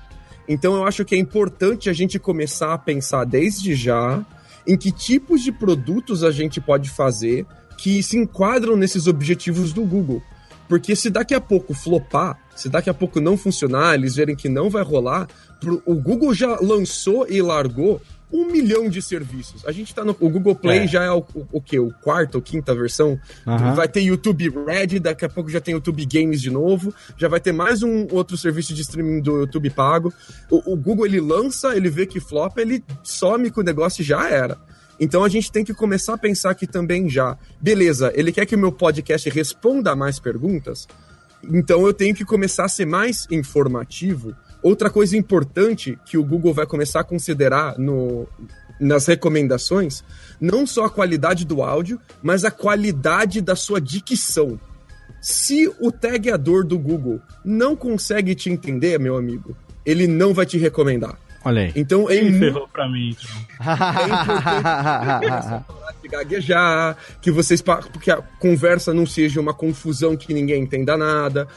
Então 0.47 0.75
eu 0.75 0.85
acho 0.85 1.03
que 1.03 1.15
é 1.15 1.17
importante 1.17 1.89
a 1.89 1.93
gente 1.93 2.17
começar 2.17 2.73
a 2.73 2.77
pensar 2.77 3.25
desde 3.25 3.75
já 3.75 4.25
em 4.65 4.77
que 4.77 4.91
tipos 4.91 5.43
de 5.43 5.51
produtos 5.51 6.23
a 6.23 6.31
gente 6.31 6.59
pode 6.59 6.89
fazer 6.89 7.45
que 7.77 8.01
se 8.01 8.17
enquadram 8.17 8.75
nesses 8.75 9.05
objetivos 9.05 9.73
do 9.73 9.83
Google. 9.83 10.21
Porque 10.67 10.95
se 10.95 11.09
daqui 11.09 11.35
a 11.35 11.41
pouco 11.41 11.73
flopar, 11.73 12.39
se 12.55 12.69
daqui 12.69 12.89
a 12.89 12.93
pouco 12.93 13.19
não 13.19 13.37
funcionar, 13.37 13.93
eles 13.93 14.15
verem 14.15 14.35
que 14.35 14.49
não 14.49 14.69
vai 14.69 14.81
rolar, 14.81 15.27
o 15.85 15.95
Google 15.95 16.33
já 16.33 16.57
lançou 16.59 17.25
e 17.29 17.41
largou 17.41 18.01
um 18.33 18.47
milhão 18.51 18.89
de 18.89 19.01
serviços. 19.01 19.65
A 19.65 19.71
gente 19.71 19.93
tá 19.93 20.03
no. 20.03 20.15
O 20.19 20.29
Google 20.29 20.55
Play 20.55 20.79
É. 20.79 20.87
já 20.87 21.03
é 21.03 21.11
o, 21.11 21.19
o, 21.33 21.47
o 21.53 21.61
quê? 21.61 21.79
O 21.79 21.91
quarto 22.01 22.35
ou 22.35 22.41
quinta 22.41 22.73
versão? 22.75 23.19
Aham. 23.47 23.73
Vai 23.75 23.87
ter 23.87 24.01
YouTube 24.01 24.49
Red, 24.65 24.99
daqui 24.99 25.23
a 25.25 25.29
pouco 25.29 25.49
já 25.49 25.61
tem 25.61 25.73
YouTube 25.75 26.05
Games 26.05 26.41
de 26.41 26.49
novo, 26.49 26.93
já 27.17 27.27
vai 27.27 27.39
ter 27.39 27.51
mais 27.53 27.81
um 27.83 28.07
outro 28.11 28.35
serviço 28.35 28.73
de 28.73 28.81
streaming 28.81 29.21
do 29.21 29.37
YouTube 29.41 29.69
pago. 29.69 30.11
O, 30.49 30.73
o 30.73 30.75
Google 30.75 31.05
ele 31.05 31.21
lança, 31.21 31.75
ele 31.75 31.89
vê 31.89 32.05
que 32.05 32.19
flopa, 32.19 32.61
ele 32.61 32.83
some 33.03 33.49
com 33.51 33.61
o 33.61 33.63
negócio 33.63 34.01
e 34.01 34.05
já 34.05 34.27
era. 34.29 34.57
Então 34.99 35.23
a 35.23 35.29
gente 35.29 35.51
tem 35.51 35.63
que 35.63 35.73
começar 35.73 36.13
a 36.15 36.17
pensar 36.17 36.49
aqui 36.51 36.65
também 36.65 37.09
já. 37.09 37.37
Beleza, 37.61 38.11
ele 38.15 38.31
quer 38.31 38.45
que 38.45 38.55
o 38.55 38.59
meu 38.59 38.71
podcast 38.71 39.29
responda 39.29 39.91
a 39.91 39.95
mais 39.95 40.19
perguntas? 40.19 40.87
Então 41.43 41.85
eu 41.85 41.93
tenho 41.93 42.15
que 42.15 42.25
começar 42.25 42.65
a 42.65 42.69
ser 42.69 42.85
mais 42.87 43.27
informativo. 43.29 44.35
Outra 44.67 44.89
coisa 44.89 45.15
importante 45.15 45.95
que 46.07 46.17
o 46.17 46.23
Google 46.23 46.51
vai 46.51 46.65
começar 46.65 47.01
a 47.01 47.03
considerar 47.03 47.77
no 47.77 48.27
nas 48.79 49.05
recomendações 49.05 50.03
não 50.41 50.65
só 50.65 50.85
a 50.85 50.89
qualidade 50.89 51.45
do 51.45 51.61
áudio, 51.61 51.99
mas 52.23 52.43
a 52.43 52.49
qualidade 52.49 53.41
da 53.41 53.55
sua 53.55 53.79
dicção. 53.79 54.59
Se 55.21 55.71
o 55.79 55.91
tagueador 55.91 56.65
do 56.65 56.79
Google 56.79 57.21
não 57.43 57.75
consegue 57.75 58.33
te 58.33 58.49
entender, 58.49 58.99
meu 58.99 59.15
amigo, 59.17 59.55
ele 59.85 60.07
não 60.07 60.33
vai 60.33 60.47
te 60.47 60.57
recomendar. 60.57 61.15
Olha 61.45 61.61
aí. 61.61 61.71
Então 61.75 62.09
é 62.09 62.15
Ele 62.15 62.31
mu- 62.31 62.39
ferrou 62.39 62.67
pra 62.67 62.89
mim. 62.89 63.15
Então. 63.15 63.31
é 65.21 65.57
importante 65.57 66.01
de 66.01 66.07
gaguejar, 66.09 66.97
que 67.21 67.31
vocês 67.31 67.63
que 68.01 68.11
a 68.11 68.17
conversa 68.39 68.93
não 68.93 69.05
seja 69.05 69.39
uma 69.39 69.53
confusão 69.53 70.17
que 70.17 70.33
ninguém 70.33 70.63
entenda 70.63 70.97
nada. 70.97 71.47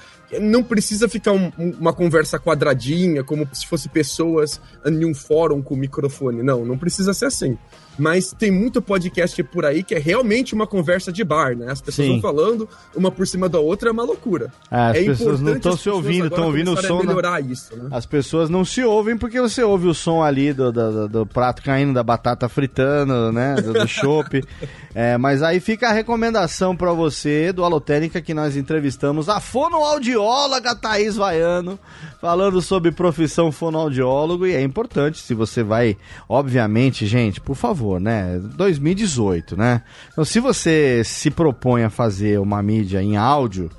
Não 0.41 0.63
precisa 0.63 1.09
ficar 1.09 1.33
um- 1.33 1.51
um- 1.59 1.71
uma 1.81 1.93
conversa 1.93 2.39
quadradinha, 2.39 3.25
como 3.25 3.49
se 3.53 3.67
fosse 3.67 3.89
pessoas 3.89 4.61
em 4.85 5.05
um 5.05 5.15
fórum 5.15 5.63
com 5.63 5.75
microfone. 5.75 6.43
Não, 6.43 6.65
não 6.65 6.77
precisa 6.77 7.15
ser 7.15 7.27
assim. 7.27 7.57
Mas 7.99 8.33
tem 8.33 8.51
muito 8.51 8.81
podcast 8.81 9.43
por 9.43 9.65
aí 9.67 9.83
que 9.83 9.95
é 9.95 9.99
realmente 9.99 10.55
uma 10.55 10.67
conversa 10.67 11.11
de 11.13 11.25
bar, 11.25 11.57
né? 11.57 11.71
As 11.71 11.81
pessoas 11.81 12.09
vão 12.09 12.21
falando 12.21 12.69
uma 12.95 13.11
por 13.11 13.27
cima 13.27 13.49
da 13.49 13.59
outra, 13.59 13.89
é 13.89 13.93
uma 13.93 14.05
loucura. 14.05 14.53
É, 14.71 14.77
as 14.77 14.97
é 14.97 15.05
pessoas 15.05 15.41
não 15.41 15.53
importante 15.53 15.57
estão 15.57 15.77
se 15.77 15.91
ouvindo, 15.91 16.27
estão 16.29 16.47
ouvindo 16.47 16.73
o 16.73 16.77
som. 16.81 16.99
da- 16.99 17.05
melhorar 17.05 17.41
isso, 17.45 17.77
né? 17.77 17.89
As 17.91 18.07
pessoas 18.07 18.49
não 18.49 18.65
se 18.65 18.85
ouvem 18.85 19.17
porque 19.19 19.41
você 19.41 19.63
ouve 19.63 19.89
o 19.89 19.95
som 19.95 20.23
ali 20.23 20.53
do, 20.53 20.71
do, 20.71 21.09
do- 21.09 21.27
prato 21.27 21.63
caindo, 21.63 21.93
da 21.93 22.03
batata 22.03 22.49
fritando, 22.49 23.33
né? 23.33 23.57
Do, 23.57 23.73
do 23.73 23.89
chopp. 23.89 24.43
É, 24.95 25.17
mas 25.17 25.45
aí 25.45 25.61
fica 25.61 25.89
a 25.91 25.93
recomendação 25.93 26.75
pra 26.75 26.93
você 26.93 27.53
do 27.53 27.63
Alotênica 27.63 28.21
que 28.21 28.35
nós 28.35 28.57
entrevistamos 28.57 29.29
a 29.29 29.39
fonoaudióloga 29.39 30.75
Thaís 30.75 31.15
Vaiano, 31.15 31.79
falando 32.21 32.61
sobre 32.61 32.91
profissão 32.91 33.53
fonoaudiólogo. 33.53 34.45
E 34.45 34.55
é 34.55 34.63
importante, 34.63 35.19
se 35.23 35.35
você 35.35 35.63
vai, 35.63 35.97
obviamente, 36.29 37.07
gente, 37.07 37.41
por 37.41 37.55
favor, 37.55 37.88
né? 37.99 38.39
2018, 38.57 39.57
né? 39.57 39.83
Então, 40.13 40.25
se 40.25 40.41
você 40.41 41.03
se 41.05 41.31
propõe 41.31 41.85
a 41.85 41.91
fazer 41.91 42.39
uma 42.39 42.63
mídia 42.63 43.03
em 43.03 43.17
áudio 43.17 43.71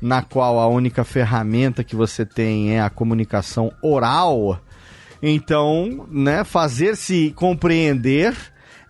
na 0.00 0.22
qual 0.22 0.58
a 0.58 0.66
única 0.68 1.04
ferramenta 1.04 1.82
que 1.82 1.96
você 1.96 2.24
tem 2.24 2.76
é 2.76 2.80
a 2.80 2.90
comunicação 2.90 3.72
oral, 3.82 4.60
então, 5.22 6.06
né, 6.10 6.44
fazer-se 6.44 7.32
compreender 7.36 8.34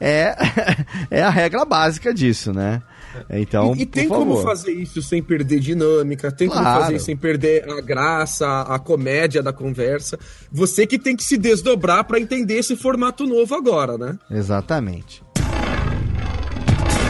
é, 0.00 0.36
é 1.10 1.22
a 1.22 1.30
regra 1.30 1.64
básica 1.64 2.12
disso, 2.12 2.52
né? 2.52 2.82
Então, 3.30 3.74
e, 3.76 3.82
e 3.82 3.86
por 3.86 3.92
tem 3.92 4.08
como 4.08 4.36
favor. 4.36 4.44
fazer 4.44 4.72
isso 4.72 5.00
sem 5.02 5.22
perder 5.22 5.60
dinâmica, 5.60 6.30
tem 6.30 6.48
como 6.48 6.60
Claro. 6.60 6.80
fazer 6.82 6.96
isso 6.96 7.04
sem 7.06 7.16
perder 7.16 7.68
a 7.70 7.80
graça, 7.80 8.46
a, 8.46 8.74
a 8.74 8.78
comédia 8.78 9.42
da 9.42 9.52
conversa. 9.52 10.18
Você 10.52 10.86
que 10.86 10.98
tem 10.98 11.16
que 11.16 11.24
se 11.24 11.36
desdobrar 11.36 12.04
pra 12.04 12.18
entender 12.20 12.58
esse 12.58 12.76
formato 12.76 13.26
novo 13.26 13.54
agora, 13.54 13.96
né? 13.98 14.18
Exatamente. 14.30 15.22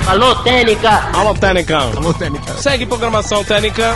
Alô, 0.07 0.35
Técnica! 0.37 0.91
Alô, 1.15 1.35
Técnica. 1.35 1.79
Alô, 1.79 2.15
Técnica. 2.15 2.55
Segue 2.55 2.87
programação 2.87 3.45
Técnica. 3.45 3.95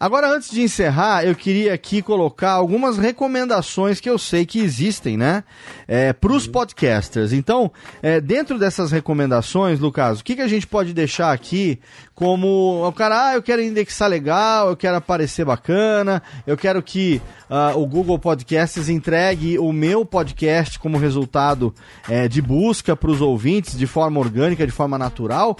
Agora, 0.00 0.28
antes 0.28 0.52
de 0.52 0.62
encerrar, 0.62 1.24
eu 1.24 1.34
queria 1.34 1.74
aqui 1.74 2.00
colocar 2.00 2.52
algumas 2.52 2.98
recomendações 2.98 3.98
que 3.98 4.08
eu 4.08 4.16
sei 4.16 4.46
que 4.46 4.60
existem, 4.60 5.16
né? 5.16 5.42
É, 5.88 6.12
para 6.12 6.32
os 6.32 6.46
podcasters. 6.46 7.32
Então, 7.32 7.72
é, 8.00 8.20
dentro 8.20 8.60
dessas 8.60 8.92
recomendações, 8.92 9.80
Lucas, 9.80 10.20
o 10.20 10.24
que, 10.24 10.36
que 10.36 10.40
a 10.40 10.46
gente 10.46 10.68
pode 10.68 10.92
deixar 10.92 11.32
aqui 11.32 11.80
como 12.14 12.86
o 12.86 12.92
cara, 12.92 13.30
ah, 13.30 13.34
eu 13.34 13.42
quero 13.42 13.60
indexar 13.60 14.08
legal, 14.08 14.68
eu 14.68 14.76
quero 14.76 14.96
aparecer 14.96 15.44
bacana, 15.44 16.22
eu 16.46 16.56
quero 16.56 16.80
que 16.80 17.20
ah, 17.50 17.72
o 17.74 17.84
Google 17.84 18.20
Podcasts 18.20 18.88
entregue 18.88 19.58
o 19.58 19.72
meu 19.72 20.04
podcast 20.04 20.78
como 20.78 20.96
resultado 20.96 21.74
é, 22.08 22.28
de 22.28 22.40
busca 22.40 22.94
para 22.94 23.10
os 23.10 23.20
ouvintes 23.20 23.76
de 23.76 23.86
forma 23.86 24.20
orgânica, 24.20 24.64
de 24.64 24.72
forma 24.72 24.96
natural. 24.96 25.56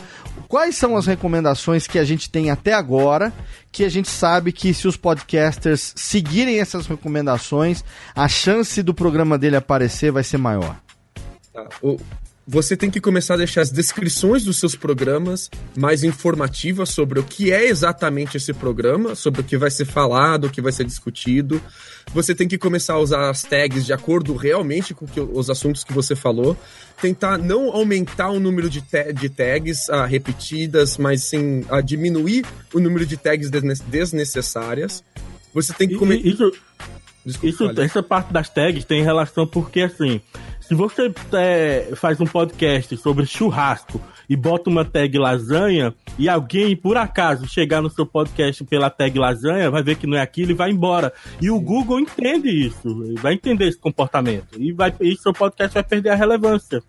Quais 0.46 0.76
são 0.76 0.96
as 0.96 1.06
recomendações 1.06 1.88
que 1.88 1.98
a 1.98 2.04
gente 2.04 2.30
tem 2.30 2.50
até 2.50 2.72
agora 2.72 3.32
que 3.78 3.84
a 3.84 3.88
gente 3.88 4.08
sabe 4.08 4.50
que 4.50 4.74
se 4.74 4.88
os 4.88 4.96
podcasters 4.96 5.92
seguirem 5.94 6.58
essas 6.58 6.88
recomendações, 6.88 7.84
a 8.12 8.26
chance 8.26 8.82
do 8.82 8.92
programa 8.92 9.38
dele 9.38 9.54
aparecer 9.54 10.10
vai 10.10 10.24
ser 10.24 10.36
maior? 10.36 10.76
Você 12.50 12.74
tem 12.74 12.90
que 12.90 12.98
começar 12.98 13.34
a 13.34 13.36
deixar 13.36 13.60
as 13.60 13.70
descrições 13.70 14.42
dos 14.42 14.56
seus 14.56 14.74
programas 14.74 15.50
mais 15.76 16.02
informativas 16.02 16.88
sobre 16.88 17.20
o 17.20 17.22
que 17.22 17.52
é 17.52 17.66
exatamente 17.66 18.38
esse 18.38 18.54
programa, 18.54 19.14
sobre 19.14 19.42
o 19.42 19.44
que 19.44 19.58
vai 19.58 19.70
ser 19.70 19.84
falado, 19.84 20.46
o 20.46 20.50
que 20.50 20.62
vai 20.62 20.72
ser 20.72 20.84
discutido. 20.84 21.60
Você 22.14 22.34
tem 22.34 22.48
que 22.48 22.56
começar 22.56 22.94
a 22.94 22.98
usar 23.00 23.28
as 23.28 23.42
tags 23.42 23.84
de 23.84 23.92
acordo 23.92 24.34
realmente 24.34 24.94
com 24.94 25.06
que- 25.06 25.20
os 25.20 25.50
assuntos 25.50 25.84
que 25.84 25.92
você 25.92 26.16
falou. 26.16 26.56
Tentar 27.02 27.36
não 27.36 27.68
aumentar 27.70 28.30
o 28.30 28.40
número 28.40 28.70
de, 28.70 28.80
ta- 28.80 29.12
de 29.12 29.28
tags 29.28 29.90
ah, 29.90 30.06
repetidas, 30.06 30.96
mas 30.96 31.24
sim 31.24 31.66
ah, 31.68 31.82
diminuir 31.82 32.46
o 32.72 32.80
número 32.80 33.04
de 33.04 33.18
tags 33.18 33.50
desne- 33.50 33.74
desnecessárias. 33.88 35.04
Você 35.52 35.74
tem 35.74 35.86
que 35.86 35.96
começar. 35.96 36.26
Isso, 36.26 36.50
Desculpa, 37.26 37.72
Isso, 37.72 37.80
essa 37.82 38.02
parte 38.02 38.32
das 38.32 38.48
tags 38.48 38.86
tem 38.86 39.02
relação 39.02 39.46
porque, 39.46 39.82
assim, 39.82 40.18
se 40.68 40.74
você 40.74 41.10
é, 41.32 41.92
faz 41.96 42.20
um 42.20 42.26
podcast 42.26 42.94
sobre 42.98 43.24
churrasco 43.24 43.98
e 44.28 44.36
bota 44.36 44.68
uma 44.68 44.84
tag 44.84 45.16
lasanha 45.16 45.94
e 46.18 46.28
alguém, 46.28 46.76
por 46.76 46.98
acaso, 46.98 47.48
chegar 47.48 47.80
no 47.80 47.88
seu 47.88 48.04
podcast 48.04 48.62
pela 48.64 48.90
tag 48.90 49.18
lasanha, 49.18 49.70
vai 49.70 49.82
ver 49.82 49.96
que 49.96 50.06
não 50.06 50.18
é 50.18 50.20
aquilo 50.20 50.50
e 50.50 50.54
vai 50.54 50.70
embora. 50.70 51.10
E 51.40 51.50
o 51.50 51.58
Google 51.58 51.98
entende 51.98 52.50
isso, 52.50 52.86
vai 53.18 53.32
entender 53.32 53.66
esse 53.66 53.78
comportamento. 53.78 54.60
E, 54.60 54.70
vai, 54.70 54.94
e 55.00 55.16
seu 55.16 55.32
podcast 55.32 55.72
vai 55.72 55.82
perder 55.82 56.10
a 56.10 56.14
relevância. 56.14 56.82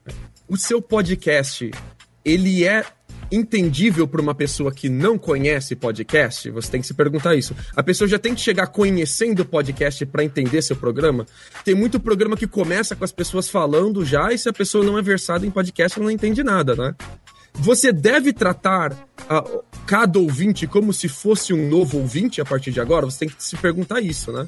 o 0.49 0.57
seu 0.57 0.81
podcast 0.81 1.72
ele 2.26 2.65
é 2.65 2.84
entendível 3.31 4.07
para 4.07 4.22
uma 4.22 4.34
pessoa 4.35 4.72
que 4.72 4.89
não 4.89 5.18
conhece 5.18 5.76
podcast? 5.76 6.49
Você 6.51 6.72
tem 6.72 6.81
que 6.81 6.88
se 6.88 6.93
perguntar 6.93 7.35
isso. 7.35 7.56
A 7.76 7.84
pessoa 7.84 8.07
já 8.07 8.18
tem 8.19 8.34
que 8.35 8.41
chegar 8.41 8.68
conhecendo 8.68 9.41
o 9.41 9.45
podcast 9.45 10.06
para 10.06 10.23
entender 10.23 10.61
seu 10.61 10.76
programa? 10.76 11.26
Tem 11.64 11.76
muito 11.76 11.99
programa 11.99 12.35
que 12.38 12.47
começa 12.47 12.95
com 12.95 13.03
as 13.03 13.11
pessoas 13.11 13.49
falando 13.49 14.03
já, 14.06 14.31
e 14.34 14.38
se 14.38 14.49
a 14.49 14.53
pessoa 14.53 14.84
não 14.84 14.97
é 14.97 15.01
versada 15.01 15.45
em 15.45 15.51
podcast, 15.51 15.97
ela 15.97 16.06
não 16.06 16.11
entende 16.11 16.43
nada, 16.43 16.76
né? 16.76 16.95
Você 17.53 17.91
deve 17.91 18.31
tratar 18.31 18.93
cada 19.85 20.19
ouvinte 20.19 20.68
como 20.68 20.93
se 20.93 21.10
fosse 21.10 21.51
um 21.51 21.68
novo 21.68 21.97
ouvinte 21.97 22.39
a 22.39 22.45
partir 22.45 22.72
de 22.72 22.80
agora? 22.80 23.06
Você 23.06 23.19
tem 23.19 23.30
que 23.30 23.43
se 23.43 23.56
perguntar 23.57 23.99
isso, 24.01 24.31
né? 24.31 24.45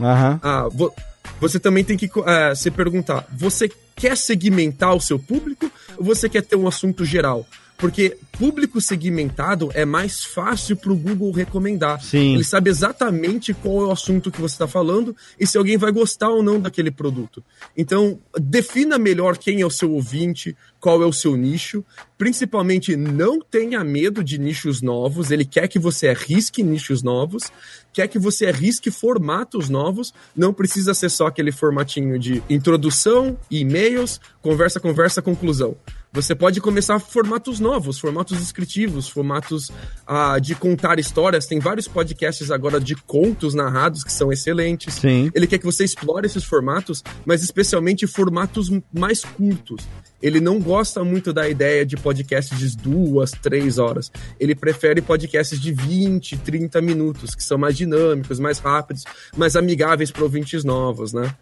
Vo- 0.72 0.94
você 1.40 1.60
também 1.60 1.84
tem 1.84 1.98
que 1.98 2.10
eh, 2.26 2.56
se 2.56 2.70
perguntar: 2.72 3.26
você 3.32 3.70
quer 3.96 4.16
segmentar 4.16 4.96
o 4.96 5.02
seu 5.02 5.18
público 5.20 5.70
ou 5.98 6.06
você 6.06 6.30
quer 6.30 6.44
ter 6.44 6.56
um 6.56 6.68
assunto 6.68 7.04
geral? 7.04 7.46
Porque 7.82 8.16
público 8.38 8.80
segmentado 8.80 9.72
é 9.74 9.86
mais 9.86 10.24
fácil 10.24 10.76
para 10.78 10.92
o 10.92 10.96
Google 10.96 11.32
recomendar. 11.32 12.00
Sim. 12.02 12.36
Ele 12.36 12.44
sabe 12.44 12.70
exatamente 12.70 13.56
qual 13.56 13.82
é 13.82 13.86
o 13.88 13.92
assunto 13.92 14.32
que 14.32 14.40
você 14.40 14.54
está 14.54 14.68
falando 14.68 15.16
e 15.40 15.48
se 15.48 15.58
alguém 15.58 15.78
vai 15.78 15.92
gostar 15.92 16.30
ou 16.30 16.44
não 16.44 16.60
daquele 16.60 16.92
produto. 16.92 17.44
Então, 17.76 18.20
defina 18.40 19.00
melhor 19.00 19.36
quem 19.36 19.62
é 19.62 19.66
o 19.66 19.72
seu 19.72 19.92
ouvinte, 19.92 20.56
qual 20.80 21.02
é 21.02 21.06
o 21.08 21.14
seu 21.14 21.36
nicho. 21.36 21.84
Principalmente, 22.20 22.96
não 22.96 23.42
tenha 23.42 23.84
medo 23.84 24.24
de 24.24 24.38
nichos 24.38 24.80
novos. 24.82 25.32
Ele 25.32 25.44
quer 25.44 25.68
que 25.68 25.80
você 25.80 26.10
arrisque 26.10 26.62
nichos 26.62 27.02
novos, 27.02 27.52
quer 27.92 28.08
que 28.08 28.20
você 28.20 28.46
arrisque 28.46 28.92
formatos 28.92 29.70
novos. 29.70 30.14
Não 30.36 30.54
precisa 30.54 30.94
ser 30.94 31.10
só 31.10 31.26
aquele 31.26 31.52
formatinho 31.52 32.20
de 32.20 32.44
introdução, 32.48 33.38
e-mails, 33.50 34.22
conversa, 34.40 34.80
conversa, 34.80 35.20
conclusão. 35.20 35.76
Você 36.14 36.36
pode 36.36 36.60
começar 36.60 37.00
formatos 37.00 37.62
novos, 37.62 37.98
formatos 37.98 38.38
descritivos, 38.38 39.08
formatos 39.08 39.72
ah, 40.06 40.40
de 40.40 40.54
contar 40.56 41.00
histórias. 41.00 41.46
Tem 41.46 41.58
vários 41.58 41.88
podcasts 41.88 42.52
agora 42.52 42.82
de 42.82 42.96
contos 42.96 43.54
narrados 43.54 44.04
que 44.04 44.12
são 44.12 44.30
excelentes. 44.30 44.96
Sim. 44.96 45.32
Ele 45.34 45.48
quer 45.48 45.58
que 45.58 45.66
você 45.66 45.86
explore 45.86 46.26
esses 46.26 46.44
formatos, 46.44 47.02
mas 47.26 47.42
especialmente 47.42 48.06
formatos 48.08 48.70
mais 48.94 49.24
curtos. 49.24 49.88
Ele 50.22 50.42
não 50.42 50.60
gosta 50.60 51.02
muito 51.02 51.32
da 51.32 51.48
ideia 51.48 51.86
de 51.86 51.96
podcasts 51.96 52.60
de 52.60 52.76
duas, 52.76 53.32
três 53.32 53.78
horas. 53.78 54.12
Ele 54.38 54.54
prefere 54.54 55.02
podcasts 55.02 55.60
de 55.60 55.72
20, 55.72 56.38
30 56.40 56.82
minutos, 56.82 57.34
que 57.34 57.44
são 57.44 57.58
mais 57.58 57.78
dinâmicos, 57.78 58.38
mais 58.38 58.60
rápidos, 58.60 59.06
mais 59.36 59.56
amigáveis 59.56 60.12
para 60.12 60.24
ouvintes 60.24 60.66
novos, 60.66 61.14
né? 61.14 61.34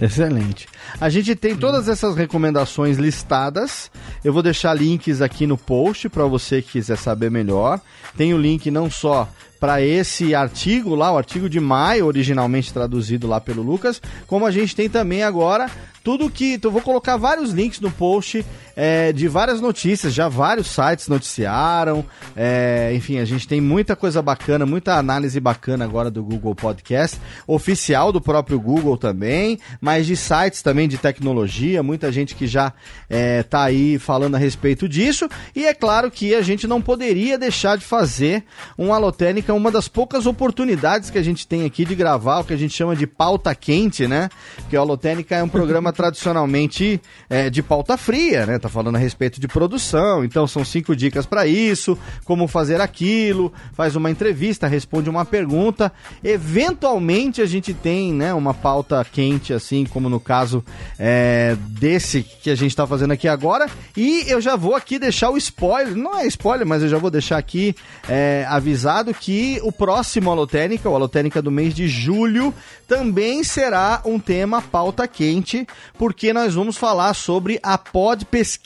Excelente. 0.00 0.68
A 1.00 1.08
gente 1.08 1.34
tem 1.34 1.56
todas 1.56 1.88
essas 1.88 2.16
recomendações 2.16 2.98
listadas. 2.98 3.90
Eu 4.24 4.32
vou 4.32 4.42
deixar 4.42 4.72
links 4.74 5.20
aqui 5.20 5.46
no 5.46 5.58
post 5.58 6.08
para 6.08 6.24
você 6.24 6.62
que 6.62 6.72
quiser 6.72 6.96
saber 6.96 7.30
melhor. 7.30 7.80
Tem 8.16 8.32
o 8.32 8.38
link 8.38 8.70
não 8.70 8.88
só 8.88 9.28
para 9.58 9.82
esse 9.82 10.36
artigo 10.36 10.94
lá, 10.94 11.12
o 11.12 11.18
artigo 11.18 11.48
de 11.48 11.58
maio, 11.58 12.06
originalmente 12.06 12.72
traduzido 12.72 13.26
lá 13.26 13.40
pelo 13.40 13.60
Lucas, 13.60 14.00
como 14.26 14.46
a 14.46 14.52
gente 14.52 14.76
tem 14.76 14.88
também 14.88 15.24
agora 15.24 15.68
tudo 16.04 16.30
que. 16.30 16.54
Então, 16.54 16.68
eu 16.68 16.72
vou 16.72 16.82
colocar 16.82 17.16
vários 17.16 17.50
links 17.50 17.80
no 17.80 17.90
post 17.90 18.44
é, 18.80 19.12
de 19.12 19.26
várias 19.26 19.60
notícias, 19.60 20.14
já 20.14 20.28
vários 20.28 20.68
sites 20.68 21.08
noticiaram. 21.08 22.04
É, 22.36 22.92
enfim, 22.94 23.18
a 23.18 23.24
gente 23.24 23.48
tem 23.48 23.60
muita 23.60 23.96
coisa 23.96 24.22
bacana, 24.22 24.64
muita 24.64 24.94
análise 24.94 25.40
bacana 25.40 25.84
agora 25.84 26.12
do 26.12 26.22
Google 26.22 26.54
Podcast, 26.54 27.20
oficial 27.44 28.12
do 28.12 28.20
próprio 28.20 28.60
Google 28.60 28.96
também, 28.96 29.58
mas 29.80 30.06
de 30.06 30.14
sites 30.14 30.62
também 30.62 30.86
de 30.86 30.96
tecnologia, 30.96 31.82
muita 31.82 32.12
gente 32.12 32.36
que 32.36 32.46
já 32.46 32.72
é, 33.10 33.42
tá 33.42 33.64
aí 33.64 33.98
falando 33.98 34.36
a 34.36 34.38
respeito 34.38 34.88
disso. 34.88 35.28
E 35.56 35.66
é 35.66 35.74
claro 35.74 36.08
que 36.08 36.32
a 36.32 36.40
gente 36.40 36.68
não 36.68 36.80
poderia 36.80 37.36
deixar 37.36 37.76
de 37.76 37.84
fazer 37.84 38.44
um 38.78 38.94
Alotênica, 38.94 39.52
uma 39.52 39.72
das 39.72 39.88
poucas 39.88 40.24
oportunidades 40.24 41.10
que 41.10 41.18
a 41.18 41.22
gente 41.22 41.48
tem 41.48 41.64
aqui 41.64 41.84
de 41.84 41.96
gravar 41.96 42.40
o 42.40 42.44
que 42.44 42.54
a 42.54 42.56
gente 42.56 42.74
chama 42.74 42.94
de 42.94 43.08
pauta 43.08 43.52
quente, 43.56 44.06
né? 44.06 44.28
Porque 44.54 44.76
o 44.76 44.80
Alotênica 44.80 45.34
é 45.34 45.42
um 45.42 45.48
programa 45.48 45.90
tradicionalmente 45.92 47.00
é, 47.28 47.50
de 47.50 47.60
pauta 47.60 47.96
fria, 47.96 48.46
né? 48.46 48.56
Tá 48.60 48.67
falando 48.68 48.96
a 48.96 48.98
respeito 48.98 49.40
de 49.40 49.48
produção, 49.48 50.24
então 50.24 50.46
são 50.46 50.64
cinco 50.64 50.94
dicas 50.94 51.26
para 51.26 51.46
isso, 51.46 51.98
como 52.24 52.46
fazer 52.46 52.80
aquilo, 52.80 53.52
faz 53.72 53.96
uma 53.96 54.10
entrevista, 54.10 54.66
responde 54.66 55.08
uma 55.08 55.24
pergunta. 55.24 55.92
Eventualmente 56.22 57.40
a 57.40 57.46
gente 57.46 57.72
tem, 57.72 58.12
né, 58.12 58.34
uma 58.34 58.52
pauta 58.52 59.04
quente, 59.10 59.52
assim 59.52 59.84
como 59.86 60.08
no 60.08 60.20
caso 60.20 60.64
é, 60.98 61.56
desse 61.60 62.22
que 62.22 62.50
a 62.50 62.54
gente 62.54 62.76
tá 62.76 62.86
fazendo 62.86 63.12
aqui 63.12 63.26
agora. 63.26 63.68
E 63.96 64.24
eu 64.28 64.40
já 64.40 64.56
vou 64.56 64.74
aqui 64.74 64.98
deixar 64.98 65.30
o 65.30 65.36
spoiler, 65.36 65.96
não 65.96 66.18
é 66.18 66.26
spoiler, 66.26 66.66
mas 66.66 66.82
eu 66.82 66.88
já 66.88 66.98
vou 66.98 67.10
deixar 67.10 67.38
aqui 67.38 67.74
é, 68.08 68.44
avisado 68.48 69.14
que 69.14 69.60
o 69.62 69.72
próximo 69.72 70.30
Alotênica, 70.30 70.88
o 70.88 70.94
Alotênica 70.94 71.40
do 71.40 71.50
mês 71.50 71.74
de 71.74 71.88
julho, 71.88 72.52
também 72.86 73.42
será 73.44 74.02
um 74.04 74.18
tema 74.18 74.62
pauta 74.62 75.06
quente, 75.06 75.66
porque 75.98 76.32
nós 76.32 76.54
vamos 76.54 76.76
falar 76.76 77.14
sobre 77.14 77.58
a 77.62 77.76
Pod 77.76 78.24
Pesquisa 78.24 78.57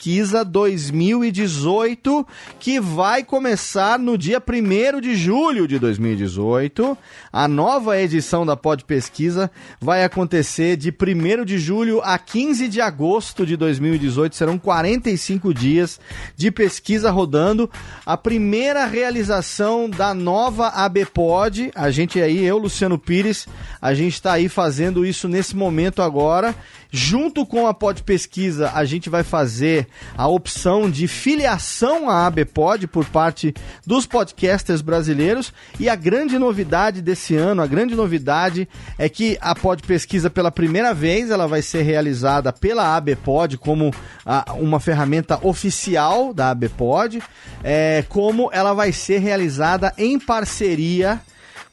2018, 0.45 2.27
que 2.59 2.79
vai 2.79 3.23
começar 3.23 3.97
no 3.97 4.17
dia 4.17 4.41
1 4.41 4.99
de 4.99 5.15
julho 5.15 5.67
de 5.67 5.79
2018. 5.79 6.97
A 7.31 7.47
nova 7.47 7.99
edição 7.99 8.45
da 8.45 8.57
Pod 8.57 8.83
Pesquisa 8.83 9.49
vai 9.79 10.03
acontecer 10.03 10.77
de 10.77 10.89
1 10.91 11.45
de 11.45 11.57
julho 11.57 12.01
a 12.03 12.17
15 12.17 12.67
de 12.67 12.81
agosto 12.81 13.45
de 13.45 13.55
2018. 13.55 14.35
Serão 14.35 14.59
45 14.59 15.53
dias 15.53 15.99
de 16.35 16.51
pesquisa 16.51 17.09
rodando. 17.09 17.69
A 18.05 18.17
primeira 18.17 18.85
realização 18.85 19.89
da 19.89 20.13
nova 20.13 20.67
ABPod. 20.67 21.71
A 21.73 21.89
gente 21.89 22.21
aí, 22.21 22.43
eu, 22.43 22.57
Luciano 22.57 22.97
Pires, 22.97 23.47
a 23.81 23.93
gente 23.93 24.13
está 24.13 24.33
aí 24.33 24.49
fazendo 24.49 25.05
isso 25.05 25.27
nesse 25.27 25.55
momento 25.55 26.01
agora. 26.01 26.53
Junto 26.95 27.43
com 27.43 27.65
a 27.65 27.73
Pod 27.73 28.03
Pesquisa, 28.03 28.71
a 28.75 28.85
gente 28.85 29.09
vai 29.09 29.23
fazer 29.23 29.82
a 30.17 30.27
opção 30.27 30.89
de 30.89 31.07
filiação 31.07 32.09
à 32.09 32.25
ABPod 32.27 32.87
por 32.87 33.05
parte 33.05 33.53
dos 33.85 34.05
podcasters 34.05 34.81
brasileiros. 34.81 35.53
E 35.79 35.89
a 35.89 35.95
grande 35.95 36.37
novidade 36.37 37.01
desse 37.01 37.35
ano, 37.35 37.61
a 37.61 37.67
grande 37.67 37.95
novidade 37.95 38.67
é 38.97 39.07
que 39.09 39.37
a 39.41 39.55
Pod 39.55 39.83
Pesquisa, 39.83 40.29
pela 40.29 40.51
primeira 40.51 40.93
vez, 40.93 41.29
ela 41.29 41.47
vai 41.47 41.61
ser 41.61 41.83
realizada 41.83 42.51
pela 42.51 42.95
ABPod 42.95 43.57
como 43.57 43.93
a, 44.25 44.53
uma 44.53 44.79
ferramenta 44.79 45.39
oficial 45.45 46.33
da 46.33 46.51
ABPod, 46.51 47.21
é, 47.63 48.03
como 48.09 48.49
ela 48.51 48.73
vai 48.73 48.91
ser 48.91 49.19
realizada 49.19 49.93
em 49.97 50.19
parceria 50.19 51.21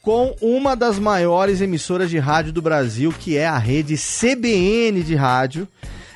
com 0.02 0.34
uma 0.40 0.74
das 0.74 0.98
maiores 0.98 1.60
emissoras 1.60 2.08
de 2.08 2.18
rádio 2.18 2.52
do 2.52 2.62
Brasil, 2.62 3.12
que 3.18 3.36
é 3.36 3.46
a 3.46 3.58
rede 3.58 3.96
CBN 3.96 5.02
de 5.02 5.14
rádio. 5.14 5.68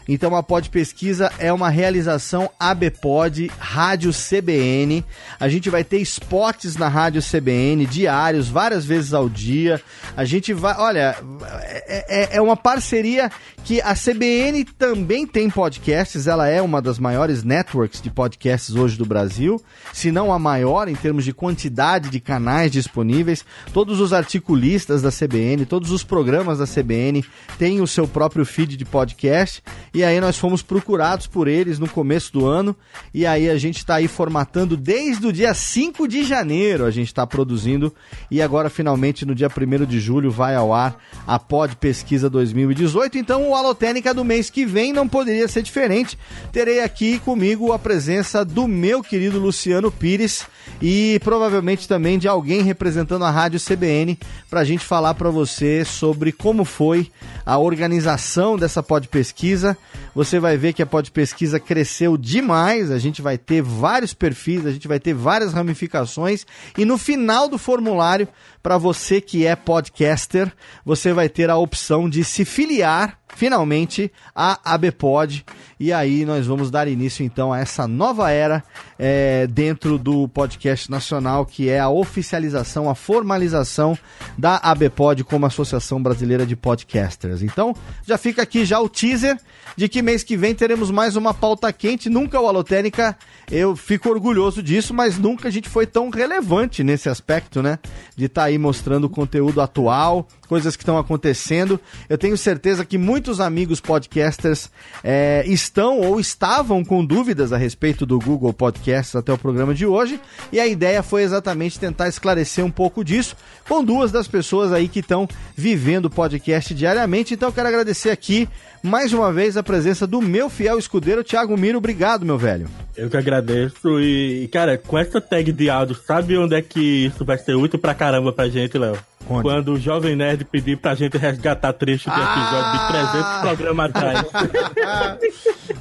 Então 0.09 0.36
a 0.36 0.43
Pod 0.43 0.68
Pesquisa 0.68 1.32
é 1.39 1.52
uma 1.52 1.70
realização 1.70 2.51
ABPod, 2.59 3.51
Rádio 3.59 4.12
CBN. 4.12 5.05
A 5.40 5.48
gente 5.48 5.70
vai 5.70 5.82
ter 5.82 5.98
spots 6.01 6.76
na 6.76 6.89
Rádio 6.89 7.22
CBN 7.22 7.86
diários, 7.86 8.48
várias 8.48 8.85
vezes 8.85 9.14
ao 9.14 9.28
dia. 9.28 9.81
A 10.16 10.24
gente 10.24 10.52
vai, 10.52 10.76
olha, 10.76 11.16
é, 11.62 12.35
é, 12.35 12.36
é 12.36 12.43
uma 12.43 12.56
parceria 12.56 13.31
que 13.64 13.81
a 13.81 13.94
CBN 13.94 14.64
também 14.64 15.26
tem 15.26 15.48
podcasts, 15.48 16.26
ela 16.26 16.47
é 16.47 16.60
uma 16.60 16.82
das 16.82 16.98
maiores 16.98 17.43
networks 17.43 18.02
de 18.02 18.10
podcasts 18.10 18.74
hoje 18.74 18.98
do 18.98 19.06
Brasil, 19.06 19.59
se 19.90 20.12
não 20.12 20.31
a 20.31 20.39
maior 20.39 20.86
em 20.86 20.94
termos 20.94 21.24
de 21.24 21.32
quantidade 21.32 22.10
de 22.10 22.20
canais 22.20 22.70
disponíveis. 22.70 23.43
Todos 23.72 24.01
os 24.01 24.12
articulistas 24.12 25.01
da 25.01 25.10
CBN, 25.10 25.64
todos 25.64 25.90
os 25.90 26.05
programas 26.05 26.59
da 26.59 26.66
CBN 26.66 27.24
têm 27.59 27.81
o 27.81 27.86
seu 27.86 28.06
próprio 28.06 28.44
feed 28.44 28.76
de 28.76 28.85
podcast 28.85 29.62
e 29.95 30.03
aí 30.03 30.21
nós 30.21 30.37
fomos 30.37 30.61
procurados 30.61 31.29
por 31.29 31.47
eles 31.47 31.79
no 31.79 31.89
começo 31.89 32.33
do 32.33 32.47
ano. 32.47 32.75
E 33.15 33.25
aí 33.25 33.49
a 33.49 33.57
gente 33.57 33.79
está 33.79 33.95
aí 33.95 34.09
formatando 34.09 34.77
desde 34.77 35.25
o 35.25 35.33
dia 35.33 35.55
5 35.55 36.09
de 36.09 36.25
janeiro. 36.25 36.85
A 36.85 36.91
gente 36.91 37.07
está 37.07 37.25
produzindo. 37.25 37.95
E 38.29 38.43
agora, 38.43 38.69
finalmente, 38.69 39.25
no 39.25 39.37
dia 39.37 39.49
1 39.49 39.87
de 39.87 40.01
julho, 40.01 40.33
vai 40.33 40.57
ao 40.57 40.75
ar 40.75 41.01
a 41.25 41.39
Pod 41.39 41.77
Pesquisa 41.77 42.29
2018. 42.29 43.16
Então, 43.19 43.49
o 43.49 43.55
Alotênica 43.55 44.12
do 44.12 44.25
mês 44.25 44.51
que 44.51 44.66
vem 44.66 44.93
não 44.93 45.07
poderia 45.07 45.47
ser 45.47 45.62
diferente. 45.62 46.19
Terei 46.51 46.81
aqui 46.81 47.21
comigo 47.21 47.73
a 47.73 47.79
presença 47.79 48.45
do 48.45 48.66
meu 48.66 49.01
querido 49.01 49.39
Luciano 49.39 49.93
Pires 49.93 50.45
e 50.81 51.20
provavelmente 51.23 51.89
também 51.89 52.19
de 52.19 52.28
alguém 52.28 52.62
representando 52.62 53.24
a 53.24 53.31
Rádio 53.31 53.61
CBN 53.61 54.19
para 54.51 54.61
a 54.61 54.65
gente 54.65 54.85
falar 54.85 55.15
para 55.15 55.31
você 55.31 55.85
sobre 55.85 56.32
como 56.32 56.65
foi 56.65 57.11
a 57.45 57.59
organização 57.59 58.57
dessa 58.57 58.82
Pod 58.82 59.09
Pesquisa. 59.09 59.77
Você 60.15 60.39
vai 60.39 60.57
ver 60.57 60.73
que 60.73 60.82
a 60.82 60.86
Pod 60.86 61.11
Pesquisa 61.11 61.59
cresceu 61.59 62.16
demais, 62.16 62.91
a 62.91 62.99
gente 62.99 63.20
vai 63.20 63.36
ter 63.36 63.62
vários 63.62 64.15
perfis, 64.15 64.66
a 64.66 64.70
gente 64.70 64.89
vai 64.89 65.01
ter 65.01 65.15
várias 65.15 65.53
ramificações 65.53 66.47
e 66.77 66.85
no 66.85 66.99
final 66.99 67.49
do 67.49 67.59
formulário, 67.59 68.28
para 68.62 68.78
você 68.78 69.20
que 69.20 69.47
é 69.47 69.55
podcaster, 69.55 70.51
você 70.85 71.12
vai 71.12 71.28
ter 71.28 71.51
a 71.51 71.57
opção 71.57 72.09
de 72.09 72.24
se 72.24 72.45
filiar 72.45 73.19
finalmente 73.35 74.11
a 74.35 74.74
ABPod. 74.74 75.45
E 75.85 75.93
aí 75.93 76.24
nós 76.24 76.47
vamos 76.47 76.70
dar 76.70 76.89
início 76.89 77.23
então 77.23 77.52
a 77.52 77.59
essa 77.59 77.86
nova 77.86 78.31
era 78.31 78.65
é, 78.98 79.47
dentro 79.47 79.98
do 79.98 80.27
podcast 80.27 80.90
nacional, 80.90 81.44
que 81.44 81.69
é 81.69 81.78
a 81.78 81.90
oficialização, 81.90 82.89
a 82.89 82.94
formalização 82.94 83.94
da 84.39 84.56
ABPod 84.56 85.23
como 85.24 85.44
Associação 85.44 86.02
Brasileira 86.02 86.47
de 86.47 86.56
Podcasters. 86.56 87.43
Então 87.43 87.77
já 88.02 88.16
fica 88.16 88.40
aqui 88.40 88.65
já 88.65 88.81
o 88.81 88.89
teaser 88.89 89.39
de 89.77 89.86
que 89.86 90.01
mês 90.01 90.23
que 90.23 90.39
vem 90.39 90.55
teremos 90.55 90.90
mais 90.90 91.16
uma 91.16 91.35
pauta 91.35 91.70
quente. 91.70 92.09
Nunca 92.09 92.40
o 92.40 92.47
Alotênica, 92.47 93.15
eu 93.51 93.77
fico 93.77 94.09
orgulhoso 94.09 94.62
disso, 94.62 94.94
mas 94.94 95.19
nunca 95.19 95.48
a 95.48 95.51
gente 95.51 95.69
foi 95.69 95.86
tão 95.86 96.09
relevante 96.09 96.82
nesse 96.82 97.11
aspecto, 97.11 97.62
né? 97.62 97.78
De 98.16 98.24
estar 98.24 98.43
tá 98.43 98.47
aí 98.47 98.56
mostrando 98.56 99.06
conteúdo 99.11 99.61
atual, 99.61 100.27
coisas 100.48 100.77
que 100.77 100.82
estão 100.82 100.97
acontecendo. 100.97 101.78
Eu 102.09 102.16
tenho 102.16 102.39
certeza 102.39 102.85
que 102.85 102.97
muitos 102.97 103.40
amigos 103.40 103.81
podcasters 103.81 104.70
é, 105.02 105.44
estão 105.47 105.73
ou 105.82 106.20
estavam 106.20 106.84
com 106.84 107.05
dúvidas 107.05 107.52
a 107.52 107.56
respeito 107.56 108.06
do 108.06 108.18
Google 108.18 108.52
Podcasts 108.52 109.16
até 109.16 109.32
o 109.32 109.38
programa 109.38 109.74
de 109.74 109.86
hoje. 109.86 110.20
E 110.52 110.60
a 110.60 110.66
ideia 110.66 111.02
foi 111.02 111.22
exatamente 111.22 111.78
tentar 111.78 112.09
esclarecer 112.09 112.64
um 112.64 112.70
pouco 112.70 113.05
disso 113.05 113.36
com 113.68 113.82
duas 113.82 114.12
das 114.12 114.28
pessoas 114.28 114.72
aí 114.72 114.88
que 114.88 115.01
estão 115.01 115.28
vivendo 115.56 116.06
o 116.06 116.10
podcast 116.10 116.72
diariamente. 116.74 117.34
Então 117.34 117.51
quero 117.51 117.68
agradecer 117.68 118.10
aqui 118.10 118.48
mais 118.82 119.12
uma 119.12 119.32
vez 119.32 119.56
a 119.56 119.62
presença 119.62 120.06
do 120.06 120.20
meu 120.20 120.51
fiel 120.51 120.78
escudeiro, 120.78 121.24
Thiago 121.24 121.56
Miro. 121.56 121.78
Obrigado, 121.78 122.24
meu 122.24 122.36
velho. 122.38 122.68
Eu 122.96 123.10
que 123.10 123.16
agradeço. 123.16 124.01
E, 124.01 124.48
cara, 124.52 124.78
com 124.78 124.98
essa 124.98 125.20
tag 125.20 125.51
de 125.51 125.70
áudio, 125.70 125.96
sabe 126.06 126.36
onde 126.36 126.55
é 126.55 126.62
que 126.62 127.06
isso 127.06 127.24
vai 127.24 127.38
ser 127.38 127.55
útil 127.55 127.78
pra 127.78 127.94
caramba 127.94 128.32
pra 128.32 128.48
gente, 128.48 128.78
Léo? 128.78 128.96
Onde? 129.28 129.42
Quando 129.42 129.72
o 129.72 129.80
Jovem 129.80 130.14
Nerd 130.14 130.44
pedir 130.44 130.76
pra 130.76 130.94
gente 130.94 131.16
resgatar 131.16 131.72
trecho 131.72 132.10
de 132.10 132.16
episódio 132.16 132.64
ah! 132.64 133.40
de 133.40 133.42
300 133.42 133.56
programas 133.56 133.90
atrás. 133.90 134.26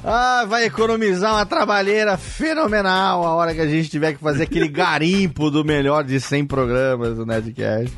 ah, 0.02 0.44
vai 0.48 0.64
economizar 0.64 1.34
uma 1.34 1.44
trabalheira 1.44 2.16
fenomenal 2.16 3.24
a 3.24 3.34
hora 3.34 3.54
que 3.54 3.60
a 3.60 3.68
gente 3.68 3.90
tiver 3.90 4.14
que 4.14 4.20
fazer 4.20 4.44
aquele 4.44 4.68
garimpo 4.68 5.50
do 5.50 5.64
melhor 5.64 6.04
de 6.04 6.18
100 6.18 6.46
programas 6.46 7.16
do 7.16 7.26
Nerdcast. 7.26 7.94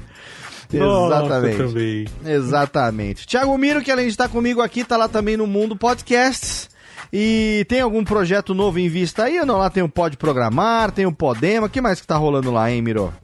Exatamente. 0.72 1.58
Nossa, 1.62 2.30
Exatamente. 2.30 3.26
Tiago 3.26 3.56
Miro, 3.56 3.82
que 3.82 3.90
além 3.90 4.06
de 4.06 4.10
estar 4.10 4.28
comigo 4.28 4.60
aqui, 4.60 4.82
tá 4.82 4.96
lá 4.96 5.08
também 5.08 5.36
no 5.36 5.46
Mundo 5.46 5.76
Podcasts. 5.76 6.68
E 7.12 7.64
tem 7.68 7.80
algum 7.80 8.02
projeto 8.02 8.52
novo 8.52 8.80
em 8.80 8.88
vista 8.88 9.24
aí 9.24 9.38
ou 9.38 9.46
não? 9.46 9.58
Lá 9.58 9.70
tem 9.70 9.82
o 9.82 9.88
Pode 9.88 10.16
Programar, 10.16 10.90
tem 10.90 11.06
o 11.06 11.12
Podema. 11.12 11.68
O 11.68 11.70
que 11.70 11.80
mais 11.80 12.00
que 12.00 12.06
tá 12.06 12.16
rolando 12.16 12.50
lá, 12.50 12.70
hein, 12.70 12.82
Miro? 12.82 13.14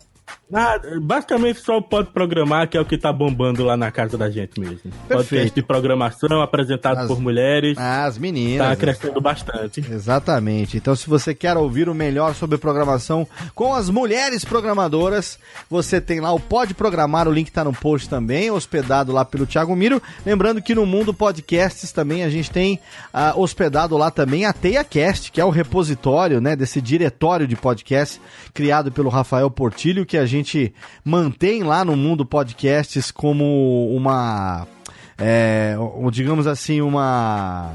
Ah, 0.55 0.79
basicamente 1.01 1.61
só 1.61 1.81
pode 1.81 2.11
programar, 2.11 2.69
que 2.69 2.77
é 2.77 2.81
o 2.81 2.85
que 2.85 2.99
tá 2.99 3.11
bombando 3.11 3.65
lá 3.65 3.75
na 3.75 3.91
casa 3.91 4.19
da 4.19 4.29
gente 4.31 4.61
mesmo. 4.61 4.91
Podcast 5.09 5.51
de 5.55 5.63
programação 5.63 6.43
apresentado 6.43 6.99
As- 6.99 7.09
por 7.09 7.19
mulheres. 7.19 7.79
As 7.79 8.19
meninas. 8.19 8.69
Tá 8.69 8.77
crescendo 8.77 9.19
bastante. 9.19 9.81
Exatamente. 9.81 10.77
Então, 10.77 10.95
se 10.95 11.09
você 11.09 11.35
quer 11.35 11.57
ouvir 11.57 11.89
o 11.89 11.95
melhor 11.95 12.35
sobre 12.35 12.59
programação 12.59 13.27
com 13.55 13.73
as 13.73 13.89
mulheres 13.89 14.45
programadoras, 14.45 15.39
você 15.71 16.03
tem 16.03 16.21
lá 16.21 16.33
o 16.33 16.41
Pode 16.41 16.75
Programar, 16.75 17.27
o 17.27 17.33
link 17.33 17.51
tá 17.51 17.65
no 17.65 17.73
post 17.73 18.07
também, 18.11 18.51
hospedado 18.51 19.11
lá 19.11 19.25
pelo 19.25 19.47
Thiago 19.47 19.75
Miro. 19.75 20.03
Lembrando 20.27 20.61
que 20.61 20.75
no 20.75 20.85
Mundo 20.85 21.15
Podcasts 21.15 21.93
também 21.93 22.25
a 22.25 22.29
gente 22.29 22.51
tem 22.51 22.79
ah, 23.11 23.33
hospedado 23.35 23.97
lá 23.97 24.11
também 24.11 24.45
a 24.45 24.53
TeiaCast, 24.53 25.33
que 25.33 25.41
é 25.41 25.45
o 25.47 25.51
repositório, 25.51 26.43
né, 26.43 26.55
desse 26.55 26.79
diretório 26.83 27.47
de 27.47 27.57
podcast 27.57 28.21
criado 28.53 28.93
pelo 28.93 29.09
Rafael 29.09 29.51
Portilho, 29.51 30.05
que 30.05 30.19
a 30.19 30.27
gente 30.27 30.42
mantém 31.05 31.63
lá 31.63 31.85
no 31.85 31.97
Mundo 31.97 32.25
Podcasts 32.25 33.11
como 33.11 33.95
uma, 33.95 34.67
é, 35.19 35.77
digamos 36.11 36.47
assim, 36.47 36.81
uma 36.81 37.75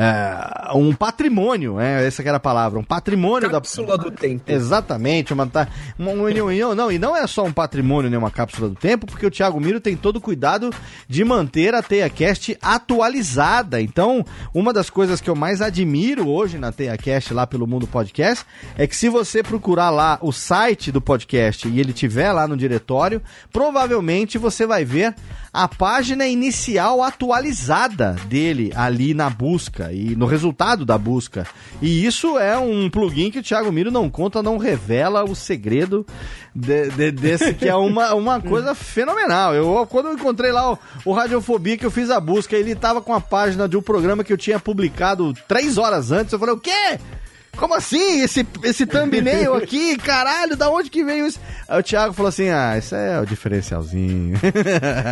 é, 0.00 0.70
um 0.76 0.94
patrimônio, 0.94 1.80
é, 1.80 2.06
essa 2.06 2.22
que 2.22 2.28
era 2.28 2.36
a 2.36 2.40
palavra, 2.40 2.78
um 2.78 2.84
patrimônio 2.84 3.50
Cápsula 3.50 3.98
da 3.98 4.04
do 4.04 4.12
tempo. 4.12 4.44
Exatamente, 4.46 5.32
uma, 5.32 5.44
tá- 5.44 5.66
uma, 5.98 6.12
uma, 6.12 6.30
não, 6.76 6.92
e 6.92 6.98
não 7.00 7.16
é 7.16 7.26
só 7.26 7.42
um 7.42 7.52
patrimônio, 7.52 8.08
nem 8.08 8.16
uma 8.16 8.30
cápsula 8.30 8.68
do 8.68 8.76
tempo, 8.76 9.06
porque 9.06 9.26
o 9.26 9.30
Thiago 9.30 9.60
Miro 9.60 9.80
tem 9.80 9.96
todo 9.96 10.18
o 10.18 10.20
cuidado 10.20 10.70
de 11.08 11.24
manter 11.24 11.74
a 11.74 11.82
TeiaCast 11.82 12.56
atualizada. 12.62 13.82
Então, 13.82 14.24
uma 14.54 14.72
das 14.72 14.88
coisas 14.88 15.20
que 15.20 15.28
eu 15.28 15.34
mais 15.34 15.60
admiro 15.60 16.28
hoje 16.28 16.58
na 16.58 16.70
TeiaCast, 16.70 17.34
lá 17.34 17.44
pelo 17.44 17.66
Mundo 17.66 17.88
Podcast, 17.88 18.46
é 18.76 18.86
que 18.86 18.94
se 18.94 19.08
você 19.08 19.42
procurar 19.42 19.90
lá 19.90 20.16
o 20.22 20.30
site 20.30 20.92
do 20.92 21.00
podcast 21.00 21.66
e 21.66 21.80
ele 21.80 21.92
tiver 21.92 22.30
lá 22.30 22.46
no 22.46 22.56
diretório, 22.56 23.20
provavelmente 23.52 24.38
você 24.38 24.64
vai 24.64 24.84
ver 24.84 25.12
a 25.52 25.66
página 25.66 26.24
inicial 26.24 27.02
atualizada 27.02 28.12
dele 28.28 28.70
ali 28.76 29.12
na 29.12 29.28
busca 29.28 29.87
e 29.92 30.14
no 30.16 30.26
resultado 30.26 30.84
da 30.84 30.96
busca. 30.98 31.46
E 31.82 32.04
isso 32.04 32.38
é 32.38 32.56
um 32.58 32.88
plugin 32.90 33.30
que 33.30 33.38
o 33.38 33.42
Thiago 33.42 33.70
Miro 33.72 33.90
não 33.90 34.08
conta, 34.10 34.42
não 34.42 34.56
revela 34.58 35.24
o 35.24 35.34
segredo 35.34 36.06
de- 36.54 36.88
de- 36.90 37.10
desse 37.12 37.54
que 37.54 37.68
é 37.68 37.74
uma, 37.74 38.14
uma 38.14 38.40
coisa 38.40 38.74
fenomenal. 38.74 39.54
Eu 39.54 39.86
quando 39.90 40.06
eu 40.06 40.14
encontrei 40.14 40.52
lá 40.52 40.72
o, 40.72 40.78
o 41.04 41.12
Radiofobia 41.12 41.76
que 41.76 41.86
eu 41.86 41.90
fiz 41.90 42.10
a 42.10 42.20
busca, 42.20 42.56
ele 42.56 42.74
tava 42.74 43.00
com 43.00 43.12
a 43.14 43.20
página 43.20 43.68
de 43.68 43.76
um 43.76 43.82
programa 43.82 44.24
que 44.24 44.32
eu 44.32 44.38
tinha 44.38 44.58
publicado 44.58 45.32
três 45.46 45.78
horas 45.78 46.10
antes. 46.12 46.32
Eu 46.32 46.38
falei, 46.38 46.54
o 46.54 46.60
quê? 46.60 46.98
Como 47.58 47.74
assim? 47.74 48.22
Esse, 48.22 48.46
esse 48.62 48.86
thumbnail 48.86 49.54
aqui, 49.56 49.96
caralho, 49.98 50.56
da 50.56 50.70
onde 50.70 50.88
que 50.88 51.04
veio 51.04 51.26
isso? 51.26 51.40
Aí 51.68 51.80
o 51.80 51.82
Thiago 51.82 52.14
falou 52.14 52.28
assim: 52.28 52.48
ah, 52.48 52.78
isso 52.78 52.94
é 52.94 53.20
o 53.20 53.26
diferencialzinho. 53.26 54.38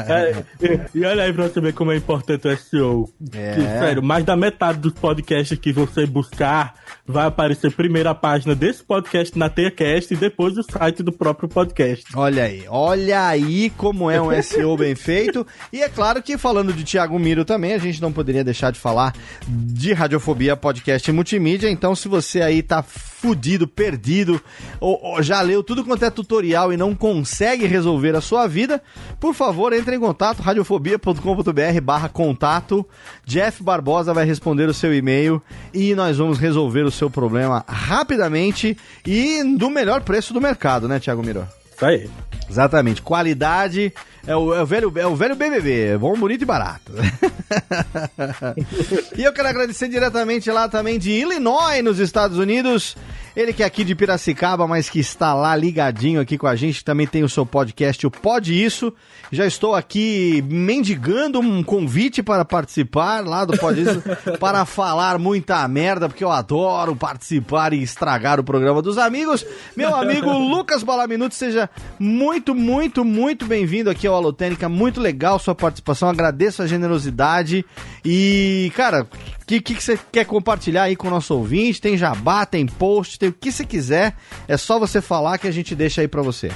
É, 0.08 0.44
e, 0.60 1.00
e 1.00 1.04
olha 1.04 1.24
aí 1.24 1.32
pra 1.32 1.48
você 1.48 1.60
ver 1.60 1.72
como 1.72 1.90
é 1.90 1.96
importante 1.96 2.46
o 2.46 2.56
SEO. 2.56 3.10
É. 3.32 3.54
Que, 3.54 3.60
sério, 3.60 4.02
mais 4.02 4.24
da 4.24 4.36
metade 4.36 4.78
dos 4.78 4.92
podcasts 4.92 5.58
que 5.58 5.72
você 5.72 6.06
buscar 6.06 6.74
vai 7.06 7.26
aparecer 7.26 7.72
primeiro 7.72 8.08
a 8.08 8.14
página 8.14 8.54
desse 8.54 8.82
podcast 8.82 9.36
na 9.38 9.48
TeiaCast 9.48 10.14
e 10.14 10.16
depois 10.16 10.56
o 10.56 10.62
site 10.62 11.02
do 11.02 11.12
próprio 11.12 11.48
podcast. 11.48 12.04
Olha 12.14 12.44
aí, 12.44 12.64
olha 12.68 13.26
aí 13.26 13.70
como 13.70 14.10
é 14.10 14.20
um 14.20 14.30
SEO 14.42 14.76
bem 14.76 14.94
feito. 14.94 15.46
E 15.72 15.82
é 15.82 15.88
claro 15.88 16.22
que 16.22 16.38
falando 16.38 16.72
de 16.72 16.84
Thiago 16.84 17.18
Miro 17.18 17.44
também, 17.44 17.74
a 17.74 17.78
gente 17.78 18.00
não 18.00 18.12
poderia 18.12 18.44
deixar 18.44 18.70
de 18.70 18.78
falar 18.78 19.14
de 19.46 19.92
Radiofobia 19.92 20.56
Podcast 20.56 21.08
e 21.08 21.12
Multimídia. 21.12 21.68
Então, 21.68 21.94
se 21.94 22.08
você 22.08 22.35
aí 22.42 22.62
tá 22.62 22.82
fudido, 22.82 23.66
perdido, 23.66 24.40
ou, 24.80 25.00
ou 25.02 25.22
já 25.22 25.40
leu 25.40 25.62
tudo 25.62 25.84
quanto 25.84 26.04
é 26.04 26.10
tutorial 26.10 26.72
e 26.72 26.76
não 26.76 26.94
consegue 26.94 27.66
resolver 27.66 28.14
a 28.14 28.20
sua 28.20 28.46
vida, 28.46 28.82
por 29.18 29.34
favor, 29.34 29.72
entre 29.72 29.96
em 29.96 30.00
contato, 30.00 30.40
radiofobia.com.br 30.40 31.80
barra 31.82 32.08
contato. 32.08 32.86
Jeff 33.24 33.62
Barbosa 33.62 34.14
vai 34.14 34.24
responder 34.24 34.68
o 34.68 34.74
seu 34.74 34.94
e-mail 34.94 35.42
e 35.72 35.94
nós 35.94 36.18
vamos 36.18 36.38
resolver 36.38 36.82
o 36.82 36.90
seu 36.90 37.10
problema 37.10 37.64
rapidamente 37.66 38.76
e 39.04 39.42
do 39.56 39.70
melhor 39.70 40.02
preço 40.02 40.32
do 40.32 40.40
mercado, 40.40 40.86
né, 40.86 41.00
Thiago 41.00 41.22
Miro? 41.22 41.46
Isso 41.74 41.84
aí. 41.84 42.08
Exatamente. 42.48 43.02
Qualidade 43.02 43.92
é 44.26 44.36
o, 44.36 44.54
é 44.54 44.62
o 44.62 44.66
velho, 44.66 44.92
é 44.96 45.06
o 45.06 45.14
velho 45.14 45.36
BBB. 45.36 45.98
Bom, 45.98 46.14
bonito 46.14 46.42
e 46.42 46.44
barato. 46.44 46.92
e 49.16 49.22
eu 49.22 49.32
quero 49.32 49.48
agradecer 49.48 49.88
diretamente 49.88 50.50
lá 50.50 50.68
também 50.68 50.98
de 50.98 51.12
Illinois, 51.12 51.82
nos 51.82 51.98
Estados 51.98 52.38
Unidos. 52.38 52.96
Ele 53.36 53.52
que 53.52 53.62
é 53.62 53.66
aqui 53.66 53.84
de 53.84 53.94
Piracicaba, 53.94 54.66
mas 54.66 54.88
que 54.88 54.98
está 54.98 55.34
lá 55.34 55.54
ligadinho 55.54 56.22
aqui 56.22 56.38
com 56.38 56.46
a 56.46 56.56
gente. 56.56 56.82
Também 56.82 57.06
tem 57.06 57.22
o 57.22 57.28
seu 57.28 57.44
podcast, 57.44 58.06
o 58.06 58.10
Pode 58.10 58.64
Isso. 58.64 58.90
Já 59.30 59.46
estou 59.46 59.74
aqui 59.74 60.42
mendigando 60.48 61.38
um 61.38 61.62
convite 61.62 62.22
para 62.22 62.46
participar 62.46 63.22
lá 63.26 63.44
do 63.44 63.54
Pode 63.58 63.82
Isso, 63.82 64.02
para 64.40 64.64
falar 64.64 65.18
muita 65.18 65.68
merda, 65.68 66.08
porque 66.08 66.24
eu 66.24 66.32
adoro 66.32 66.96
participar 66.96 67.74
e 67.74 67.82
estragar 67.82 68.40
o 68.40 68.44
programa 68.44 68.80
dos 68.80 68.96
amigos. 68.96 69.44
Meu 69.76 69.94
amigo 69.94 70.32
Lucas 70.32 70.82
Balaminuto, 70.82 71.34
seja 71.34 71.68
muito, 71.98 72.54
muito, 72.54 73.04
muito 73.04 73.44
bem-vindo 73.44 73.90
aqui 73.90 74.06
ao 74.06 74.15
Alotênica. 74.16 74.68
Muito 74.68 75.00
legal 75.00 75.38
sua 75.38 75.54
participação, 75.54 76.08
agradeço 76.08 76.62
a 76.62 76.66
generosidade. 76.66 77.64
E, 78.04 78.72
cara, 78.74 79.04
o 79.04 79.46
que, 79.46 79.60
que, 79.60 79.74
que 79.74 79.82
você 79.82 79.98
quer 80.10 80.24
compartilhar 80.24 80.84
aí 80.84 80.96
com 80.96 81.08
o 81.08 81.10
nosso 81.10 81.34
ouvinte? 81.34 81.80
Tem 81.80 81.96
jabá, 81.96 82.44
tem 82.46 82.66
post, 82.66 83.18
tem 83.18 83.28
o 83.28 83.32
que 83.32 83.52
você 83.52 83.64
quiser. 83.64 84.16
É 84.48 84.56
só 84.56 84.78
você 84.78 85.00
falar 85.00 85.38
que 85.38 85.46
a 85.46 85.52
gente 85.52 85.74
deixa 85.74 86.00
aí 86.00 86.08
pra 86.08 86.22
você. 86.22 86.50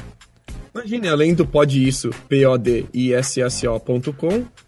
Imagine, 0.73 1.09
além 1.09 1.35
do 1.35 1.45
Pode 1.45 1.87
Isso, 1.87 2.11
P-O-D-I-S-S-O.com, 2.29 2.87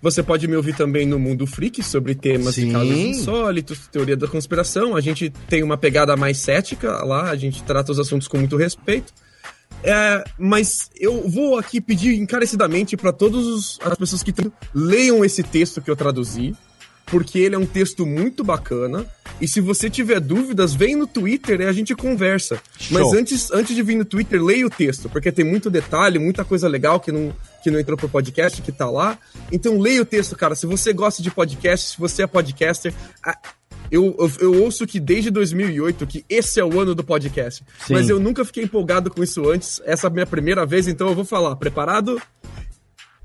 você 0.00 0.20
pode 0.20 0.48
me 0.48 0.56
ouvir 0.56 0.74
também 0.74 1.06
no 1.06 1.16
Mundo 1.18 1.46
Freak 1.46 1.80
sobre 1.82 2.16
temas 2.16 2.56
Sim. 2.56 2.66
de 2.66 2.72
casos 2.72 2.96
insólitos, 2.96 3.86
teoria 3.86 4.16
da 4.16 4.26
conspiração. 4.26 4.96
A 4.96 5.00
gente 5.00 5.30
tem 5.48 5.62
uma 5.62 5.76
pegada 5.76 6.16
mais 6.16 6.38
cética 6.38 7.04
lá, 7.04 7.30
a 7.30 7.36
gente 7.36 7.62
trata 7.62 7.92
os 7.92 8.00
assuntos 8.00 8.26
com 8.26 8.38
muito 8.38 8.56
respeito. 8.56 9.12
É, 9.82 10.24
mas 10.38 10.90
eu 10.98 11.28
vou 11.28 11.58
aqui 11.58 11.80
pedir 11.80 12.14
encarecidamente 12.14 12.96
para 12.96 13.12
todas 13.12 13.78
as 13.82 13.96
pessoas 13.96 14.22
que 14.22 14.32
leiam 14.74 15.24
esse 15.24 15.42
texto 15.42 15.82
que 15.82 15.90
eu 15.90 15.96
traduzi, 15.96 16.54
porque 17.06 17.38
ele 17.38 17.54
é 17.54 17.58
um 17.58 17.66
texto 17.66 18.06
muito 18.06 18.44
bacana. 18.44 19.06
E 19.40 19.48
se 19.48 19.60
você 19.60 19.90
tiver 19.90 20.20
dúvidas, 20.20 20.72
vem 20.72 20.94
no 20.94 21.06
Twitter 21.06 21.60
e 21.60 21.66
a 21.66 21.72
gente 21.72 21.94
conversa. 21.96 22.60
Mas 22.90 23.02
Show. 23.02 23.14
antes, 23.14 23.50
antes 23.50 23.74
de 23.74 23.82
vir 23.82 23.96
no 23.96 24.04
Twitter, 24.04 24.42
leia 24.42 24.66
o 24.66 24.70
texto, 24.70 25.08
porque 25.08 25.32
tem 25.32 25.44
muito 25.44 25.68
detalhe, 25.68 26.18
muita 26.18 26.44
coisa 26.44 26.68
legal 26.68 27.00
que 27.00 27.10
não, 27.10 27.34
que 27.62 27.70
não 27.70 27.80
entrou 27.80 27.98
pro 27.98 28.08
podcast, 28.08 28.62
que 28.62 28.70
tá 28.70 28.88
lá. 28.88 29.18
Então 29.50 29.78
leia 29.78 30.00
o 30.00 30.06
texto, 30.06 30.36
cara. 30.36 30.54
Se 30.54 30.64
você 30.64 30.92
gosta 30.92 31.22
de 31.22 31.30
podcast, 31.30 31.90
se 31.90 31.98
você 31.98 32.22
é 32.22 32.26
podcaster, 32.26 32.94
eu, 33.92 34.16
eu, 34.18 34.32
eu 34.40 34.62
ouço 34.62 34.86
que 34.86 34.98
desde 34.98 35.30
2008 35.30 36.06
que 36.06 36.24
esse 36.26 36.58
é 36.58 36.64
o 36.64 36.80
ano 36.80 36.94
do 36.94 37.04
podcast. 37.04 37.62
Sim. 37.86 37.92
Mas 37.92 38.08
eu 38.08 38.18
nunca 38.18 38.42
fiquei 38.42 38.64
empolgado 38.64 39.10
com 39.10 39.22
isso 39.22 39.46
antes. 39.46 39.82
Essa 39.84 40.06
é 40.06 40.08
a 40.08 40.10
minha 40.10 40.24
primeira 40.24 40.64
vez, 40.64 40.88
então 40.88 41.08
eu 41.08 41.14
vou 41.14 41.26
falar. 41.26 41.56
Preparado? 41.56 42.20